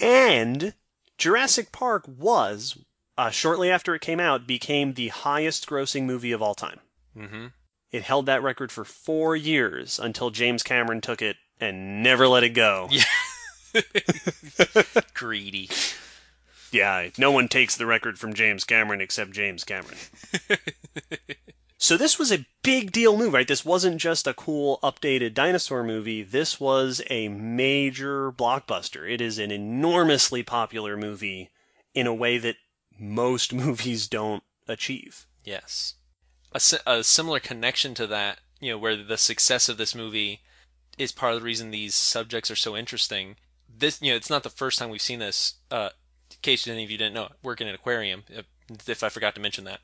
And 0.00 0.72
Jurassic 1.18 1.72
Park 1.72 2.04
was, 2.08 2.78
uh, 3.18 3.30
shortly 3.30 3.70
after 3.70 3.94
it 3.94 4.00
came 4.00 4.18
out, 4.18 4.46
became 4.46 4.94
the 4.94 5.08
highest 5.08 5.68
grossing 5.68 6.04
movie 6.04 6.32
of 6.32 6.40
all 6.42 6.54
time. 6.54 6.80
mm-hmm. 7.16 7.46
It 7.92 8.02
held 8.02 8.26
that 8.26 8.42
record 8.42 8.70
for 8.70 8.84
four 8.84 9.34
years 9.34 9.98
until 9.98 10.30
James 10.30 10.62
Cameron 10.62 11.00
took 11.00 11.20
it 11.20 11.36
and 11.60 12.02
never 12.02 12.28
let 12.28 12.44
it 12.44 12.50
go. 12.50 12.88
Yeah. 12.90 13.04
Greedy. 15.14 15.68
Yeah, 16.72 17.08
no 17.18 17.32
one 17.32 17.48
takes 17.48 17.76
the 17.76 17.86
record 17.86 18.18
from 18.18 18.32
James 18.32 18.64
Cameron 18.64 19.00
except 19.00 19.32
James 19.32 19.64
Cameron. 19.64 19.98
So 21.82 21.96
this 21.96 22.18
was 22.18 22.30
a 22.30 22.44
big 22.62 22.92
deal 22.92 23.16
move, 23.16 23.32
right? 23.32 23.48
This 23.48 23.64
wasn't 23.64 24.02
just 24.02 24.26
a 24.26 24.34
cool 24.34 24.78
updated 24.82 25.32
dinosaur 25.32 25.82
movie. 25.82 26.22
This 26.22 26.60
was 26.60 27.00
a 27.08 27.28
major 27.28 28.30
blockbuster. 28.30 29.10
It 29.10 29.22
is 29.22 29.38
an 29.38 29.50
enormously 29.50 30.42
popular 30.42 30.94
movie 30.98 31.48
in 31.94 32.06
a 32.06 32.12
way 32.12 32.36
that 32.36 32.56
most 32.98 33.54
movies 33.54 34.08
don't 34.08 34.42
achieve. 34.68 35.26
Yes. 35.42 35.94
A, 36.52 36.60
a 36.86 37.04
similar 37.04 37.40
connection 37.40 37.94
to 37.94 38.06
that, 38.08 38.40
you 38.60 38.70
know, 38.70 38.78
where 38.78 38.96
the 38.96 39.18
success 39.18 39.68
of 39.68 39.76
this 39.76 39.94
movie 39.94 40.40
is 40.98 41.12
part 41.12 41.34
of 41.34 41.40
the 41.40 41.44
reason 41.44 41.70
these 41.70 41.94
subjects 41.94 42.50
are 42.50 42.56
so 42.56 42.76
interesting. 42.76 43.36
This, 43.74 44.02
you 44.02 44.10
know, 44.10 44.16
it's 44.16 44.30
not 44.30 44.42
the 44.42 44.50
first 44.50 44.78
time 44.78 44.90
we've 44.90 45.00
seen 45.00 45.20
this. 45.20 45.54
Uh, 45.70 45.90
in 46.30 46.36
case 46.42 46.66
any 46.66 46.84
of 46.84 46.90
you 46.90 46.98
didn't 46.98 47.14
know, 47.14 47.24
I 47.24 47.30
work 47.42 47.60
in 47.60 47.68
an 47.68 47.74
aquarium. 47.74 48.24
If 48.28 48.46
if 48.86 49.02
I 49.02 49.08
forgot 49.08 49.34
to 49.34 49.40
mention 49.40 49.64
that, 49.64 49.80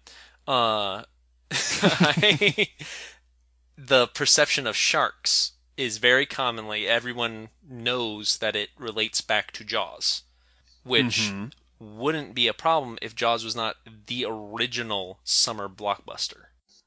uh, 0.46 1.02
the 3.76 4.06
perception 4.08 4.66
of 4.66 4.76
sharks 4.76 5.52
is 5.76 5.98
very 5.98 6.24
commonly 6.24 6.86
everyone 6.86 7.48
knows 7.68 8.38
that 8.38 8.56
it 8.56 8.70
relates 8.78 9.20
back 9.20 9.52
to 9.52 9.64
Jaws, 9.64 10.22
which 10.84 11.30
wouldn't 11.78 12.34
be 12.34 12.48
a 12.48 12.54
problem 12.54 12.98
if 13.02 13.14
Jaws 13.14 13.44
was 13.44 13.54
not 13.56 13.76
the 14.06 14.24
original 14.26 15.20
summer 15.24 15.68
blockbuster. 15.68 16.46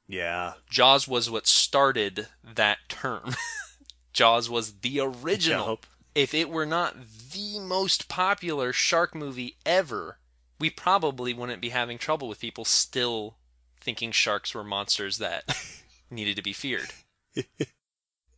Yeah. 0.10 0.53
Jaws 0.70 1.07
was 1.07 1.30
what 1.30 1.45
started 1.47 2.28
that 2.43 2.80
term. 2.89 3.36
Jaws 4.14 4.49
was 4.49 4.80
the 4.80 4.99
original. 4.99 5.80
If 6.16 6.34
it 6.34 6.49
were 6.49 6.66
not 6.66 6.95
the 7.32 7.60
most 7.60 8.10
popular 8.10 8.74
shark 8.74 9.14
movie 9.14 9.57
ever, 9.68 10.18
we 10.60 10.72
probably 10.72 11.32
wouldn't 11.34 11.62
be 11.62 11.70
having 11.70 11.99
trouble 11.99 12.28
with 12.28 12.39
people 12.41 12.66
still 12.66 13.38
thinking 13.80 14.12
sharks 14.12 14.53
were 14.55 14.64
monsters 14.64 15.20
that 15.20 15.43
needed 16.10 16.36
to 16.36 16.41
be 16.41 16.53
feared. 16.53 16.89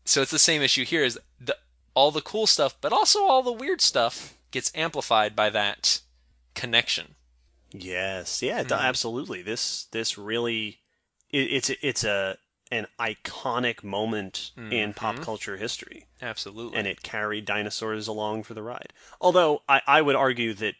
so 0.05 0.21
it's 0.21 0.29
the 0.31 0.37
same 0.37 0.61
issue 0.61 0.83
here 0.85 1.03
is 1.03 1.17
the 1.39 1.55
all 1.93 2.11
the 2.11 2.21
cool 2.21 2.47
stuff, 2.47 2.75
but 2.81 2.93
also 2.93 3.23
all 3.23 3.41
the 3.41 3.51
weird 3.51 3.81
stuff 3.81 4.37
gets 4.51 4.71
amplified 4.75 5.35
by 5.35 5.49
that 5.49 6.01
connection. 6.53 7.15
Yes, 7.71 8.41
yeah, 8.43 8.59
it- 8.59 8.67
hmm. 8.67 8.73
absolutely. 8.73 9.41
This 9.41 9.85
this 9.85 10.17
really 10.17 10.80
it's 11.31 11.69
it's 11.81 12.03
a 12.03 12.37
an 12.71 12.87
iconic 12.99 13.83
moment 13.83 14.51
in 14.55 14.63
mm-hmm. 14.63 14.91
pop 14.91 15.17
culture 15.17 15.57
history, 15.57 16.07
Absolutely. 16.21 16.77
and 16.77 16.87
it 16.87 17.03
carried 17.03 17.45
dinosaurs 17.45 18.07
along 18.07 18.43
for 18.43 18.53
the 18.53 18.63
ride. 18.63 18.93
Although 19.19 19.61
I, 19.67 19.81
I 19.85 20.01
would 20.01 20.15
argue 20.15 20.53
that 20.53 20.75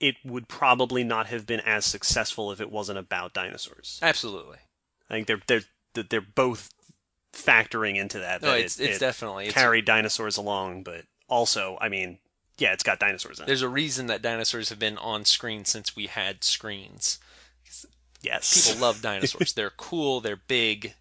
it 0.00 0.16
would 0.24 0.48
probably 0.48 1.04
not 1.04 1.26
have 1.26 1.46
been 1.46 1.60
as 1.60 1.84
successful 1.84 2.50
if 2.52 2.60
it 2.60 2.70
wasn't 2.70 2.98
about 2.98 3.34
dinosaurs. 3.34 3.98
Absolutely. 4.02 4.58
I 5.10 5.14
think 5.14 5.26
they're 5.26 5.42
they're 5.46 5.62
that 5.94 6.10
they're 6.10 6.20
both 6.20 6.70
factoring 7.32 7.96
into 7.96 8.18
that. 8.20 8.42
No, 8.42 8.54
it's 8.54 8.78
it, 8.78 8.90
it's 8.90 8.96
it 8.96 9.00
definitely 9.00 9.46
it's, 9.46 9.54
carried 9.54 9.84
dinosaurs 9.84 10.36
along, 10.36 10.82
but 10.82 11.04
also, 11.28 11.76
I 11.80 11.88
mean, 11.88 12.18
yeah, 12.58 12.72
it's 12.72 12.82
got 12.82 12.98
dinosaurs 12.98 13.38
in 13.38 13.44
it. 13.44 13.46
there's 13.46 13.62
a 13.62 13.68
reason 13.68 14.06
that 14.06 14.22
dinosaurs 14.22 14.70
have 14.70 14.78
been 14.78 14.98
on 14.98 15.24
screen 15.24 15.64
since 15.64 15.96
we 15.96 16.06
had 16.06 16.44
screens. 16.44 17.18
Yes, 18.22 18.66
People 18.68 18.80
love 18.86 19.02
dinosaurs. 19.02 19.52
they're 19.52 19.70
cool, 19.70 20.20
they're 20.20 20.36
big. 20.36 20.94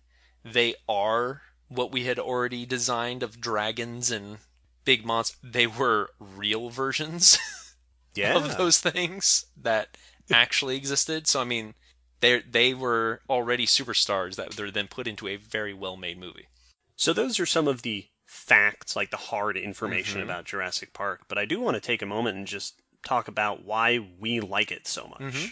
They 0.43 0.76
are 0.88 1.41
what 1.68 1.91
we 1.91 2.03
had 2.05 2.20
already 2.20 2.66
designed 2.66 3.24
of 3.24 3.41
dragons 3.41 4.11
and 4.11 4.38
big 4.84 5.05
monsters. 5.05 5.38
They 5.43 5.66
were 5.68 6.09
real 6.20 6.70
versions 6.70 7.39
yeah. 8.16 8.36
of 8.36 8.57
those 8.57 8.80
things 8.80 9.45
that 9.59 9.97
actually 10.32 10.78
existed. 10.78 11.26
So 11.28 11.41
I 11.41 11.45
mean, 11.45 11.74
they 12.20 12.41
they 12.41 12.74
were 12.74 13.22
already 13.30 13.66
superstars 13.66 14.36
that 14.36 14.59
were 14.59 14.70
then 14.72 14.88
put 14.88 15.07
into 15.07 15.28
a 15.28 15.36
very 15.38 15.74
well 15.74 15.97
made 15.97 16.20
movie. 16.20 16.47
So 16.95 17.11
those 17.13 17.39
are 17.39 17.45
some 17.45 17.68
of 17.68 17.82
the 17.82 18.05
facts, 18.26 18.95
like 18.95 19.09
the 19.11 19.18
hard 19.18 19.57
information 19.57 20.20
Mm-hmm. 20.22 20.30
about 20.30 20.45
Jurassic 20.45 20.93
Park. 20.93 21.22
But 21.28 21.38
I 21.38 21.45
do 21.45 21.59
want 21.59 21.76
to 21.76 21.82
take 21.82 22.01
a 22.01 22.05
moment 22.05 22.38
and 22.38 22.45
just 22.47 22.82
talk 23.05 23.28
about 23.28 23.66
why 23.66 23.99
we 24.20 24.39
like 24.39 24.72
it 24.72 24.88
so 24.88 25.07
much. 25.07 25.20
Mm-hmm. 25.34 25.45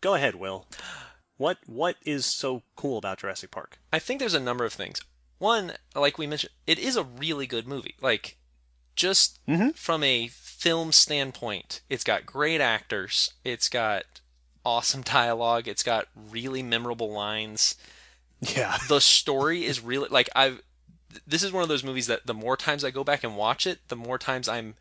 Go 0.00 0.14
ahead, 0.14 0.34
Will. 0.36 0.66
What 1.36 1.58
what 1.66 1.96
is 2.04 2.26
so 2.26 2.62
cool 2.76 2.98
about 2.98 3.18
Jurassic 3.18 3.50
Park? 3.50 3.78
I 3.92 3.98
think 3.98 4.20
there's 4.20 4.34
a 4.34 4.40
number 4.40 4.64
of 4.64 4.72
things. 4.72 5.00
One, 5.38 5.72
like 5.94 6.18
we 6.18 6.26
mentioned, 6.26 6.52
it 6.66 6.78
is 6.78 6.96
a 6.96 7.02
really 7.04 7.46
good 7.46 7.66
movie. 7.66 7.94
Like, 8.00 8.36
just 8.94 9.38
Mhm. 9.46 9.74
from 9.74 10.04
a 10.04 10.28
film 10.28 10.92
standpoint, 10.92 11.80
it's 11.88 12.04
got 12.04 12.26
great 12.26 12.60
actors, 12.60 13.32
it's 13.44 13.68
got 13.70 14.04
awesome 14.66 15.00
dialogue, 15.16 15.66
it's 15.66 15.82
got 15.82 16.08
really 16.14 16.62
memorable 16.62 17.10
lines. 17.10 17.76
Yeah. 18.40 18.76
The 18.88 19.00
story 19.00 19.64
is 19.64 19.80
really 19.80 20.08
like 20.08 20.28
I've. 20.36 20.60
This 21.26 21.42
is 21.42 21.50
one 21.52 21.62
of 21.62 21.68
those 21.68 21.82
movies 21.82 22.06
that 22.06 22.26
the 22.26 22.34
more 22.34 22.56
times 22.56 22.84
I 22.84 22.90
go 22.90 23.02
back 23.02 23.24
and 23.24 23.36
watch 23.36 23.66
it, 23.66 23.80
the 23.88 23.96
more 23.96 24.18
times 24.18 24.48
I'm 24.48 24.76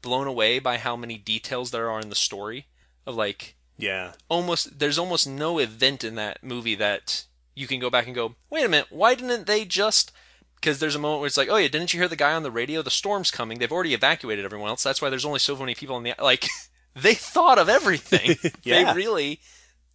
blown 0.00 0.26
away 0.28 0.58
by 0.60 0.76
how 0.78 0.94
many 0.94 1.18
details 1.18 1.70
there 1.72 1.90
are 1.90 2.00
in 2.00 2.08
the 2.10 2.14
story. 2.14 2.66
Of 3.04 3.16
like, 3.16 3.55
Yeah. 3.78 4.12
almost 4.28 4.78
there's 4.78 4.98
almost 4.98 5.28
no 5.28 5.58
event 5.58 6.02
in 6.04 6.14
that 6.14 6.42
movie 6.42 6.74
that 6.76 7.24
you 7.54 7.66
can 7.66 7.78
go 7.80 7.90
back 7.90 8.06
and 8.06 8.14
go, 8.14 8.34
wait 8.50 8.64
a 8.64 8.68
minute, 8.68 8.86
why 8.90 9.14
didn't 9.14 9.46
they 9.46 9.64
just? 9.64 10.12
Because 10.56 10.78
there's 10.78 10.94
a 10.94 10.98
moment 10.98 11.20
where 11.20 11.26
it's 11.26 11.36
like, 11.36 11.48
oh 11.50 11.56
yeah, 11.56 11.68
didn't 11.68 11.92
you 11.92 12.00
hear 12.00 12.08
the 12.08 12.16
guy 12.16 12.32
on 12.34 12.42
the 12.42 12.50
radio? 12.50 12.82
The 12.82 12.90
storm's 12.90 13.30
coming. 13.30 13.58
They've 13.58 13.70
already 13.72 13.94
evacuated 13.94 14.44
everyone 14.44 14.68
else. 14.70 14.82
That's 14.82 15.00
why 15.02 15.10
there's 15.10 15.24
only 15.24 15.38
so 15.38 15.56
many 15.56 15.74
people 15.74 15.96
in 15.96 16.02
the 16.02 16.14
like. 16.20 16.46
they 16.94 17.14
thought 17.14 17.58
of 17.58 17.68
everything. 17.68 18.36
Yeah. 18.62 18.92
They 18.92 18.96
really 18.96 19.40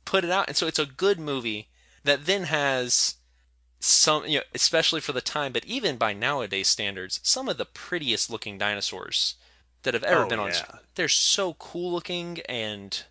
put 0.06 0.24
it 0.24 0.30
out, 0.32 0.48
and 0.48 0.56
so 0.56 0.68
it's 0.68 0.80
a 0.80 0.86
good 0.86 1.20
movie 1.20 1.68
that 2.04 2.26
then 2.26 2.44
has 2.44 3.16
some, 3.80 4.26
you 4.26 4.38
know, 4.38 4.44
especially 4.54 5.02
for 5.02 5.12
the 5.12 5.22
time, 5.22 5.52
but 5.52 5.66
even 5.66 5.98
by 5.98 6.14
nowadays 6.14 6.68
standards, 6.68 7.20
some 7.24 7.50
of 7.50 7.58
the 7.58 7.66
prettiest 7.66 8.30
looking 8.30 8.58
dinosaurs 8.58 9.36
that 9.84 9.94
have 9.96 10.04
ever 10.04 10.26
Oh, 10.26 10.30
been 10.30 10.40
on. 10.40 10.48
yeah. 10.50 10.54
screen. 10.54 10.80
They're 10.96 11.08
so 11.10 11.54
cool 11.56 11.92
looking 11.92 12.40
and 12.48 13.04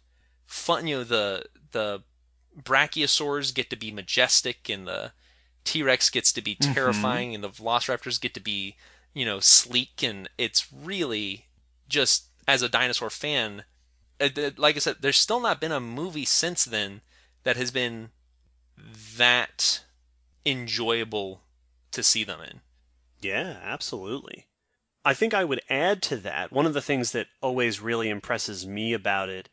fun. 0.50 0.86
You 0.86 0.98
know, 0.98 1.04
the 1.04 1.44
the 1.72 2.02
brachiosaurs 2.60 3.54
get 3.54 3.70
to 3.70 3.76
be 3.76 3.90
majestic, 3.90 4.68
and 4.68 4.86
the 4.86 5.12
T 5.64 5.82
Rex 5.82 6.10
gets 6.10 6.32
to 6.32 6.42
be 6.42 6.54
Mm-hmm. 6.60 6.70
terrifying, 6.74 7.34
and 7.34 7.42
the 7.44 7.48
Velociraptors 7.50 8.20
get 8.20 8.34
to 8.34 8.40
be, 8.40 8.76
you 9.14 9.24
know, 9.24 9.40
sleek, 9.40 10.02
and 10.02 10.28
it's 10.36 10.72
really 10.72 11.46
just 11.88 12.26
as 12.46 12.62
a 12.62 12.68
dinosaur 12.68 13.10
fan. 13.10 13.64
uh, 14.20 14.28
Like 14.56 14.76
I 14.76 14.80
said, 14.80 14.96
there's 15.00 15.18
still 15.18 15.40
not 15.40 15.60
been 15.60 15.72
a 15.72 15.80
movie 15.80 16.24
since 16.24 16.64
then 16.64 17.00
that 17.44 17.56
has 17.56 17.70
been 17.70 18.10
that 19.16 19.84
enjoyable 20.44 21.42
to 21.92 22.02
see 22.02 22.24
them 22.24 22.40
in. 22.40 22.60
Yeah, 23.20 23.58
absolutely. 23.62 24.46
I 25.04 25.14
think 25.14 25.34
I 25.34 25.44
would 25.44 25.62
add 25.70 26.02
to 26.04 26.16
that 26.18 26.52
one 26.52 26.66
of 26.66 26.74
the 26.74 26.82
things 26.82 27.12
that 27.12 27.28
always 27.40 27.80
really 27.80 28.08
impresses 28.08 28.66
me 28.66 28.92
about 28.92 29.28
it 29.28 29.48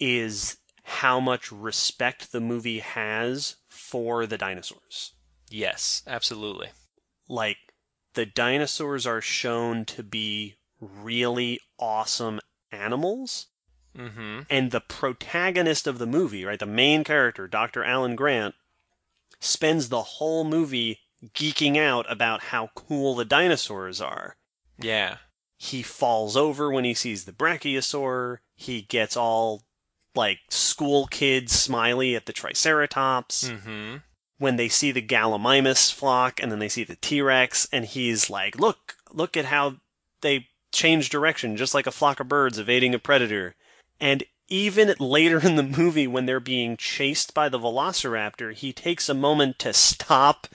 is 0.00 0.56
how 0.84 1.18
much 1.20 1.50
respect 1.50 2.32
the 2.32 2.40
movie 2.40 2.80
has 2.80 3.56
for 3.68 4.26
the 4.26 4.36
dinosaurs. 4.38 5.12
Yes, 5.50 6.02
absolutely. 6.06 6.68
Like, 7.28 7.56
the 8.14 8.26
dinosaurs 8.26 9.06
are 9.06 9.20
shown 9.20 9.84
to 9.86 10.02
be 10.02 10.56
really 10.80 11.60
awesome 11.78 12.40
animals, 12.70 13.46
Mm-hmm. 13.96 14.40
and 14.50 14.72
the 14.72 14.80
protagonist 14.80 15.86
of 15.86 15.98
the 15.98 16.06
movie, 16.06 16.44
right, 16.44 16.58
the 16.58 16.66
main 16.66 17.04
character, 17.04 17.46
Dr. 17.46 17.84
Alan 17.84 18.16
Grant, 18.16 18.56
spends 19.38 19.88
the 19.88 20.02
whole 20.02 20.42
movie 20.42 20.98
geeking 21.32 21.76
out 21.76 22.10
about 22.10 22.44
how 22.44 22.70
cool 22.74 23.14
the 23.14 23.24
dinosaurs 23.24 24.00
are. 24.00 24.36
Yeah. 24.80 25.18
he 25.56 25.80
falls 25.82 26.36
over 26.36 26.72
when 26.72 26.82
he 26.84 26.92
sees 26.92 27.24
the 27.24 27.32
brachiosaur. 27.32 28.38
He 28.56 28.82
gets 28.82 29.16
all 29.16 29.62
like 30.14 30.38
school 30.48 31.06
kids 31.06 31.52
smiley 31.52 32.16
at 32.16 32.26
the 32.26 32.32
triceratops. 32.32 33.48
Mm-hmm. 33.48 33.96
When 34.38 34.56
they 34.56 34.68
see 34.68 34.90
the 34.90 35.00
Gallimimus 35.00 35.92
flock 35.92 36.42
and 36.42 36.50
then 36.50 36.58
they 36.58 36.68
see 36.68 36.84
the 36.84 36.96
T-Rex 36.96 37.68
and 37.72 37.84
he's 37.84 38.28
like, 38.28 38.58
"Look, 38.58 38.96
look 39.12 39.36
at 39.36 39.46
how 39.46 39.76
they 40.22 40.48
change 40.72 41.08
direction 41.08 41.56
just 41.56 41.72
like 41.72 41.86
a 41.86 41.92
flock 41.92 42.18
of 42.18 42.28
birds 42.28 42.58
evading 42.58 42.94
a 42.94 42.98
predator." 42.98 43.54
And 44.00 44.24
even 44.48 44.94
later 44.98 45.38
in 45.46 45.56
the 45.56 45.62
movie 45.62 46.06
when 46.06 46.26
they're 46.26 46.40
being 46.40 46.76
chased 46.76 47.32
by 47.32 47.48
the 47.48 47.58
velociraptor, 47.58 48.52
he 48.52 48.72
takes 48.72 49.08
a 49.08 49.14
moment 49.14 49.58
to 49.60 49.72
stop 49.72 50.48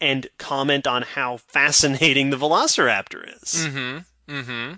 and 0.00 0.28
comment 0.38 0.86
on 0.86 1.02
how 1.02 1.36
fascinating 1.36 2.30
the 2.30 2.38
velociraptor 2.38 3.42
is. 3.42 3.66
Mm-hmm. 3.66 4.34
Mm-hmm. 4.34 4.74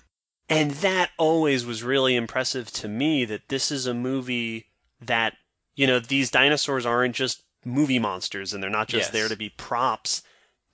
And 0.53 0.71
that 0.73 1.11
always 1.19 1.65
was 1.65 1.83
really 1.83 2.17
impressive 2.17 2.71
to 2.73 2.89
me 2.89 3.25
that 3.25 3.49
this 3.49 3.71
is 3.71 3.87
a 3.87 3.95
movie 3.95 4.67
that, 5.01 5.35
you 5.75 5.87
know, 5.87 5.99
these 5.99 6.31
dinosaurs 6.31 6.87
aren't 6.87 7.15
just 7.15 7.43
movie 7.65 7.99
monsters 7.99 8.53
and 8.53 8.63
they're 8.63 8.71
not 8.71 8.89
just 8.89 9.07
Yes. 9.07 9.13
there 9.13 9.29
to 9.29 9.37
be 9.37 9.49
props. 9.51 10.23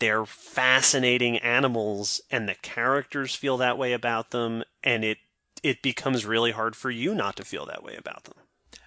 They're 0.00 0.26
fascinating 0.26 1.38
animals 1.38 2.20
and 2.30 2.48
the 2.48 2.54
characters 2.54 3.34
feel 3.34 3.56
that 3.58 3.78
way 3.78 3.92
about 3.92 4.30
them 4.30 4.64
and 4.82 5.04
it 5.04 5.18
it 5.62 5.82
becomes 5.82 6.24
really 6.24 6.52
hard 6.52 6.76
for 6.76 6.88
you 6.88 7.14
not 7.14 7.34
to 7.36 7.44
feel 7.44 7.66
that 7.66 7.82
way 7.82 7.96
about 7.96 8.24
them. 8.24 8.36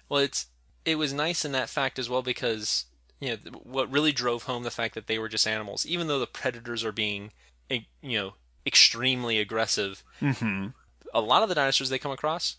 Well, 0.08 0.20
it's 0.20 0.46
it 0.84 0.96
was 0.96 1.12
nice 1.12 1.44
in 1.44 1.52
that 1.52 1.68
fact 1.68 1.98
as 1.98 2.08
well 2.08 2.22
because 2.22 2.86
you 3.20 3.30
know, 3.30 3.36
what 3.62 3.92
really 3.92 4.10
drove 4.10 4.44
home 4.44 4.64
the 4.64 4.70
fact 4.70 4.94
that 4.94 5.06
they 5.06 5.18
were 5.18 5.28
just 5.28 5.46
animals, 5.46 5.86
even 5.86 6.08
though 6.08 6.18
the 6.18 6.26
predators 6.26 6.82
are 6.82 6.92
being, 6.92 7.30
eh, 7.70 7.80
you 8.00 8.18
know, 8.18 8.34
extremely 8.66 9.38
aggressive. 9.38 10.02
Mm-hmm. 10.20 10.68
A 11.12 11.20
lot 11.20 11.42
of 11.42 11.48
the 11.48 11.54
dinosaurs 11.54 11.88
they 11.90 11.98
come 11.98 12.12
across 12.12 12.56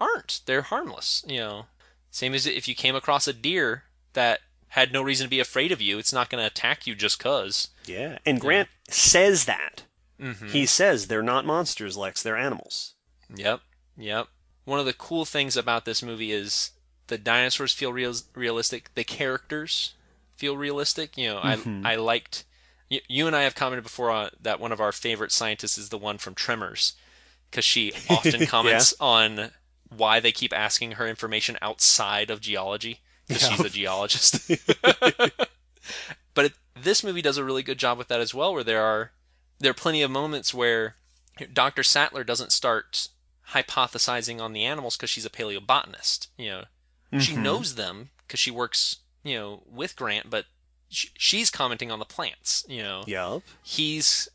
aren't. 0.00 0.40
They're 0.46 0.62
harmless. 0.62 1.24
You 1.28 1.38
know, 1.38 1.66
same 2.10 2.34
as 2.34 2.46
if 2.46 2.66
you 2.68 2.74
came 2.74 2.96
across 2.96 3.26
a 3.28 3.32
deer 3.32 3.84
that 4.14 4.40
had 4.68 4.92
no 4.92 5.02
reason 5.02 5.26
to 5.26 5.30
be 5.30 5.40
afraid 5.40 5.72
of 5.72 5.80
you, 5.82 5.98
it's 5.98 6.12
not 6.12 6.30
going 6.30 6.40
to 6.40 6.46
attack 6.46 6.86
you 6.86 6.94
just 6.94 7.18
cause. 7.18 7.68
Yeah. 7.86 8.18
And 8.24 8.40
Grant 8.40 8.68
says 8.88 9.44
that. 9.46 9.84
Mm-hmm. 10.20 10.48
He 10.48 10.66
says 10.66 11.06
they're 11.06 11.22
not 11.22 11.44
monsters, 11.44 11.96
Lex. 11.96 12.22
They're 12.22 12.36
animals. 12.36 12.94
Yep, 13.34 13.60
yep. 13.96 14.26
One 14.64 14.78
of 14.78 14.86
the 14.86 14.92
cool 14.92 15.24
things 15.24 15.56
about 15.56 15.84
this 15.84 16.02
movie 16.02 16.30
is 16.32 16.70
the 17.08 17.18
dinosaurs 17.18 17.72
feel 17.72 17.92
real, 17.92 18.14
realistic. 18.34 18.90
The 18.94 19.04
characters 19.04 19.94
feel 20.36 20.56
realistic. 20.56 21.16
You 21.16 21.28
know, 21.34 21.40
Mhm. 21.40 21.84
I 21.86 21.92
I 21.92 21.96
liked. 21.96 22.44
You, 22.88 23.00
you 23.08 23.26
and 23.26 23.34
I 23.36 23.42
have 23.42 23.54
commented 23.54 23.82
before 23.84 24.10
on, 24.10 24.30
that 24.40 24.60
one 24.60 24.72
of 24.72 24.80
our 24.80 24.92
favorite 24.92 25.32
scientists 25.32 25.78
is 25.78 25.88
the 25.88 25.98
one 25.98 26.18
from 26.18 26.34
Tremors, 26.34 26.94
because 27.50 27.64
she 27.64 27.92
often 28.10 28.46
comments 28.46 28.94
on 29.00 29.50
why 29.88 30.20
they 30.20 30.32
keep 30.32 30.52
asking 30.56 30.92
her 30.92 31.06
information 31.08 31.58
outside 31.60 32.30
of 32.30 32.40
geology 32.40 33.00
because 33.26 33.42
Yeah. 33.42 33.48
she's 33.56 33.66
a 33.66 33.70
geologist. 33.70 34.48
but 36.34 36.44
it, 36.44 36.52
this 36.80 37.02
movie 37.04 37.22
does 37.22 37.36
a 37.36 37.44
really 37.44 37.62
good 37.62 37.78
job 37.78 37.98
with 37.98 38.08
that 38.08 38.20
as 38.20 38.34
well, 38.34 38.52
where 38.52 38.64
there 38.64 38.82
are 38.82 39.12
there 39.58 39.70
are 39.70 39.74
plenty 39.74 40.02
of 40.02 40.10
moments 40.10 40.54
where 40.54 40.96
Dr. 41.52 41.82
Sattler 41.82 42.24
doesn't 42.24 42.52
start 42.52 43.08
hypothesizing 43.50 44.40
on 44.40 44.52
the 44.52 44.64
animals 44.64 44.96
because 44.96 45.10
she's 45.10 45.26
a 45.26 45.30
paleobotanist. 45.30 46.28
You 46.38 46.50
know, 46.50 46.64
she 47.20 47.34
Mhm. 47.34 47.42
knows 47.42 47.74
them 47.74 48.10
because 48.26 48.40
she 48.40 48.50
works, 48.50 48.96
you 49.24 49.34
know, 49.38 49.62
with 49.66 49.96
Grant, 49.96 50.30
but 50.30 50.46
sh- 50.88 51.06
she's 51.18 51.50
commenting 51.50 51.90
on 51.90 51.98
the 51.98 52.04
plants. 52.04 52.64
You 52.68 52.82
know, 52.82 53.04
Yup. 53.06 53.42
he's 53.62 54.28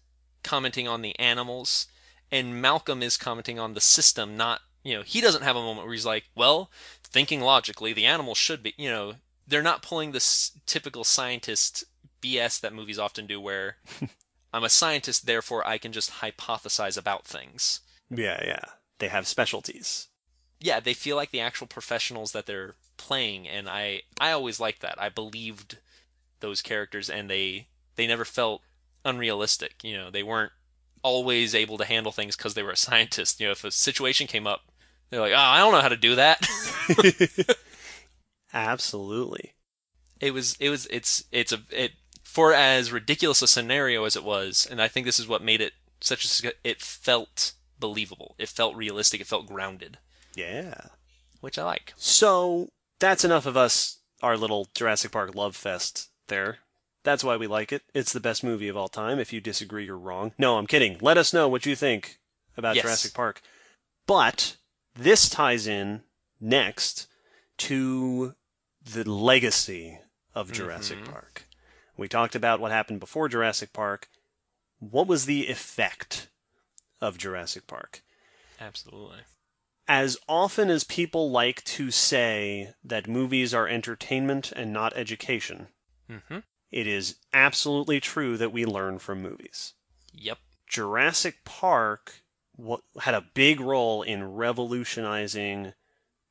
commenting 0.43 0.87
on 0.87 1.01
the 1.01 1.17
animals, 1.17 1.87
and 2.31 2.61
Malcolm 2.61 3.01
is 3.03 3.17
commenting 3.17 3.59
on 3.59 3.73
the 3.73 3.81
system. 3.81 4.37
Not, 4.37 4.61
you 4.83 4.95
know, 4.95 5.03
he 5.03 5.21
doesn't 5.21 5.43
have 5.43 5.55
a 5.55 5.61
moment 5.61 5.85
where 5.85 5.93
he's 5.93 6.05
like, 6.05 6.25
well, 6.35 6.69
thinking 7.03 7.41
logically, 7.41 7.93
the 7.93 8.05
animals 8.05 8.37
should 8.37 8.63
be, 8.63 8.73
you 8.77 8.89
know, 8.89 9.13
they're 9.47 9.61
not 9.61 9.81
pulling 9.81 10.11
this 10.11 10.51
typical 10.65 11.03
scientist 11.03 11.83
BS 12.21 12.59
that 12.61 12.73
movies 12.73 12.99
often 12.99 13.27
do, 13.27 13.39
where 13.39 13.77
I'm 14.53 14.63
a 14.63 14.69
scientist, 14.69 15.25
therefore 15.25 15.65
I 15.67 15.77
can 15.77 15.91
just 15.91 16.13
hypothesize 16.21 16.97
about 16.97 17.25
things. 17.25 17.81
Yeah, 18.09 18.41
yeah. 18.43 18.65
They 18.99 19.07
have 19.09 19.27
specialties. 19.27 20.07
Yeah, 20.59 20.79
they 20.79 20.93
feel 20.93 21.15
like 21.15 21.31
the 21.31 21.41
actual 21.41 21.67
professionals 21.67 22.31
that 22.31 22.45
they're 22.45 22.75
playing, 22.97 23.47
and 23.47 23.67
I 23.69 24.03
I 24.19 24.31
always 24.31 24.59
liked 24.59 24.81
that. 24.81 24.95
I 24.99 25.09
believed 25.09 25.79
those 26.39 26.61
characters, 26.61 27.09
and 27.09 27.29
they 27.29 27.67
they 27.95 28.07
never 28.07 28.25
felt 28.25 28.61
unrealistic. 29.03 29.83
You 29.83 29.97
know, 29.97 30.09
they 30.09 30.23
weren't 30.23 30.53
always 31.05 31.53
able 31.53 31.77
to 31.77 31.85
handle 31.85 32.11
things 32.11 32.35
because 32.35 32.55
they 32.55 32.63
were 32.63 32.71
a 32.71 32.75
scientist. 32.77 33.39
You 33.39 33.45
know, 33.47 33.51
if 33.51 33.63
a 33.63 33.71
situation 33.71 34.25
came 34.27 34.47
up, 34.47 34.61
they're 35.09 35.21
like, 35.21 35.33
"Oh, 35.33 35.37
I 35.37 35.59
don't 35.59 35.71
know 35.71 35.81
how 35.81 35.89
to 35.89 35.95
do 35.97 36.15
that." 36.15 36.45
Absolutely. 38.53 39.53
it 40.19 40.31
was 40.33 40.55
it 40.59 40.69
was 40.69 40.87
it's 40.89 41.25
it's 41.31 41.51
a 41.51 41.59
it 41.71 41.91
for 42.23 42.53
as 42.53 42.91
ridiculous 42.91 43.41
a 43.41 43.47
scenario 43.47 44.03
as 44.05 44.15
it 44.15 44.23
was, 44.23 44.67
and 44.69 44.81
I 44.81 44.87
think 44.87 45.05
this 45.05 45.19
is 45.19 45.27
what 45.27 45.41
made 45.43 45.61
it 45.61 45.73
such 46.01 46.25
a 46.43 46.53
it 46.63 46.81
felt 46.81 47.53
believable. 47.79 48.35
It 48.37 48.49
felt 48.49 48.75
realistic. 48.75 49.21
It 49.21 49.27
felt 49.27 49.47
grounded, 49.47 49.97
Yeah. 50.35 50.75
which 51.41 51.57
I 51.59 51.63
like. 51.63 51.93
So 51.97 52.69
that's 52.99 53.23
enough 53.25 53.45
of 53.45 53.55
us, 53.57 53.99
our 54.21 54.37
little 54.37 54.67
Jurassic 54.73 55.11
Park 55.11 55.35
love 55.35 55.55
fest 55.55 56.09
there. 56.27 56.59
That's 57.05 57.23
why 57.23 57.37
we 57.37 57.47
like 57.47 57.71
it. 57.71 57.83
It's 57.93 58.11
the 58.11 58.19
best 58.19 58.43
movie 58.43 58.67
of 58.67 58.75
all 58.75 58.89
time. 58.89 59.19
If 59.19 59.31
you 59.31 59.39
disagree, 59.39 59.85
you're 59.85 59.97
wrong. 59.97 60.33
No, 60.37 60.57
I'm 60.57 60.67
kidding. 60.67 60.97
Let 60.99 61.17
us 61.17 61.31
know 61.33 61.47
what 61.47 61.65
you 61.65 61.75
think 61.75 62.19
about 62.57 62.75
Yes. 62.75 62.83
Jurassic 62.83 63.13
Park. 63.13 63.41
But 64.07 64.57
this 64.95 65.29
ties 65.29 65.67
in 65.67 66.01
next 66.41 67.07
to 67.59 68.35
the 68.83 69.09
legacy 69.09 69.99
of 70.33 70.51
Jurassic 70.51 70.99
Mhm. 70.99 71.05
Park. 71.11 71.47
We 71.95 72.07
talked 72.09 72.35
about 72.35 72.59
what 72.59 72.71
happened 72.71 72.99
before 72.99 73.29
Jurassic 73.29 73.71
Park. 73.71 74.09
What 74.79 75.07
was 75.07 75.25
the 75.25 75.47
effect 75.47 76.27
of 76.99 77.17
Jurassic 77.17 77.67
Park? 77.67 78.01
Absolutely. 78.59 79.19
as 79.87 80.17
often 80.27 80.71
as 80.71 80.83
people 80.83 81.29
like 81.29 81.63
to 81.63 81.91
say 81.91 82.73
that 82.83 83.07
movies 83.07 83.53
are 83.53 83.67
entertainment 83.67 84.51
and 84.53 84.73
not 84.73 84.91
education, 84.97 85.67
Mm-hmm. 86.09 86.39
It 86.75 86.87
is 86.87 87.15
absolutely 87.33 88.01
true 88.01 88.35
that 88.35 88.51
we 88.51 88.65
learn 88.65 88.99
from 88.99 89.21
movies. 89.21 89.73
Yep. 90.13 90.39
Jurassic 90.67 91.45
Park 91.45 92.21
had 92.99 93.13
a 93.13 93.25
big 93.33 93.61
role 93.61 94.01
in 94.03 94.35
revolutionizing 94.35 95.71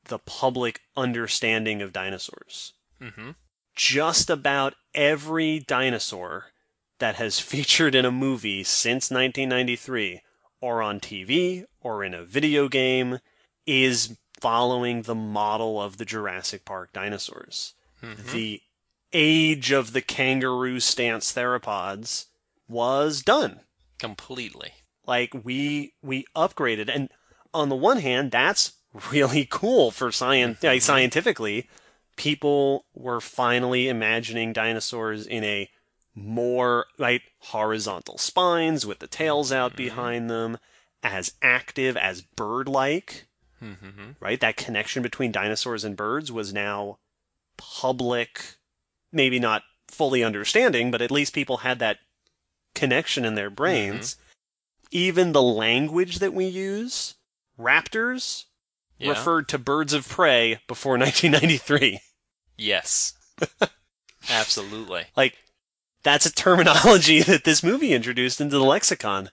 the 0.05 0.19
public 0.19 0.81
understanding 0.95 1.81
of 1.81 1.91
dinosaurs. 1.91 2.73
Mm-hmm. 3.01 3.31
Just 3.75 4.29
about 4.29 4.75
every 4.93 5.59
dinosaur 5.59 6.51
that 6.99 7.15
has 7.15 7.39
featured 7.51 7.95
in 7.95 8.05
a 8.05 8.11
movie 8.11 8.63
since 8.63 9.09
1993, 9.09 10.21
or 10.61 10.83
on 10.83 10.99
TV, 10.99 11.65
or 11.81 12.03
in 12.03 12.13
a 12.13 12.23
video 12.23 12.69
game, 12.69 13.17
is 13.65 14.15
following 14.39 15.01
the 15.01 15.15
model 15.15 15.81
of 15.81 15.97
the 15.97 16.05
Jurassic 16.05 16.65
Park 16.65 16.93
dinosaurs. 16.93 17.73
Mm-hmm. 18.03 18.31
The 18.31 18.61
age 19.17 19.71
of 19.71 19.93
the 19.93 20.01
kangaroo 20.01 20.81
stance 20.81 21.31
theropods 21.33 22.25
was 22.67 23.21
done. 23.21 23.61
Completely. 23.97 24.73
Like 25.07 25.33
we 25.43 25.93
we 26.01 26.25
upgraded, 26.35 26.93
and 26.93 27.09
on 27.53 27.69
the 27.69 27.75
one 27.75 27.99
hand, 27.99 28.31
that's 28.31 28.73
really 29.11 29.47
cool 29.49 29.91
for 29.91 30.11
science. 30.11 30.61
Like, 30.61 30.81
scientifically, 30.81 31.69
people 32.17 32.85
were 32.93 33.21
finally 33.21 33.87
imagining 33.87 34.51
dinosaurs 34.51 35.25
in 35.25 35.43
a 35.43 35.69
more 36.13 36.85
right 36.97 37.21
horizontal 37.39 38.17
spines 38.17 38.85
with 38.85 38.99
the 38.99 39.07
tails 39.07 39.51
out 39.51 39.75
behind 39.75 40.29
them, 40.29 40.57
as 41.03 41.33
active 41.41 41.95
as 41.95 42.21
bird-like. 42.21 43.27
Mm-hmm. 43.61 44.11
Right, 44.19 44.39
that 44.39 44.57
connection 44.57 45.01
between 45.01 45.31
dinosaurs 45.31 45.83
and 45.83 45.95
birds 45.95 46.31
was 46.31 46.53
now 46.53 46.97
public. 47.57 48.57
Maybe 49.15 49.39
not 49.39 49.63
fully 49.87 50.23
understanding, 50.23 50.91
but 50.91 51.01
at 51.01 51.09
least 51.09 51.33
people 51.33 51.57
had 51.57 51.79
that 51.79 51.97
connection 52.75 53.23
in 53.25 53.33
their 53.35 53.49
brains. 53.49 54.17
Even 54.91 55.31
the 55.31 55.41
language 55.41 56.19
that 56.19 56.33
we 56.33 56.45
use, 56.45 57.15
raptors, 57.59 58.43
Yeah. 58.99 59.09
referred 59.09 59.47
to 59.49 59.57
birds 59.57 59.93
of 59.93 60.07
prey 60.07 60.59
before 60.67 60.97
1993. 60.99 61.99
yes. 62.57 63.13
Absolutely. 64.29 65.05
Like, 65.15 65.35
that's 66.03 66.25
a 66.25 66.33
terminology 66.33 67.21
that 67.23 67.43
this 67.43 67.63
movie 67.63 67.93
introduced 67.93 68.41
into 68.41 68.57
the 68.57 68.63
lexicon. 68.63 69.29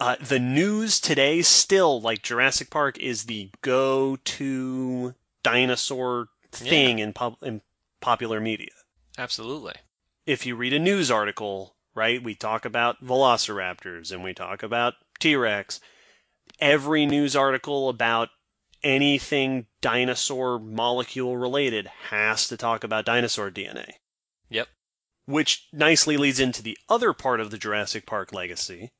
Uh, 0.00 0.16
the 0.20 0.38
news 0.38 1.00
today 1.00 1.42
still, 1.42 2.00
like 2.00 2.22
Jurassic 2.22 2.70
Park, 2.70 2.98
is 2.98 3.24
the 3.24 3.50
go-to 3.62 5.14
dinosaur 5.42 6.28
thing 6.52 6.98
in, 7.00 7.12
pub- 7.12 7.42
in 7.42 7.62
popular 8.00 8.40
media. 8.40 8.68
Absolutely. 9.18 9.74
if 10.26 10.46
you 10.46 10.54
read 10.54 10.72
a 10.72 10.78
news 10.78 11.10
article, 11.10 11.74
right, 11.94 12.22
we 12.22 12.34
talk 12.34 12.64
about 12.64 13.04
velociraptors 13.04 14.12
and 14.12 14.22
we 14.22 14.32
talk 14.32 14.62
about 14.62 14.94
T 15.18 15.34
Rex. 15.34 15.80
Every 16.60 17.04
news 17.04 17.34
article 17.34 17.88
about 17.88 18.28
anything 18.82 19.66
dinosaur 19.80 20.58
molecule 20.58 21.36
related 21.36 21.88
has 22.10 22.46
to 22.48 22.56
talk 22.56 22.84
about 22.84 23.04
dinosaur 23.04 23.50
DNA. 23.50 23.90
Yep. 24.50 24.68
Which 25.26 25.66
nicely 25.72 26.16
leads 26.16 26.40
into 26.40 26.62
the 26.62 26.78
other 26.88 27.12
part 27.12 27.40
of 27.40 27.50
the 27.50 27.58
Jurassic 27.58 28.06
Park 28.06 28.32
legacy. 28.32 28.92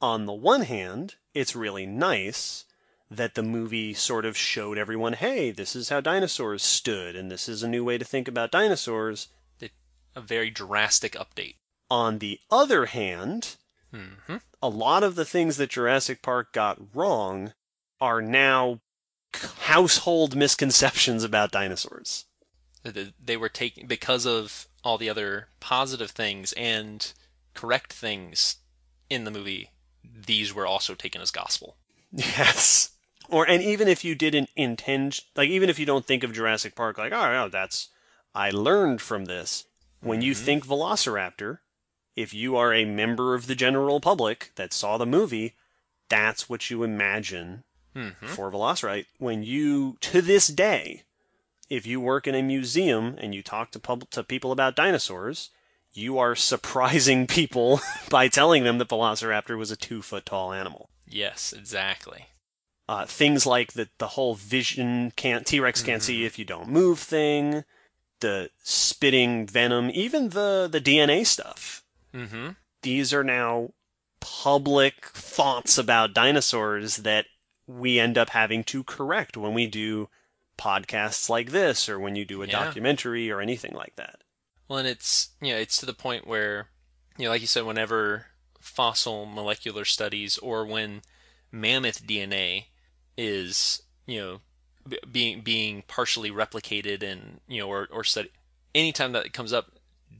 On 0.00 0.26
the 0.26 0.32
one 0.32 0.62
hand, 0.62 1.14
it's 1.32 1.56
really 1.56 1.86
nice 1.86 2.64
that 3.10 3.34
the 3.34 3.42
movie 3.42 3.94
sort 3.94 4.24
of 4.24 4.36
showed 4.36 4.76
everyone, 4.76 5.14
hey, 5.14 5.50
this 5.50 5.74
is 5.74 5.88
how 5.88 6.00
dinosaurs 6.00 6.62
stood, 6.62 7.16
and 7.16 7.30
this 7.30 7.48
is 7.48 7.62
a 7.62 7.68
new 7.68 7.84
way 7.84 7.96
to 7.96 8.04
think 8.04 8.28
about 8.28 8.50
dinosaurs. 8.50 9.28
A 10.14 10.20
very 10.20 10.50
drastic 10.50 11.12
update. 11.14 11.56
On 11.90 12.18
the 12.18 12.40
other 12.50 12.86
hand, 12.86 13.56
Mm-hmm. 13.94 14.36
a 14.60 14.68
lot 14.68 15.04
of 15.04 15.14
the 15.14 15.24
things 15.24 15.56
that 15.56 15.70
Jurassic 15.70 16.20
Park 16.20 16.52
got 16.52 16.80
wrong 16.94 17.52
are 18.00 18.20
now 18.20 18.80
household 19.32 20.34
misconceptions 20.34 21.22
about 21.22 21.52
dinosaurs. 21.52 22.24
They 22.82 23.36
were 23.36 23.48
taken 23.48 23.86
because 23.86 24.26
of 24.26 24.66
all 24.82 24.98
the 24.98 25.08
other 25.08 25.48
positive 25.60 26.10
things 26.10 26.52
and 26.54 27.12
correct 27.54 27.92
things 27.92 28.56
in 29.08 29.22
the 29.24 29.30
movie. 29.30 29.70
These 30.02 30.52
were 30.52 30.66
also 30.66 30.94
taken 30.94 31.22
as 31.22 31.30
gospel. 31.30 31.76
Yes. 32.12 32.90
Or 33.28 33.48
and 33.48 33.62
even 33.62 33.88
if 33.88 34.04
you 34.04 34.14
didn't 34.14 34.50
intend 34.56 35.20
like 35.34 35.48
even 35.48 35.70
if 35.70 35.78
you 35.78 35.86
don't 35.86 36.04
think 36.04 36.24
of 36.24 36.32
Jurassic 36.32 36.74
Park 36.74 36.98
like, 36.98 37.12
oh, 37.12 37.32
no, 37.32 37.48
that's 37.48 37.88
I 38.34 38.50
learned 38.50 39.00
from 39.00 39.24
this. 39.26 39.66
When 40.04 40.22
you 40.22 40.32
mm-hmm. 40.32 40.44
think 40.44 40.66
Velociraptor, 40.66 41.58
if 42.14 42.32
you 42.32 42.56
are 42.56 42.72
a 42.72 42.84
member 42.84 43.34
of 43.34 43.46
the 43.46 43.54
general 43.54 44.00
public 44.00 44.52
that 44.56 44.72
saw 44.72 44.98
the 44.98 45.06
movie, 45.06 45.54
that's 46.08 46.48
what 46.48 46.70
you 46.70 46.82
imagine 46.82 47.64
mm-hmm. 47.96 48.26
for 48.26 48.50
Velociraptor. 48.50 49.06
When 49.18 49.42
you, 49.42 49.96
to 50.02 50.20
this 50.20 50.48
day, 50.48 51.02
if 51.70 51.86
you 51.86 52.00
work 52.00 52.26
in 52.26 52.34
a 52.34 52.42
museum 52.42 53.16
and 53.18 53.34
you 53.34 53.42
talk 53.42 53.70
to 53.72 53.80
pub- 53.80 54.10
to 54.10 54.22
people 54.22 54.52
about 54.52 54.76
dinosaurs, 54.76 55.50
you 55.92 56.18
are 56.18 56.36
surprising 56.36 57.26
people 57.26 57.80
by 58.10 58.28
telling 58.28 58.64
them 58.64 58.78
that 58.78 58.88
Velociraptor 58.88 59.56
was 59.56 59.70
a 59.70 59.76
two 59.76 60.02
foot 60.02 60.26
tall 60.26 60.52
animal. 60.52 60.90
Yes, 61.06 61.52
exactly. 61.56 62.26
Uh, 62.86 63.06
things 63.06 63.46
like 63.46 63.72
the 63.72 63.88
the 63.96 64.08
whole 64.08 64.34
vision 64.34 65.12
can't 65.16 65.46
T 65.46 65.58
Rex 65.58 65.82
can't 65.82 66.02
see 66.02 66.18
mm-hmm. 66.18 66.26
if 66.26 66.38
you 66.38 66.44
don't 66.44 66.68
move 66.68 66.98
thing, 66.98 67.64
the 68.20 68.50
spitting 68.62 69.46
venom, 69.46 69.90
even 69.92 70.30
the 70.30 70.68
the 70.70 70.80
DNA 70.80 71.26
stuff. 71.26 71.84
Mm-hmm. 72.14 72.50
These 72.82 73.12
are 73.12 73.24
now 73.24 73.70
public 74.20 75.06
thoughts 75.06 75.76
about 75.78 76.14
dinosaurs 76.14 76.98
that 76.98 77.26
we 77.66 77.98
end 77.98 78.16
up 78.16 78.30
having 78.30 78.64
to 78.64 78.82
correct 78.84 79.36
when 79.36 79.54
we 79.54 79.66
do 79.66 80.08
podcasts 80.58 81.28
like 81.28 81.50
this 81.50 81.88
or 81.88 81.98
when 81.98 82.14
you 82.16 82.24
do 82.24 82.42
a 82.42 82.46
Yeah. 82.46 82.64
documentary 82.64 83.30
or 83.30 83.40
anything 83.40 83.72
like 83.74 83.96
that. 83.96 84.22
Well, 84.68 84.78
and 84.78 84.88
it's 84.88 85.30
you 85.40 85.52
know 85.52 85.58
it's 85.58 85.76
to 85.78 85.86
the 85.86 85.92
point 85.94 86.26
where 86.26 86.68
you 87.18 87.24
know, 87.24 87.30
like 87.30 87.40
you 87.40 87.46
said, 87.46 87.64
whenever 87.64 88.26
fossil 88.60 89.26
molecular 89.26 89.84
studies 89.84 90.38
or 90.38 90.64
when 90.64 91.02
mammoth 91.52 92.06
DNA 92.06 92.66
is 93.16 93.82
you 94.06 94.20
know 94.20 94.40
being 95.10 95.40
being 95.40 95.82
partially 95.86 96.30
replicated 96.30 97.02
and 97.02 97.40
you 97.48 97.60
know 97.60 97.68
or 97.68 97.88
or 97.90 98.04
study 98.04 98.30
anytime 98.74 99.12
that 99.12 99.26
it 99.26 99.32
comes 99.32 99.52
up, 99.52 99.72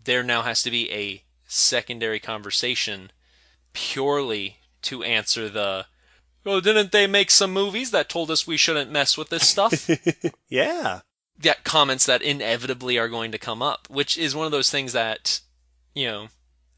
there 0.05 0.23
now 0.23 0.43
has 0.43 0.63
to 0.63 0.71
be 0.71 0.91
a 0.91 1.23
secondary 1.47 2.19
conversation 2.21 3.11
purely 3.73 4.59
to 4.83 5.03
answer 5.03 5.49
the 5.49 5.87
well, 6.45 6.61
didn't 6.61 6.93
they 6.93 7.07
make 7.07 7.31
some 7.31 7.53
movies 7.53 7.91
that 7.91 8.11
told 8.11 8.31
us 8.31 8.47
we 8.47 8.59
shouldn't 8.59 8.91
mess 8.91 9.17
with 9.17 9.31
this 9.31 9.49
stuff? 9.49 9.89
Yeah. 10.49 11.01
yeah 11.41 11.55
comments 11.65 12.07
that 12.07 12.23
inevitably 12.23 12.99
are 12.99 13.09
going 13.09 13.33
to 13.33 13.39
come 13.39 13.63
up, 13.63 13.89
which 13.91 14.19
is 14.19 14.37
one 14.37 14.47
of 14.47 14.53
those 14.53 14.71
things 14.71 14.93
that, 14.93 15.41
you 15.95 16.07
know, 16.07 16.29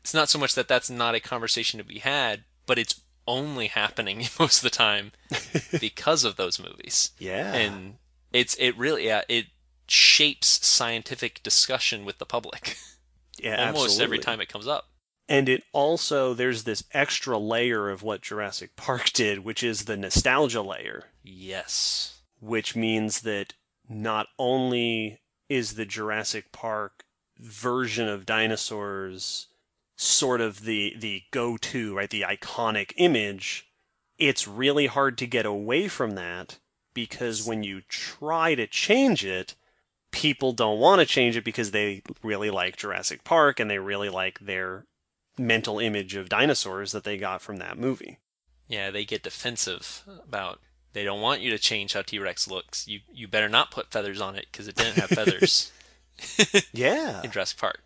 it's 0.00 0.14
not 0.14 0.28
so 0.28 0.38
much 0.38 0.54
that 0.54 0.68
that's 0.68 0.88
not 0.88 1.16
a 1.16 1.20
conversation 1.20 1.78
to 1.78 1.84
be 1.84 1.98
had, 1.98 2.44
but 2.64 2.78
it's 2.78 3.00
only 3.26 3.66
happening 3.68 4.18
most 4.38 4.58
of 4.58 4.62
the 4.62 4.70
time 4.70 5.12
because 5.80 6.24
of 6.24 6.36
those 6.36 6.58
movies. 6.58 7.10
Yeah. 7.18 7.52
And 7.54 7.96
it's 8.32 8.54
it 8.56 8.76
really 8.76 9.06
yeah, 9.06 9.22
it 9.28 9.46
shapes 9.88 10.66
scientific 10.66 11.42
discussion 11.42 12.04
with 12.04 12.18
the 12.18 12.26
public 12.26 12.76
yeah, 13.38 13.66
almost 13.66 14.00
every 14.00 14.18
time 14.18 14.40
it 14.40 14.48
comes 14.48 14.66
up. 14.66 14.88
And 15.28 15.48
it 15.48 15.64
also 15.72 16.34
there's 16.34 16.64
this 16.64 16.84
extra 16.92 17.36
layer 17.38 17.90
of 17.90 18.02
what 18.02 18.22
Jurassic 18.22 18.76
Park 18.76 19.10
did, 19.12 19.44
which 19.44 19.62
is 19.62 19.84
the 19.84 19.96
nostalgia 19.96 20.62
layer. 20.62 21.04
Yes. 21.24 22.20
which 22.40 22.76
means 22.76 23.22
that 23.22 23.54
not 23.88 24.28
only 24.38 25.20
is 25.48 25.74
the 25.74 25.86
Jurassic 25.86 26.52
Park 26.52 27.04
version 27.38 28.08
of 28.08 28.26
dinosaurs 28.26 29.48
sort 29.96 30.40
of 30.40 30.62
the 30.64 30.94
the 30.98 31.22
go-to, 31.30 31.96
right, 31.96 32.10
the 32.10 32.22
iconic 32.22 32.92
image, 32.96 33.68
it's 34.18 34.46
really 34.46 34.86
hard 34.86 35.18
to 35.18 35.26
get 35.26 35.46
away 35.46 35.88
from 35.88 36.12
that 36.12 36.58
because 36.94 37.46
when 37.46 37.62
you 37.62 37.82
try 37.88 38.54
to 38.54 38.66
change 38.66 39.24
it, 39.24 39.54
people 40.10 40.52
don't 40.52 40.78
want 40.78 41.00
to 41.00 41.06
change 41.06 41.36
it 41.36 41.44
because 41.44 41.70
they 41.70 42.02
really 42.22 42.50
like 42.50 42.76
Jurassic 42.76 43.24
Park 43.24 43.60
and 43.60 43.70
they 43.70 43.78
really 43.78 44.08
like 44.08 44.38
their 44.40 44.86
mental 45.38 45.78
image 45.78 46.14
of 46.14 46.28
dinosaurs 46.30 46.92
that 46.92 47.04
they 47.04 47.18
got 47.18 47.42
from 47.42 47.56
that 47.58 47.78
movie. 47.78 48.18
Yeah, 48.68 48.90
they 48.90 49.04
get 49.04 49.22
defensive 49.22 50.02
about 50.24 50.60
they 50.92 51.04
don't 51.04 51.20
want 51.20 51.42
you 51.42 51.50
to 51.50 51.58
change 51.58 51.92
how 51.92 52.02
T-Rex 52.02 52.48
looks. 52.48 52.88
You 52.88 53.00
you 53.12 53.28
better 53.28 53.48
not 53.48 53.70
put 53.70 53.90
feathers 53.90 54.20
on 54.20 54.34
it 54.36 54.46
because 54.50 54.66
it 54.68 54.76
didn't 54.76 54.96
have 54.96 55.10
feathers 55.10 55.70
Yeah. 56.72 57.20
in 57.24 57.30
Jurassic 57.30 57.58
Park. 57.58 57.80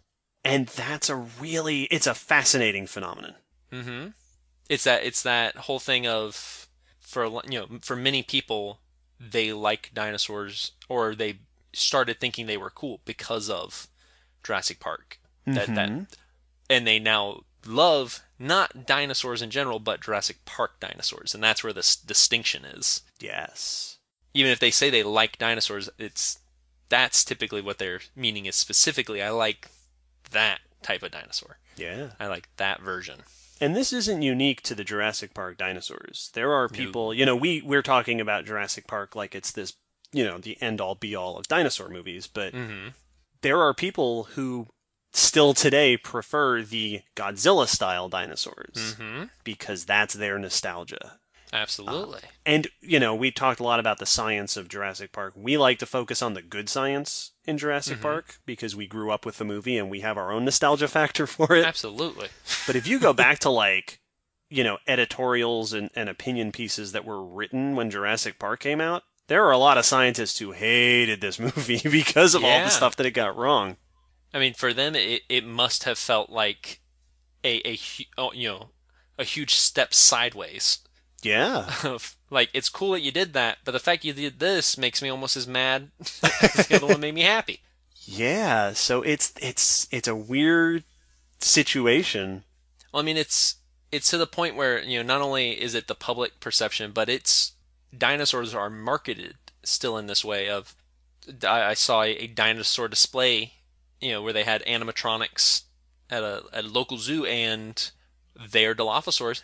And 0.44 0.66
that's 0.68 1.08
a 1.10 1.16
really 1.16 1.82
it's 1.84 2.06
a 2.06 2.14
fascinating 2.14 2.86
phenomenon. 2.86 3.34
Mm-hmm. 3.72 4.08
It's 4.68 4.84
that 4.84 5.04
it's 5.04 5.22
that 5.22 5.56
whole 5.56 5.78
thing 5.78 6.06
of 6.06 6.68
for 6.98 7.26
you 7.48 7.60
know 7.60 7.66
for 7.82 7.96
many 7.96 8.22
people 8.22 8.80
they 9.18 9.52
like 9.52 9.90
dinosaurs 9.92 10.72
or 10.88 11.14
they 11.14 11.40
started 11.72 12.18
thinking 12.18 12.46
they 12.46 12.56
were 12.56 12.70
cool 12.70 13.00
because 13.04 13.50
of 13.50 13.88
Jurassic 14.42 14.80
Park. 14.80 15.18
That 15.46 15.68
Mhm. 15.68 15.74
that 15.74 16.16
and 16.70 16.86
they 16.86 16.98
now 16.98 17.42
love 17.66 18.20
not 18.38 18.86
dinosaurs 18.86 19.42
in 19.42 19.50
general 19.50 19.78
but 19.78 20.00
Jurassic 20.02 20.44
Park 20.46 20.80
dinosaurs 20.80 21.34
and 21.34 21.42
that's 21.42 21.62
where 21.62 21.72
this 21.72 21.94
distinction 21.96 22.64
is. 22.64 23.02
Yes. 23.18 23.98
Even 24.32 24.52
if 24.52 24.58
they 24.60 24.70
say 24.70 24.88
they 24.88 25.02
like 25.02 25.36
dinosaurs 25.38 25.90
it's 25.98 26.38
that's 26.88 27.24
typically 27.24 27.60
what 27.60 27.78
their 27.78 28.00
meaning 28.16 28.46
is 28.46 28.56
specifically 28.56 29.22
I 29.22 29.30
like 29.30 29.68
that 30.30 30.60
type 30.82 31.02
of 31.02 31.10
dinosaur. 31.10 31.58
Yeah. 31.76 32.10
I 32.18 32.26
like 32.26 32.48
that 32.56 32.80
version. 32.82 33.20
And 33.60 33.76
this 33.76 33.92
isn't 33.92 34.22
unique 34.22 34.62
to 34.62 34.74
the 34.74 34.84
Jurassic 34.84 35.34
Park 35.34 35.58
dinosaurs. 35.58 36.30
There 36.34 36.52
are 36.52 36.68
people, 36.68 37.12
you 37.12 37.26
know, 37.26 37.36
we 37.36 37.60
we're 37.60 37.82
talking 37.82 38.20
about 38.20 38.46
Jurassic 38.46 38.86
Park 38.86 39.14
like 39.14 39.34
it's 39.34 39.52
this, 39.52 39.74
you 40.12 40.24
know, 40.24 40.38
the 40.38 40.60
end 40.62 40.80
all 40.80 40.94
be 40.94 41.14
all 41.14 41.36
of 41.36 41.46
dinosaur 41.48 41.88
movies, 41.90 42.26
but 42.26 42.54
Mm-hmm. 42.54 42.88
there 43.42 43.60
are 43.60 43.74
people 43.74 44.24
who 44.34 44.68
still 45.12 45.52
today 45.54 45.96
prefer 45.96 46.62
the 46.62 47.02
Godzilla 47.16 47.66
style 47.68 48.08
dinosaurs 48.08 48.96
Mm-hmm. 48.98 49.24
because 49.44 49.84
that's 49.84 50.14
their 50.14 50.38
nostalgia. 50.38 51.18
Absolutely. 51.52 52.20
And, 52.46 52.68
you 52.80 53.00
know, 53.00 53.14
we 53.14 53.30
talked 53.30 53.60
a 53.60 53.64
lot 53.64 53.80
about 53.80 53.98
the 53.98 54.06
science 54.06 54.56
of 54.56 54.68
Jurassic 54.68 55.12
Park. 55.12 55.32
We 55.36 55.56
like 55.58 55.78
to 55.80 55.86
focus 55.86 56.22
on 56.22 56.34
the 56.34 56.42
good 56.42 56.68
science 56.68 57.32
in 57.44 57.58
Jurassic 57.58 57.98
Mhm. 57.98 58.02
Park 58.02 58.38
because 58.46 58.76
we 58.76 58.86
grew 58.86 59.10
up 59.10 59.26
with 59.26 59.38
the 59.38 59.44
movie 59.44 59.76
and 59.76 59.90
we 59.90 60.00
have 60.00 60.16
our 60.16 60.30
own 60.32 60.44
nostalgia 60.44 60.88
factor 60.88 61.26
for 61.26 61.54
it. 61.56 61.64
Absolutely. 61.64 62.28
But 62.66 62.76
if 62.76 62.86
you 62.86 62.98
go 63.00 63.12
back 63.12 63.40
to 63.40 63.50
like, 63.64 64.00
you 64.48 64.62
know, 64.64 64.78
editorials 64.86 65.72
and, 65.72 65.90
and 65.94 66.08
opinion 66.08 66.52
pieces 66.52 66.92
that 66.92 67.04
were 67.04 67.24
written 67.24 67.74
when 67.74 67.90
Jurassic 67.90 68.38
Park 68.38 68.60
came 68.60 68.80
out, 68.80 69.02
there 69.26 69.44
are 69.44 69.52
a 69.52 69.58
lot 69.58 69.78
of 69.78 69.84
scientists 69.84 70.38
who 70.38 70.52
hated 70.52 71.20
this 71.20 71.38
movie 71.38 71.80
because 71.88 72.34
of 72.34 72.44
all 72.44 72.60
the 72.64 72.68
stuff 72.68 72.96
that 72.96 73.06
it 73.06 73.12
got 73.12 73.36
wrong. 73.36 73.76
I 74.32 74.38
mean, 74.38 74.54
for 74.54 74.72
them, 74.72 74.94
it, 74.94 75.22
it 75.28 75.44
must 75.44 75.82
have 75.84 75.98
felt 75.98 76.30
like 76.30 76.80
a 77.44 77.60
a 77.68 77.78
oh, 78.18 78.32
you 78.32 78.48
know 78.48 78.70
a 79.18 79.24
huge 79.24 79.54
step 79.54 79.92
sideways. 79.94 80.78
Yeah. 81.22 81.72
Like, 82.32 82.50
it's 82.54 82.68
cool 82.68 82.92
that 82.92 83.00
you 83.00 83.10
did 83.10 83.32
that, 83.32 83.58
but 83.64 83.72
the 83.72 83.80
fact 83.80 84.04
you 84.04 84.12
did 84.12 84.38
this 84.38 84.78
makes 84.78 85.02
me 85.02 85.08
almost 85.08 85.36
as 85.36 85.48
mad 85.48 85.90
as 86.00 86.68
the 86.68 86.76
other 86.76 86.86
one 86.86 87.00
made 87.00 87.16
me 87.16 87.22
happy. 87.22 87.58
Yeah. 88.04 88.72
So 88.72 89.02
it's 89.02 89.32
it's 89.42 89.88
it's 89.90 90.06
a 90.06 90.14
weird 90.14 90.84
situation. 91.40 92.44
Well, 92.92 93.02
I 93.02 93.04
mean, 93.04 93.16
it's 93.16 93.56
it's 93.90 94.10
to 94.10 94.16
the 94.16 94.28
point 94.28 94.54
where 94.54 94.80
you 94.80 94.98
know 94.98 95.04
not 95.04 95.22
only 95.22 95.60
is 95.60 95.74
it 95.74 95.88
the 95.88 95.94
public 95.96 96.38
perception, 96.38 96.92
but 96.92 97.08
it's 97.08 97.52
dinosaurs 97.96 98.54
are 98.54 98.70
marketed 98.70 99.34
still 99.64 99.98
in 99.98 100.06
this 100.06 100.24
way. 100.24 100.48
Of 100.48 100.76
I, 101.42 101.62
I 101.64 101.74
saw 101.74 102.02
a, 102.02 102.10
a 102.10 102.26
dinosaur 102.28 102.88
display, 102.88 103.54
you 104.00 104.12
know, 104.12 104.22
where 104.22 104.32
they 104.32 104.44
had 104.44 104.64
animatronics 104.66 105.64
at 106.08 106.22
a 106.22 106.44
at 106.52 106.64
a 106.64 106.68
local 106.68 106.98
zoo, 106.98 107.24
and 107.26 107.90
their 108.34 108.74
Dilophosaurus 108.74 109.42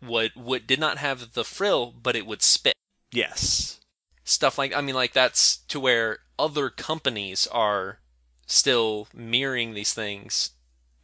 would 0.00 0.32
would 0.36 0.66
did 0.66 0.80
not 0.80 0.98
have 0.98 1.32
the 1.32 1.44
frill, 1.44 1.92
but 2.02 2.16
it 2.16 2.26
would 2.26 2.42
spit 2.42 2.74
Yes. 3.12 3.80
stuff 4.24 4.58
like 4.58 4.74
I 4.74 4.80
mean, 4.80 4.94
like 4.94 5.12
that's 5.12 5.58
to 5.68 5.78
where 5.80 6.18
other 6.38 6.70
companies 6.70 7.46
are 7.48 7.98
still 8.46 9.08
mirroring 9.14 9.74
these 9.74 9.92
things, 9.94 10.50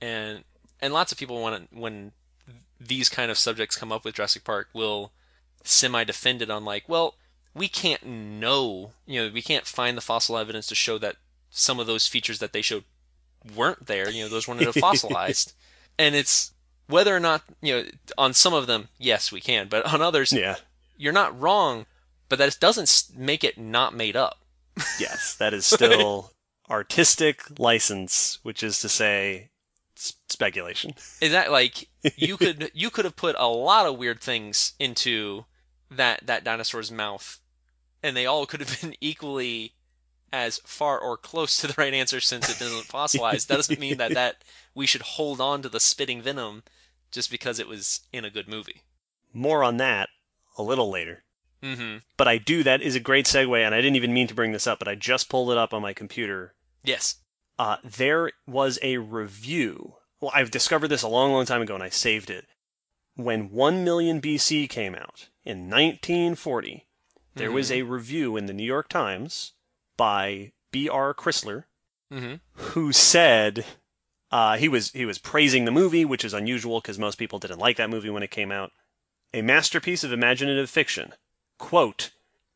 and 0.01 0.45
and 0.81 0.93
lots 0.93 1.13
of 1.13 1.19
people 1.19 1.41
want 1.41 1.71
to 1.71 1.79
when 1.79 2.13
these 2.81 3.09
kind 3.09 3.31
of 3.31 3.39
subjects 3.39 3.77
come 3.77 3.93
up 3.93 4.05
with 4.05 4.15
Jurassic 4.15 4.45
Park 4.45 4.69
will 4.73 5.13
semi 5.65 6.05
defend 6.05 6.43
it 6.43 6.51
on 6.51 6.65
like, 6.65 6.89
well, 6.89 7.15
we 7.55 7.69
can't 7.69 8.07
know, 8.07 8.93
you 9.07 9.21
know, 9.25 9.33
we 9.33 9.43
can't 9.43 9.67
find 9.67 9.97
the 9.97 10.03
fossil 10.03 10.39
evidence 10.39 10.67
to 10.69 10.75
show 10.75 10.97
that 10.99 11.17
some 11.51 11.81
of 11.81 11.87
those 11.87 12.07
features 12.07 12.39
that 12.39 12.53
they 12.53 12.63
showed 12.63 12.85
weren't 13.57 13.87
there, 13.87 14.09
you 14.11 14.23
know, 14.23 14.29
those 14.29 14.47
weren't 14.47 14.63
fossilized. 14.75 15.53
and 15.99 16.15
it's 16.15 16.53
whether 16.89 17.15
or 17.15 17.21
not, 17.21 17.43
you 17.63 17.75
know, 17.75 17.85
on 18.17 18.35
some 18.35 18.55
of 18.55 18.67
them, 18.67 18.89
yes, 18.99 19.31
we 19.31 19.41
can, 19.41 19.69
but 19.69 19.85
on 19.87 20.03
others, 20.03 20.33
Yeah. 20.33 20.57
you're 20.97 21.13
not 21.13 21.39
wrong, 21.39 21.87
but 22.29 22.39
that 22.39 22.59
doesn't 22.61 23.17
make 23.17 23.45
it 23.45 23.57
not 23.59 23.95
made 23.95 24.17
up. 24.17 24.39
Yes. 24.99 25.35
That 25.37 25.55
is 25.55 25.67
still 25.77 26.33
artistic 26.71 27.59
license, 27.59 28.39
which 28.43 28.63
is 28.63 28.79
to 28.81 28.89
say 28.89 29.51
speculation. 30.29 30.93
Is 31.21 31.33
that 31.33 31.51
like 31.51 31.89
you 32.17 32.37
could 32.37 32.71
you 32.75 32.91
could 32.91 33.05
have 33.05 33.17
put 33.17 33.35
a 33.39 33.49
lot 33.49 33.87
of 33.87 33.99
weird 33.99 34.21
things 34.21 34.75
into 34.79 35.45
that 35.91 36.27
that 36.27 36.45
dinosaur's 36.45 36.93
mouth, 36.93 37.41
and 38.03 38.17
they 38.17 38.27
all 38.27 38.47
could 38.47 38.61
have 38.61 38.81
been 38.81 38.95
equally 39.01 39.73
as 40.33 40.59
far 40.65 40.99
or 40.99 41.17
close 41.17 41.57
to 41.57 41.67
the 41.67 41.75
right 41.79 41.95
answer 41.95 42.21
since 42.21 42.49
it 42.49 42.59
doesn't 42.59 42.87
fossilize. 42.87 43.47
That 43.47 43.57
doesn't 43.57 43.81
mean 43.81 43.97
that 43.97 44.15
that 44.15 44.45
we 44.75 44.87
should 44.87 45.03
hold 45.03 45.41
on 45.41 45.63
to 45.63 45.69
the 45.69 45.81
spitting 45.81 46.23
venom 46.23 46.63
just 47.11 47.31
because 47.31 47.59
it 47.59 47.69
was 47.69 48.01
in 48.13 48.25
a 48.25 48.31
good 48.31 48.49
movie. 48.49 48.83
More 49.33 49.63
on 49.65 49.77
that 49.79 50.09
a 50.57 50.63
little 50.63 50.91
later. 50.91 51.25
Mm-hmm. 51.63 51.99
But 52.17 52.29
I 52.29 52.39
do, 52.39 52.63
that 52.63 52.83
is 52.83 52.95
a 52.95 53.01
great 53.01 53.27
segue, 53.27 53.65
and 53.65 53.75
I 53.75 53.81
didn't 53.81 53.97
even 53.97 54.13
mean 54.13 54.29
to 54.29 54.35
bring 54.35 54.53
this 54.53 54.67
up, 54.67 54.79
but 54.79 54.89
I 54.89 54.95
just 54.95 55.29
pulled 55.29 55.51
it 55.51 55.59
up 55.59 55.75
on 55.75 55.83
my 55.83 55.93
computer. 55.93 56.55
Yes. 56.85 57.17
Uh, 57.59 57.79
there 57.85 58.31
was 58.47 58.79
a 58.83 58.99
review. 58.99 59.95
Well, 60.21 60.31
I've 60.35 60.51
discovered 60.51 60.89
this 60.89 61.03
a 61.03 61.09
long, 61.09 61.33
long 61.33 61.47
time 61.47 61.63
ago, 61.63 61.75
and 61.75 61.83
I 61.83 61.89
saved 61.89 62.31
it. 62.31 62.47
When 63.17 63.51
1 63.51 63.83
million 63.83 64.21
BC 64.21 64.69
came 64.69 64.95
out 64.95 65.29
in 65.45 65.69
1940, 65.69 66.87
there 67.35 67.51
was 67.53 67.71
a 67.73 67.83
review 67.83 68.37
in 68.37 68.47
the 68.47 68.53
New 68.53 68.65
York 68.65 68.89
Times 68.89 69.53
by 69.97 70.53
B.R. 70.71 71.15
Crisler, 71.15 71.65
Mm-hmm. 72.13 72.37
who 72.73 72.91
said 72.91 73.67
uh, 74.31 74.57
he 74.57 74.69
was 74.69 74.91
he 74.93 75.05
was 75.07 75.19
praising 75.19 75.65
the 75.65 75.71
movie, 75.71 76.05
which 76.05 76.25
is 76.25 76.35
unusual 76.35 76.81
because 76.81 76.99
most 76.99 77.17
people 77.19 77.39
didn't 77.39 77.59
like 77.59 77.77
that 77.77 77.91
movie 77.91 78.11
when 78.11 78.23
it 78.23 78.31
came 78.31 78.53
out. 78.53 78.73
A 79.35 79.43
masterpiece 79.43 80.05
of 80.05 80.13
imaginative 80.13 80.71
fiction. 80.71 81.13
Quote, 81.59 82.11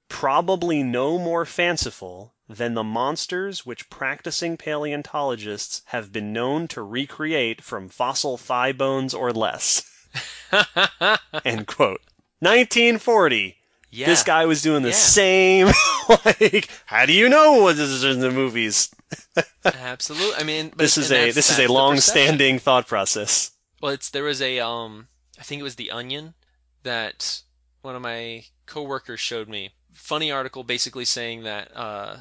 probably 0.09 0.83
no 0.83 1.19
more 1.19 1.45
fanciful 1.45 2.35
than 2.49 2.75
the 2.75 2.85
monsters 2.85 3.65
which 3.65 3.89
practicing 3.91 4.57
paleontologists 4.57 5.83
have 5.87 6.13
been 6.13 6.33
known 6.33 6.69
to 6.69 6.83
recreate 6.83 7.63
from 7.63 7.89
fossil 7.89 8.37
thigh 8.37 8.73
bones 8.73 9.15
or 9.15 9.33
less. 9.33 9.83
End 11.45 11.67
quote. 11.67 12.01
1940. 12.41 13.57
Yeah. 13.91 14.07
This 14.07 14.23
guy 14.23 14.47
was 14.47 14.63
doing 14.63 14.83
the 14.83 14.89
Yeah. 14.91 14.95
same. 14.95 15.67
like, 16.25 16.69
how 16.87 17.07
do 17.07 17.13
you 17.13 17.29
know 17.29 17.63
what 17.63 17.77
this 17.77 17.89
is 17.91 18.05
in 18.05 18.21
the 18.21 18.31
movies? 18.31 18.91
Absolutely. 19.65 20.35
I 20.37 20.45
mean, 20.45 20.71
but 20.71 20.79
This 20.79 20.99
is 20.99 21.13
a 21.13 21.31
this 21.31 21.51
is 21.51 21.59
a 21.59 21.73
long-standing 21.73 22.59
thought 22.59 22.87
process. 22.87 23.53
Well, 23.81 23.93
it's 23.93 24.11
there 24.11 24.25
was 24.25 24.41
a 24.43 24.61
um 24.61 25.09
I 25.39 25.43
think 25.43 25.61
it 25.61 25.65
was 25.65 25.77
the 25.77 25.91
Onion 25.91 26.35
that 26.83 27.43
one 27.83 27.97
of 27.97 28.03
my 28.03 28.45
coworkers 28.67 29.21
showed 29.21 29.49
me. 29.49 29.71
Funny 29.93 30.31
article 30.31 30.65
basically 30.65 31.05
saying 31.05 31.43
that 31.43 31.71
uh, 31.77 32.19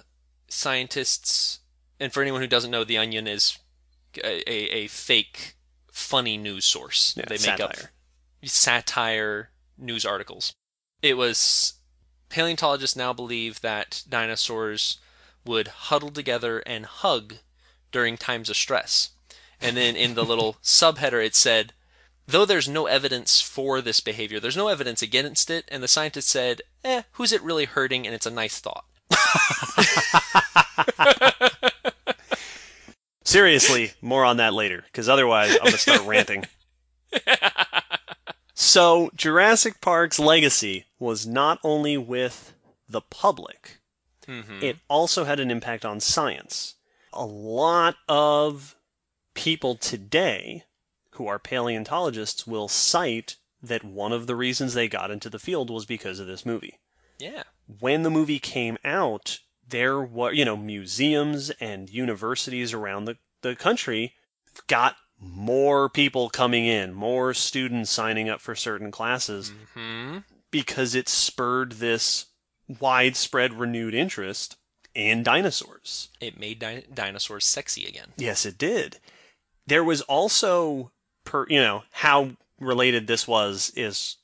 scientists 0.48 1.60
and 2.00 2.12
for 2.12 2.22
anyone 2.22 2.42
who 2.42 2.48
doesn't 2.48 2.72
know, 2.72 2.84
the 2.84 2.98
Onion 2.98 3.28
is 3.28 3.58
a, 4.24 4.50
a, 4.52 4.84
a 4.84 4.88
fake 4.88 5.56
funny 5.92 6.38
news 6.38 6.66
source. 6.66 7.14
Yeah, 7.16 7.26
they 7.28 7.36
make 7.36 7.60
up 7.60 7.76
satire. 7.76 7.92
satire 8.44 9.50
news 9.78 10.06
articles. 10.06 10.54
It 11.02 11.16
was 11.16 11.74
paleontologists 12.30 12.96
now 12.96 13.14
believe 13.14 13.62
that 13.62 14.04
dinosaurs 14.10 14.98
would 15.46 15.68
huddle 15.68 16.12
together 16.12 16.60
and 16.60 16.86
hug 16.86 17.36
during 17.92 18.18
times 18.18 18.50
of 18.50 18.56
stress. 18.56 19.10
And 19.60 19.78
then 19.78 19.96
in 19.96 20.16
the 20.16 20.26
little 20.26 20.58
subheader, 20.64 21.24
it 21.24 21.36
said, 21.36 21.74
though 22.28 22.46
there's 22.46 22.70
no 22.70 22.86
evidence 22.86 23.42
for 23.42 23.82
this 23.82 24.00
behavior, 24.00 24.40
there's 24.40 24.58
no 24.58 24.68
evidence 24.68 25.02
against 25.02 25.50
it. 25.50 25.66
And 25.70 25.84
the 25.84 25.88
scientist 25.88 26.30
said, 26.30 26.62
eh, 26.84 27.04
who's 27.14 27.32
it 27.32 27.44
really 27.44 27.66
hurting? 27.66 28.06
And 28.06 28.16
it's 28.16 28.26
a 28.26 28.32
nice 28.32 28.60
thought. 28.60 28.86
Seriously, 33.24 33.94
more 34.02 34.26
on 34.26 34.38
that 34.38 34.54
later, 34.54 34.84
because 34.86 35.08
otherwise 35.08 35.52
I'm 35.52 35.60
going 35.60 35.72
to 35.72 35.78
start 35.78 36.06
ranting. 36.06 36.46
So, 38.64 39.10
Jurassic 39.16 39.82
Park's 39.82 40.20
legacy 40.20 40.86
was 41.00 41.26
not 41.26 41.58
only 41.64 41.98
with 41.98 42.54
the 42.88 43.02
public, 43.02 43.81
Mm-hmm. 44.32 44.64
it 44.64 44.78
also 44.88 45.24
had 45.26 45.40
an 45.40 45.52
impact 45.52 45.84
on 45.86 46.00
science. 46.00 46.76
A 47.14 47.26
lot 47.26 47.96
of 48.08 48.76
people 49.34 49.76
today 49.76 50.64
who 51.16 51.28
are 51.28 51.40
paleontologists 51.40 52.48
will 52.48 52.68
cite 52.70 53.36
that 53.62 53.84
one 53.84 54.12
of 54.14 54.28
the 54.28 54.36
reasons 54.36 54.74
they 54.74 54.88
got 54.88 55.12
into 55.12 55.30
the 55.30 55.40
field 55.40 55.70
was 55.70 55.86
because 55.86 56.20
of 56.20 56.28
this 56.28 56.46
movie 56.46 56.80
Yeah. 57.20 57.44
when 57.80 58.04
the 58.04 58.10
movie 58.10 58.40
came 58.40 58.78
out, 58.86 59.40
there 59.68 60.00
were, 60.02 60.32
you 60.32 60.46
know, 60.46 60.58
museums 60.58 61.50
and 61.60 61.90
universities 61.90 62.74
around 62.74 63.06
the, 63.06 63.18
the 63.42 63.56
country 63.56 64.14
got 64.68 64.96
more 65.20 65.88
people 65.90 66.30
coming 66.30 66.66
in, 66.66 66.94
more 66.94 67.34
students 67.34 67.92
signing 67.92 68.28
up 68.30 68.42
for 68.42 68.56
certain 68.56 68.90
classes 68.92 69.52
Hmm. 69.76 70.20
because 70.50 70.96
it 70.96 71.08
spurred 71.08 71.74
this 71.74 72.26
widespread 72.80 73.54
renewed 73.54 73.94
interest 73.94 74.58
in 74.94 75.24
dinosaurs. 75.24 76.10
It 76.20 76.40
made 76.40 76.60
di- 76.60 76.84
dinosaurs 76.94 77.46
sexy 77.46 77.86
again. 77.86 78.10
Yes, 78.18 78.46
it 78.46 78.58
did. 78.58 78.98
There 79.68 79.84
was 79.84 80.02
also, 80.02 80.92
per, 81.24 81.46
you 81.50 81.60
know, 81.62 81.84
how 81.92 82.32
related 82.60 83.08
this 83.08 83.28
was 83.28 83.72
is 83.76 84.18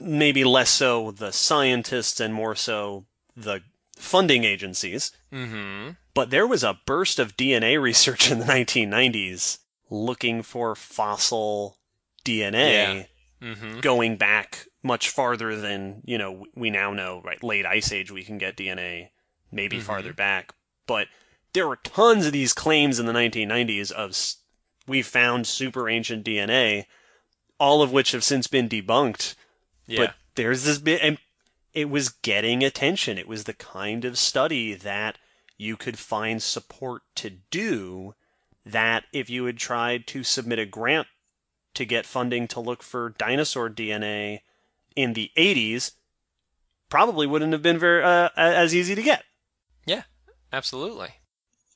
maybe 0.00 0.44
less 0.44 0.70
so 0.70 1.10
the 1.10 1.32
scientists 1.32 2.20
and 2.20 2.34
more 2.34 2.54
so 2.54 3.06
the 3.36 3.62
funding 3.96 4.44
agencies. 4.44 5.12
Mm-hmm. 5.32 5.90
But 6.14 6.30
there 6.30 6.46
was 6.46 6.64
a 6.64 6.78
burst 6.86 7.18
of 7.18 7.36
DNA 7.36 7.80
research 7.80 8.30
in 8.30 8.40
the 8.40 8.44
1990s 8.44 9.58
looking 9.90 10.42
for 10.42 10.74
fossil 10.74 11.78
DNA 12.24 13.06
Mm-hmm. 13.40 13.78
going 13.78 14.16
back 14.16 14.66
much 14.82 15.08
farther 15.08 15.56
than, 15.56 16.02
you 16.04 16.16
know, 16.18 16.46
we 16.54 16.70
now 16.70 16.92
know, 16.92 17.20
right? 17.24 17.42
Late 17.42 17.66
Ice 17.66 17.92
Age, 17.92 18.10
we 18.10 18.22
can 18.22 18.38
get 18.38 18.56
DNA 18.56 19.10
maybe 19.50 19.78
Mhm. 19.78 19.82
farther 19.82 20.12
back. 20.12 20.54
But 20.86 21.08
there 21.52 21.66
were 21.66 21.76
tons 21.76 22.26
of 22.26 22.32
these 22.32 22.52
claims 22.52 22.98
in 22.98 23.06
the 23.06 23.12
1990s 23.12 23.90
of 23.90 24.16
we 24.86 25.02
found 25.02 25.46
super 25.46 25.88
ancient 25.88 26.24
DNA, 26.24 26.86
all 27.58 27.82
of 27.82 27.92
which 27.92 28.12
have 28.12 28.24
since 28.24 28.46
been 28.46 28.68
debunked. 28.68 29.34
Yeah. 29.86 29.98
But 29.98 30.14
there's 30.34 30.64
this 30.64 30.78
bit, 30.78 31.02
and 31.02 31.18
it 31.74 31.90
was 31.90 32.08
getting 32.08 32.62
attention. 32.62 33.18
It 33.18 33.28
was 33.28 33.44
the 33.44 33.54
kind 33.54 34.04
of 34.04 34.18
study 34.18 34.74
that 34.74 35.18
you 35.56 35.76
could 35.76 35.98
find 35.98 36.42
support 36.42 37.02
to 37.16 37.30
do. 37.30 38.14
That 38.64 39.04
if 39.12 39.30
you 39.30 39.46
had 39.46 39.58
tried 39.58 40.06
to 40.08 40.22
submit 40.22 40.58
a 40.58 40.66
grant 40.66 41.08
to 41.74 41.84
get 41.84 42.06
funding 42.06 42.46
to 42.48 42.60
look 42.60 42.82
for 42.82 43.10
dinosaur 43.10 43.70
DNA 43.70 44.42
in 44.98 45.12
the 45.12 45.30
80s, 45.36 45.92
probably 46.88 47.26
wouldn't 47.26 47.52
have 47.52 47.62
been 47.62 47.78
very 47.78 48.02
uh, 48.02 48.30
as 48.36 48.74
easy 48.74 48.94
to 48.94 49.02
get. 49.02 49.24
yeah. 49.86 50.02
Absolutely. 50.52 51.08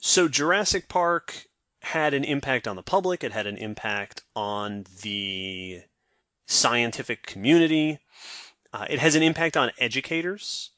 So 0.00 0.28
Jurassic 0.28 0.88
Park 0.88 1.46
had 1.82 2.14
an 2.14 2.24
impact 2.24 2.66
on 2.66 2.74
the 2.76 2.82
public. 2.82 3.22
It 3.22 3.32
had 3.32 3.46
an 3.46 3.56
impact 3.58 4.22
on 4.34 4.86
the 5.02 5.82
scientific 6.46 7.26
community. 7.26 8.00
Uh, 8.72 8.86
it 8.88 8.98
has 8.98 9.14
an 9.14 9.22
impact 9.22 9.56
on 9.56 9.70
educators 9.78 10.70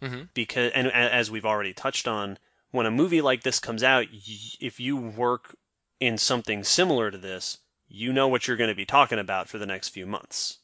Mm-hmm. 0.00 0.22
because, 0.32 0.70
and 0.76 0.86
as 0.92 1.28
we've 1.28 1.44
already 1.44 1.72
touched 1.72 2.06
on, 2.06 2.38
when 2.70 2.86
a 2.86 2.90
movie 2.90 3.20
like 3.20 3.42
this 3.42 3.58
comes 3.58 3.82
out, 3.82 4.06
y- 4.12 4.20
if 4.60 4.78
you 4.78 4.96
work 4.96 5.56
in 5.98 6.16
something 6.18 6.62
similar 6.62 7.10
to 7.10 7.18
this, 7.18 7.58
you 7.88 8.12
know 8.12 8.28
what 8.28 8.46
you're 8.46 8.56
going 8.56 8.70
to 8.70 8.76
be 8.76 8.84
talking 8.86 9.18
about 9.18 9.48
for 9.48 9.58
the 9.58 9.66
next 9.66 9.88
few 9.88 10.06
months. 10.06 10.58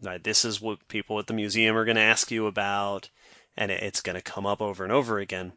Right, 0.00 0.22
this 0.22 0.44
is 0.44 0.60
what 0.60 0.86
people 0.86 1.18
at 1.18 1.26
the 1.26 1.34
museum 1.34 1.76
are 1.76 1.84
going 1.84 1.96
to 1.96 2.00
ask 2.00 2.30
you 2.30 2.46
about, 2.46 3.08
and 3.56 3.72
it's 3.72 4.00
going 4.00 4.14
to 4.14 4.22
come 4.22 4.46
up 4.46 4.62
over 4.62 4.84
and 4.84 4.92
over 4.92 5.18
again. 5.18 5.54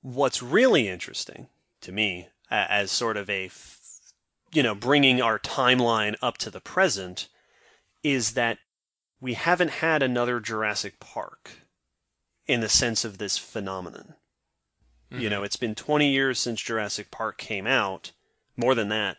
What's 0.00 0.42
really 0.42 0.88
interesting 0.88 1.48
to 1.82 1.92
me, 1.92 2.28
as 2.50 2.90
sort 2.90 3.18
of 3.18 3.28
a, 3.28 3.50
you 4.52 4.62
know, 4.62 4.74
bringing 4.74 5.20
our 5.20 5.38
timeline 5.38 6.14
up 6.22 6.38
to 6.38 6.50
the 6.50 6.60
present, 6.60 7.28
is 8.02 8.32
that 8.32 8.58
we 9.20 9.34
haven't 9.34 9.70
had 9.70 10.02
another 10.02 10.40
Jurassic 10.40 10.98
Park 10.98 11.52
in 12.46 12.60
the 12.60 12.68
sense 12.68 13.04
of 13.04 13.18
this 13.18 13.36
phenomenon. 13.36 14.14
You 15.10 15.18
mm-hmm. 15.18 15.28
know, 15.28 15.42
it's 15.42 15.56
been 15.56 15.74
20 15.74 16.08
years 16.08 16.38
since 16.38 16.60
Jurassic 16.60 17.10
Park 17.10 17.36
came 17.36 17.66
out, 17.66 18.12
more 18.56 18.74
than 18.74 18.88
that, 18.88 19.18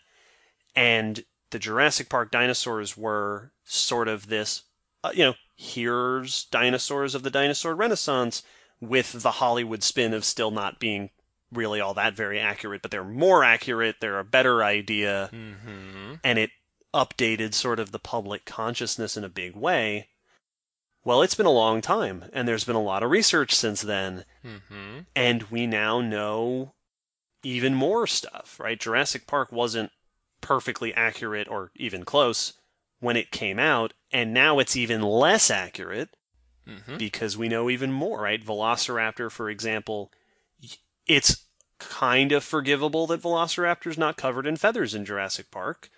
and 0.76 1.24
the 1.54 1.60
Jurassic 1.60 2.10
Park 2.10 2.32
dinosaurs 2.32 2.98
were 2.98 3.52
sort 3.64 4.08
of 4.08 4.28
this, 4.28 4.64
uh, 5.04 5.12
you 5.14 5.24
know, 5.24 5.36
here's 5.56 6.46
dinosaurs 6.46 7.14
of 7.14 7.22
the 7.22 7.30
dinosaur 7.30 7.76
renaissance 7.76 8.42
with 8.82 9.22
the 9.22 9.32
Hollywood 9.34 9.84
spin 9.84 10.14
of 10.16 10.26
still 10.26 10.50
not 10.50 10.80
being 10.80 11.12
really 11.52 11.80
all 11.80 11.94
that 11.94 12.16
very 12.16 12.40
accurate, 12.40 12.82
but 12.82 12.90
they're 12.90 13.04
more 13.04 13.44
accurate, 13.44 13.98
they're 14.02 14.18
a 14.20 14.24
better 14.26 14.64
idea, 14.64 15.30
Mm-hmm. 15.32 16.16
and 16.24 16.40
it 16.40 16.50
updated 16.92 17.54
sort 17.54 17.80
of 17.80 17.92
the 17.92 18.00
public 18.00 18.46
consciousness 18.46 19.16
in 19.16 19.24
a 19.24 19.30
big 19.30 19.56
way. 19.56 20.10
Well, 21.06 21.22
it's 21.22 21.36
been 21.36 21.46
a 21.46 21.52
long 21.52 21.82
time, 21.82 22.26
and 22.34 22.48
there's 22.48 22.64
been 22.64 22.76
a 22.76 22.82
lot 22.82 23.04
of 23.04 23.12
research 23.12 23.54
since 23.54 23.82
then, 23.84 24.26
Mm-hmm. 24.44 25.00
and 25.16 25.44
we 25.44 25.68
now 25.68 26.02
know 26.02 26.74
even 27.44 27.76
more 27.76 28.08
stuff, 28.08 28.60
right? 28.60 28.80
Jurassic 28.80 29.28
Park 29.28 29.52
wasn't 29.52 29.92
perfectly 30.44 30.94
accurate 30.94 31.48
or 31.48 31.72
even 31.76 32.06
close 32.06 32.54
when 33.00 33.18
it 33.18 33.32
came 33.32 33.58
out, 33.58 33.94
and 34.12 34.32
now 34.34 34.60
it's 34.60 34.76
even 34.76 35.02
less 35.02 35.50
accurate 35.50 36.16
Mm-hmm. 36.66 36.96
because 36.96 37.38
we 37.38 37.50
know 37.50 37.70
even 37.70 37.92
more, 37.92 38.22
right? 38.22 38.42
Velociraptor, 38.42 39.30
for 39.30 39.50
example, 39.50 40.14
it's 41.06 41.46
kind 41.78 42.32
of 42.32 42.42
forgivable 42.42 43.06
that 43.08 43.22
Velociraptor's 43.22 43.98
not 43.98 44.16
covered 44.16 44.48
in 44.48 44.56
feathers 44.56 44.96
in 44.96 45.04
Jurassic 45.04 45.52
Park 45.52 45.90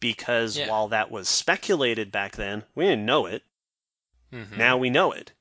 because 0.00 0.56
Yeah. 0.58 0.68
while 0.70 0.88
that 0.88 1.12
was 1.12 1.28
speculated 1.28 2.10
back 2.10 2.34
then, 2.34 2.64
we 2.74 2.86
didn't 2.86 3.06
know 3.06 3.26
it. 3.26 3.44
Mhm. 4.32 4.56
Now 4.56 4.76
we 4.76 4.90
know 4.90 5.12
it. 5.12 5.34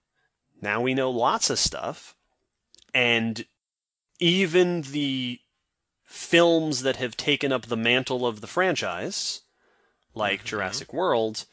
Now 0.62 0.80
we 0.82 0.94
know 0.94 1.10
lots 1.10 1.50
of 1.50 1.58
stuff. 1.58 2.16
And 2.94 3.48
even 4.20 4.84
the 4.84 5.40
films 6.08 6.82
that 6.84 6.96
have 6.96 7.16
taken 7.18 7.52
up 7.52 7.66
the 7.68 7.78
mantle 7.78 8.26
of 8.26 8.42
the 8.42 8.48
franchise, 8.48 9.42
like 10.16 10.42
Mhm. 10.42 10.46
Jurassic 10.46 10.94
World, 10.94 11.46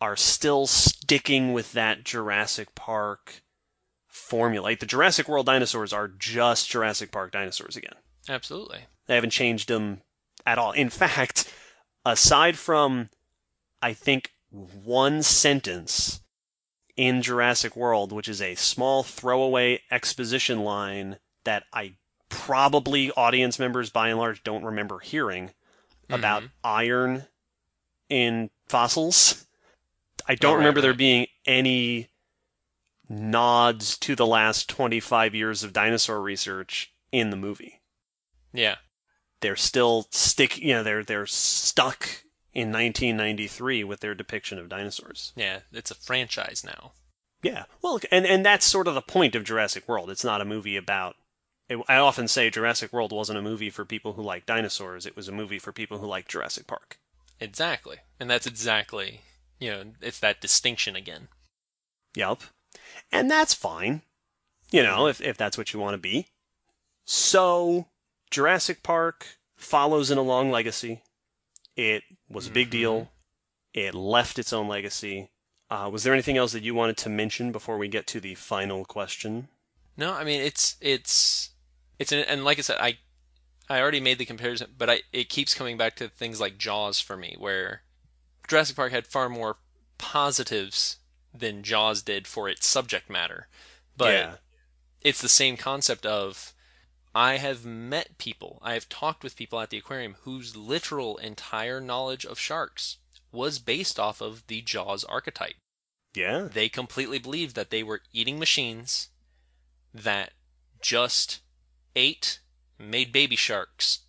are 0.00 0.16
still 0.16 0.66
sticking 0.66 1.52
with 1.52 1.72
that 1.72 2.04
Jurassic 2.04 2.74
Park 2.74 3.42
formula. 4.06 4.64
Like 4.64 4.80
the 4.80 4.86
Jurassic 4.86 5.26
World 5.26 5.46
dinosaurs 5.46 5.92
are 5.92 6.06
just 6.08 6.68
Jurassic 6.68 7.10
Park 7.10 7.32
dinosaurs 7.32 7.76
again. 7.76 7.94
Absolutely. 8.28 8.86
They 9.06 9.14
haven't 9.14 9.30
changed 9.30 9.68
them 9.68 10.02
at 10.46 10.58
all. 10.58 10.72
In 10.72 10.90
fact, 10.90 11.52
aside 12.04 12.58
from, 12.58 13.08
I 13.80 13.94
think, 13.94 14.32
one 14.50 15.22
sentence 15.22 16.20
in 16.96 17.22
Jurassic 17.22 17.74
World, 17.74 18.12
which 18.12 18.28
is 18.28 18.40
a 18.40 18.54
small 18.54 19.02
throwaway 19.02 19.82
exposition 19.90 20.60
line 20.60 21.18
that 21.44 21.64
I 21.72 21.96
probably 22.28 23.10
audience 23.12 23.58
members 23.58 23.90
by 23.90 24.08
and 24.08 24.18
large 24.18 24.42
don't 24.42 24.64
remember 24.64 24.98
hearing 25.00 25.52
about 26.10 26.42
Mhm. 26.44 26.50
iron 26.62 27.26
in 28.08 28.50
fossils. 28.68 29.46
I 30.26 30.34
don't 30.34 30.50
Oh, 30.50 30.54
right, 30.54 30.58
remember 30.58 30.80
there 30.80 30.90
right. 30.92 30.98
being 30.98 31.26
any 31.46 32.08
nods 33.08 33.98
to 33.98 34.16
the 34.16 34.26
last 34.26 34.68
25 34.68 35.34
years 35.34 35.62
of 35.62 35.72
dinosaur 35.72 36.20
research 36.22 36.92
in 37.12 37.30
the 37.30 37.36
movie 37.36 37.80
Yeah. 38.52 38.76
they're 39.40 39.56
still 39.56 40.08
stick 40.10 40.56
you 40.58 40.72
know 40.72 40.82
they're 40.82 41.04
they're 41.04 41.26
stuck 41.26 42.24
in 42.54 42.72
1993 42.72 43.84
with 43.84 44.00
their 44.00 44.14
depiction 44.14 44.58
of 44.58 44.68
dinosaurs 44.70 45.32
Yeah. 45.36 45.60
It's 45.72 45.90
a 45.90 45.94
franchise 45.94 46.64
now. 46.64 46.92
yeah 47.42 47.64
well 47.82 48.00
and 48.10 48.26
and 48.26 48.44
that's 48.44 48.64
sort 48.64 48.88
of 48.88 48.94
the 48.94 49.02
point 49.02 49.34
of 49.34 49.44
Jurassic 49.44 49.86
World 49.86 50.08
it's 50.10 50.24
not 50.24 50.40
a 50.40 50.44
movie 50.46 50.76
about 50.76 51.16
it, 51.68 51.78
I 51.88 51.96
often 51.96 52.28
say 52.28 52.50
Jurassic 52.50 52.92
World 52.92 53.12
wasn't 53.12 53.38
a 53.38 53.42
movie 53.42 53.70
for 53.70 53.84
people 53.84 54.12
who 54.14 54.22
like 54.22 54.46
dinosaurs 54.46 55.06
it 55.06 55.16
was 55.16 55.28
a 55.28 55.32
movie 55.32 55.58
for 55.58 55.72
people 55.72 55.98
who 55.98 56.06
like 56.06 56.28
Jurassic 56.28 56.66
Park 56.66 56.98
Exactly. 57.40 57.96
And 58.20 58.30
that's 58.30 58.46
exactly, 58.46 59.22
you 59.58 59.70
know, 59.70 59.82
it's 60.00 60.20
that 60.20 60.40
distinction 60.40 60.94
again. 60.94 61.26
Yep. 62.14 62.42
And 63.10 63.28
that's 63.30 63.52
fine. 63.54 64.02
You 64.70 64.82
know, 64.84 65.08
if, 65.08 65.20
if 65.20 65.36
that's 65.36 65.58
what 65.58 65.72
you 65.72 65.80
want 65.80 65.94
to 65.94 65.98
be. 65.98 66.28
So, 67.04 67.86
Jurassic 68.30 68.82
Park 68.82 69.38
follows 69.56 70.10
in 70.10 70.18
a 70.18 70.22
long 70.22 70.50
legacy. 70.50 71.02
It 71.76 72.04
was 72.28 72.46
a 72.46 72.50
big 72.52 72.68
Mhm. 72.68 72.72
deal. 72.72 73.12
It 73.74 73.94
left 73.94 74.38
its 74.38 74.52
own 74.52 74.68
legacy. 74.68 75.30
Uh, 75.68 75.90
was 75.92 76.04
there 76.04 76.12
anything 76.12 76.36
else 76.36 76.52
that 76.52 76.62
you 76.62 76.74
wanted 76.74 76.96
to 76.98 77.08
mention 77.08 77.50
before 77.52 77.78
we 77.78 77.88
get 77.88 78.06
to 78.08 78.20
the 78.20 78.36
final 78.36 78.84
question? 78.84 79.48
No, 79.96 80.12
I 80.14 80.22
mean 80.24 80.40
it's 80.40 80.76
it's 80.80 81.50
it's 81.98 82.12
an, 82.12 82.20
and 82.20 82.44
like 82.44 82.58
I 82.58 82.62
said, 82.62 82.78
I 82.80 82.98
I 83.68 83.80
already 83.80 84.00
made 84.00 84.18
the 84.18 84.24
comparison, 84.24 84.70
but 84.76 84.90
I 84.90 85.02
it 85.12 85.28
keeps 85.28 85.54
coming 85.54 85.76
back 85.76 85.96
to 85.96 86.08
things 86.08 86.40
like 86.40 86.58
Jaws 86.58 87.00
for 87.00 87.16
me, 87.16 87.36
where 87.38 87.82
Jurassic 88.48 88.76
Park 88.76 88.92
had 88.92 89.06
far 89.06 89.28
more 89.28 89.56
positives 89.98 90.98
than 91.32 91.62
Jaws 91.62 92.02
did 92.02 92.26
for 92.26 92.48
its 92.48 92.66
subject 92.66 93.10
matter, 93.10 93.48
but 93.96 94.12
yeah. 94.12 94.34
it's 95.02 95.22
the 95.22 95.28
same 95.28 95.56
concept 95.56 96.06
of 96.06 96.52
I 97.14 97.36
have 97.36 97.64
met 97.64 98.18
people, 98.18 98.58
I 98.62 98.74
have 98.74 98.88
talked 98.88 99.22
with 99.22 99.36
people 99.36 99.60
at 99.60 99.70
the 99.70 99.78
aquarium 99.78 100.16
whose 100.22 100.56
literal 100.56 101.16
entire 101.18 101.80
knowledge 101.80 102.26
of 102.26 102.40
sharks 102.40 102.98
was 103.30 103.58
based 103.60 104.00
off 104.00 104.20
of 104.20 104.46
the 104.48 104.62
Jaws 104.62 105.04
archetype. 105.04 105.54
Yeah. 106.14 106.48
They 106.52 106.68
completely 106.68 107.18
believed 107.18 107.54
that 107.56 107.70
they 107.70 107.82
were 107.82 108.02
eating 108.12 108.38
machines 108.38 109.10
that 109.92 110.32
just 110.80 111.40
ate, 111.96 112.40
made 112.78 113.12
baby 113.12 113.36
sharks. 113.36 114.00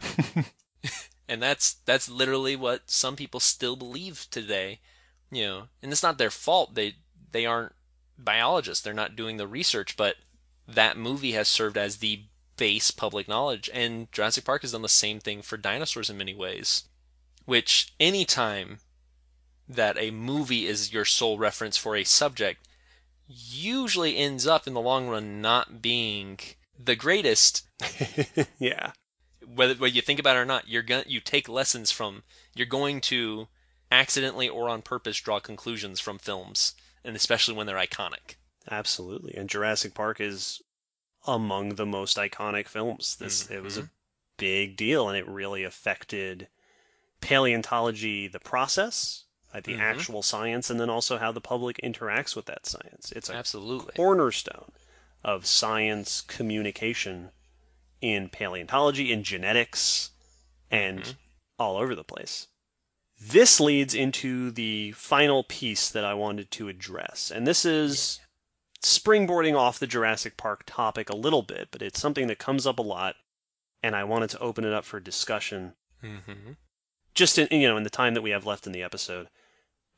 and 1.28 1.42
that's 1.42 1.74
that's 1.86 2.08
literally 2.08 2.56
what 2.56 2.90
some 2.90 3.16
people 3.16 3.40
still 3.40 3.76
believe 3.76 4.26
today. 4.30 4.80
You 5.30 5.46
know, 5.46 5.62
and 5.82 5.92
it's 5.92 6.02
not 6.02 6.18
their 6.18 6.30
fault. 6.30 6.74
They 6.74 6.96
they 7.32 7.46
aren't 7.46 7.74
biologists. 8.18 8.82
They're 8.82 8.92
not 8.94 9.16
doing 9.16 9.36
the 9.36 9.46
research, 9.46 9.96
but 9.96 10.16
that 10.66 10.96
movie 10.96 11.32
has 11.32 11.48
served 11.48 11.76
as 11.76 11.98
the 11.98 12.24
base 12.56 12.90
public 12.90 13.28
knowledge. 13.28 13.68
And 13.72 14.10
Jurassic 14.12 14.44
Park 14.44 14.62
has 14.62 14.72
done 14.72 14.82
the 14.82 14.88
same 14.88 15.20
thing 15.20 15.42
for 15.42 15.56
dinosaurs 15.56 16.10
in 16.10 16.18
many 16.18 16.34
ways. 16.34 16.84
Which 17.44 17.92
anytime 18.00 18.78
that 19.68 19.98
a 19.98 20.10
movie 20.10 20.66
is 20.66 20.92
your 20.92 21.04
sole 21.04 21.38
reference 21.38 21.76
for 21.76 21.96
a 21.96 22.04
subject 22.04 22.68
usually 23.26 24.16
ends 24.16 24.46
up 24.46 24.66
in 24.66 24.74
the 24.74 24.80
long 24.80 25.08
run 25.08 25.40
not 25.40 25.80
being 25.80 26.38
the 26.82 26.96
greatest 26.96 27.62
yeah. 28.58 28.92
whether 29.46 29.74
whether 29.74 29.94
you 29.94 30.02
think 30.02 30.18
about 30.18 30.36
it 30.36 30.40
or 30.40 30.44
not 30.44 30.68
you're 30.68 30.82
going 30.82 31.04
you 31.06 31.20
take 31.20 31.48
lessons 31.48 31.90
from 31.90 32.22
you're 32.54 32.66
going 32.66 33.00
to 33.00 33.48
accidentally 33.92 34.48
or 34.48 34.68
on 34.68 34.82
purpose 34.82 35.20
draw 35.20 35.38
conclusions 35.40 36.00
from 36.00 36.18
films 36.18 36.74
and 37.04 37.14
especially 37.16 37.54
when 37.54 37.66
they're 37.66 37.76
iconic 37.76 38.36
Absolutely. 38.70 39.34
And 39.34 39.46
Jurassic 39.50 39.92
Park 39.92 40.22
is 40.22 40.62
among 41.26 41.74
the 41.74 41.84
most 41.84 42.16
iconic 42.16 42.66
films. 42.66 43.16
This 43.16 43.50
it 43.50 43.62
was 43.62 43.76
a 43.76 43.90
big 44.38 44.74
deal 44.78 45.06
and 45.06 45.18
it 45.18 45.28
really 45.28 45.64
affected 45.64 46.48
paleontology 47.20 48.26
the 48.28 48.40
process, 48.40 49.24
uh, 49.52 49.60
the 49.60 49.74
Mhm. 49.74 49.80
actual 49.80 50.22
science 50.22 50.70
and 50.70 50.80
then 50.80 50.88
also 50.90 51.18
how 51.18 51.30
the 51.32 51.40
public 51.40 51.78
interacts 51.82 52.34
with 52.34 52.46
that 52.46 52.64
science. 52.66 53.12
It's 53.12 53.28
a 53.28 53.34
absolutely 53.34 53.92
cornerstone 53.96 54.72
of 55.24 55.46
science 55.46 56.20
communication 56.20 57.30
in 58.00 58.28
paleontology, 58.28 59.12
in 59.12 59.24
genetics, 59.24 60.10
and 60.70 61.02
Mhm. 61.02 61.16
all 61.58 61.76
over 61.76 61.94
the 61.94 62.04
place. 62.04 62.48
This 63.18 63.60
leads 63.60 63.94
into 63.94 64.50
the 64.50 64.92
final 64.92 65.44
piece 65.44 65.88
that 65.88 66.04
I 66.04 66.14
wanted 66.14 66.50
to 66.52 66.68
address. 66.68 67.30
And 67.30 67.46
this 67.46 67.64
is 67.64 68.20
springboarding 68.82 69.56
off 69.56 69.78
the 69.78 69.86
Jurassic 69.86 70.36
Park 70.36 70.64
topic 70.66 71.08
a 71.08 71.16
little 71.16 71.42
bit, 71.42 71.68
but 71.70 71.80
it's 71.80 72.00
something 72.00 72.26
that 72.26 72.38
comes 72.38 72.66
up 72.66 72.78
a 72.78 72.82
lot, 72.82 73.16
and 73.82 73.96
I 73.96 74.04
wanted 74.04 74.30
to 74.30 74.38
open 74.40 74.64
it 74.64 74.72
up 74.72 74.84
for 74.84 75.00
discussion 75.00 75.74
mm-hmm. 76.02 76.52
just 77.14 77.38
in 77.38 77.48
you 77.50 77.68
know 77.68 77.76
in 77.76 77.82
the 77.84 77.90
time 77.90 78.14
that 78.14 78.22
we 78.22 78.30
have 78.30 78.46
left 78.46 78.66
in 78.66 78.72
the 78.72 78.82
episode 78.82 79.28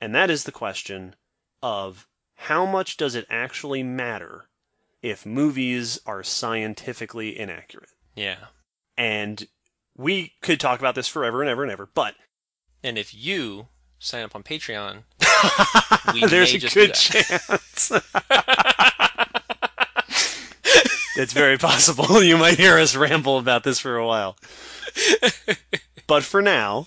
and 0.01 0.15
that 0.15 0.31
is 0.31 0.45
the 0.45 0.53
question 0.53 1.15
of 1.63 2.07
how 2.35 2.67
much 2.67 2.97
does 2.97 3.15
it 3.15 3.27
actually 3.31 3.83
matter 3.83 4.49
if 5.11 5.25
movies 5.27 5.99
are 6.07 6.23
scientifically 6.23 7.39
inaccurate. 7.39 7.91
Yeah. 8.15 8.47
And 8.97 9.47
we 9.97 10.35
could 10.43 10.61
talk 10.61 10.79
about 10.81 10.95
this 10.95 11.09
forever 11.09 11.41
and 11.43 11.49
ever 11.51 11.63
and 11.63 11.73
ever 11.73 11.89
but 11.95 12.15
and 12.85 12.99
if 12.99 13.15
you 13.15 13.69
sign 13.99 14.23
up 14.25 14.35
on 14.37 14.43
patreon 14.43 15.05
We 16.13 16.27
there's 16.27 16.53
a 16.55 16.59
good 16.59 16.93
chance. 16.95 17.91
It's 21.19 21.33
very 21.33 21.57
possible. 21.57 22.23
You 22.27 22.37
might 22.37 22.59
hear 22.59 22.77
us 22.79 22.95
ramble 22.95 23.39
about 23.39 23.65
this 23.65 23.79
for 23.81 23.97
a 23.97 24.07
while. 24.07 24.37
But 26.07 26.25
for 26.25 26.43
now 26.43 26.85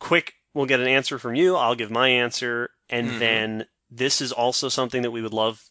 quick 0.00 0.34
we'll 0.52 0.66
get 0.66 0.80
an 0.80 0.88
answer 0.88 1.18
from 1.18 1.34
you. 1.36 1.54
I'll 1.56 1.74
give 1.76 1.90
my 1.92 2.08
answer. 2.08 2.70
And 2.88 3.08
Mhm. 3.12 3.18
then 3.20 3.66
this 3.88 4.20
is 4.20 4.32
also 4.32 4.68
something 4.68 5.02
that 5.02 5.10
we 5.12 5.22
would 5.22 5.32
love 5.32 5.62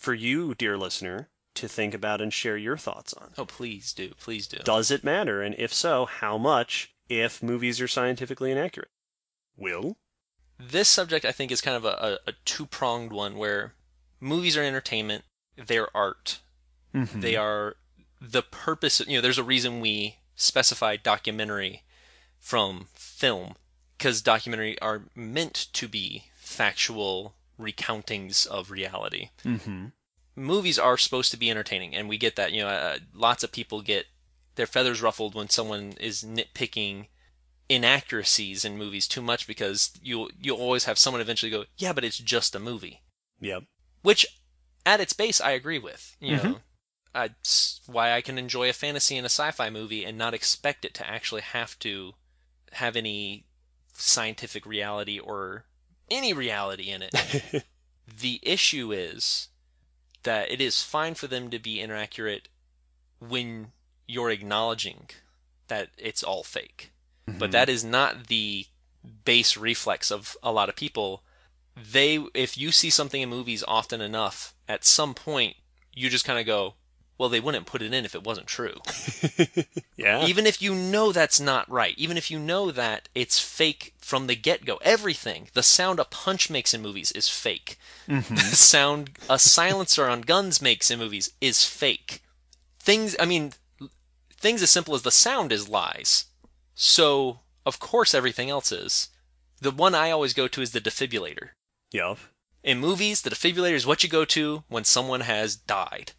for 0.00 0.14
you 0.14 0.54
dear 0.54 0.78
listener 0.78 1.28
to 1.54 1.68
think 1.68 1.92
about 1.92 2.22
and 2.22 2.32
share 2.32 2.56
your 2.56 2.78
thoughts 2.78 3.12
on. 3.12 3.32
Oh 3.36 3.44
please 3.44 3.92
do 3.92 4.12
please 4.18 4.48
do. 4.48 4.56
Does 4.64 4.90
it 4.90 5.04
matter? 5.04 5.42
And 5.42 5.54
if 5.58 5.72
so 5.74 6.06
how 6.06 6.38
much 6.38 6.94
if 7.08 7.42
movies 7.42 7.80
are 7.80 7.88
scientifically 7.88 8.50
inaccurate? 8.50 8.88
Will? 9.56 9.98
This 10.58 10.88
subject 10.88 11.24
I 11.26 11.32
think 11.32 11.52
is 11.52 11.60
kind 11.60 11.76
of 11.76 11.84
a, 11.84 12.18
a, 12.26 12.30
a 12.30 12.32
two 12.46 12.64
pronged 12.64 13.12
one 13.12 13.36
where 13.36 13.74
movies 14.20 14.56
are 14.56 14.62
entertainment, 14.62 15.24
they're 15.56 15.94
art. 15.94 16.40
Mm-hmm. 16.94 17.20
They 17.20 17.36
are 17.36 17.76
the 18.20 18.42
purpose. 18.42 19.00
You 19.06 19.18
know, 19.18 19.20
there's 19.20 19.38
a 19.38 19.44
reason 19.44 19.80
we 19.80 20.16
specify 20.34 20.96
documentary 20.96 21.82
from 22.38 22.86
film 22.94 23.54
because 23.98 24.22
documentary 24.22 24.80
are 24.80 25.02
meant 25.14 25.66
to 25.74 25.88
be 25.88 26.24
factual 26.36 27.34
recountings 27.60 28.46
of 28.46 28.70
reality. 28.70 29.30
mm-hmm. 29.44 29.86
Movies 30.36 30.78
are 30.78 30.96
supposed 30.96 31.30
to 31.32 31.36
be 31.36 31.50
entertaining, 31.50 31.94
and 31.94 32.08
we 32.08 32.16
get 32.16 32.36
that. 32.36 32.52
You 32.52 32.62
know, 32.62 32.68
uh, 32.68 32.98
lots 33.14 33.42
of 33.44 33.52
people 33.52 33.82
get 33.82 34.06
their 34.54 34.66
feathers 34.66 35.02
ruffled 35.02 35.34
when 35.34 35.48
someone 35.50 35.92
is 36.00 36.22
nitpicking 36.24 37.06
inaccuracies 37.68 38.64
in 38.64 38.76
movies 38.76 39.06
too 39.06 39.22
much 39.22 39.46
because 39.46 39.92
you 40.02 40.28
you 40.40 40.54
always 40.54 40.84
have 40.84 40.98
someone 40.98 41.20
eventually 41.20 41.50
go, 41.50 41.64
yeah, 41.76 41.92
but 41.92 42.04
it's 42.04 42.18
just 42.18 42.54
a 42.54 42.60
movie. 42.60 43.02
Yep. 43.40 43.64
which 44.02 44.26
at 44.84 45.00
its 45.00 45.12
base 45.14 45.40
I 45.40 45.52
agree 45.52 45.78
with. 45.78 46.16
You 46.20 46.36
Mhm. 46.36 46.42
know, 46.44 46.60
that's 47.14 47.80
why 47.86 48.12
I 48.12 48.20
can 48.20 48.38
enjoy 48.38 48.68
a 48.68 48.72
fantasy 48.74 49.16
and 49.16 49.24
a 49.24 49.30
sci-fi 49.30 49.70
movie 49.70 50.04
and 50.04 50.16
not 50.18 50.34
expect 50.34 50.84
it 50.84 50.94
to 50.94 51.08
actually 51.08 51.40
have 51.42 51.78
to 51.80 52.14
have 52.72 52.96
any 52.96 53.46
scientific 53.94 54.64
reality 54.66 55.18
or 55.18 55.64
any 56.10 56.32
reality 56.32 56.90
in 56.90 57.02
it. 57.02 57.64
the 58.20 58.40
issue 58.42 58.92
is 58.92 59.48
that 60.22 60.50
it 60.50 60.60
is 60.60 60.82
fine 60.82 61.14
for 61.14 61.26
them 61.26 61.50
to 61.50 61.58
be 61.58 61.80
inaccurate 61.80 62.48
when 63.20 63.72
you're 64.06 64.30
acknowledging 64.30 65.08
that 65.68 65.90
it's 65.96 66.22
all 66.22 66.42
fake. 66.42 66.92
But 67.26 67.34
mm-hmm. 67.34 67.50
that 67.52 67.68
is 67.68 67.84
not 67.84 68.26
the 68.26 68.66
base 69.24 69.56
reflex 69.56 70.10
of 70.10 70.36
a 70.42 70.52
lot 70.52 70.68
of 70.68 70.76
people. 70.76 71.22
They 71.76 72.24
if 72.34 72.58
you 72.58 72.72
see 72.72 72.90
something 72.90 73.22
in 73.22 73.28
movies 73.28 73.64
often 73.66 74.00
enough, 74.00 74.54
at 74.68 74.84
some 74.84 75.14
point 75.14 75.56
you 75.94 76.10
just 76.10 76.24
kind 76.24 76.38
of 76.38 76.46
go, 76.46 76.74
well 77.20 77.28
they 77.28 77.38
wouldn't 77.38 77.66
put 77.66 77.82
it 77.82 77.92
in 77.92 78.06
if 78.06 78.14
it 78.14 78.24
wasn't 78.24 78.46
true. 78.46 78.76
yeah. 79.98 80.24
even 80.24 80.46
if 80.46 80.62
you 80.62 80.74
know 80.74 81.12
that's 81.12 81.38
not 81.38 81.70
right, 81.70 81.92
even 81.98 82.16
if 82.16 82.30
you 82.30 82.38
know 82.38 82.70
that 82.70 83.10
it's 83.14 83.38
fake 83.38 83.92
from 83.98 84.26
the 84.26 84.34
get-go, 84.34 84.78
everything, 84.80 85.48
the 85.52 85.62
sound 85.62 86.00
a 86.00 86.04
punch 86.06 86.48
makes 86.48 86.72
in 86.72 86.80
movies 86.80 87.12
is 87.12 87.28
fake. 87.28 87.78
Mm-hmm. 88.08 88.34
The 88.50 88.56
sound 88.56 89.10
a 89.28 89.38
silencer 89.38 90.08
on 90.08 90.22
guns 90.22 90.62
makes 90.62 90.90
in 90.90 90.98
movies 90.98 91.30
is 91.42 91.66
fake. 91.66 92.22
Things, 92.78 93.14
I 93.20 93.26
mean, 93.26 93.52
things 94.34 94.62
as 94.62 94.70
simple 94.70 94.94
as 94.94 95.02
the 95.02 95.10
sound 95.10 95.52
is 95.52 95.68
lies. 95.68 96.24
So, 96.74 97.40
of 97.66 97.78
course 97.78 98.14
everything 98.14 98.48
else 98.48 98.72
is. 98.72 99.10
The 99.60 99.70
one 99.70 99.94
I 99.94 100.10
always 100.10 100.32
go 100.32 100.48
to 100.48 100.62
is 100.62 100.72
the 100.72 100.80
defibrillator. 100.80 101.50
Yep. 101.92 102.16
In 102.62 102.78
movies, 102.78 103.20
the 103.20 103.28
defibrillator 103.28 103.74
is 103.74 103.86
what 103.86 104.02
you 104.02 104.08
go 104.08 104.24
to 104.24 104.64
when 104.68 104.84
someone 104.84 105.20
has 105.20 105.54
died. 105.54 106.12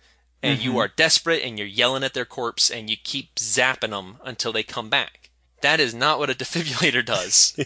And 0.43 0.59
you 0.59 0.71
mm-hmm. 0.71 0.79
are 0.79 0.87
desperate 0.87 1.43
and 1.43 1.57
you're 1.57 1.67
yelling 1.67 2.03
at 2.03 2.13
their 2.13 2.25
corpse 2.25 2.69
and 2.71 2.89
you 2.89 2.97
keep 2.97 3.35
zapping 3.35 3.91
them 3.91 4.17
until 4.23 4.51
they 4.51 4.63
come 4.63 4.89
back. 4.89 5.29
That 5.61 5.79
is 5.79 5.93
not 5.93 6.19
what 6.19 6.29
a 6.29 6.33
defibrillator 6.35 7.05
does. 7.05 7.59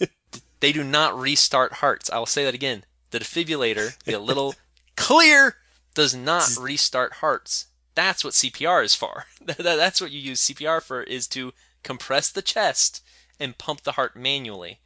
they 0.60 0.72
do 0.72 0.84
not 0.84 1.18
restart 1.18 1.74
hearts. 1.74 2.10
I 2.10 2.18
will 2.18 2.26
say 2.26 2.44
that 2.44 2.54
again. 2.54 2.84
The 3.10 3.18
defibrillator, 3.18 4.02
the 4.04 4.18
little 4.18 4.54
clear, 4.96 5.56
does 5.94 6.14
not 6.14 6.56
restart 6.60 7.14
hearts. 7.14 7.66
That's 7.94 8.24
what 8.24 8.34
CPR 8.34 8.84
is 8.84 8.94
for. 8.94 9.26
That's 9.40 10.00
what 10.00 10.12
you 10.12 10.20
use 10.20 10.48
CPR 10.48 10.80
for 10.80 11.02
is 11.02 11.26
to 11.28 11.52
compress 11.82 12.30
the 12.30 12.40
chest 12.40 13.04
and 13.38 13.58
pump 13.58 13.82
the 13.82 13.92
heart 13.92 14.16
manually 14.16 14.78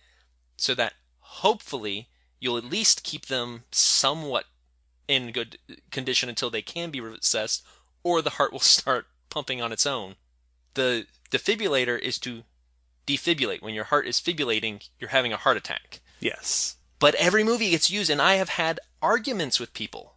so 0.56 0.74
that 0.74 0.94
hopefully 1.20 2.08
you'll 2.40 2.56
at 2.56 2.64
least 2.64 3.04
keep 3.04 3.26
them 3.26 3.64
somewhat 3.70 4.46
in 5.08 5.32
good 5.32 5.58
condition 5.90 6.28
until 6.28 6.50
they 6.50 6.62
can 6.62 6.90
be 6.90 7.00
reassessed 7.00 7.62
or 8.02 8.22
the 8.22 8.30
heart 8.30 8.52
will 8.52 8.60
start 8.76 9.06
pumping 9.30 9.60
on 9.60 9.72
its 9.72 9.86
own. 9.86 10.16
The 10.74 11.06
defibrillator 11.30 11.98
is 11.98 12.18
to 12.20 12.44
defibrillate. 13.06 13.62
When 13.62 13.74
your 13.74 13.84
heart 13.84 14.06
is 14.06 14.20
fibrillating, 14.20 14.88
you're 14.98 15.10
having 15.10 15.32
a 15.32 15.38
heart 15.38 15.56
attack. 15.56 16.00
Yes. 16.20 16.76
But 16.98 17.14
every 17.16 17.44
movie 17.44 17.70
gets 17.70 17.90
used, 17.90 18.10
and 18.10 18.22
I 18.22 18.34
have 18.34 18.50
had 18.50 18.80
arguments 19.02 19.60
with 19.60 19.74
people 19.74 20.14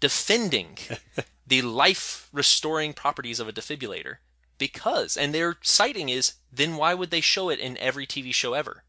defending 0.00 0.78
the 1.46 1.62
life 1.62 2.28
restoring 2.32 2.92
properties 2.92 3.40
of 3.40 3.48
a 3.48 3.52
defibrillator 3.52 4.16
because, 4.58 5.16
and 5.16 5.34
their 5.34 5.56
citing 5.62 6.08
is, 6.08 6.34
then 6.52 6.76
why 6.76 6.94
would 6.94 7.10
they 7.10 7.20
show 7.20 7.48
it 7.48 7.58
in 7.58 7.76
every 7.78 8.06
TV 8.06 8.32
show 8.32 8.54
ever? 8.54 8.84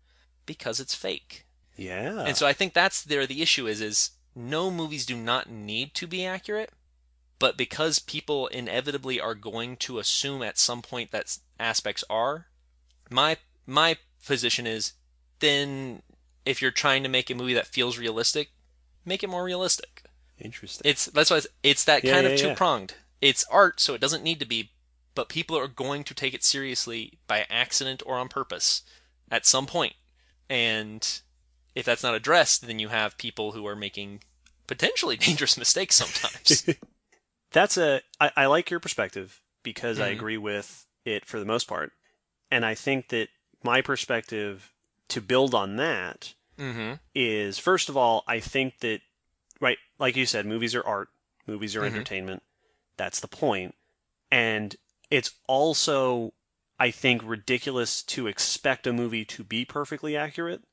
Because 0.46 0.80
it's 0.80 0.94
fake. 0.94 1.46
Yeah. 1.76 2.22
And 2.22 2.38
so 2.38 2.46
I 2.46 2.54
think 2.54 2.74
that's 2.74 3.02
there 3.02 3.26
the 3.26 3.42
issue 3.42 3.68
is 3.68 3.82
is 3.82 4.12
no 4.36 4.72
movies 4.72 5.06
do 5.06 5.16
not 5.16 5.50
need 5.50 5.94
to 5.96 6.08
be 6.08 6.26
accurate, 6.26 6.72
but 7.40 7.58
because 7.58 8.00
people 8.00 8.48
inevitably 8.48 9.20
are 9.20 9.36
going 9.36 9.78
to 9.78 10.00
assume 10.00 10.42
at 10.42 10.58
some 10.58 10.82
point 10.82 11.12
that 11.12 11.38
aspects 11.60 12.04
are, 12.10 12.48
my 13.10 13.38
my 13.66 13.98
position 14.26 14.66
is 14.68 14.94
then 15.40 16.02
if 16.46 16.62
you're 16.62 16.72
trying 16.72 17.04
to 17.04 17.10
make 17.10 17.30
a 17.30 17.36
movie 17.36 17.54
that 17.54 17.68
feels 17.68 17.98
realistic, 17.98 18.52
make 19.06 19.24
it 19.24 19.30
more 19.30 19.44
realistic. 19.44 20.04
Interesting. 20.40 20.90
It's 20.90 21.06
that's 21.06 21.30
why 21.30 21.38
it's, 21.38 21.48
it's 21.62 21.84
that 21.86 22.04
Yeah, 22.04 22.14
kind 22.14 22.26
yeah, 22.26 22.34
of 22.34 22.40
two 22.40 22.54
pronged. 22.56 22.96
It's 23.22 23.46
art, 23.52 23.80
so 23.80 23.94
it 23.94 24.02
doesn't 24.02 24.24
need 24.24 24.40
to 24.40 24.46
be, 24.46 24.72
but 25.16 25.30
people 25.30 25.58
are 25.58 25.68
going 25.68 26.04
to 26.06 26.14
take 26.14 26.34
it 26.34 26.44
seriously 26.44 27.20
by 27.28 27.46
accident 27.50 28.04
or 28.06 28.16
on 28.18 28.28
purpose 28.28 28.82
at 29.32 29.46
some 29.46 29.66
point. 29.66 29.96
And 30.50 31.22
if 31.76 31.86
that's 31.86 32.04
not 32.04 32.16
addressed, 32.16 32.68
then 32.68 32.80
you 32.80 32.90
have 32.90 33.18
people 33.18 33.52
who 33.54 33.66
are 33.66 33.76
making 33.76 34.22
potentially 34.68 35.18
dangerous 35.18 35.58
mistakes 35.58 35.96
sometimes. 35.96 36.68
That's 37.52 37.78
a. 37.78 38.02
I, 38.20 38.32
I 38.36 38.46
like 38.48 38.72
your 38.72 38.80
perspective 38.80 39.42
because 39.62 40.00
I 40.00 40.10
Mhm. 40.10 40.14
agree 40.14 40.38
with 40.38 40.88
it 41.06 41.26
for 41.26 41.40
the 41.40 41.46
most 41.46 41.68
part, 41.68 41.92
and 42.50 42.66
I 42.66 42.74
think 42.76 43.10
that 43.10 43.30
my 43.64 43.82
perspective 43.82 44.72
to 45.10 45.22
build 45.22 45.54
on 45.54 45.76
that 45.76 46.34
mm-hmm. 46.58 46.94
is 47.14 47.60
first 47.60 47.90
of 47.90 47.96
all, 47.98 48.24
I 48.28 48.40
think 48.40 48.80
that 48.80 49.02
right, 49.60 49.78
like 50.00 50.16
you 50.16 50.26
said, 50.26 50.46
movies 50.48 50.74
are 50.74 50.86
art, 50.86 51.10
movies 51.46 51.76
are 51.76 51.82
Mhm. 51.82 51.88
entertainment. 51.88 52.44
That's 52.98 53.20
the 53.20 53.28
point, 53.28 53.76
and 54.32 54.76
it's 55.12 55.32
also 55.48 56.34
I 56.80 56.90
think 56.90 57.22
ridiculous 57.24 58.02
to 58.04 58.26
expect 58.26 58.88
a 58.88 58.94
movie 58.94 59.26
to 59.26 59.44
be 59.44 59.64
perfectly 59.64 60.18
accurate. 60.18 60.64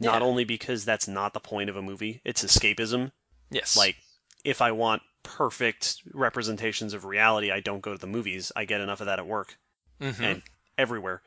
Not 0.00 0.20
Yeah. 0.22 0.26
only 0.26 0.44
because 0.44 0.84
that's 0.84 1.08
not 1.08 1.34
the 1.34 1.40
point 1.40 1.68
of 1.70 1.76
a 1.76 1.82
movie, 1.82 2.20
it's 2.24 2.44
escapism. 2.44 3.12
Yes. 3.50 3.76
Like, 3.76 3.96
if 4.44 4.60
I 4.62 4.70
want 4.72 5.02
perfect 5.22 6.02
representations 6.12 6.92
of 6.94 7.04
reality, 7.04 7.50
I 7.50 7.60
don't 7.60 7.80
go 7.80 7.92
to 7.92 7.98
the 7.98 8.06
movies. 8.06 8.52
I 8.56 8.64
get 8.64 8.80
enough 8.80 9.00
of 9.00 9.06
that 9.06 9.18
at 9.18 9.26
work 9.26 9.58
Mhm. 10.00 10.20
and 10.20 10.42
everywhere. 10.76 11.22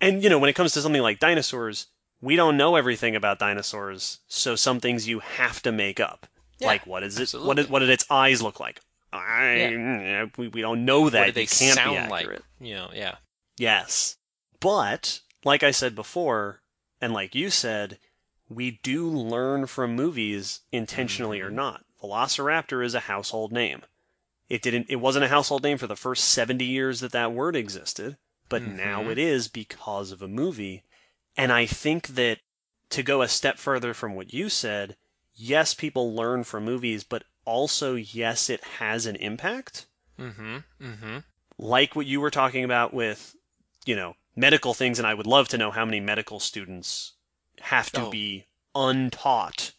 And, 0.00 0.22
you 0.22 0.28
know, 0.30 0.38
when 0.38 0.50
it 0.50 0.54
comes 0.54 0.72
to 0.72 0.80
something 0.82 1.02
like 1.02 1.18
dinosaurs, 1.18 1.86
we 2.20 2.34
don't 2.36 2.56
know 2.56 2.76
everything 2.76 3.14
about 3.14 3.38
dinosaurs, 3.38 4.20
so 4.26 4.56
some 4.56 4.80
things 4.80 5.06
you 5.06 5.20
have 5.20 5.62
to 5.62 5.70
make 5.72 6.00
up. 6.00 6.26
Yeah, 6.58 6.66
like, 6.68 6.86
what 6.86 7.02
is 7.04 7.18
it? 7.18 7.38
What 7.40 7.56
did, 7.56 7.70
what 7.70 7.78
did 7.80 7.90
its 7.90 8.04
eyes 8.10 8.42
look 8.42 8.58
like? 8.58 8.80
I, 9.12 10.28
we, 10.36 10.48
we 10.48 10.60
don't 10.60 10.84
know 10.84 11.08
that. 11.10 11.18
what 11.20 11.26
do 11.26 11.32
they 11.32 11.42
you 11.42 11.46
can't 11.46 11.76
sound 11.76 12.06
be 12.06 12.10
like? 12.10 12.26
You 12.60 12.74
know, 12.74 12.90
yeah. 12.92 13.16
Yes. 13.56 14.16
But, 14.60 15.20
like 15.44 15.62
I 15.62 15.70
said 15.70 15.94
before, 15.94 16.62
and 17.00 17.12
like 17.12 17.34
you 17.34 17.50
said, 17.50 17.98
we 18.48 18.80
do 18.82 19.08
learn 19.08 19.66
from 19.66 19.94
movies 19.94 20.60
intentionally 20.72 21.40
or 21.40 21.50
not. 21.50 21.84
Velociraptor 22.02 22.84
is 22.84 22.94
a 22.94 23.00
household 23.00 23.52
name. 23.52 23.82
It 24.48 24.62
didn't 24.62 24.86
it 24.88 24.96
wasn't 24.96 25.24
a 25.26 25.28
household 25.28 25.62
name 25.62 25.78
for 25.78 25.86
the 25.86 25.96
first 25.96 26.24
70 26.24 26.64
years 26.64 27.00
that 27.00 27.12
that 27.12 27.32
word 27.32 27.54
existed, 27.56 28.16
but 28.48 28.62
now 28.62 29.02
Mhm. 29.02 29.10
it 29.12 29.18
is 29.18 29.48
because 29.48 30.10
of 30.10 30.22
a 30.22 30.28
movie. 30.28 30.84
And 31.36 31.52
I 31.52 31.66
think 31.66 32.08
that 32.08 32.38
to 32.90 33.02
go 33.02 33.20
a 33.20 33.28
step 33.28 33.58
further 33.58 33.92
from 33.92 34.14
what 34.14 34.32
you 34.32 34.48
said, 34.48 34.96
yes, 35.34 35.74
people 35.74 36.14
learn 36.14 36.44
from 36.44 36.64
movies, 36.64 37.04
but 37.04 37.24
also 37.44 37.94
yes, 37.94 38.48
it 38.48 38.64
has 38.78 39.04
an 39.06 39.16
impact 39.16 39.86
Mm-hmm. 40.18 40.56
Mm-hmm. 40.80 41.18
like 41.58 41.94
what 41.94 42.06
you 42.06 42.20
were 42.20 42.30
talking 42.30 42.64
about 42.64 42.92
with, 42.94 43.36
you 43.84 43.94
know, 43.94 44.16
medical 44.38 44.72
things, 44.74 44.98
and 44.98 45.06
I 45.06 45.14
would 45.14 45.26
love 45.26 45.48
to 45.48 45.58
know 45.58 45.70
how 45.70 45.84
many 45.84 46.00
medical 46.00 46.38
students 46.40 47.12
have 47.60 47.90
to 47.92 48.02
Oh. 48.02 48.10
be 48.10 48.46
untaught 48.74 49.72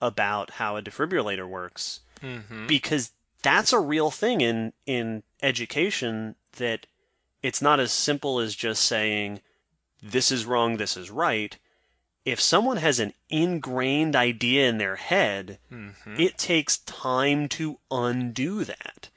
about 0.00 0.50
how 0.52 0.76
a 0.76 0.82
defibrillator 0.82 1.48
works 1.48 2.00
Mm-hmm. 2.22 2.66
because 2.66 3.12
that's 3.42 3.72
a 3.72 3.78
real 3.78 4.10
thing 4.10 4.40
in 4.40 4.72
in 4.86 5.22
education 5.42 6.36
that 6.56 6.86
it's 7.42 7.60
not 7.60 7.78
as 7.80 7.92
simple 7.92 8.38
as 8.40 8.54
just 8.54 8.82
saying 8.84 9.40
this 10.02 10.30
is 10.32 10.46
wrong 10.46 10.76
this 10.78 10.96
is 10.96 11.10
right 11.10 11.58
if 12.24 12.40
someone 12.40 12.78
has 12.78 12.98
an 12.98 13.12
ingrained 13.28 14.16
idea 14.16 14.66
in 14.68 14.78
their 14.78 14.96
head 14.96 15.58
mm-hmm. 15.70 16.18
it 16.18 16.38
takes 16.38 16.78
time 16.78 17.48
to 17.50 17.78
undo 17.90 18.64
that. 18.64 19.10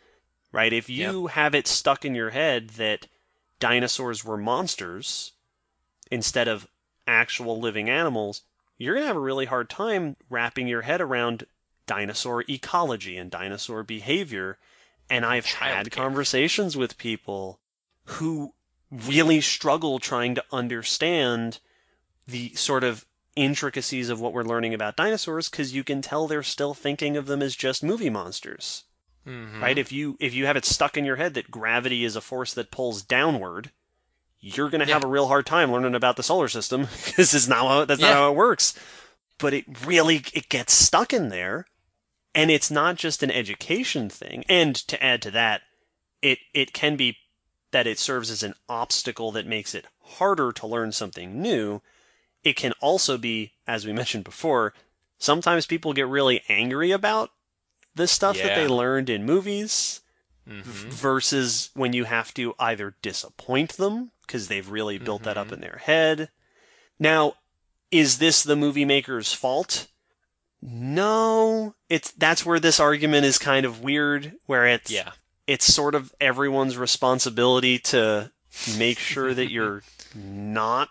Right? 0.51 0.73
If 0.73 0.89
you 0.89 1.27
have 1.27 1.55
it 1.55 1.67
stuck 1.67 2.03
in 2.03 2.13
your 2.15 2.31
head 2.31 2.71
that 2.71 3.07
dinosaurs 3.59 4.23
were 4.23 4.37
monsters 4.37 5.33
instead 6.11 6.47
of 6.47 6.67
actual 7.05 7.59
living 7.59 7.89
animals, 7.89 8.43
you're 8.77 8.93
going 8.93 9.03
to 9.03 9.07
have 9.07 9.15
a 9.15 9.21
really 9.21 9.45
hard 9.45 9.69
time 9.69 10.15
wrapping 10.29 10.67
your 10.67 10.83
head 10.83 11.01
around 11.01 11.45
dinosaur 11.85 12.43
ecology 12.49 13.17
and 13.17 13.31
dinosaur 13.31 13.83
behavior. 13.83 14.57
And 15.09 15.25
I've 15.25 15.45
had 15.45 15.87
Childcare. 15.87 15.91
conversations 15.91 16.77
with 16.77 16.97
people 16.97 17.59
who 18.05 18.53
really 18.91 19.41
struggle 19.41 19.99
trying 19.99 20.35
to 20.35 20.43
understand 20.51 21.59
the 22.27 22.53
sort 22.53 22.83
of 22.83 23.05
intricacies 23.35 24.09
of 24.09 24.19
what 24.19 24.33
we're 24.33 24.43
learning 24.43 24.73
about 24.73 24.95
dinosaurs 24.95 25.49
because 25.49 25.73
you 25.73 25.83
can 25.83 26.01
tell 26.01 26.27
they're 26.27 26.43
still 26.43 26.73
thinking 26.73 27.15
of 27.15 27.27
them 27.27 27.41
as 27.41 27.55
just 27.55 27.83
movie 27.83 28.09
monsters 28.09 28.83
mm-hmm. 29.27 29.61
right 29.61 29.77
if 29.77 29.91
you 29.91 30.15
if 30.19 30.33
you 30.33 30.45
have 30.45 30.55
it 30.57 30.65
stuck 30.65 30.97
in 30.97 31.05
your 31.05 31.17
head 31.17 31.33
that 31.33 31.51
gravity 31.51 32.03
is 32.05 32.15
a 32.15 32.21
force 32.21 32.53
that 32.53 32.71
pulls 32.71 33.01
downward 33.03 33.71
you're 34.39 34.69
going 34.69 34.85
to 34.85 34.93
have 34.93 35.03
a 35.03 35.07
real 35.07 35.27
hard 35.27 35.45
time 35.45 35.71
learning 35.71 35.95
about 35.95 36.15
the 36.15 36.23
solar 36.23 36.47
system 36.47 36.81
because 37.05 37.33
it's 37.33 37.47
not 37.47 37.67
how 37.67 37.85
that's 37.85 38.01
not 38.01 38.13
how 38.13 38.31
it 38.31 38.35
works 38.35 38.77
but 39.39 39.53
it 39.53 39.65
really 39.85 40.23
it 40.33 40.49
gets 40.49 40.73
stuck 40.73 41.13
in 41.13 41.29
there 41.29 41.65
And 42.35 42.51
it's 42.51 42.69
not 42.69 42.97
just 42.97 43.23
an 43.23 43.31
education 43.31 44.09
thing. 44.09 44.43
And 44.47 44.75
to 44.87 45.03
add 45.03 45.23
to 45.23 45.31
that, 45.31 45.61
it 46.21 46.37
it 46.53 46.71
can 46.71 46.95
be 46.95 47.17
that 47.71 47.87
it 47.87 47.97
serves 47.99 48.29
as 48.29 48.43
an 48.43 48.53
obstacle 48.69 49.31
that 49.31 49.47
makes 49.47 49.73
it 49.73 49.87
harder 50.01 50.51
to 50.51 50.67
learn 50.67 50.91
something 50.91 51.41
new. 51.41 51.81
It 52.43 52.55
can 52.55 52.73
also 52.79 53.17
be, 53.17 53.53
as 53.65 53.85
we 53.85 53.93
mentioned 54.01 54.23
before, 54.23 54.73
sometimes 55.17 55.65
people 55.65 55.93
get 55.93 56.07
really 56.07 56.43
angry 56.47 56.91
about 56.91 57.31
the 57.97 58.07
stuff 58.07 58.37
that 58.37 58.55
they 58.55 58.67
learned 58.67 59.09
in 59.09 59.25
movies 59.25 60.01
hmm 60.47 60.61
versus 60.89 61.69
when 61.73 61.91
you 61.93 62.05
have 62.05 62.33
to 62.35 62.55
either 62.57 62.95
disappoint 63.01 63.73
them 63.73 64.11
because 64.21 64.47
they've 64.47 64.69
really 64.69 64.97
built 64.97 65.23
that 65.23 65.35
Mm-hmm. 65.35 65.47
up 65.47 65.51
in 65.51 65.59
their 65.61 65.77
head. 65.83 66.29
Now, 66.99 67.33
is 67.91 68.17
this 68.19 68.43
the 68.43 68.55
movie 68.55 68.85
maker's 68.85 69.33
fault? 69.33 69.87
No, 70.61 71.75
it's 71.89 72.11
that's 72.11 72.45
where 72.45 72.59
this 72.59 72.79
argument 72.79 73.25
is 73.25 73.37
kind 73.37 73.65
of 73.65 73.83
weird 73.83 74.33
where 74.47 74.65
it's 74.65 74.89
Yeah. 74.91 75.11
it's 75.45 75.65
sort 75.71 75.95
of 75.95 76.13
everyone's 76.19 76.77
responsibility 76.77 77.77
to 77.79 78.31
make 78.77 78.97
sure 78.99 79.33
that 79.33 79.51
you're 79.51 79.83
not 80.15 80.89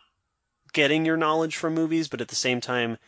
getting 0.73 1.05
your 1.05 1.17
knowledge 1.17 1.57
from 1.57 1.75
movies, 1.75 2.09
but 2.09 2.21
at 2.21 2.29
the 2.29 2.35
same 2.37 2.61
time, 2.61 2.99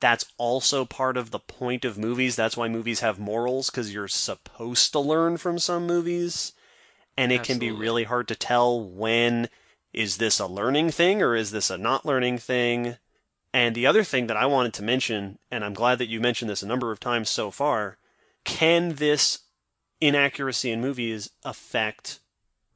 that's 0.00 0.26
also 0.36 0.84
part 0.84 1.16
of 1.16 1.30
the 1.30 1.38
point 1.38 1.84
of 1.84 1.98
movies. 1.98 2.36
That's 2.36 2.56
why 2.56 2.68
movies 2.68 3.00
have 3.00 3.18
morals, 3.18 3.70
because 3.70 3.92
you're 3.92 4.08
supposed 4.08 4.92
to 4.92 5.00
learn 5.00 5.36
from 5.36 5.58
some 5.58 5.86
movies. 5.86 6.52
And 7.16 7.32
it 7.32 7.42
can 7.42 7.58
be 7.58 7.72
really 7.72 8.04
hard 8.04 8.28
to 8.28 8.36
tell 8.36 8.80
when 8.80 9.48
is 9.92 10.18
this 10.18 10.38
a 10.38 10.46
learning 10.46 10.90
thing 10.92 11.20
or 11.20 11.34
is 11.34 11.50
this 11.50 11.68
a 11.68 11.76
not 11.76 12.06
learning 12.06 12.38
thing. 12.38 12.96
And 13.52 13.74
the 13.74 13.86
other 13.86 14.04
thing 14.04 14.28
that 14.28 14.36
I 14.36 14.46
wanted 14.46 14.72
to 14.74 14.84
mention, 14.84 15.38
and 15.50 15.64
I'm 15.64 15.74
glad 15.74 15.98
that 15.98 16.08
you 16.08 16.20
mentioned 16.20 16.48
this 16.48 16.62
a 16.62 16.66
number 16.66 16.92
of 16.92 17.00
times 17.00 17.28
so 17.28 17.50
far, 17.50 17.98
can 18.44 18.94
this 18.96 19.40
inaccuracy 20.00 20.70
in 20.70 20.80
movies 20.80 21.30
affect 21.44 22.20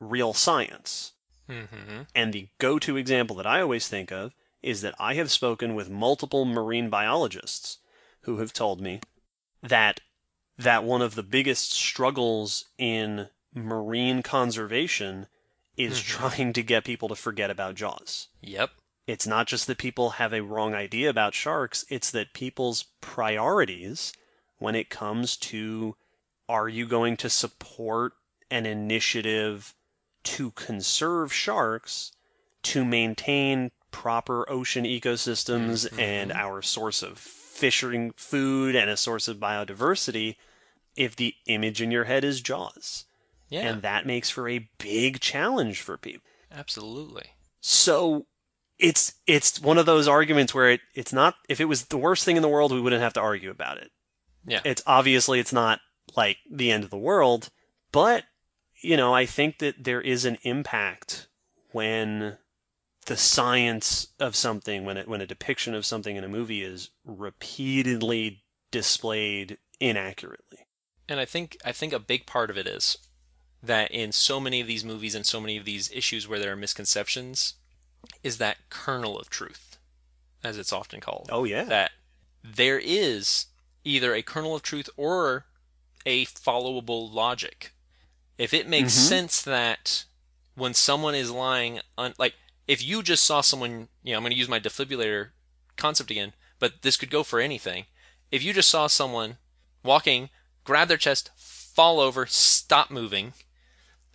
real 0.00 0.32
science? 0.32 1.12
hmm 1.46 2.02
And 2.14 2.32
the 2.32 2.48
go 2.58 2.80
to 2.80 2.96
example 2.96 3.36
that 3.36 3.46
I 3.46 3.60
always 3.60 3.86
think 3.86 4.10
of 4.10 4.32
is 4.62 4.80
that 4.82 4.94
I 4.98 5.14
have 5.14 5.30
spoken 5.30 5.74
with 5.74 5.90
multiple 5.90 6.44
marine 6.44 6.88
biologists 6.88 7.78
who 8.22 8.38
have 8.38 8.52
told 8.52 8.80
me 8.80 9.00
that 9.62 10.00
that 10.58 10.84
one 10.84 11.02
of 11.02 11.14
the 11.14 11.22
biggest 11.22 11.72
struggles 11.72 12.66
in 12.78 13.28
marine 13.54 14.22
conservation 14.22 15.26
is 15.76 16.00
Mhm. 16.00 16.04
trying 16.04 16.52
to 16.52 16.62
get 16.62 16.84
people 16.84 17.08
to 17.08 17.16
forget 17.16 17.50
about 17.50 17.74
jaws. 17.74 18.28
Yep. 18.40 18.70
It's 19.06 19.26
not 19.26 19.48
just 19.48 19.66
that 19.66 19.78
people 19.78 20.10
have 20.10 20.32
a 20.32 20.42
wrong 20.42 20.74
idea 20.74 21.10
about 21.10 21.34
sharks, 21.34 21.84
it's 21.88 22.10
that 22.12 22.34
people's 22.34 22.84
priorities 23.00 24.12
when 24.58 24.74
it 24.76 24.90
comes 24.90 25.36
to 25.38 25.96
are 26.48 26.68
you 26.68 26.86
going 26.86 27.16
to 27.16 27.30
support 27.30 28.12
an 28.50 28.66
initiative 28.66 29.74
to 30.24 30.50
conserve 30.52 31.32
sharks 31.32 32.12
to 32.62 32.84
maintain 32.84 33.72
proper 33.92 34.48
ocean 34.50 34.84
ecosystems 34.84 35.88
Mhm. 35.88 35.98
and 36.00 36.32
our 36.32 36.62
source 36.62 37.02
of 37.02 37.18
fishing 37.18 38.12
food 38.16 38.74
and 38.74 38.90
a 38.90 38.96
source 38.96 39.28
of 39.28 39.36
biodiversity 39.38 40.36
if 40.96 41.14
the 41.14 41.34
image 41.46 41.80
in 41.80 41.90
your 41.90 42.04
head 42.04 42.24
is 42.24 42.40
jaws 42.40 43.04
Yeah. 43.48 43.68
and 43.68 43.82
that 43.82 44.06
makes 44.06 44.30
for 44.30 44.48
a 44.48 44.68
big 44.78 45.20
challenge 45.20 45.80
for 45.80 45.96
people 45.96 46.28
absolutely. 46.50 47.30
so 47.60 48.26
it's 48.78 49.14
it's 49.26 49.60
one 49.60 49.78
of 49.78 49.86
those 49.86 50.08
arguments 50.08 50.52
where 50.54 50.70
it, 50.70 50.80
it's 50.94 51.12
not 51.12 51.36
if 51.48 51.60
it 51.60 51.66
was 51.66 51.84
the 51.86 51.98
worst 51.98 52.24
thing 52.24 52.36
in 52.36 52.42
the 52.42 52.48
world 52.48 52.72
we 52.72 52.80
wouldn't 52.80 53.02
have 53.02 53.12
to 53.12 53.20
argue 53.20 53.50
about 53.50 53.78
it 53.78 53.90
Yeah. 54.46 54.60
it's 54.64 54.82
obviously 54.86 55.38
it's 55.38 55.52
not 55.52 55.80
like 56.16 56.38
the 56.50 56.72
end 56.72 56.82
of 56.84 56.90
the 56.90 56.96
world 56.98 57.50
but 57.92 58.24
you 58.82 58.96
know 58.96 59.14
i 59.14 59.24
think 59.26 59.58
that 59.58 59.84
there 59.84 60.00
is 60.00 60.24
an 60.24 60.38
impact 60.42 61.28
when 61.70 62.38
the 63.06 63.16
science 63.16 64.08
of 64.20 64.36
something 64.36 64.84
when 64.84 64.96
it 64.96 65.08
when 65.08 65.20
a 65.20 65.26
depiction 65.26 65.74
of 65.74 65.84
something 65.84 66.16
in 66.16 66.24
a 66.24 66.28
movie 66.28 66.62
is 66.62 66.90
repeatedly 67.04 68.42
displayed 68.70 69.58
inaccurately 69.80 70.66
And 71.08 71.18
I 71.20 71.24
think 71.24 71.56
I 71.64 71.72
think 71.72 71.92
a 71.92 71.98
big 71.98 72.26
part 72.26 72.50
of 72.50 72.56
it 72.56 72.66
is 72.66 72.96
that 73.62 73.90
in 73.90 74.12
so 74.12 74.40
many 74.40 74.60
of 74.60 74.66
these 74.66 74.84
movies 74.84 75.14
and 75.14 75.26
so 75.26 75.40
many 75.40 75.56
of 75.56 75.64
these 75.64 75.90
issues 75.92 76.26
where 76.28 76.38
there 76.38 76.52
are 76.52 76.56
misconceptions 76.56 77.54
is 78.24 78.38
that 78.38 78.56
kernel 78.70 79.16
of 79.18 79.30
truth, 79.30 79.78
as 80.42 80.58
it's 80.58 80.72
often 80.72 81.00
called. 81.00 81.28
oh 81.32 81.44
yeah 81.44 81.64
That 81.64 81.92
there 82.42 82.78
is 82.82 83.46
either 83.84 84.14
a 84.14 84.22
kernel 84.22 84.54
of 84.56 84.62
truth 84.62 84.88
or 84.96 85.46
a 86.06 86.24
followable 86.26 87.12
logic. 87.12 87.72
If 88.38 88.52
it 88.54 88.66
makes 88.68 88.94
Mhm. 88.94 89.08
sense 89.08 89.42
that 89.42 90.04
when 90.54 90.74
someone 90.74 91.14
is 91.14 91.30
lying, 91.30 91.80
un- 91.96 92.14
like 92.18 92.34
if 92.68 92.82
you 92.84 93.02
just 93.02 93.24
saw 93.24 93.40
someone, 93.40 93.88
you 94.02 94.12
know, 94.12 94.18
I'm 94.18 94.22
going 94.22 94.32
to 94.32 94.38
use 94.38 94.48
my 94.48 94.60
defibrillator 94.60 95.28
concept 95.76 96.10
again, 96.10 96.32
but 96.58 96.82
this 96.82 96.96
could 96.96 97.10
go 97.10 97.22
for 97.22 97.40
anything. 97.40 97.86
If 98.30 98.42
you 98.42 98.52
just 98.52 98.70
saw 98.70 98.86
someone 98.86 99.36
walking, 99.82 100.30
grab 100.64 100.88
their 100.88 100.96
chest, 100.96 101.30
fall 101.36 102.00
over, 102.00 102.24
stop 102.26 102.90
moving, 102.90 103.32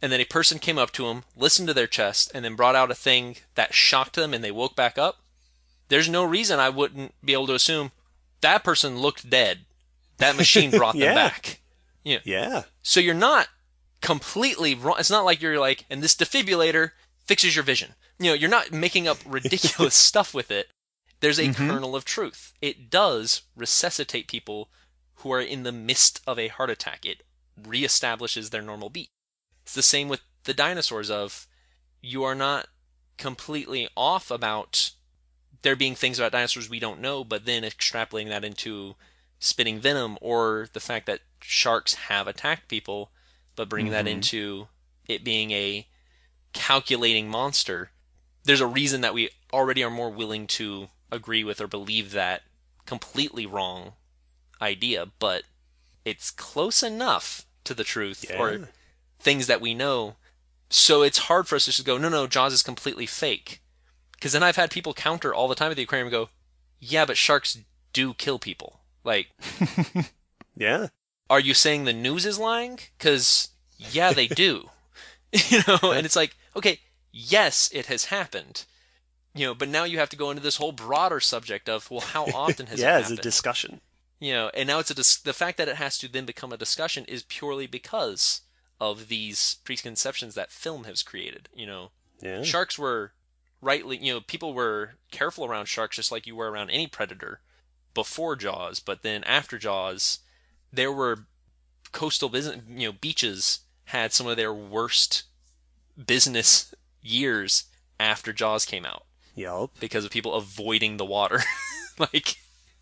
and 0.01 0.11
then 0.11 0.21
a 0.21 0.25
person 0.25 0.59
came 0.59 0.77
up 0.77 0.91
to 0.91 1.05
them, 1.07 1.23
listened 1.35 1.67
to 1.67 1.73
their 1.73 1.87
chest, 1.87 2.31
and 2.33 2.45
then 2.45 2.55
brought 2.55 2.75
out 2.75 2.91
a 2.91 2.95
thing 2.95 3.37
that 3.55 3.73
shocked 3.73 4.15
them 4.15 4.33
and 4.33 4.43
they 4.43 4.51
woke 4.51 4.75
back 4.75 4.97
up, 4.97 5.17
there's 5.89 6.09
no 6.09 6.23
reason 6.23 6.59
I 6.59 6.69
wouldn't 6.69 7.13
be 7.23 7.33
able 7.33 7.47
to 7.47 7.53
assume 7.55 7.91
that 8.41 8.63
person 8.63 8.99
looked 8.99 9.29
dead. 9.29 9.59
That 10.17 10.35
machine 10.37 10.71
brought 10.71 10.93
them 10.93 11.01
Yeah. 11.03 11.13
back. 11.15 11.59
yeah 12.03 12.63
So 12.81 12.99
you're 12.99 13.13
not 13.13 13.47
completely 14.01 14.73
wrong. 14.75 14.95
It's 14.99 15.09
not 15.11 15.25
like 15.25 15.41
you're 15.41 15.59
like, 15.59 15.85
and 15.89 16.01
this 16.01 16.15
defibrillator 16.15 16.91
fixes 17.25 17.55
your 17.55 17.63
vision. 17.63 17.93
You 18.19 18.31
know, 18.31 18.33
you're 18.33 18.49
not 18.49 18.71
making 18.71 19.07
up 19.07 19.19
ridiculous 19.25 19.95
stuff 20.09 20.33
with 20.33 20.49
it. 20.51 20.69
There's 21.19 21.39
a 21.39 21.47
Mhm. 21.49 21.55
kernel 21.55 21.95
of 21.95 22.05
truth. 22.05 22.53
It 22.61 22.89
does 22.89 23.41
resuscitate 23.55 24.27
people 24.27 24.69
who 25.17 25.31
are 25.31 25.41
in 25.41 25.63
the 25.63 25.71
midst 25.71 26.21
of 26.27 26.37
a 26.37 26.47
heart 26.47 26.69
attack. 26.69 27.05
It 27.05 27.23
reestablishes 27.59 28.49
their 28.49 28.61
normal 28.61 28.89
beat. 28.89 29.09
It's 29.63 29.73
the 29.73 29.81
same 29.83 30.07
with 30.09 30.21
the 30.43 30.53
dinosaurs 30.53 31.09
of 31.09 31.47
you 32.01 32.23
are 32.23 32.35
not 32.35 32.69
completely 33.17 33.89
off 33.97 34.29
about 34.31 34.91
there 35.63 35.75
being 35.75 35.95
things 35.95 36.19
about 36.19 36.31
dinosaurs 36.31 36.69
we 36.69 36.79
don't 36.79 37.01
know, 37.01 37.23
but 37.23 37.45
then 37.45 37.63
extrapolating 37.63 38.29
that 38.29 38.45
into 38.45 38.95
spitting 39.39 39.79
venom 39.79 40.17
or 40.21 40.69
the 40.73 40.79
fact 40.79 41.07
that 41.07 41.21
sharks 41.41 41.95
have 41.95 42.27
attacked 42.27 42.67
people, 42.67 43.11
but 43.55 43.67
bringing 43.69 43.91
that 43.91 44.05
Mhm. 44.05 44.11
into 44.11 44.67
it 45.07 45.23
being 45.23 45.51
a 45.51 45.87
calculating 46.53 47.27
monster. 47.27 47.91
There's 48.47 48.61
a 48.61 48.67
reason 48.67 49.01
that 49.01 49.13
we 49.13 49.29
already 49.53 49.83
are 49.83 49.89
more 49.89 50.09
willing 50.09 50.47
to 50.47 50.87
agree 51.11 51.43
with 51.43 51.61
or 51.61 51.67
believe 51.67 52.11
that 52.11 52.43
completely 52.85 53.45
wrong 53.45 53.93
idea, 54.61 55.07
but 55.19 55.43
it's 56.05 56.31
close 56.31 56.81
enough 56.81 57.45
to 57.63 57.73
the 57.73 57.83
truth 57.83 58.25
yeah 58.29 58.41
or 58.41 58.69
things 59.19 59.47
that 59.47 59.61
we 59.61 59.73
know. 59.73 60.15
So 60.69 61.01
it's 61.01 61.17
hard 61.17 61.47
for 61.47 61.55
us 61.55 61.65
to 61.65 61.71
just 61.71 61.85
go, 61.85 61.97
no, 61.97 62.09
no, 62.09 62.27
Jaws 62.27 62.53
is 62.53 62.63
completely 62.63 63.05
fake. 63.05 63.61
Because 64.13 64.33
then 64.33 64.43
I've 64.43 64.55
had 64.55 64.71
people 64.71 64.93
counter 64.93 65.33
all 65.33 65.47
the 65.47 65.55
time 65.55 65.71
at 65.71 65.77
the 65.77 65.83
aquarium 65.83 66.07
and 66.07 66.11
go, 66.11 66.29
yeah, 66.79 67.05
but 67.05 67.17
sharks 67.17 67.59
do 67.93 68.13
kill 68.13 68.39
people. 68.39 68.79
Like, 69.03 69.27
yeah 70.55 70.87
are 71.29 71.39
you 71.39 71.53
saying 71.53 71.83
the 71.83 71.93
news 71.93 72.25
is 72.25 72.39
lying? 72.39 72.79
Because, 72.97 73.49
yeah, 73.77 74.13
they 74.13 74.27
do. 74.27 74.69
you 75.49 75.59
know, 75.67 75.91
and 75.91 76.05
it's 76.05 76.15
like, 76.15 76.35
okay, 76.55 76.79
yes, 77.17 77.69
it 77.73 77.87
has 77.87 78.05
happened. 78.05 78.65
You 79.33 79.47
know, 79.47 79.55
but 79.55 79.69
now 79.69 79.83
you 79.83 79.99
have 79.99 80.09
to 80.09 80.17
go 80.17 80.31
into 80.31 80.41
this 80.41 80.57
whole 80.57 80.71
broader 80.71 81.19
subject 81.19 81.69
of, 81.69 81.91
well, 81.91 82.01
how 82.01 82.25
often 82.33 82.67
has 82.67 82.79
yeah 82.79 82.97
it 82.97 83.01
it's 83.01 83.11
a 83.11 83.15
discussion 83.17 83.81
you 84.19 84.33
know, 84.33 84.49
and 84.53 84.67
now 84.67 84.79
it's 84.79 84.89
a 84.89 84.95
dis- 84.95 85.17
the 85.17 85.33
fact 85.33 85.57
that 85.57 85.67
it 85.67 85.75
has 85.75 85.97
to 85.99 86.11
then 86.11 86.25
become 86.25 86.51
a 86.51 86.57
discussion 86.57 87.05
is 87.05 87.23
purely 87.23 87.67
because 87.67 88.41
of 88.79 89.07
these 89.07 89.57
preconceptions 89.63 90.35
that 90.35 90.51
film 90.51 90.85
has 90.85 91.03
created. 91.03 91.49
You 91.53 91.67
know, 91.67 91.91
yeah 92.21 92.43
sharks 92.43 92.79
were 92.79 93.13
rightly, 93.61 93.97
you 93.97 94.13
know, 94.13 94.21
people 94.21 94.53
were 94.53 94.95
careful 95.11 95.45
around 95.45 95.67
sharks 95.67 95.97
just 95.97 96.11
like 96.11 96.25
you 96.25 96.35
were 96.35 96.51
around 96.51 96.69
any 96.69 96.87
predator 96.87 97.41
before 97.93 98.35
Jaws, 98.35 98.79
but 98.79 99.01
then 99.01 99.23
after 99.23 99.57
Jaws, 99.57 100.19
there 100.71 100.91
were 100.91 101.25
coastal 101.91 102.29
business, 102.29 102.61
you 102.67 102.87
know, 102.87 102.97
beaches 102.99 103.61
had 103.85 104.13
some 104.13 104.27
of 104.27 104.37
their 104.37 104.53
worst 104.53 105.23
business 106.05 106.73
years 107.07 107.65
after 107.99 108.31
Jaws 108.33 108.65
came 108.65 108.85
out 108.85 109.03
yup 109.35 109.71
because 109.79 110.03
of 110.05 110.11
people 110.11 110.33
avoiding 110.35 110.97
the 110.97 111.05
water. 111.05 111.41
like 111.99 112.35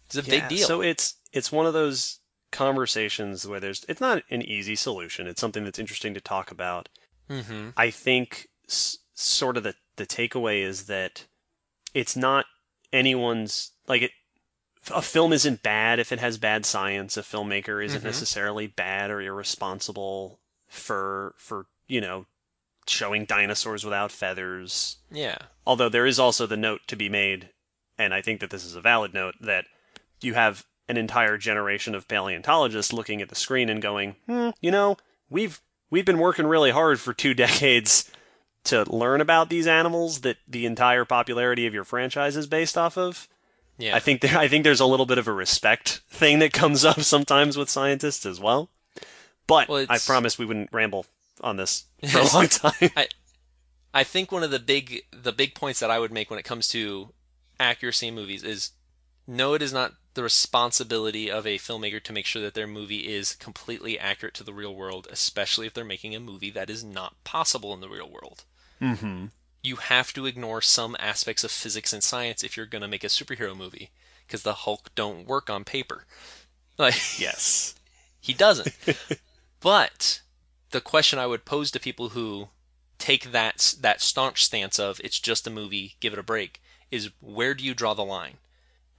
it's 0.05 0.15
a 0.17 0.21
Yeah, 0.23 0.29
big 0.41 0.47
deal. 0.49 0.67
So 0.67 0.81
it's 0.81 1.15
it's 1.33 1.51
one 1.51 1.65
of 1.65 1.73
those 1.73 2.19
conversations 2.51 3.45
where 3.47 3.59
there's 3.59 3.85
it's 3.89 4.01
not 4.01 4.23
an 4.29 4.41
easy 4.41 4.75
solution. 4.75 5.27
It's 5.27 5.41
something 5.41 5.63
that's 5.63 5.79
interesting 5.79 6.13
to 6.13 6.21
talk 6.21 6.51
about. 6.51 6.89
mm-hmm. 7.29 7.69
I 7.77 7.89
think 7.89 8.47
s- 8.67 8.97
sort 9.13 9.57
of 9.57 9.63
the 9.63 9.75
the 9.97 10.05
takeaway 10.05 10.61
is 10.61 10.85
that 10.85 11.25
it's 11.93 12.15
not 12.15 12.45
anyone's 12.93 13.71
like 13.87 14.01
it 14.01 14.11
a 14.93 15.01
film 15.01 15.33
isn't 15.33 15.63
bad 15.63 15.97
if 15.99 16.11
it 16.11 16.19
has 16.19 16.37
bad 16.37 16.65
science. 16.65 17.17
A 17.17 17.21
filmmaker 17.21 17.83
isn't 17.83 18.03
necessarily 18.03 18.67
bad 18.67 19.09
or 19.09 19.19
irresponsible 19.21 20.39
for 20.67 21.33
for 21.37 21.65
you 21.87 21.99
know 22.01 22.25
showing 22.87 23.25
dinosaurs 23.25 23.83
without 23.83 24.11
feathers. 24.11 24.97
Yeah. 25.11 25.37
Although 25.65 25.89
there 25.89 26.05
is 26.05 26.19
also 26.19 26.45
the 26.45 26.57
note 26.57 26.81
to 26.87 26.95
be 26.95 27.09
made, 27.09 27.49
and 27.97 28.13
I 28.13 28.21
think 28.21 28.39
that 28.39 28.49
this 28.49 28.65
is 28.65 28.75
a 28.75 28.81
valid 28.81 29.13
note 29.13 29.35
that 29.41 29.65
you 30.21 30.33
have 30.33 30.65
an 30.87 30.97
entire 30.97 31.37
generation 31.37 31.95
of 31.95 32.07
paleontologists 32.07 32.93
looking 32.93 33.21
at 33.21 33.29
the 33.29 33.35
screen 33.35 33.69
and 33.69 33.81
going, 33.81 34.15
hmm, 34.27 34.49
you 34.61 34.71
know, 34.71 34.97
we've 35.29 35.61
we've 35.89 36.05
been 36.05 36.19
working 36.19 36.45
really 36.45 36.71
hard 36.71 36.99
for 36.99 37.13
two 37.13 37.33
decades 37.45 38.11
to 38.65 38.83
learn 38.91 39.21
about 39.21 39.49
these 39.49 39.67
animals 39.67 40.21
that 40.21 40.37
the 40.47 40.65
entire 40.65 41.05
popularity 41.05 41.67
of 41.67 41.73
your 41.73 41.83
franchise 41.83 42.35
is 42.35 42.47
based 42.47 42.77
off 42.77 42.97
of. 42.97 43.27
Yeah. 43.77 43.95
I 43.95 43.99
think 43.99 44.21
there, 44.21 44.37
I 44.37 44.47
think 44.47 44.63
there's 44.63 44.79
a 44.79 44.85
little 44.85 45.05
bit 45.05 45.17
of 45.17 45.27
a 45.27 45.33
respect 45.33 46.01
thing 46.09 46.39
that 46.39 46.53
comes 46.53 46.83
up 46.85 47.01
sometimes 47.01 47.57
with 47.57 47.69
scientists 47.69 48.25
as 48.25 48.39
well. 48.39 48.69
But 49.47 49.69
Well, 49.69 49.85
I 49.89 49.99
promised 49.99 50.39
we 50.39 50.45
wouldn't 50.45 50.73
ramble 50.73 51.05
on 51.41 51.57
this 51.57 51.85
for 52.07 52.19
a 52.19 52.33
long 52.33 52.47
time. 52.47 52.91
I 52.95 53.07
I 53.93 54.03
think 54.03 54.31
one 54.31 54.43
of 54.43 54.51
the 54.51 54.59
big 54.59 55.03
the 55.11 55.31
big 55.31 55.55
points 55.55 55.79
that 55.79 55.91
I 55.91 55.99
would 55.99 56.11
make 56.11 56.29
when 56.29 56.39
it 56.39 56.43
comes 56.45 56.67
to 56.69 57.13
accuracy 57.59 58.07
in 58.07 58.15
movies 58.15 58.43
is 58.43 58.71
no, 59.27 59.53
it 59.53 59.61
is 59.61 59.73
not 59.73 59.93
the 60.13 60.23
responsibility 60.23 61.29
of 61.29 61.45
a 61.45 61.57
filmmaker 61.57 62.01
to 62.03 62.13
make 62.13 62.25
sure 62.25 62.41
that 62.41 62.53
their 62.53 62.67
movie 62.67 63.13
is 63.13 63.35
completely 63.35 63.99
accurate 63.99 64.33
to 64.35 64.43
the 64.43 64.53
real 64.53 64.73
world, 64.73 65.07
especially 65.11 65.67
if 65.67 65.73
they're 65.73 65.83
making 65.83 66.15
a 66.15 66.19
movie 66.19 66.49
that 66.51 66.69
is 66.69 66.83
not 66.83 67.21
possible 67.23 67.73
in 67.73 67.81
the 67.81 67.89
real 67.89 68.09
world. 68.09 68.43
mm-hmm. 68.81 69.25
You 69.63 69.77
have 69.77 70.13
to 70.13 70.25
ignore 70.25 70.61
some 70.61 70.95
aspects 70.99 71.43
of 71.43 71.51
physics 71.51 71.91
and 71.91 72.03
science 72.03 72.43
if 72.43 72.55
you're 72.55 72.67
going 72.67 72.83
to 72.83 72.87
make 72.87 73.03
a 73.03 73.07
superhero 73.07 73.57
movie, 73.57 73.89
because 74.25 74.43
the 74.43 74.53
Hulk 74.53 74.93
don't 74.95 75.27
work 75.27 75.49
on 75.49 75.63
paper. 75.63 76.05
Like 76.77 77.19
Yes. 77.19 77.75
he 78.19 78.33
doesn't. 78.33 78.69
but 79.59 80.21
the 80.75 80.81
question 80.81 81.17
I 81.17 81.25
would 81.25 81.45
pose 81.45 81.71
to 81.71 81.79
people 81.79 82.09
who 82.09 82.49
take 82.97 83.31
that 83.31 83.75
that 83.79 84.01
staunch 84.01 84.43
stance 84.43 84.77
of 84.77 84.99
it's 85.03 85.21
just 85.21 85.47
a 85.47 85.49
movie, 85.49 85.95
give 86.01 86.11
it 86.11 86.19
a 86.19 86.23
break, 86.23 86.61
is 86.91 87.11
where 87.21 87.53
do 87.53 87.63
you 87.63 87.73
draw 87.73 87.93
the 87.93 88.03
line? 88.03 88.37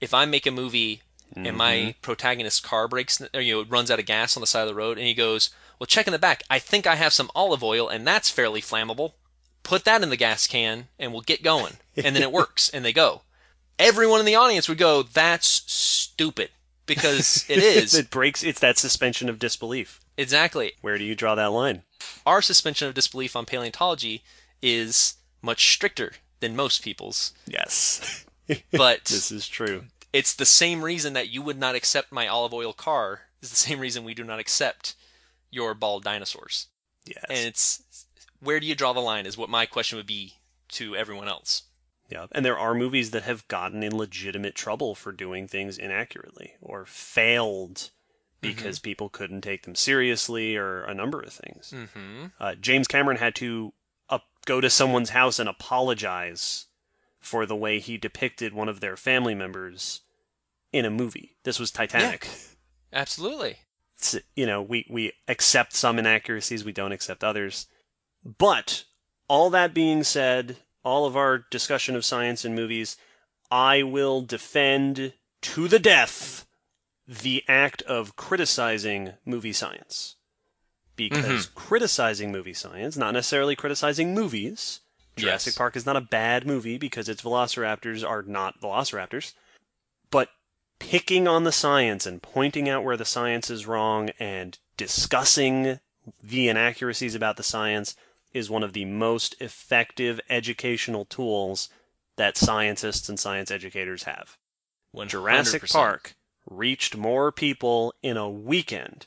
If 0.01 0.11
I 0.11 0.25
make 0.25 0.47
a 0.47 0.51
movie 0.51 1.03
and 1.35 1.55
my 1.55 1.75
mm-hmm. 1.75 1.89
protagonist's 2.01 2.59
car 2.59 2.87
breaks, 2.87 3.21
or 3.31 3.41
you 3.41 3.57
know, 3.57 3.69
runs 3.69 3.91
out 3.91 3.99
of 3.99 4.05
gas 4.07 4.35
on 4.35 4.41
the 4.41 4.47
side 4.47 4.61
of 4.61 4.67
the 4.67 4.75
road, 4.75 4.97
and 4.97 5.05
he 5.05 5.13
goes, 5.13 5.51
"Well, 5.77 5.85
check 5.85 6.07
in 6.07 6.13
the 6.13 6.19
back. 6.19 6.41
I 6.49 6.57
think 6.57 6.87
I 6.87 6.95
have 6.95 7.13
some 7.13 7.29
olive 7.35 7.63
oil, 7.63 7.87
and 7.87 8.07
that's 8.07 8.29
fairly 8.29 8.61
flammable. 8.61 9.13
Put 9.61 9.83
that 9.85 10.01
in 10.01 10.09
the 10.09 10.17
gas 10.17 10.47
can, 10.47 10.87
and 10.97 11.11
we'll 11.11 11.21
get 11.21 11.43
going." 11.43 11.77
And 11.95 12.15
then 12.15 12.23
it 12.23 12.31
works, 12.41 12.69
and 12.69 12.83
they 12.83 12.93
go. 12.93 13.21
Everyone 13.77 14.19
in 14.19 14.25
the 14.25 14.35
audience 14.35 14.67
would 14.67 14.79
go, 14.79 15.03
"That's 15.03 15.47
stupid," 15.47 16.49
because 16.87 17.45
it 17.49 17.59
is 17.59 17.93
it 17.93 18.09
breaks. 18.09 18.43
It's 18.43 18.61
that 18.61 18.79
suspension 18.79 19.29
of 19.29 19.37
disbelief. 19.37 19.99
Exactly 20.17 20.73
Where 20.81 20.97
do 20.97 21.03
you 21.03 21.15
draw 21.15 21.35
that 21.35 21.51
line? 21.51 21.83
our 22.25 22.41
suspension 22.41 22.87
of 22.87 22.93
disbelief 22.93 23.35
on 23.35 23.45
paleontology 23.45 24.23
is 24.61 25.15
much 25.41 25.71
stricter 25.73 26.13
than 26.39 26.55
most 26.55 26.83
people's. 26.83 27.33
Yes. 27.45 28.25
But 28.71 29.05
this 29.05 29.29
is 29.31 29.47
true. 29.47 29.83
it's 30.13 30.33
the 30.33 30.45
same 30.45 30.81
reason 30.81 31.11
that 31.13 31.29
you 31.29 31.41
would 31.41 31.59
not 31.59 31.75
accept 31.75 32.11
my 32.13 32.27
olive 32.27 32.53
oil 32.53 32.71
car 32.71 33.21
is 33.41 33.49
the 33.49 33.55
same 33.57 33.79
reason 33.79 34.03
we 34.05 34.13
do 34.13 34.23
not 34.23 34.39
accept 34.39 34.95
your 35.51 35.73
bald 35.73 36.03
dinosaurs. 36.05 36.67
Yes. 37.05 37.25
And 37.29 37.39
it's 37.45 37.83
where 38.39 38.59
do 38.61 38.65
you 38.65 38.73
draw 38.75 38.93
the 38.93 39.01
line 39.01 39.25
is 39.25 39.37
what 39.37 39.49
my 39.49 39.65
question 39.65 39.97
would 39.97 40.07
be 40.07 40.35
to 40.69 40.95
everyone 40.95 41.27
else. 41.27 41.63
Yeah, 42.09 42.27
and 42.31 42.45
there 42.45 42.57
are 42.57 42.73
movies 42.73 43.11
that 43.11 43.23
have 43.23 43.45
gotten 43.49 43.83
in 43.83 43.97
legitimate 43.97 44.55
trouble 44.55 44.95
for 44.95 45.11
doing 45.11 45.45
things 45.47 45.77
inaccurately 45.77 46.53
or 46.61 46.85
failed 46.85 47.89
because 48.41 48.79
people 48.79 49.09
couldn't 49.09 49.41
take 49.41 49.63
them 49.63 49.75
seriously 49.75 50.55
or 50.55 50.83
a 50.83 50.93
number 50.93 51.21
of 51.21 51.33
things. 51.33 51.73
Mm-hmm. 51.75 52.25
Uh, 52.39 52.55
James 52.55 52.87
Cameron 52.87 53.17
had 53.17 53.35
to 53.35 53.73
uh, 54.09 54.19
go 54.45 54.61
to 54.61 54.69
someone's 54.69 55.09
house 55.09 55.39
and 55.39 55.49
apologize 55.49 56.65
for 57.19 57.45
the 57.45 57.55
way 57.55 57.79
he 57.79 57.97
depicted 57.97 58.53
one 58.53 58.69
of 58.69 58.79
their 58.79 58.95
family 58.95 59.35
members 59.35 60.01
in 60.71 60.85
a 60.85 60.89
movie. 60.89 61.35
This 61.43 61.59
was 61.59 61.71
Titanic. 61.71 62.29
Absolutely. 62.93 63.57
It's, 63.97 64.15
you 64.35 64.45
know, 64.45 64.61
we, 64.61 64.85
we 64.89 65.13
accept 65.27 65.73
some 65.73 65.97
inaccuracies, 65.97 66.63
we 66.63 66.71
don't 66.71 66.91
accept 66.91 67.23
others. 67.23 67.67
But 68.23 68.85
all 69.27 69.49
that 69.49 69.73
being 69.73 70.03
said, 70.03 70.57
all 70.83 71.05
of 71.05 71.17
our 71.17 71.39
discussion 71.49 71.95
of 71.95 72.05
science 72.05 72.45
and 72.45 72.55
movies, 72.55 72.97
I 73.49 73.83
will 73.83 74.21
defend 74.21 75.13
to 75.41 75.67
the 75.67 75.79
death 75.79 76.36
the 77.07 77.43
act 77.47 77.81
of 77.83 78.15
criticizing 78.15 79.13
movie 79.25 79.53
science. 79.53 80.15
Because 80.95 81.45
mm-hmm. 81.45 81.59
criticizing 81.59 82.31
movie 82.31 82.53
science, 82.53 82.97
not 82.97 83.13
necessarily 83.13 83.55
criticizing 83.55 84.13
movies, 84.13 84.81
Jurassic 85.15 85.51
Yes. 85.51 85.57
Park 85.57 85.75
is 85.75 85.85
not 85.85 85.95
a 85.95 86.01
bad 86.01 86.45
movie 86.45 86.77
because 86.77 87.07
its 87.07 87.21
velociraptors 87.21 88.07
are 88.07 88.23
not 88.23 88.59
velociraptors, 88.61 89.33
but 90.09 90.29
picking 90.79 91.27
on 91.27 91.43
the 91.43 91.51
science 91.51 92.05
and 92.05 92.21
pointing 92.21 92.67
out 92.67 92.83
where 92.83 92.97
the 92.97 93.05
science 93.05 93.49
is 93.49 93.67
wrong 93.67 94.09
and 94.19 94.59
discussing 94.75 95.79
the 96.23 96.47
inaccuracies 96.47 97.15
about 97.15 97.37
the 97.37 97.43
science 97.43 97.95
is 98.33 98.49
one 98.49 98.63
of 98.63 98.73
the 98.73 98.85
most 98.85 99.35
effective 99.39 100.19
educational 100.29 101.05
tools 101.05 101.69
that 102.15 102.37
scientists 102.37 103.09
and 103.09 103.19
science 103.19 103.51
educators 103.51 104.03
have. 104.03 104.37
100%. 104.95 105.07
Jurassic 105.09 105.67
Park 105.69 106.15
reached 106.49 106.95
more 106.95 107.31
people 107.31 107.93
in 108.01 108.17
a 108.17 108.29
weekend 108.29 109.05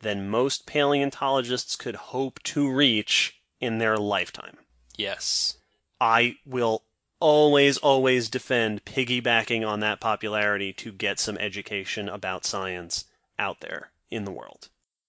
than 0.00 0.28
most 0.28 0.66
paleontologists 0.66 1.76
could 1.76 1.94
hope 1.94 2.42
to 2.42 2.70
reach 2.70 3.40
in 3.60 3.78
their 3.78 3.96
lifetime. 3.96 4.58
Yes. 4.96 5.58
I 6.00 6.36
will 6.46 6.84
always, 7.20 7.76
always 7.78 8.30
defend 8.30 8.84
piggybacking 8.84 9.66
on 9.66 9.80
that 9.80 10.00
popularity 10.00 10.72
to 10.72 10.92
get 10.92 11.18
some 11.18 11.36
education 11.38 12.08
about 12.08 12.44
science 12.44 13.04
out 13.38 13.60
there 13.60 13.90
in 14.10 14.24
the 14.24 14.32
world. 14.32 14.68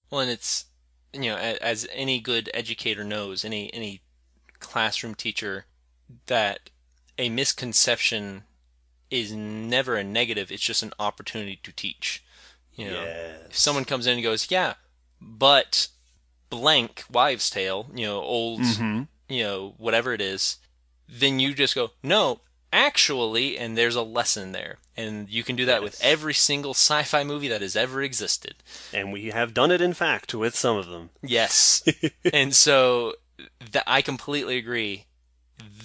Well, 0.09 0.21
and 0.21 0.29
it's 0.29 0.65
you 1.13 1.29
know, 1.31 1.37
as 1.37 1.87
any 1.91 2.19
good 2.19 2.49
educator 2.53 3.03
knows, 3.03 3.43
any 3.43 3.73
any 3.73 4.01
classroom 4.59 5.15
teacher, 5.15 5.65
that 6.27 6.69
a 7.17 7.29
misconception 7.29 8.43
is 9.11 9.31
never 9.33 9.95
a 9.97 10.03
negative. 10.03 10.51
It's 10.51 10.63
just 10.63 10.81
an 10.83 10.93
opportunity 10.97 11.59
to 11.63 11.71
teach. 11.71 12.23
You 12.75 12.89
know, 12.89 13.03
if 13.49 13.57
someone 13.57 13.85
comes 13.85 14.07
in 14.07 14.13
and 14.13 14.23
goes, 14.23 14.49
"Yeah, 14.49 14.75
but 15.19 15.89
blank 16.49 17.03
wives' 17.11 17.49
tale," 17.49 17.89
you 17.93 18.05
know, 18.05 18.21
old, 18.21 18.61
Mhm. 18.61 19.07
you 19.29 19.43
know, 19.43 19.75
whatever 19.77 20.13
it 20.13 20.21
is, 20.21 20.57
then 21.07 21.39
you 21.39 21.53
just 21.53 21.75
go, 21.75 21.91
"No, 22.01 22.41
actually," 22.71 23.57
and 23.57 23.77
there's 23.77 23.95
a 23.95 24.01
lesson 24.01 24.53
there, 24.53 24.79
and 24.95 25.29
you 25.29 25.43
can 25.43 25.55
do 25.57 25.65
that 25.65 25.83
with 25.83 25.99
every 26.01 26.33
single 26.33 26.73
sci-fi 26.73 27.23
movie 27.25 27.49
that 27.49 27.61
has 27.61 27.75
ever 27.75 28.01
existed. 28.01 28.55
And 28.93 29.11
we 29.11 29.27
have 29.27 29.53
done 29.53 29.71
it, 29.71 29.81
in 29.81 29.93
fact, 29.93 30.33
with 30.33 30.55
some 30.55 30.77
of 30.77 30.87
them. 30.87 31.09
Yes. 31.21 31.83
and 32.33 32.55
so 32.55 33.15
th- 33.71 33.83
I 33.85 34.01
completely 34.01 34.57
agree. 34.57 35.05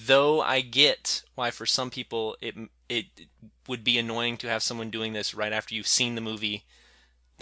Though 0.06 0.40
I 0.40 0.60
get 0.60 1.22
why 1.34 1.50
for 1.50 1.66
some 1.66 1.90
people 1.90 2.36
it 2.40 2.54
it 2.88 3.06
would 3.68 3.82
be 3.84 3.98
annoying 3.98 4.36
to 4.38 4.48
have 4.48 4.62
someone 4.62 4.90
doing 4.90 5.12
this 5.12 5.34
right 5.34 5.52
after 5.52 5.74
you've 5.74 5.86
seen 5.86 6.14
the 6.14 6.20
movie 6.20 6.64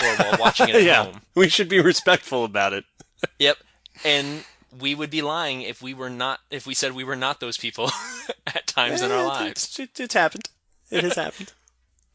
or 0.00 0.14
while 0.16 0.36
watching 0.38 0.68
it 0.68 0.76
at 0.76 0.82
yeah, 0.84 1.04
home. 1.04 1.20
we 1.34 1.48
should 1.48 1.68
be 1.68 1.80
respectful 1.80 2.44
about 2.44 2.72
it. 2.72 2.84
Yep. 3.38 3.56
And 4.04 4.44
we 4.78 4.94
would 4.94 5.08
be 5.10 5.22
lying 5.22 5.62
if 5.62 5.80
we 5.80 5.94
were 5.94 6.10
not 6.10 6.40
if 6.50 6.66
we 6.66 6.74
said 6.74 6.92
we 6.92 7.04
were 7.04 7.16
not 7.16 7.40
those 7.40 7.56
people 7.56 7.90
at 8.46 8.66
times 8.66 9.00
in 9.00 9.10
our 9.10 9.18
Eh, 9.24 9.26
lives. 9.28 9.64
It's, 9.64 9.78
it's, 9.80 10.00
it's 10.00 10.14
happened. 10.14 10.50
It 10.90 11.04
has 11.04 11.14
happened. 11.16 11.52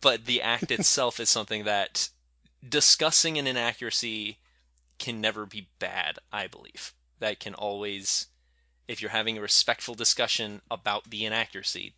but 0.01 0.26
the 0.26 0.41
act 0.41 0.69
itself 0.72 1.19
is 1.19 1.30
something 1.30 1.64
that 1.64 2.10
discussing 2.68 3.38
an 3.39 3.47
inaccuracy 3.47 4.38
can 4.99 5.19
never 5.22 5.45
be 5.47 5.69
bad, 5.80 6.19
I 6.31 6.45
believe. 6.47 6.93
That 7.19 7.39
can 7.39 7.53
always, 7.56 8.27
if 8.88 9.01
you're 9.01 9.11
having 9.11 9.38
a 9.38 9.41
respectful 9.41 9.95
discussion 9.95 10.61
about 10.69 11.10
the 11.10 11.26
inaccuracy, 11.26 11.93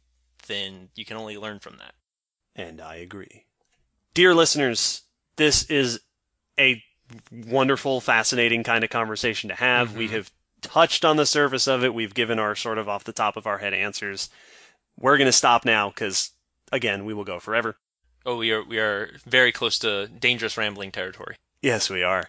then 0.47 0.89
you 0.95 1.05
can 1.05 1.17
only 1.17 1.37
learn 1.37 1.59
from 1.59 1.77
that. 1.77 1.93
And 2.55 2.81
I 2.81 2.95
agree. 2.95 3.45
Dear 4.13 4.35
listeners, 4.35 5.03
this 5.37 5.63
is 5.63 6.01
a 6.59 6.83
wonderful, 7.31 8.01
fascinating 8.01 8.63
kind 8.63 8.83
of 8.83 8.89
conversation 8.89 9.49
to 9.49 9.55
have. 9.55 9.95
We 9.95 10.05
mm-hmm. 10.05 10.15
have 10.15 10.31
touched 10.61 11.03
on 11.05 11.17
the 11.17 11.25
surface 11.25 11.67
of 11.67 11.83
it. 11.83 11.93
We've 11.93 12.13
given 12.13 12.39
our 12.39 12.55
sort 12.55 12.77
of 12.77 12.89
off 12.89 13.03
the 13.03 13.13
top 13.13 13.37
of 13.37 13.47
our 13.47 13.59
head 13.59 13.73
answers. 13.73 14.29
We're 14.99 15.17
going 15.17 15.27
to 15.27 15.31
stop 15.31 15.65
now 15.65 15.89
because, 15.89 16.31
again, 16.71 17.05
we 17.05 17.13
will 17.13 17.23
go 17.23 17.39
forever. 17.39 17.77
Oh, 18.25 18.37
we 18.37 18.51
are 18.51 18.63
we 18.63 18.77
are 18.77 19.11
very 19.25 19.51
close 19.51 19.79
to 19.79 20.07
dangerous 20.07 20.57
rambling 20.57 20.91
territory. 20.91 21.35
Yes, 21.61 21.89
we 21.89 22.03
are. 22.03 22.25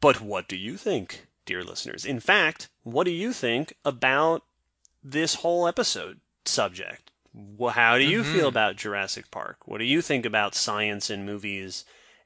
But 0.00 0.20
what 0.20 0.48
do 0.48 0.56
you 0.56 0.76
think, 0.76 1.26
dear 1.44 1.62
listeners? 1.62 2.04
In 2.04 2.20
fact, 2.20 2.68
what 2.82 3.04
do 3.04 3.10
you 3.10 3.32
think 3.32 3.74
about 3.84 4.42
this 5.02 5.36
whole 5.36 5.66
episode 5.66 6.20
subject? 6.44 7.05
Well, 7.38 7.72
how 7.72 7.98
do 7.98 8.04
you 8.04 8.24
feel 8.24 8.34
mm-hmm. 8.34 8.46
about 8.46 8.76
Jurassic 8.76 9.30
Park? 9.30 9.58
What 9.66 9.76
do 9.78 9.84
you 9.84 10.00
think 10.00 10.24
about 10.24 10.54
science 10.54 11.10
in 11.10 11.26
movies? 11.26 11.84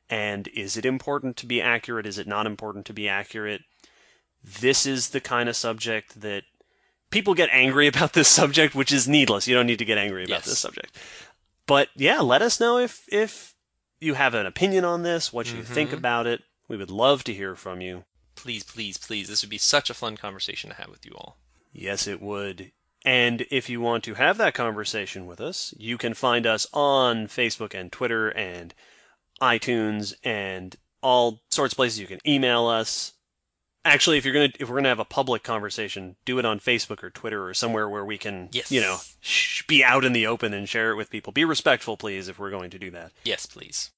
And 0.08 0.46
is 0.48 0.76
it 0.76 0.86
important 0.86 1.36
to 1.38 1.46
be 1.46 1.60
accurate? 1.60 2.06
Is 2.06 2.16
it 2.16 2.28
not 2.28 2.46
important 2.46 2.86
to 2.86 2.92
be 2.92 3.08
accurate? 3.08 3.62
This 4.44 4.86
is 4.86 5.10
the 5.10 5.20
kind 5.20 5.48
of 5.48 5.56
subject 5.56 6.20
that 6.20 6.44
people 7.10 7.34
get 7.34 7.48
angry 7.50 7.86
about 7.88 8.12
this 8.12 8.28
subject, 8.28 8.76
which 8.76 8.92
is 8.92 9.08
needless. 9.08 9.48
You 9.48 9.56
don't 9.56 9.66
need 9.66 9.80
to 9.80 9.84
get 9.84 9.98
angry 9.98 10.22
about 10.22 10.30
Yes. 10.30 10.44
this 10.44 10.60
subject. 10.60 10.96
But 11.66 11.88
yeah, 11.96 12.20
let 12.20 12.40
us 12.40 12.60
know 12.60 12.78
if 12.78 13.04
if 13.08 13.54
you 14.00 14.14
have 14.14 14.34
an 14.34 14.46
opinion 14.46 14.84
on 14.84 15.02
this, 15.02 15.32
what 15.32 15.52
you 15.52 15.62
think 15.62 15.90
mm-hmm. 15.90 15.98
about 15.98 16.26
it. 16.26 16.42
We 16.68 16.76
would 16.76 16.90
love 16.90 17.24
to 17.24 17.34
hear 17.34 17.56
from 17.56 17.80
you. 17.80 18.04
Please, 18.36 18.62
please, 18.62 18.96
please. 18.96 19.28
This 19.28 19.42
would 19.42 19.50
be 19.50 19.58
such 19.58 19.90
a 19.90 19.94
fun 19.94 20.16
conversation 20.16 20.70
to 20.70 20.76
have 20.76 20.88
with 20.88 21.04
you 21.04 21.12
all. 21.14 21.36
Yes, 21.72 22.06
it 22.06 22.22
would. 22.22 22.70
And 23.04 23.46
if 23.50 23.68
you 23.70 23.80
want 23.80 24.04
to 24.04 24.14
have 24.14 24.36
that 24.38 24.54
conversation 24.54 25.24
with 25.26 25.40
us, 25.40 25.72
you 25.78 25.96
can 25.96 26.12
find 26.14 26.46
us 26.46 26.66
on 26.72 27.26
Facebook 27.28 27.72
and 27.74 27.90
Twitter 27.90 28.28
and 28.28 28.74
iTunes 29.40 30.14
and 30.22 30.76
all 31.02 31.40
sorts 31.50 31.72
of 31.72 31.76
places. 31.76 31.98
You 31.98 32.06
can 32.06 32.20
email 32.26 32.66
us. 32.66 33.12
Actually, 33.82 34.18
if 34.18 34.26
you're 34.26 34.34
gonna 34.34 34.52
if 34.60 34.68
we're 34.68 34.76
gonna 34.76 34.90
have 34.90 34.98
a 34.98 35.04
public 35.06 35.42
conversation, 35.42 36.16
do 36.26 36.38
it 36.38 36.44
on 36.44 36.60
Facebook 36.60 37.02
or 37.02 37.08
Twitter 37.08 37.46
or 37.48 37.54
somewhere 37.54 37.88
where 37.88 38.04
we 38.04 38.18
can, 38.18 38.50
Yes. 38.52 38.70
you 38.70 38.82
know, 38.82 38.98
sh- 39.20 39.62
be 39.66 39.82
out 39.82 40.04
in 40.04 40.12
the 40.12 40.26
open 40.26 40.52
and 40.52 40.68
share 40.68 40.90
it 40.90 40.96
with 40.96 41.08
people. 41.08 41.32
Be 41.32 41.46
respectful, 41.46 41.96
please, 41.96 42.28
if 42.28 42.38
we're 42.38 42.50
going 42.50 42.68
to 42.70 42.78
do 42.78 42.90
that. 42.90 43.12
Yes, 43.24 43.46
please. 43.46 43.90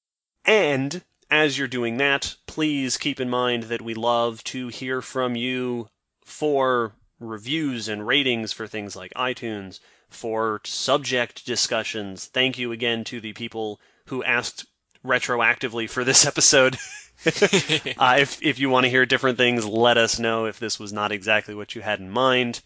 And 0.45 1.03
as 1.29 1.57
you're 1.57 1.67
doing 1.67 1.97
that, 1.97 2.35
please 2.47 2.95
keep 2.95 3.19
in 3.19 3.29
mind 3.29 3.63
that 3.63 3.81
we 3.81 3.93
love 3.93 4.41
to 4.45 4.69
hear 4.69 5.01
from 5.01 5.35
you 5.35 5.89
for 6.23 6.93
reviews 7.27 7.87
and 7.87 8.07
ratings 8.07 8.51
for 8.51 8.67
things 8.67 8.95
like 8.95 9.13
iTunes, 9.13 9.79
for 10.09 10.61
subject 10.63 11.45
discussions. 11.45 12.25
Thank 12.25 12.57
you 12.57 12.71
again 12.71 13.03
to 13.05 13.19
the 13.19 13.33
people 13.33 13.79
who 14.07 14.23
asked 14.23 14.65
retroactively 15.05 15.89
for 15.89 16.03
this 16.03 16.25
episode. 16.27 16.77
uh, 17.25 18.17
if, 18.19 18.41
if 18.41 18.59
you 18.59 18.69
want 18.69 18.85
to 18.85 18.89
hear 18.89 19.05
different 19.05 19.37
things, 19.37 19.65
let 19.65 19.97
us 19.97 20.19
know 20.19 20.45
if 20.45 20.59
this 20.59 20.79
was 20.79 20.91
not 20.91 21.11
exactly 21.11 21.55
what 21.55 21.75
you 21.75 21.81
had 21.81 21.99
in 21.99 22.09
mind. 22.09 22.61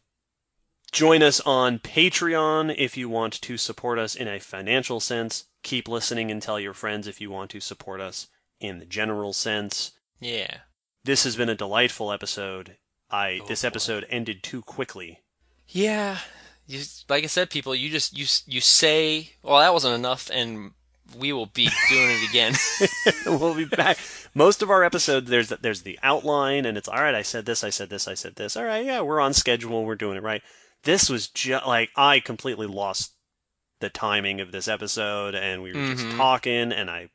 Join 0.92 1.22
us 1.22 1.42
on 1.42 1.80
Patreon 1.80 2.74
if 2.78 2.96
you 2.96 3.10
want 3.10 3.34
to 3.42 3.58
support 3.58 4.00
us 4.00 4.16
in 4.16 4.28
a 4.28 4.40
financial 4.40 5.00
sense. 5.00 5.46
Keep 5.64 5.88
listening 5.88 6.32
and 6.32 6.42
tell 6.42 6.60
your 6.60 6.74
friends 6.74 7.08
if 7.08 7.20
you 7.20 7.30
want 7.30 7.52
to 7.52 7.60
support 7.60 8.00
us 8.00 8.28
in 8.60 8.80
the 8.80 8.86
general 8.86 9.34
sense. 9.34 9.92
Yeah. 10.20 10.60
This 11.04 11.24
has 11.26 11.36
been 11.36 11.50
a 11.50 11.56
delightful 11.56 12.12
episode. 12.12 12.78
I 13.10 13.40
Oh, 13.44 13.48
this 13.48 13.62
boy. 13.62 13.68
episode 13.68 14.06
ended 14.10 14.44
too 14.44 14.62
quickly. 14.62 15.20
Yeah. 15.68 16.20
You, 16.66 16.82
like 17.08 17.24
I 17.24 17.28
said, 17.28 17.50
people, 17.50 17.74
you 17.74 17.90
just 17.90 18.18
you 18.18 18.26
you 18.46 18.60
say, 18.62 19.32
well, 19.42 19.60
that 19.60 19.74
wasn't 19.74 19.96
enough, 19.96 20.30
and 20.34 20.72
we 21.18 21.32
will 21.32 21.46
be 21.46 21.70
doing 21.90 22.10
it 22.12 22.30
again. 22.30 22.54
we'll 23.40 23.54
be 23.56 23.64
back. 23.66 23.98
Most 24.34 24.62
of 24.62 24.70
our 24.70 24.84
episodes, 24.84 25.30
there's 25.30 25.48
there's 25.50 25.84
the 25.84 25.98
outline, 26.04 26.66
and 26.66 26.78
it's 26.78 26.90
all 26.90 27.02
right. 27.02 27.16
I 27.16 27.22
said 27.22 27.46
this, 27.46 27.64
I 27.64 27.70
said 27.70 27.90
this, 27.90 28.08
I 28.08 28.14
said 28.16 28.36
this. 28.36 28.58
All 28.58 28.66
right, 28.66 28.86
yeah, 28.86 29.00
we're 29.02 29.22
on 29.22 29.34
schedule. 29.34 29.86
We're 29.86 29.96
doing 29.96 30.18
it 30.18 30.24
right. 30.24 30.42
This 30.84 31.10
was 31.10 31.28
just 31.30 31.66
like 31.66 31.90
I 31.96 32.20
completely 32.20 32.68
lost 32.68 33.14
the 33.80 33.90
timing 33.90 34.42
of 34.42 34.52
this 34.52 34.68
episode, 34.68 35.36
and 35.36 35.64
we 35.64 35.72
were 35.74 35.94
just 35.94 36.06
Mhm. 36.06 36.18
talking. 36.18 36.72
And 36.74 36.90
I, 36.90 37.10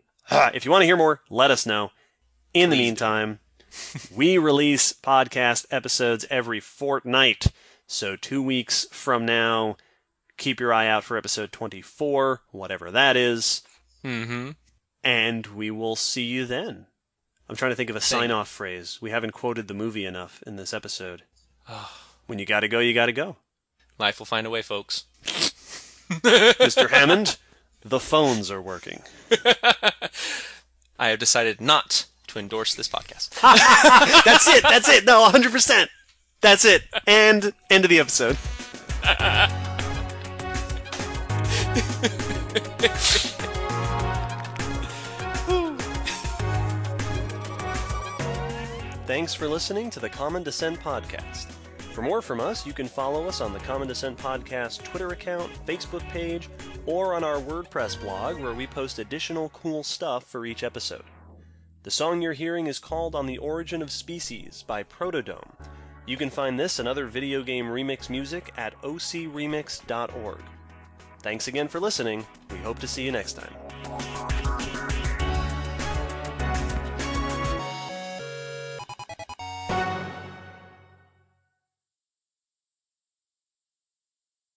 if 0.55 0.65
you 0.65 0.71
want 0.71 0.81
to 0.83 0.87
hear 0.87 0.97
more, 0.97 1.21
let 1.29 1.51
us 1.51 1.67
know. 1.67 1.91
In 2.55 2.71
the 2.71 2.77
meantime. 2.77 3.35
do. 3.35 3.39
We 4.15 4.39
release 4.39 4.93
podcast 4.93 5.67
episodes 5.71 6.27
every 6.31 6.61
fortnight. 6.61 7.47
So 7.87 8.17
two 8.17 8.43
weeks 8.43 8.87
from 8.91 9.27
now, 9.27 9.77
keep 10.37 10.61
your 10.61 10.73
eye 10.73 10.89
out 10.89 11.05
for 11.05 11.17
episode 11.17 11.53
24, 11.53 12.43
whatever 12.51 12.91
that 12.91 13.17
is 13.17 13.63
mm-hmm. 14.05 14.51
and 15.03 15.47
we 15.49 15.71
will 15.71 15.97
see 15.97 16.23
you 16.23 16.47
then. 16.47 16.87
I'm 17.49 17.57
trying 17.57 17.73
to 17.73 17.77
think 17.77 17.91
of 17.91 17.97
a 17.97 18.01
sign 18.01 18.31
off 18.31 18.49
phrase. 18.49 18.99
We 19.01 19.11
haven't 19.11 19.33
quoted 19.33 19.69
the 19.69 19.75
movie 19.75 20.05
enough 20.05 20.43
in 20.47 20.57
this 20.57 20.73
episode. 20.73 21.23
when 22.27 22.39
you 22.39 22.47
gotta 22.47 22.69
go, 22.69 22.79
you 22.79 22.95
gotta 22.95 23.13
go. 23.13 23.37
Life 23.99 24.19
will 24.19 24.27
find 24.27 24.47
a 24.47 24.51
way, 24.51 24.63
folks. 24.63 25.05
Mr. 26.09 26.89
Hammond, 26.91 27.37
the 27.83 28.01
phones 28.01 28.51
are 28.51 28.63
working. 28.63 29.03
I 30.99 31.09
have 31.09 31.19
decided 31.19 31.61
not 31.61 32.07
to 32.33 32.39
endorse 32.39 32.75
this 32.75 32.89
podcast. 32.89 33.31
That's 34.25 34.49
it, 34.49 34.63
that's 34.63 34.89
it. 34.89 35.05
No, 35.05 35.29
100%. 35.29 35.89
That's 36.41 36.65
it. 36.65 36.83
And 37.07 37.53
end 37.71 37.85
of 37.85 37.91
the 37.91 38.01
episode. 38.01 38.37
Thanks 49.07 49.35
for 49.35 49.47
listening 49.47 49.91
to 49.91 50.01
the 50.01 50.09
Common 50.09 50.43
Descent 50.43 50.81
Podcast. 50.81 51.53
For 51.93 52.01
more 52.01 52.23
from 52.23 52.41
us, 52.41 52.67
you 52.67 52.73
can 52.73 52.89
follow 52.89 53.29
us 53.29 53.43
on 53.43 53.53
the 53.53 53.59
Common 53.61 53.87
Descent 53.87 54.17
Podcast 54.17 54.83
Twitter 54.83 55.09
account, 55.09 55.51
Facebook 55.67 56.01
page, 56.09 56.49
or 56.87 57.13
on 57.13 57.23
our 57.23 57.37
WordPress 57.37 58.01
blog 58.01 58.41
where 58.41 58.55
we 58.55 58.67
post 58.67 58.99
additional 58.99 59.51
cool 59.51 59.83
stuff 59.83 60.25
for 60.25 60.47
each 60.47 60.63
episode. 60.63 61.05
The 61.85 61.91
song 61.91 62.23
you're 62.23 62.33
hearing 62.33 62.69
is 62.69 62.79
called 62.79 63.17
On 63.17 63.27
the 63.27 63.39
Origin 63.39 63.83
of 63.83 63.91
Species 63.91 64.63
by 64.69 64.85
Protodome. 64.85 65.51
You 66.07 66.17
can 66.17 66.31
find 66.31 66.59
this 66.59 66.79
and 66.79 66.87
other 66.87 67.07
video 67.07 67.43
game 67.43 67.67
remix 67.67 68.09
music 68.09 68.53
at 68.57 68.81
ocremix.org. 68.83 70.43
Thanks 71.23 71.49
again 71.49 71.67
for 71.67 71.81
listening. 71.81 72.25
We 72.53 72.59
hope 72.59 72.79
to 72.79 72.87
see 72.87 73.03
you 73.03 73.11
next 73.11 73.33
time. 73.33 75.02